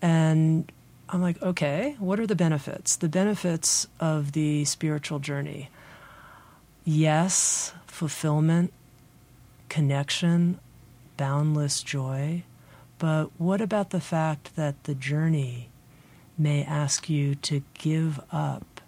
And 0.00 0.70
I'm 1.08 1.22
like, 1.22 1.42
okay, 1.42 1.96
what 1.98 2.20
are 2.20 2.26
the 2.26 2.36
benefits? 2.36 2.96
The 2.96 3.08
benefits 3.08 3.86
of 4.00 4.32
the 4.32 4.64
spiritual 4.64 5.18
journey. 5.18 5.70
Yes, 6.84 7.72
fulfillment, 7.86 8.72
connection, 9.68 10.60
boundless 11.16 11.82
joy. 11.82 12.44
But 12.98 13.30
what 13.38 13.60
about 13.60 13.90
the 13.90 14.00
fact 14.00 14.56
that 14.56 14.84
the 14.84 14.94
journey 14.94 15.68
may 16.38 16.64
ask 16.64 17.08
you 17.08 17.34
to 17.36 17.62
give 17.74 18.20
up 18.30 18.80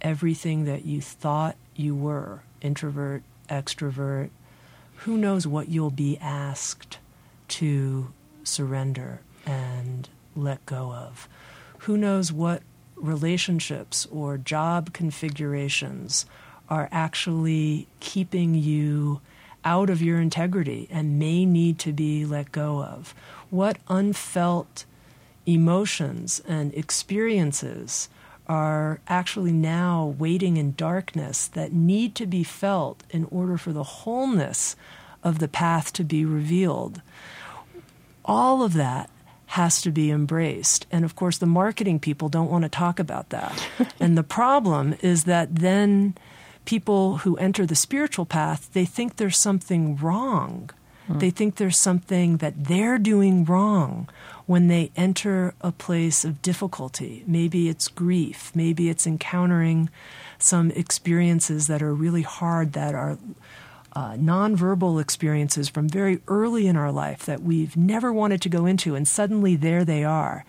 everything 0.00 0.64
that 0.64 0.84
you 0.84 1.00
thought 1.00 1.56
you 1.74 1.94
were 1.94 2.42
introvert, 2.60 3.22
extrovert? 3.48 4.30
Who 5.02 5.16
knows 5.16 5.46
what 5.46 5.68
you'll 5.68 5.90
be 5.90 6.18
asked 6.18 6.98
to 7.48 8.12
surrender 8.44 9.20
and 9.46 10.08
let 10.34 10.64
go 10.66 10.92
of? 10.92 11.28
who 11.78 11.96
knows 11.96 12.32
what 12.32 12.62
relationships 12.96 14.06
or 14.10 14.36
job 14.36 14.92
configurations 14.92 16.26
are 16.68 16.88
actually 16.90 17.86
keeping 18.00 18.54
you 18.54 19.20
out 19.64 19.88
of 19.90 20.02
your 20.02 20.20
integrity 20.20 20.88
and 20.90 21.18
may 21.18 21.46
need 21.46 21.78
to 21.78 21.92
be 21.92 22.24
let 22.24 22.50
go 22.52 22.82
of? 22.82 23.14
What 23.50 23.78
unfelt 23.88 24.84
emotions 25.48 26.42
and 26.46 26.74
experiences 26.74 28.08
are 28.46 29.00
actually 29.08 29.52
now 29.52 30.14
waiting 30.18 30.56
in 30.56 30.74
darkness 30.74 31.48
that 31.48 31.72
need 31.72 32.14
to 32.14 32.26
be 32.26 32.44
felt 32.44 33.02
in 33.10 33.24
order 33.30 33.56
for 33.56 33.72
the 33.72 33.82
wholeness 33.82 34.76
of 35.22 35.38
the 35.38 35.48
path 35.48 35.92
to 35.92 36.04
be 36.04 36.24
revealed? 36.24 37.02
All 38.24 38.62
of 38.62 38.74
that 38.74 39.10
has 39.52 39.80
to 39.80 39.90
be 39.90 40.10
embraced. 40.10 40.86
And 40.92 41.04
of 41.04 41.16
course, 41.16 41.38
the 41.38 41.46
marketing 41.46 41.98
people 41.98 42.28
don't 42.28 42.50
want 42.50 42.64
to 42.64 42.68
talk 42.68 42.98
about 42.98 43.30
that. 43.30 43.68
and 44.00 44.16
the 44.16 44.22
problem 44.22 44.94
is 45.00 45.24
that 45.24 45.56
then 45.56 46.14
people 46.66 47.18
who 47.18 47.36
enter 47.38 47.64
the 47.64 47.74
spiritual 47.74 48.26
path, 48.26 48.70
they 48.74 48.84
think 48.84 49.16
there's 49.16 49.40
something 49.40 49.96
wrong 49.96 50.70
They 51.16 51.30
think 51.30 51.56
there's 51.56 51.80
something 51.80 52.36
that 52.38 52.64
they're 52.64 52.98
doing 52.98 53.44
wrong 53.44 54.08
when 54.46 54.68
they 54.68 54.90
enter 54.96 55.54
a 55.60 55.72
place 55.72 56.24
of 56.24 56.42
difficulty. 56.42 57.24
Maybe 57.26 57.68
it's 57.68 57.88
grief, 57.88 58.52
maybe 58.54 58.88
it's 58.88 59.06
encountering 59.06 59.90
some 60.38 60.70
experiences 60.72 61.66
that 61.66 61.82
are 61.82 61.94
really 61.94 62.22
hard, 62.22 62.74
that 62.74 62.94
are 62.94 63.18
uh, 63.94 64.12
nonverbal 64.12 65.00
experiences 65.00 65.68
from 65.68 65.88
very 65.88 66.20
early 66.28 66.66
in 66.66 66.76
our 66.76 66.92
life 66.92 67.24
that 67.24 67.42
we've 67.42 67.76
never 67.76 68.12
wanted 68.12 68.40
to 68.42 68.48
go 68.48 68.66
into, 68.66 68.94
and 68.94 69.08
suddenly 69.08 69.56
there 69.56 69.84
they 69.84 70.04
are. 70.04 70.44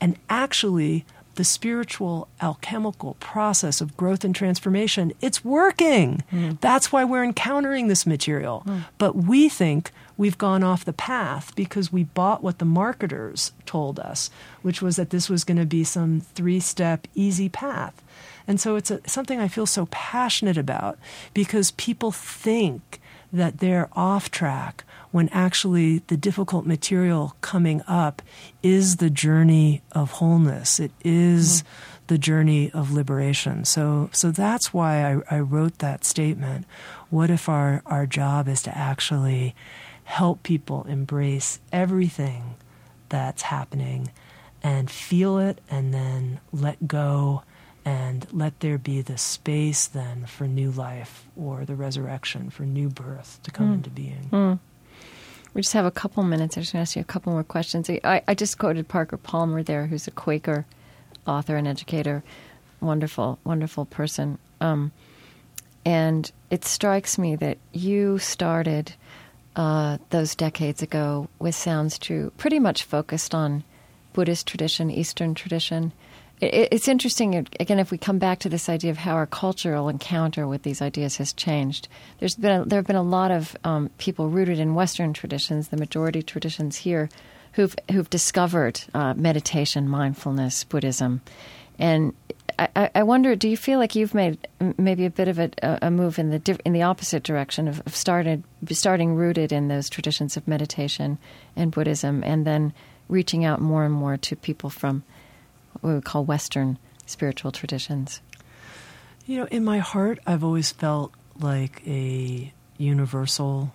And 0.00 0.16
actually, 0.28 1.04
the 1.40 1.44
spiritual 1.44 2.28
alchemical 2.42 3.14
process 3.18 3.80
of 3.80 3.96
growth 3.96 4.24
and 4.24 4.34
transformation, 4.34 5.10
it's 5.22 5.42
working. 5.42 6.22
Mm. 6.30 6.60
That's 6.60 6.92
why 6.92 7.02
we're 7.02 7.24
encountering 7.24 7.88
this 7.88 8.04
material. 8.04 8.62
Mm. 8.66 8.84
But 8.98 9.16
we 9.16 9.48
think 9.48 9.90
we've 10.18 10.36
gone 10.36 10.62
off 10.62 10.84
the 10.84 10.92
path 10.92 11.56
because 11.56 11.90
we 11.90 12.04
bought 12.04 12.42
what 12.42 12.58
the 12.58 12.66
marketers 12.66 13.52
told 13.64 13.98
us, 13.98 14.28
which 14.60 14.82
was 14.82 14.96
that 14.96 15.08
this 15.08 15.30
was 15.30 15.44
going 15.44 15.56
to 15.56 15.64
be 15.64 15.82
some 15.82 16.20
three 16.20 16.60
step 16.60 17.08
easy 17.14 17.48
path. 17.48 18.02
And 18.46 18.60
so 18.60 18.76
it's 18.76 18.90
a, 18.90 19.00
something 19.08 19.40
I 19.40 19.48
feel 19.48 19.64
so 19.64 19.88
passionate 19.90 20.58
about 20.58 20.98
because 21.32 21.70
people 21.70 22.12
think 22.12 23.00
that 23.32 23.60
they're 23.60 23.88
off 23.94 24.30
track 24.30 24.84
when 25.10 25.28
actually 25.30 25.98
the 26.06 26.16
difficult 26.16 26.66
material 26.66 27.36
coming 27.40 27.82
up 27.86 28.22
is 28.62 28.96
the 28.96 29.10
journey 29.10 29.82
of 29.92 30.12
wholeness. 30.12 30.78
It 30.78 30.92
is 31.04 31.62
mm-hmm. 31.62 32.04
the 32.06 32.18
journey 32.18 32.70
of 32.72 32.92
liberation. 32.92 33.64
So, 33.64 34.10
so 34.12 34.30
that's 34.30 34.72
why 34.72 35.04
I, 35.04 35.36
I 35.36 35.40
wrote 35.40 35.78
that 35.78 36.04
statement. 36.04 36.66
What 37.10 37.30
if 37.30 37.48
our, 37.48 37.82
our 37.86 38.06
job 38.06 38.48
is 38.48 38.62
to 38.62 38.76
actually 38.76 39.54
help 40.04 40.42
people 40.42 40.84
embrace 40.84 41.60
everything 41.72 42.54
that's 43.08 43.42
happening 43.42 44.10
and 44.62 44.90
feel 44.90 45.38
it 45.38 45.60
and 45.70 45.92
then 45.92 46.40
let 46.52 46.86
go 46.86 47.42
and 47.84 48.26
let 48.32 48.60
there 48.60 48.78
be 48.78 49.00
the 49.00 49.16
space 49.16 49.86
then 49.86 50.26
for 50.26 50.46
new 50.46 50.70
life 50.70 51.26
or 51.36 51.64
the 51.64 51.74
resurrection, 51.74 52.50
for 52.50 52.64
new 52.64 52.88
birth 52.88 53.40
to 53.42 53.50
come 53.50 53.70
mm. 53.70 53.74
into 53.74 53.90
being. 53.90 54.28
Mm. 54.30 54.58
We 55.52 55.62
just 55.62 55.74
have 55.74 55.86
a 55.86 55.90
couple 55.90 56.22
minutes. 56.22 56.56
I 56.56 56.60
just 56.60 56.74
want 56.74 56.86
to 56.86 56.90
ask 56.90 56.96
you 56.96 57.02
a 57.02 57.04
couple 57.04 57.32
more 57.32 57.44
questions. 57.44 57.90
I, 57.90 58.22
I 58.26 58.34
just 58.34 58.58
quoted 58.58 58.88
Parker 58.88 59.16
Palmer 59.16 59.62
there, 59.62 59.86
who's 59.86 60.06
a 60.06 60.12
Quaker 60.12 60.64
author 61.26 61.56
and 61.56 61.66
educator. 61.66 62.22
Wonderful, 62.80 63.38
wonderful 63.44 63.84
person. 63.84 64.38
Um, 64.60 64.92
and 65.84 66.30
it 66.50 66.64
strikes 66.64 67.18
me 67.18 67.36
that 67.36 67.58
you 67.72 68.18
started 68.18 68.92
uh, 69.56 69.98
those 70.10 70.34
decades 70.34 70.82
ago 70.82 71.28
with 71.38 71.54
Sounds 71.54 71.98
True, 71.98 72.32
pretty 72.36 72.58
much 72.58 72.84
focused 72.84 73.34
on 73.34 73.64
Buddhist 74.12 74.46
tradition, 74.46 74.90
Eastern 74.90 75.34
tradition 75.34 75.92
it's 76.40 76.88
interesting 76.88 77.46
again 77.58 77.78
if 77.78 77.90
we 77.90 77.98
come 77.98 78.18
back 78.18 78.38
to 78.40 78.48
this 78.48 78.68
idea 78.68 78.90
of 78.90 78.98
how 78.98 79.14
our 79.14 79.26
cultural 79.26 79.88
encounter 79.88 80.46
with 80.48 80.62
these 80.62 80.80
ideas 80.80 81.16
has 81.18 81.32
changed. 81.32 81.88
There's 82.18 82.36
been 82.36 82.62
a, 82.62 82.64
there 82.64 82.78
have 82.78 82.86
been 82.86 82.96
a 82.96 83.02
lot 83.02 83.30
of 83.30 83.56
um, 83.64 83.90
people 83.98 84.28
rooted 84.28 84.58
in 84.58 84.74
Western 84.74 85.12
traditions, 85.12 85.68
the 85.68 85.76
majority 85.76 86.22
traditions 86.22 86.76
here, 86.76 87.08
who've 87.52 87.76
who've 87.90 88.08
discovered 88.08 88.80
uh, 88.94 89.14
meditation, 89.14 89.88
mindfulness, 89.88 90.64
Buddhism, 90.64 91.20
and 91.78 92.14
I, 92.58 92.90
I, 92.94 93.02
wonder, 93.04 93.34
do 93.36 93.48
you 93.48 93.56
feel 93.56 93.78
like 93.78 93.94
you've 93.94 94.12
made 94.12 94.46
maybe 94.76 95.06
a 95.06 95.10
bit 95.10 95.28
of 95.28 95.38
a, 95.38 95.50
a 95.62 95.90
move 95.90 96.18
in 96.18 96.30
the 96.30 96.60
in 96.64 96.72
the 96.72 96.82
opposite 96.82 97.22
direction 97.22 97.68
of, 97.68 97.82
of 97.86 97.96
started 97.96 98.44
starting 98.70 99.14
rooted 99.14 99.50
in 99.50 99.68
those 99.68 99.88
traditions 99.88 100.36
of 100.36 100.46
meditation 100.46 101.18
and 101.56 101.72
Buddhism, 101.72 102.22
and 102.24 102.46
then 102.46 102.72
reaching 103.08 103.44
out 103.44 103.60
more 103.60 103.84
and 103.84 103.94
more 103.94 104.16
to 104.18 104.36
people 104.36 104.68
from 104.68 105.02
what 105.72 105.88
we 105.88 105.94
would 105.94 106.04
call 106.04 106.24
Western 106.24 106.78
spiritual 107.06 107.52
traditions? 107.52 108.20
You 109.26 109.38
know, 109.38 109.44
in 109.46 109.64
my 109.64 109.78
heart, 109.78 110.18
I've 110.26 110.42
always 110.42 110.72
felt 110.72 111.12
like 111.38 111.86
a 111.86 112.52
universal 112.78 113.72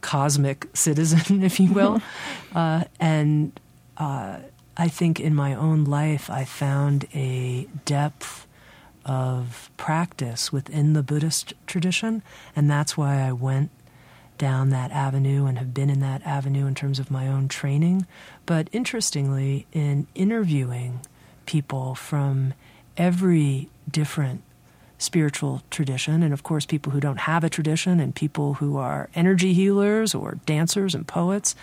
cosmic 0.00 0.68
citizen, 0.74 1.42
if 1.42 1.60
you 1.60 1.72
will. 1.72 2.00
uh, 2.54 2.84
and 3.00 3.58
uh, 3.96 4.38
I 4.76 4.88
think 4.88 5.20
in 5.20 5.34
my 5.34 5.54
own 5.54 5.84
life, 5.84 6.30
I 6.30 6.44
found 6.44 7.06
a 7.14 7.66
depth 7.84 8.46
of 9.04 9.70
practice 9.76 10.52
within 10.52 10.92
the 10.92 11.02
Buddhist 11.02 11.54
tradition, 11.66 12.22
and 12.54 12.70
that's 12.70 12.96
why 12.96 13.22
I 13.22 13.32
went 13.32 13.70
down 14.38 14.70
that 14.70 14.90
avenue 14.92 15.46
and 15.46 15.58
have 15.58 15.74
been 15.74 15.90
in 15.90 16.00
that 16.00 16.22
avenue 16.24 16.66
in 16.66 16.74
terms 16.74 16.98
of 16.98 17.10
my 17.10 17.26
own 17.26 17.48
training. 17.48 18.06
But 18.46 18.68
interestingly, 18.72 19.66
in 19.72 20.06
interviewing 20.14 21.00
people 21.46 21.94
from 21.94 22.54
every 22.96 23.68
different 23.90 24.42
spiritual 24.98 25.62
tradition, 25.70 26.22
and 26.22 26.32
of 26.32 26.42
course, 26.42 26.66
people 26.66 26.92
who 26.92 27.00
don't 27.00 27.20
have 27.20 27.44
a 27.44 27.50
tradition, 27.50 28.00
and 28.00 28.14
people 28.14 28.54
who 28.54 28.76
are 28.76 29.08
energy 29.14 29.52
healers 29.54 30.14
or 30.14 30.38
dancers 30.46 30.94
and 30.94 31.06
poets, 31.06 31.54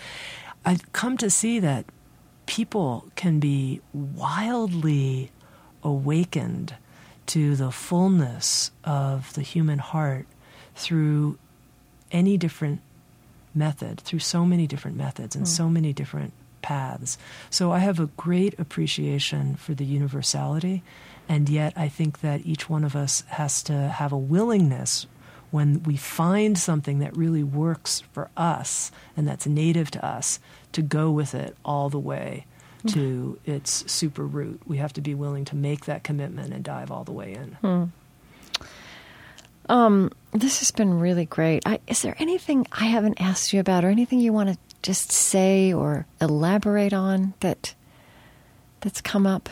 I've 0.64 0.92
come 0.92 1.16
to 1.18 1.30
see 1.30 1.58
that 1.60 1.84
people 2.46 3.06
can 3.16 3.40
be 3.40 3.80
wildly 3.92 5.30
awakened 5.82 6.74
to 7.26 7.56
the 7.56 7.70
fullness 7.70 8.70
of 8.84 9.32
the 9.34 9.42
human 9.42 9.78
heart 9.78 10.26
through 10.74 11.38
any 12.12 12.36
different 12.36 12.80
method, 13.54 14.00
through 14.00 14.18
so 14.18 14.44
many 14.44 14.66
different 14.66 14.96
methods 14.96 15.34
and 15.34 15.46
mm. 15.46 15.48
so 15.48 15.68
many 15.68 15.92
different 15.92 16.32
paths. 16.62 17.16
So 17.48 17.72
I 17.72 17.78
have 17.78 17.98
a 17.98 18.06
great 18.16 18.58
appreciation 18.58 19.56
for 19.56 19.74
the 19.74 19.84
universality, 19.84 20.82
and 21.28 21.48
yet 21.48 21.72
I 21.76 21.88
think 21.88 22.20
that 22.20 22.44
each 22.44 22.68
one 22.68 22.84
of 22.84 22.94
us 22.94 23.22
has 23.28 23.62
to 23.64 23.72
have 23.72 24.12
a 24.12 24.18
willingness 24.18 25.06
when 25.50 25.82
we 25.84 25.96
find 25.96 26.58
something 26.58 26.98
that 26.98 27.16
really 27.16 27.42
works 27.42 28.02
for 28.12 28.28
us 28.36 28.90
and 29.16 29.26
that's 29.26 29.46
native 29.46 29.90
to 29.92 30.04
us 30.04 30.40
to 30.72 30.82
go 30.82 31.10
with 31.10 31.34
it 31.34 31.56
all 31.64 31.88
the 31.88 31.98
way 31.98 32.44
mm. 32.84 32.92
to 32.92 33.38
its 33.44 33.90
super 33.90 34.26
root. 34.26 34.60
We 34.66 34.78
have 34.78 34.92
to 34.94 35.00
be 35.00 35.14
willing 35.14 35.44
to 35.46 35.56
make 35.56 35.86
that 35.86 36.04
commitment 36.04 36.52
and 36.52 36.64
dive 36.64 36.90
all 36.90 37.04
the 37.04 37.12
way 37.12 37.32
in. 37.34 37.56
Mm. 37.62 37.90
Um, 39.68 40.12
this 40.32 40.60
has 40.60 40.70
been 40.70 41.00
really 41.00 41.24
great. 41.24 41.62
I, 41.66 41.80
is 41.86 42.02
there 42.02 42.14
anything 42.18 42.66
I 42.72 42.84
haven't 42.86 43.20
asked 43.20 43.52
you 43.52 43.60
about, 43.60 43.84
or 43.84 43.88
anything 43.88 44.20
you 44.20 44.32
want 44.32 44.50
to 44.50 44.58
just 44.82 45.10
say 45.10 45.72
or 45.72 46.06
elaborate 46.20 46.92
on 46.92 47.34
that 47.40 47.74
that's 48.80 49.00
come 49.00 49.26
up? 49.26 49.48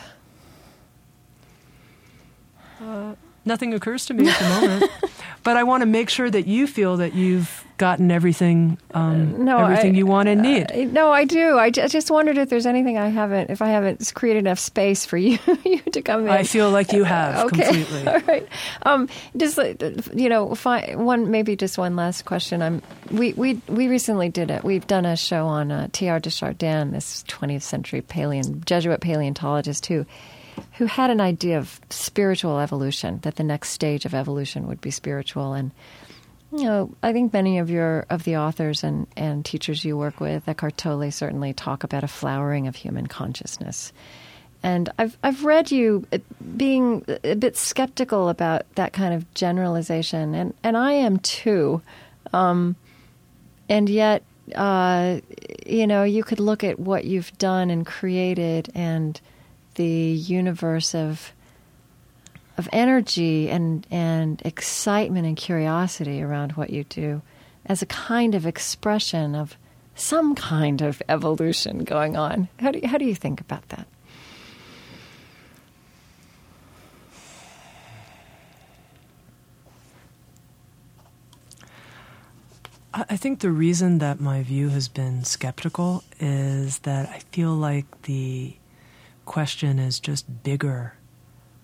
Uh, 2.81 3.15
nothing 3.45 3.73
occurs 3.73 4.05
to 4.07 4.13
me 4.13 4.27
at 4.29 4.39
the 4.39 4.49
moment. 4.49 4.91
but 5.43 5.57
I 5.57 5.63
want 5.63 5.81
to 5.81 5.85
make 5.85 6.09
sure 6.09 6.29
that 6.29 6.47
you 6.47 6.67
feel 6.67 6.97
that 6.97 7.13
you've 7.13 7.63
gotten 7.77 8.09
everything, 8.09 8.77
um, 8.93 9.43
no, 9.43 9.57
everything 9.57 9.95
I, 9.95 9.97
you 9.97 10.05
want 10.05 10.29
and 10.29 10.41
need. 10.41 10.71
Uh, 10.71 10.85
no, 10.91 11.11
I 11.11 11.25
do. 11.25 11.57
I 11.57 11.69
just 11.69 12.09
wondered 12.09 12.37
if 12.37 12.49
there's 12.49 12.65
anything 12.65 12.97
I 12.97 13.09
haven't, 13.09 13.49
if 13.49 13.61
I 13.61 13.67
haven't 13.67 14.11
created 14.15 14.39
enough 14.39 14.59
space 14.59 15.05
for 15.05 15.17
you, 15.25 15.37
you 15.63 15.79
to 15.91 16.01
come 16.01 16.23
in. 16.23 16.29
I 16.29 16.43
feel 16.43 16.71
like 16.71 16.93
you 16.93 17.03
have 17.03 17.45
okay. 17.45 17.65
completely. 17.65 18.07
All 18.07 18.19
right. 18.21 18.47
Um, 18.83 19.09
just 19.35 19.57
you 20.13 20.29
know, 20.29 20.55
one 20.55 21.31
maybe 21.31 21.55
just 21.55 21.77
one 21.77 21.95
last 21.95 22.25
question. 22.25 22.61
I'm 22.61 22.81
we 23.11 23.33
we 23.33 23.61
we 23.67 23.87
recently 23.87 24.29
did 24.29 24.51
it. 24.51 24.63
We've 24.63 24.87
done 24.87 25.05
a 25.05 25.15
show 25.15 25.45
on 25.45 25.71
uh, 25.71 25.87
Teilhard 25.91 26.23
de 26.23 26.29
Chardin, 26.29 26.91
this 26.91 27.23
20th 27.27 27.61
century 27.61 28.01
paleo 28.01 28.65
Jesuit 28.65 29.01
paleontologist 29.01 29.85
who 29.85 30.05
who 30.77 30.85
had 30.85 31.09
an 31.09 31.21
idea 31.21 31.57
of 31.57 31.79
spiritual 31.89 32.59
evolution, 32.59 33.19
that 33.23 33.35
the 33.35 33.43
next 33.43 33.69
stage 33.69 34.05
of 34.05 34.13
evolution 34.13 34.67
would 34.67 34.81
be 34.81 34.91
spiritual. 34.91 35.53
And 35.53 35.71
you 36.51 36.63
know, 36.63 36.93
I 37.03 37.11
think 37.11 37.33
many 37.33 37.59
of 37.59 37.69
your 37.69 38.05
of 38.09 38.23
the 38.23 38.37
authors 38.37 38.83
and, 38.83 39.07
and 39.17 39.43
teachers 39.43 39.83
you 39.83 39.97
work 39.97 40.19
with, 40.19 40.47
Eckhart 40.47 40.77
Tolle, 40.77 41.11
certainly 41.11 41.53
talk 41.53 41.83
about 41.83 42.03
a 42.03 42.07
flowering 42.07 42.67
of 42.67 42.75
human 42.75 43.07
consciousness. 43.07 43.91
And 44.63 44.89
I've 44.97 45.17
I've 45.23 45.43
read 45.45 45.71
you 45.71 46.05
being 46.57 47.05
a 47.23 47.35
bit 47.35 47.57
skeptical 47.57 48.29
about 48.29 48.63
that 48.75 48.93
kind 48.93 49.13
of 49.13 49.31
generalization, 49.33 50.33
and, 50.33 50.53
and 50.63 50.77
I 50.77 50.93
am 50.93 51.19
too. 51.19 51.81
Um, 52.33 52.75
and 53.69 53.89
yet, 53.89 54.23
uh, 54.55 55.19
you 55.65 55.87
know, 55.87 56.03
you 56.03 56.23
could 56.23 56.39
look 56.39 56.63
at 56.63 56.79
what 56.79 57.05
you've 57.05 57.35
done 57.37 57.69
and 57.69 57.85
created, 57.85 58.71
and 58.75 59.19
the 59.75 59.85
universe 59.85 60.95
of 60.95 61.31
of 62.57 62.69
energy 62.71 63.49
and 63.49 63.85
and 63.91 64.41
excitement 64.45 65.25
and 65.25 65.37
curiosity 65.37 66.21
around 66.21 66.53
what 66.53 66.69
you 66.69 66.83
do 66.85 67.21
as 67.65 67.81
a 67.81 67.85
kind 67.85 68.35
of 68.35 68.45
expression 68.45 69.35
of 69.35 69.57
some 69.95 70.35
kind 70.35 70.81
of 70.81 71.01
evolution 71.09 71.83
going 71.83 72.15
on. 72.15 72.47
How 72.59 72.71
do 72.71 72.79
you, 72.79 72.87
how 72.87 72.97
do 72.97 73.05
you 73.05 73.15
think 73.15 73.41
about 73.41 73.67
that? 73.69 73.87
I 82.97 83.17
think 83.17 83.39
the 83.39 83.51
reason 83.51 83.97
that 83.97 84.21
my 84.21 84.41
view 84.41 84.69
has 84.69 84.87
been 84.87 85.25
skeptical 85.25 86.05
is 86.21 86.79
that 86.79 87.09
I 87.09 87.19
feel 87.33 87.53
like 87.53 88.03
the 88.03 88.55
question 89.25 89.79
is 89.79 89.99
just 89.99 90.43
bigger 90.43 90.93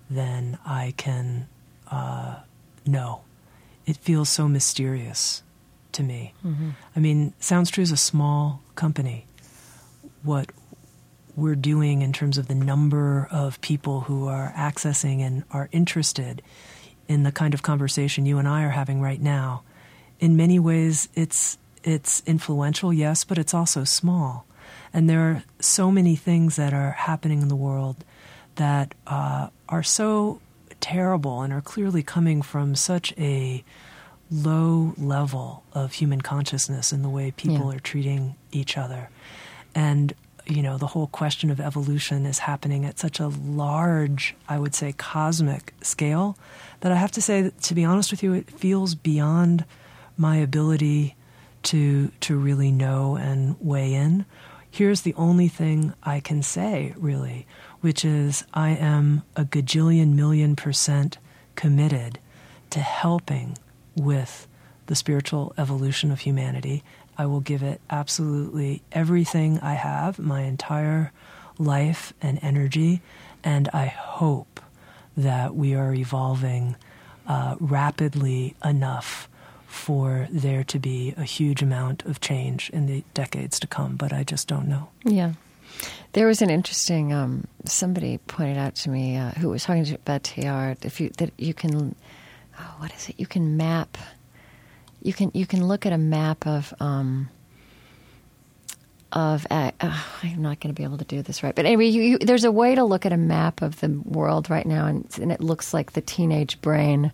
than 0.10 0.58
I 0.66 0.94
can 0.98 1.48
uh, 1.90 2.38
know. 2.86 3.22
It 3.86 3.98
feels 3.98 4.30
so 4.30 4.48
mysterious 4.48 5.44
to 5.94 6.04
me. 6.04 6.34
Mm-hmm. 6.46 6.70
I 6.96 7.00
mean, 7.00 7.34
Sounds 7.40 7.72
True 7.72 7.82
is 7.82 7.92
a 7.92 7.98
small 7.98 8.62
company. 8.76 9.26
What 10.24 10.52
we're 11.36 11.56
doing 11.56 12.02
in 12.02 12.14
terms 12.14 12.38
of 12.38 12.48
the 12.48 12.56
number 12.56 13.28
of 13.32 13.60
people 13.62 14.02
who 14.02 14.28
are 14.28 14.54
accessing 14.56 15.22
and 15.22 15.44
are 15.52 15.70
interested 15.72 16.42
in 17.08 17.24
the 17.24 17.32
kind 17.32 17.54
of 17.54 17.62
conversation 17.62 18.26
you 18.26 18.38
and 18.38 18.48
I 18.48 18.64
are 18.64 18.70
having 18.70 19.02
right 19.02 19.22
now, 19.22 19.64
in 20.20 20.36
many 20.36 20.60
ways 20.60 21.10
it's 21.16 21.58
it's 21.84 22.22
influential, 22.28 22.94
yes, 22.94 23.24
but 23.24 23.40
it's 23.40 23.54
also 23.54 23.84
small. 23.84 24.46
And 24.94 25.10
there 25.10 25.22
are 25.22 25.44
so 25.60 25.92
many 25.92 26.16
things 26.16 26.56
that 26.58 26.74
are 26.74 26.92
happening 26.92 27.42
in 27.42 27.48
the 27.48 27.56
world 27.56 28.04
that 28.56 28.94
uh, 29.08 29.48
are 29.70 29.84
so 29.84 30.42
terrible 30.80 31.42
and 31.42 31.54
are 31.54 31.62
clearly 31.62 32.04
coming 32.04 32.42
from 32.42 32.76
such 32.76 33.14
a 33.18 33.64
low 34.30 34.94
level 34.98 35.64
of 35.74 35.94
human 35.94 36.22
consciousness 36.22 36.92
in 36.92 37.02
the 37.02 37.10
way 37.10 37.32
people 37.32 37.70
yeah. 37.72 37.78
are 37.78 37.80
treating 37.80 38.36
each 38.52 38.78
other. 38.78 39.10
And, 39.76 40.14
you 40.46 40.62
know, 40.62 40.78
the 40.78 40.88
whole 40.88 41.08
question 41.08 41.50
of 41.52 41.60
evolution 41.60 42.26
is 42.26 42.40
happening 42.40 42.86
at 42.86 43.00
such 43.00 43.20
a 43.20 43.28
large, 43.28 44.36
I 44.50 44.58
would 44.58 44.76
say, 44.76 44.94
cosmic 44.94 45.74
scale 45.82 46.38
that 46.82 46.92
I 46.92 46.96
have 46.96 47.12
to 47.14 47.22
say, 47.22 47.42
that, 47.44 47.62
to 47.64 47.76
be 47.76 47.86
honest 47.86 48.12
with 48.12 48.24
you, 48.24 48.34
it 48.34 48.50
feels 48.50 48.96
beyond 48.96 49.66
my 50.18 50.38
ability 50.38 51.16
to 51.64 52.12
to 52.22 52.38
really 52.38 52.72
know 52.72 53.16
and 53.16 53.56
weigh 53.60 53.94
in. 53.94 54.26
Here's 54.74 55.02
the 55.02 55.14
only 55.16 55.50
thing 55.50 55.94
I 56.02 56.22
can 56.22 56.42
say, 56.42 56.94
really, 56.98 57.46
which 57.82 58.06
is 58.06 58.46
I 58.54 58.70
am 58.70 59.24
a 59.36 59.44
gajillion 59.44 60.14
million 60.14 60.56
percent 60.56 61.18
committed 61.56 62.20
to 62.70 62.80
helping 62.80 63.58
with 63.98 64.48
the 64.86 64.96
spiritual 64.96 65.54
evolution 65.58 66.10
of 66.10 66.22
humanity. 66.22 66.84
I 67.18 67.26
will 67.26 67.42
give 67.42 67.62
it 67.62 67.82
absolutely 67.90 68.82
everything 68.94 69.60
I 69.60 69.74
have, 69.74 70.18
my 70.18 70.44
entire 70.44 71.12
life 71.60 72.14
and 72.22 72.40
energy, 72.42 73.02
and 73.44 73.68
I 73.74 73.88
hope 73.88 74.62
that 75.18 75.54
we 75.54 75.76
are 75.76 75.94
evolving 75.94 76.78
uh, 77.28 77.58
rapidly 77.60 78.56
enough 78.64 79.28
for 79.72 80.28
there 80.30 80.66
to 80.66 80.78
be 80.78 81.14
a 81.16 81.24
huge 81.24 81.62
amount 81.62 82.04
of 82.04 82.20
change 82.20 82.70
in 82.72 82.88
the 82.88 83.06
decades 83.14 83.58
to 83.58 83.68
come, 83.68 83.96
but 83.96 84.12
I 84.12 84.24
just 84.24 84.50
don't 84.50 84.68
know. 84.68 84.90
Yeah. 85.06 85.32
There 86.12 86.28
was 86.28 86.42
an 86.42 86.50
interesting 86.50 87.14
um, 87.14 87.48
somebody 87.64 88.18
pointed 88.18 88.58
out 88.58 88.76
to 88.76 88.90
me 88.90 89.16
uh, 89.16 89.32
who 89.32 89.48
was 89.48 89.64
talking 89.64 89.90
about 89.94 90.24
Teilhard 90.24 90.84
if 90.84 91.00
you 91.00 91.10
that 91.20 91.32
you 91.38 91.54
can 91.54 91.96
oh, 92.60 92.76
what 92.80 92.94
is 92.94 93.08
it 93.08 93.16
you 93.18 93.26
can 93.26 93.56
map 93.56 93.98
you 95.02 95.14
can 95.14 95.32
you 95.34 95.46
can 95.46 95.66
look 95.66 95.86
at 95.86 95.94
a 95.94 95.98
map 95.98 96.46
of 96.46 96.74
um, 96.82 97.30
of 99.14 99.48
uh, 99.50 99.72
uh, 99.80 100.04
I'm 100.22 100.42
not 100.42 100.60
going 100.60 100.76
to 100.76 100.78
be 100.78 100.84
able 100.84 100.98
to 100.98 101.06
do 101.06 101.22
this 101.22 101.44
right, 101.44 101.56
but 101.56 101.66
anyway, 101.66 101.86
you, 101.88 102.02
you, 102.02 102.18
there's 102.18 102.44
a 102.44 102.52
way 102.52 102.76
to 102.76 102.84
look 102.84 103.06
at 103.06 103.14
a 103.14 103.18
map 103.18 103.62
of 103.62 103.80
the 103.80 103.90
world 104.04 104.50
right 104.50 104.66
now, 104.66 104.86
and, 104.86 105.08
and, 105.22 105.32
it 105.32 105.42
looks 105.42 105.74
like 105.74 105.94
the 105.94 106.02
teenage 106.02 106.62
brain 106.62 107.12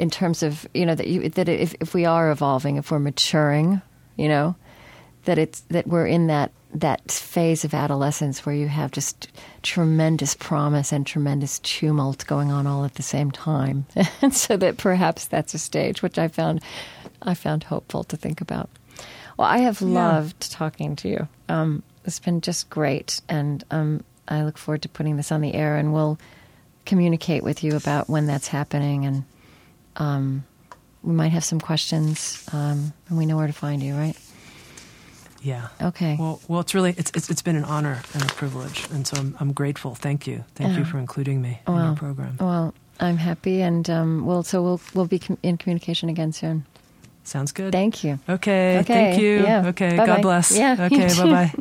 in 0.00 0.08
terms 0.08 0.42
of 0.42 0.66
you 0.72 0.86
know 0.86 0.94
that 0.94 1.06
you, 1.06 1.28
that 1.28 1.48
if 1.48 1.74
if 1.78 1.92
we 1.92 2.06
are 2.06 2.30
evolving, 2.30 2.76
if 2.76 2.90
we're 2.90 2.98
maturing, 2.98 3.82
you 4.16 4.28
know, 4.28 4.56
that 5.26 5.36
it's 5.36 5.60
that 5.68 5.86
we're 5.86 6.06
in 6.06 6.26
that 6.26 6.52
that 6.72 7.10
phase 7.10 7.64
of 7.64 7.74
adolescence 7.74 8.46
where 8.46 8.54
you 8.54 8.66
have 8.66 8.92
just 8.92 9.28
tremendous 9.62 10.34
promise 10.34 10.90
and 10.90 11.06
tremendous 11.06 11.58
tumult 11.58 12.26
going 12.26 12.50
on 12.50 12.66
all 12.66 12.86
at 12.86 12.94
the 12.94 13.02
same 13.02 13.30
time, 13.30 13.84
and 14.22 14.34
so 14.34 14.56
that 14.56 14.78
perhaps 14.78 15.26
that's 15.26 15.52
a 15.52 15.58
stage 15.58 16.02
which 16.02 16.18
I 16.18 16.28
found 16.28 16.62
I 17.20 17.34
found 17.34 17.64
hopeful 17.64 18.02
to 18.04 18.16
think 18.16 18.40
about. 18.40 18.70
Well, 19.36 19.48
I 19.48 19.58
have 19.58 19.82
loved 19.82 20.48
yeah. 20.50 20.56
talking 20.56 20.96
to 20.96 21.08
you. 21.08 21.28
Um, 21.50 21.82
it's 22.06 22.20
been 22.20 22.40
just 22.40 22.70
great, 22.70 23.20
and 23.28 23.62
um, 23.70 24.02
I 24.28 24.44
look 24.44 24.56
forward 24.56 24.80
to 24.82 24.88
putting 24.88 25.18
this 25.18 25.30
on 25.30 25.42
the 25.42 25.52
air, 25.52 25.76
and 25.76 25.92
we'll 25.92 26.18
communicate 26.86 27.42
with 27.42 27.62
you 27.62 27.76
about 27.76 28.08
when 28.08 28.26
that's 28.26 28.48
happening, 28.48 29.04
and 29.04 29.24
um, 30.00 30.44
we 31.02 31.12
might 31.14 31.28
have 31.32 31.44
some 31.44 31.60
questions, 31.60 32.44
um, 32.52 32.92
and 33.08 33.16
we 33.16 33.24
know 33.26 33.36
where 33.36 33.46
to 33.46 33.52
find 33.52 33.82
you, 33.82 33.94
right? 33.94 34.16
Yeah. 35.42 35.68
Okay. 35.80 36.16
Well, 36.18 36.40
well, 36.48 36.60
it's 36.60 36.74
really 36.74 36.94
it's 36.98 37.10
it's, 37.14 37.30
it's 37.30 37.42
been 37.42 37.56
an 37.56 37.64
honor 37.64 38.02
and 38.12 38.22
a 38.22 38.26
privilege, 38.34 38.86
and 38.92 39.06
so 39.06 39.16
I'm, 39.16 39.36
I'm 39.40 39.52
grateful. 39.52 39.94
Thank 39.94 40.26
you, 40.26 40.44
thank 40.54 40.76
you 40.76 40.84
for 40.84 40.98
including 40.98 41.40
me 41.40 41.60
well, 41.66 41.78
in 41.78 41.84
your 41.86 41.96
program. 41.96 42.36
Well, 42.38 42.74
I'm 42.98 43.16
happy, 43.16 43.62
and 43.62 43.88
um, 43.88 44.26
we'll 44.26 44.42
so 44.42 44.62
we'll 44.62 44.80
we'll 44.94 45.06
be 45.06 45.18
com- 45.18 45.38
in 45.42 45.56
communication 45.56 46.08
again 46.10 46.32
soon. 46.32 46.66
Sounds 47.24 47.52
good. 47.52 47.72
Thank 47.72 48.02
you. 48.04 48.18
Okay. 48.28 48.78
okay. 48.78 48.82
Thank 48.92 49.20
you. 49.22 49.42
Yeah. 49.42 49.68
Okay. 49.68 49.96
Bye-bye. 49.96 50.06
God 50.06 50.22
bless. 50.22 50.56
Yeah. 50.56 50.76
Okay. 50.92 51.08
bye 51.16 51.30
bye. 51.30 51.52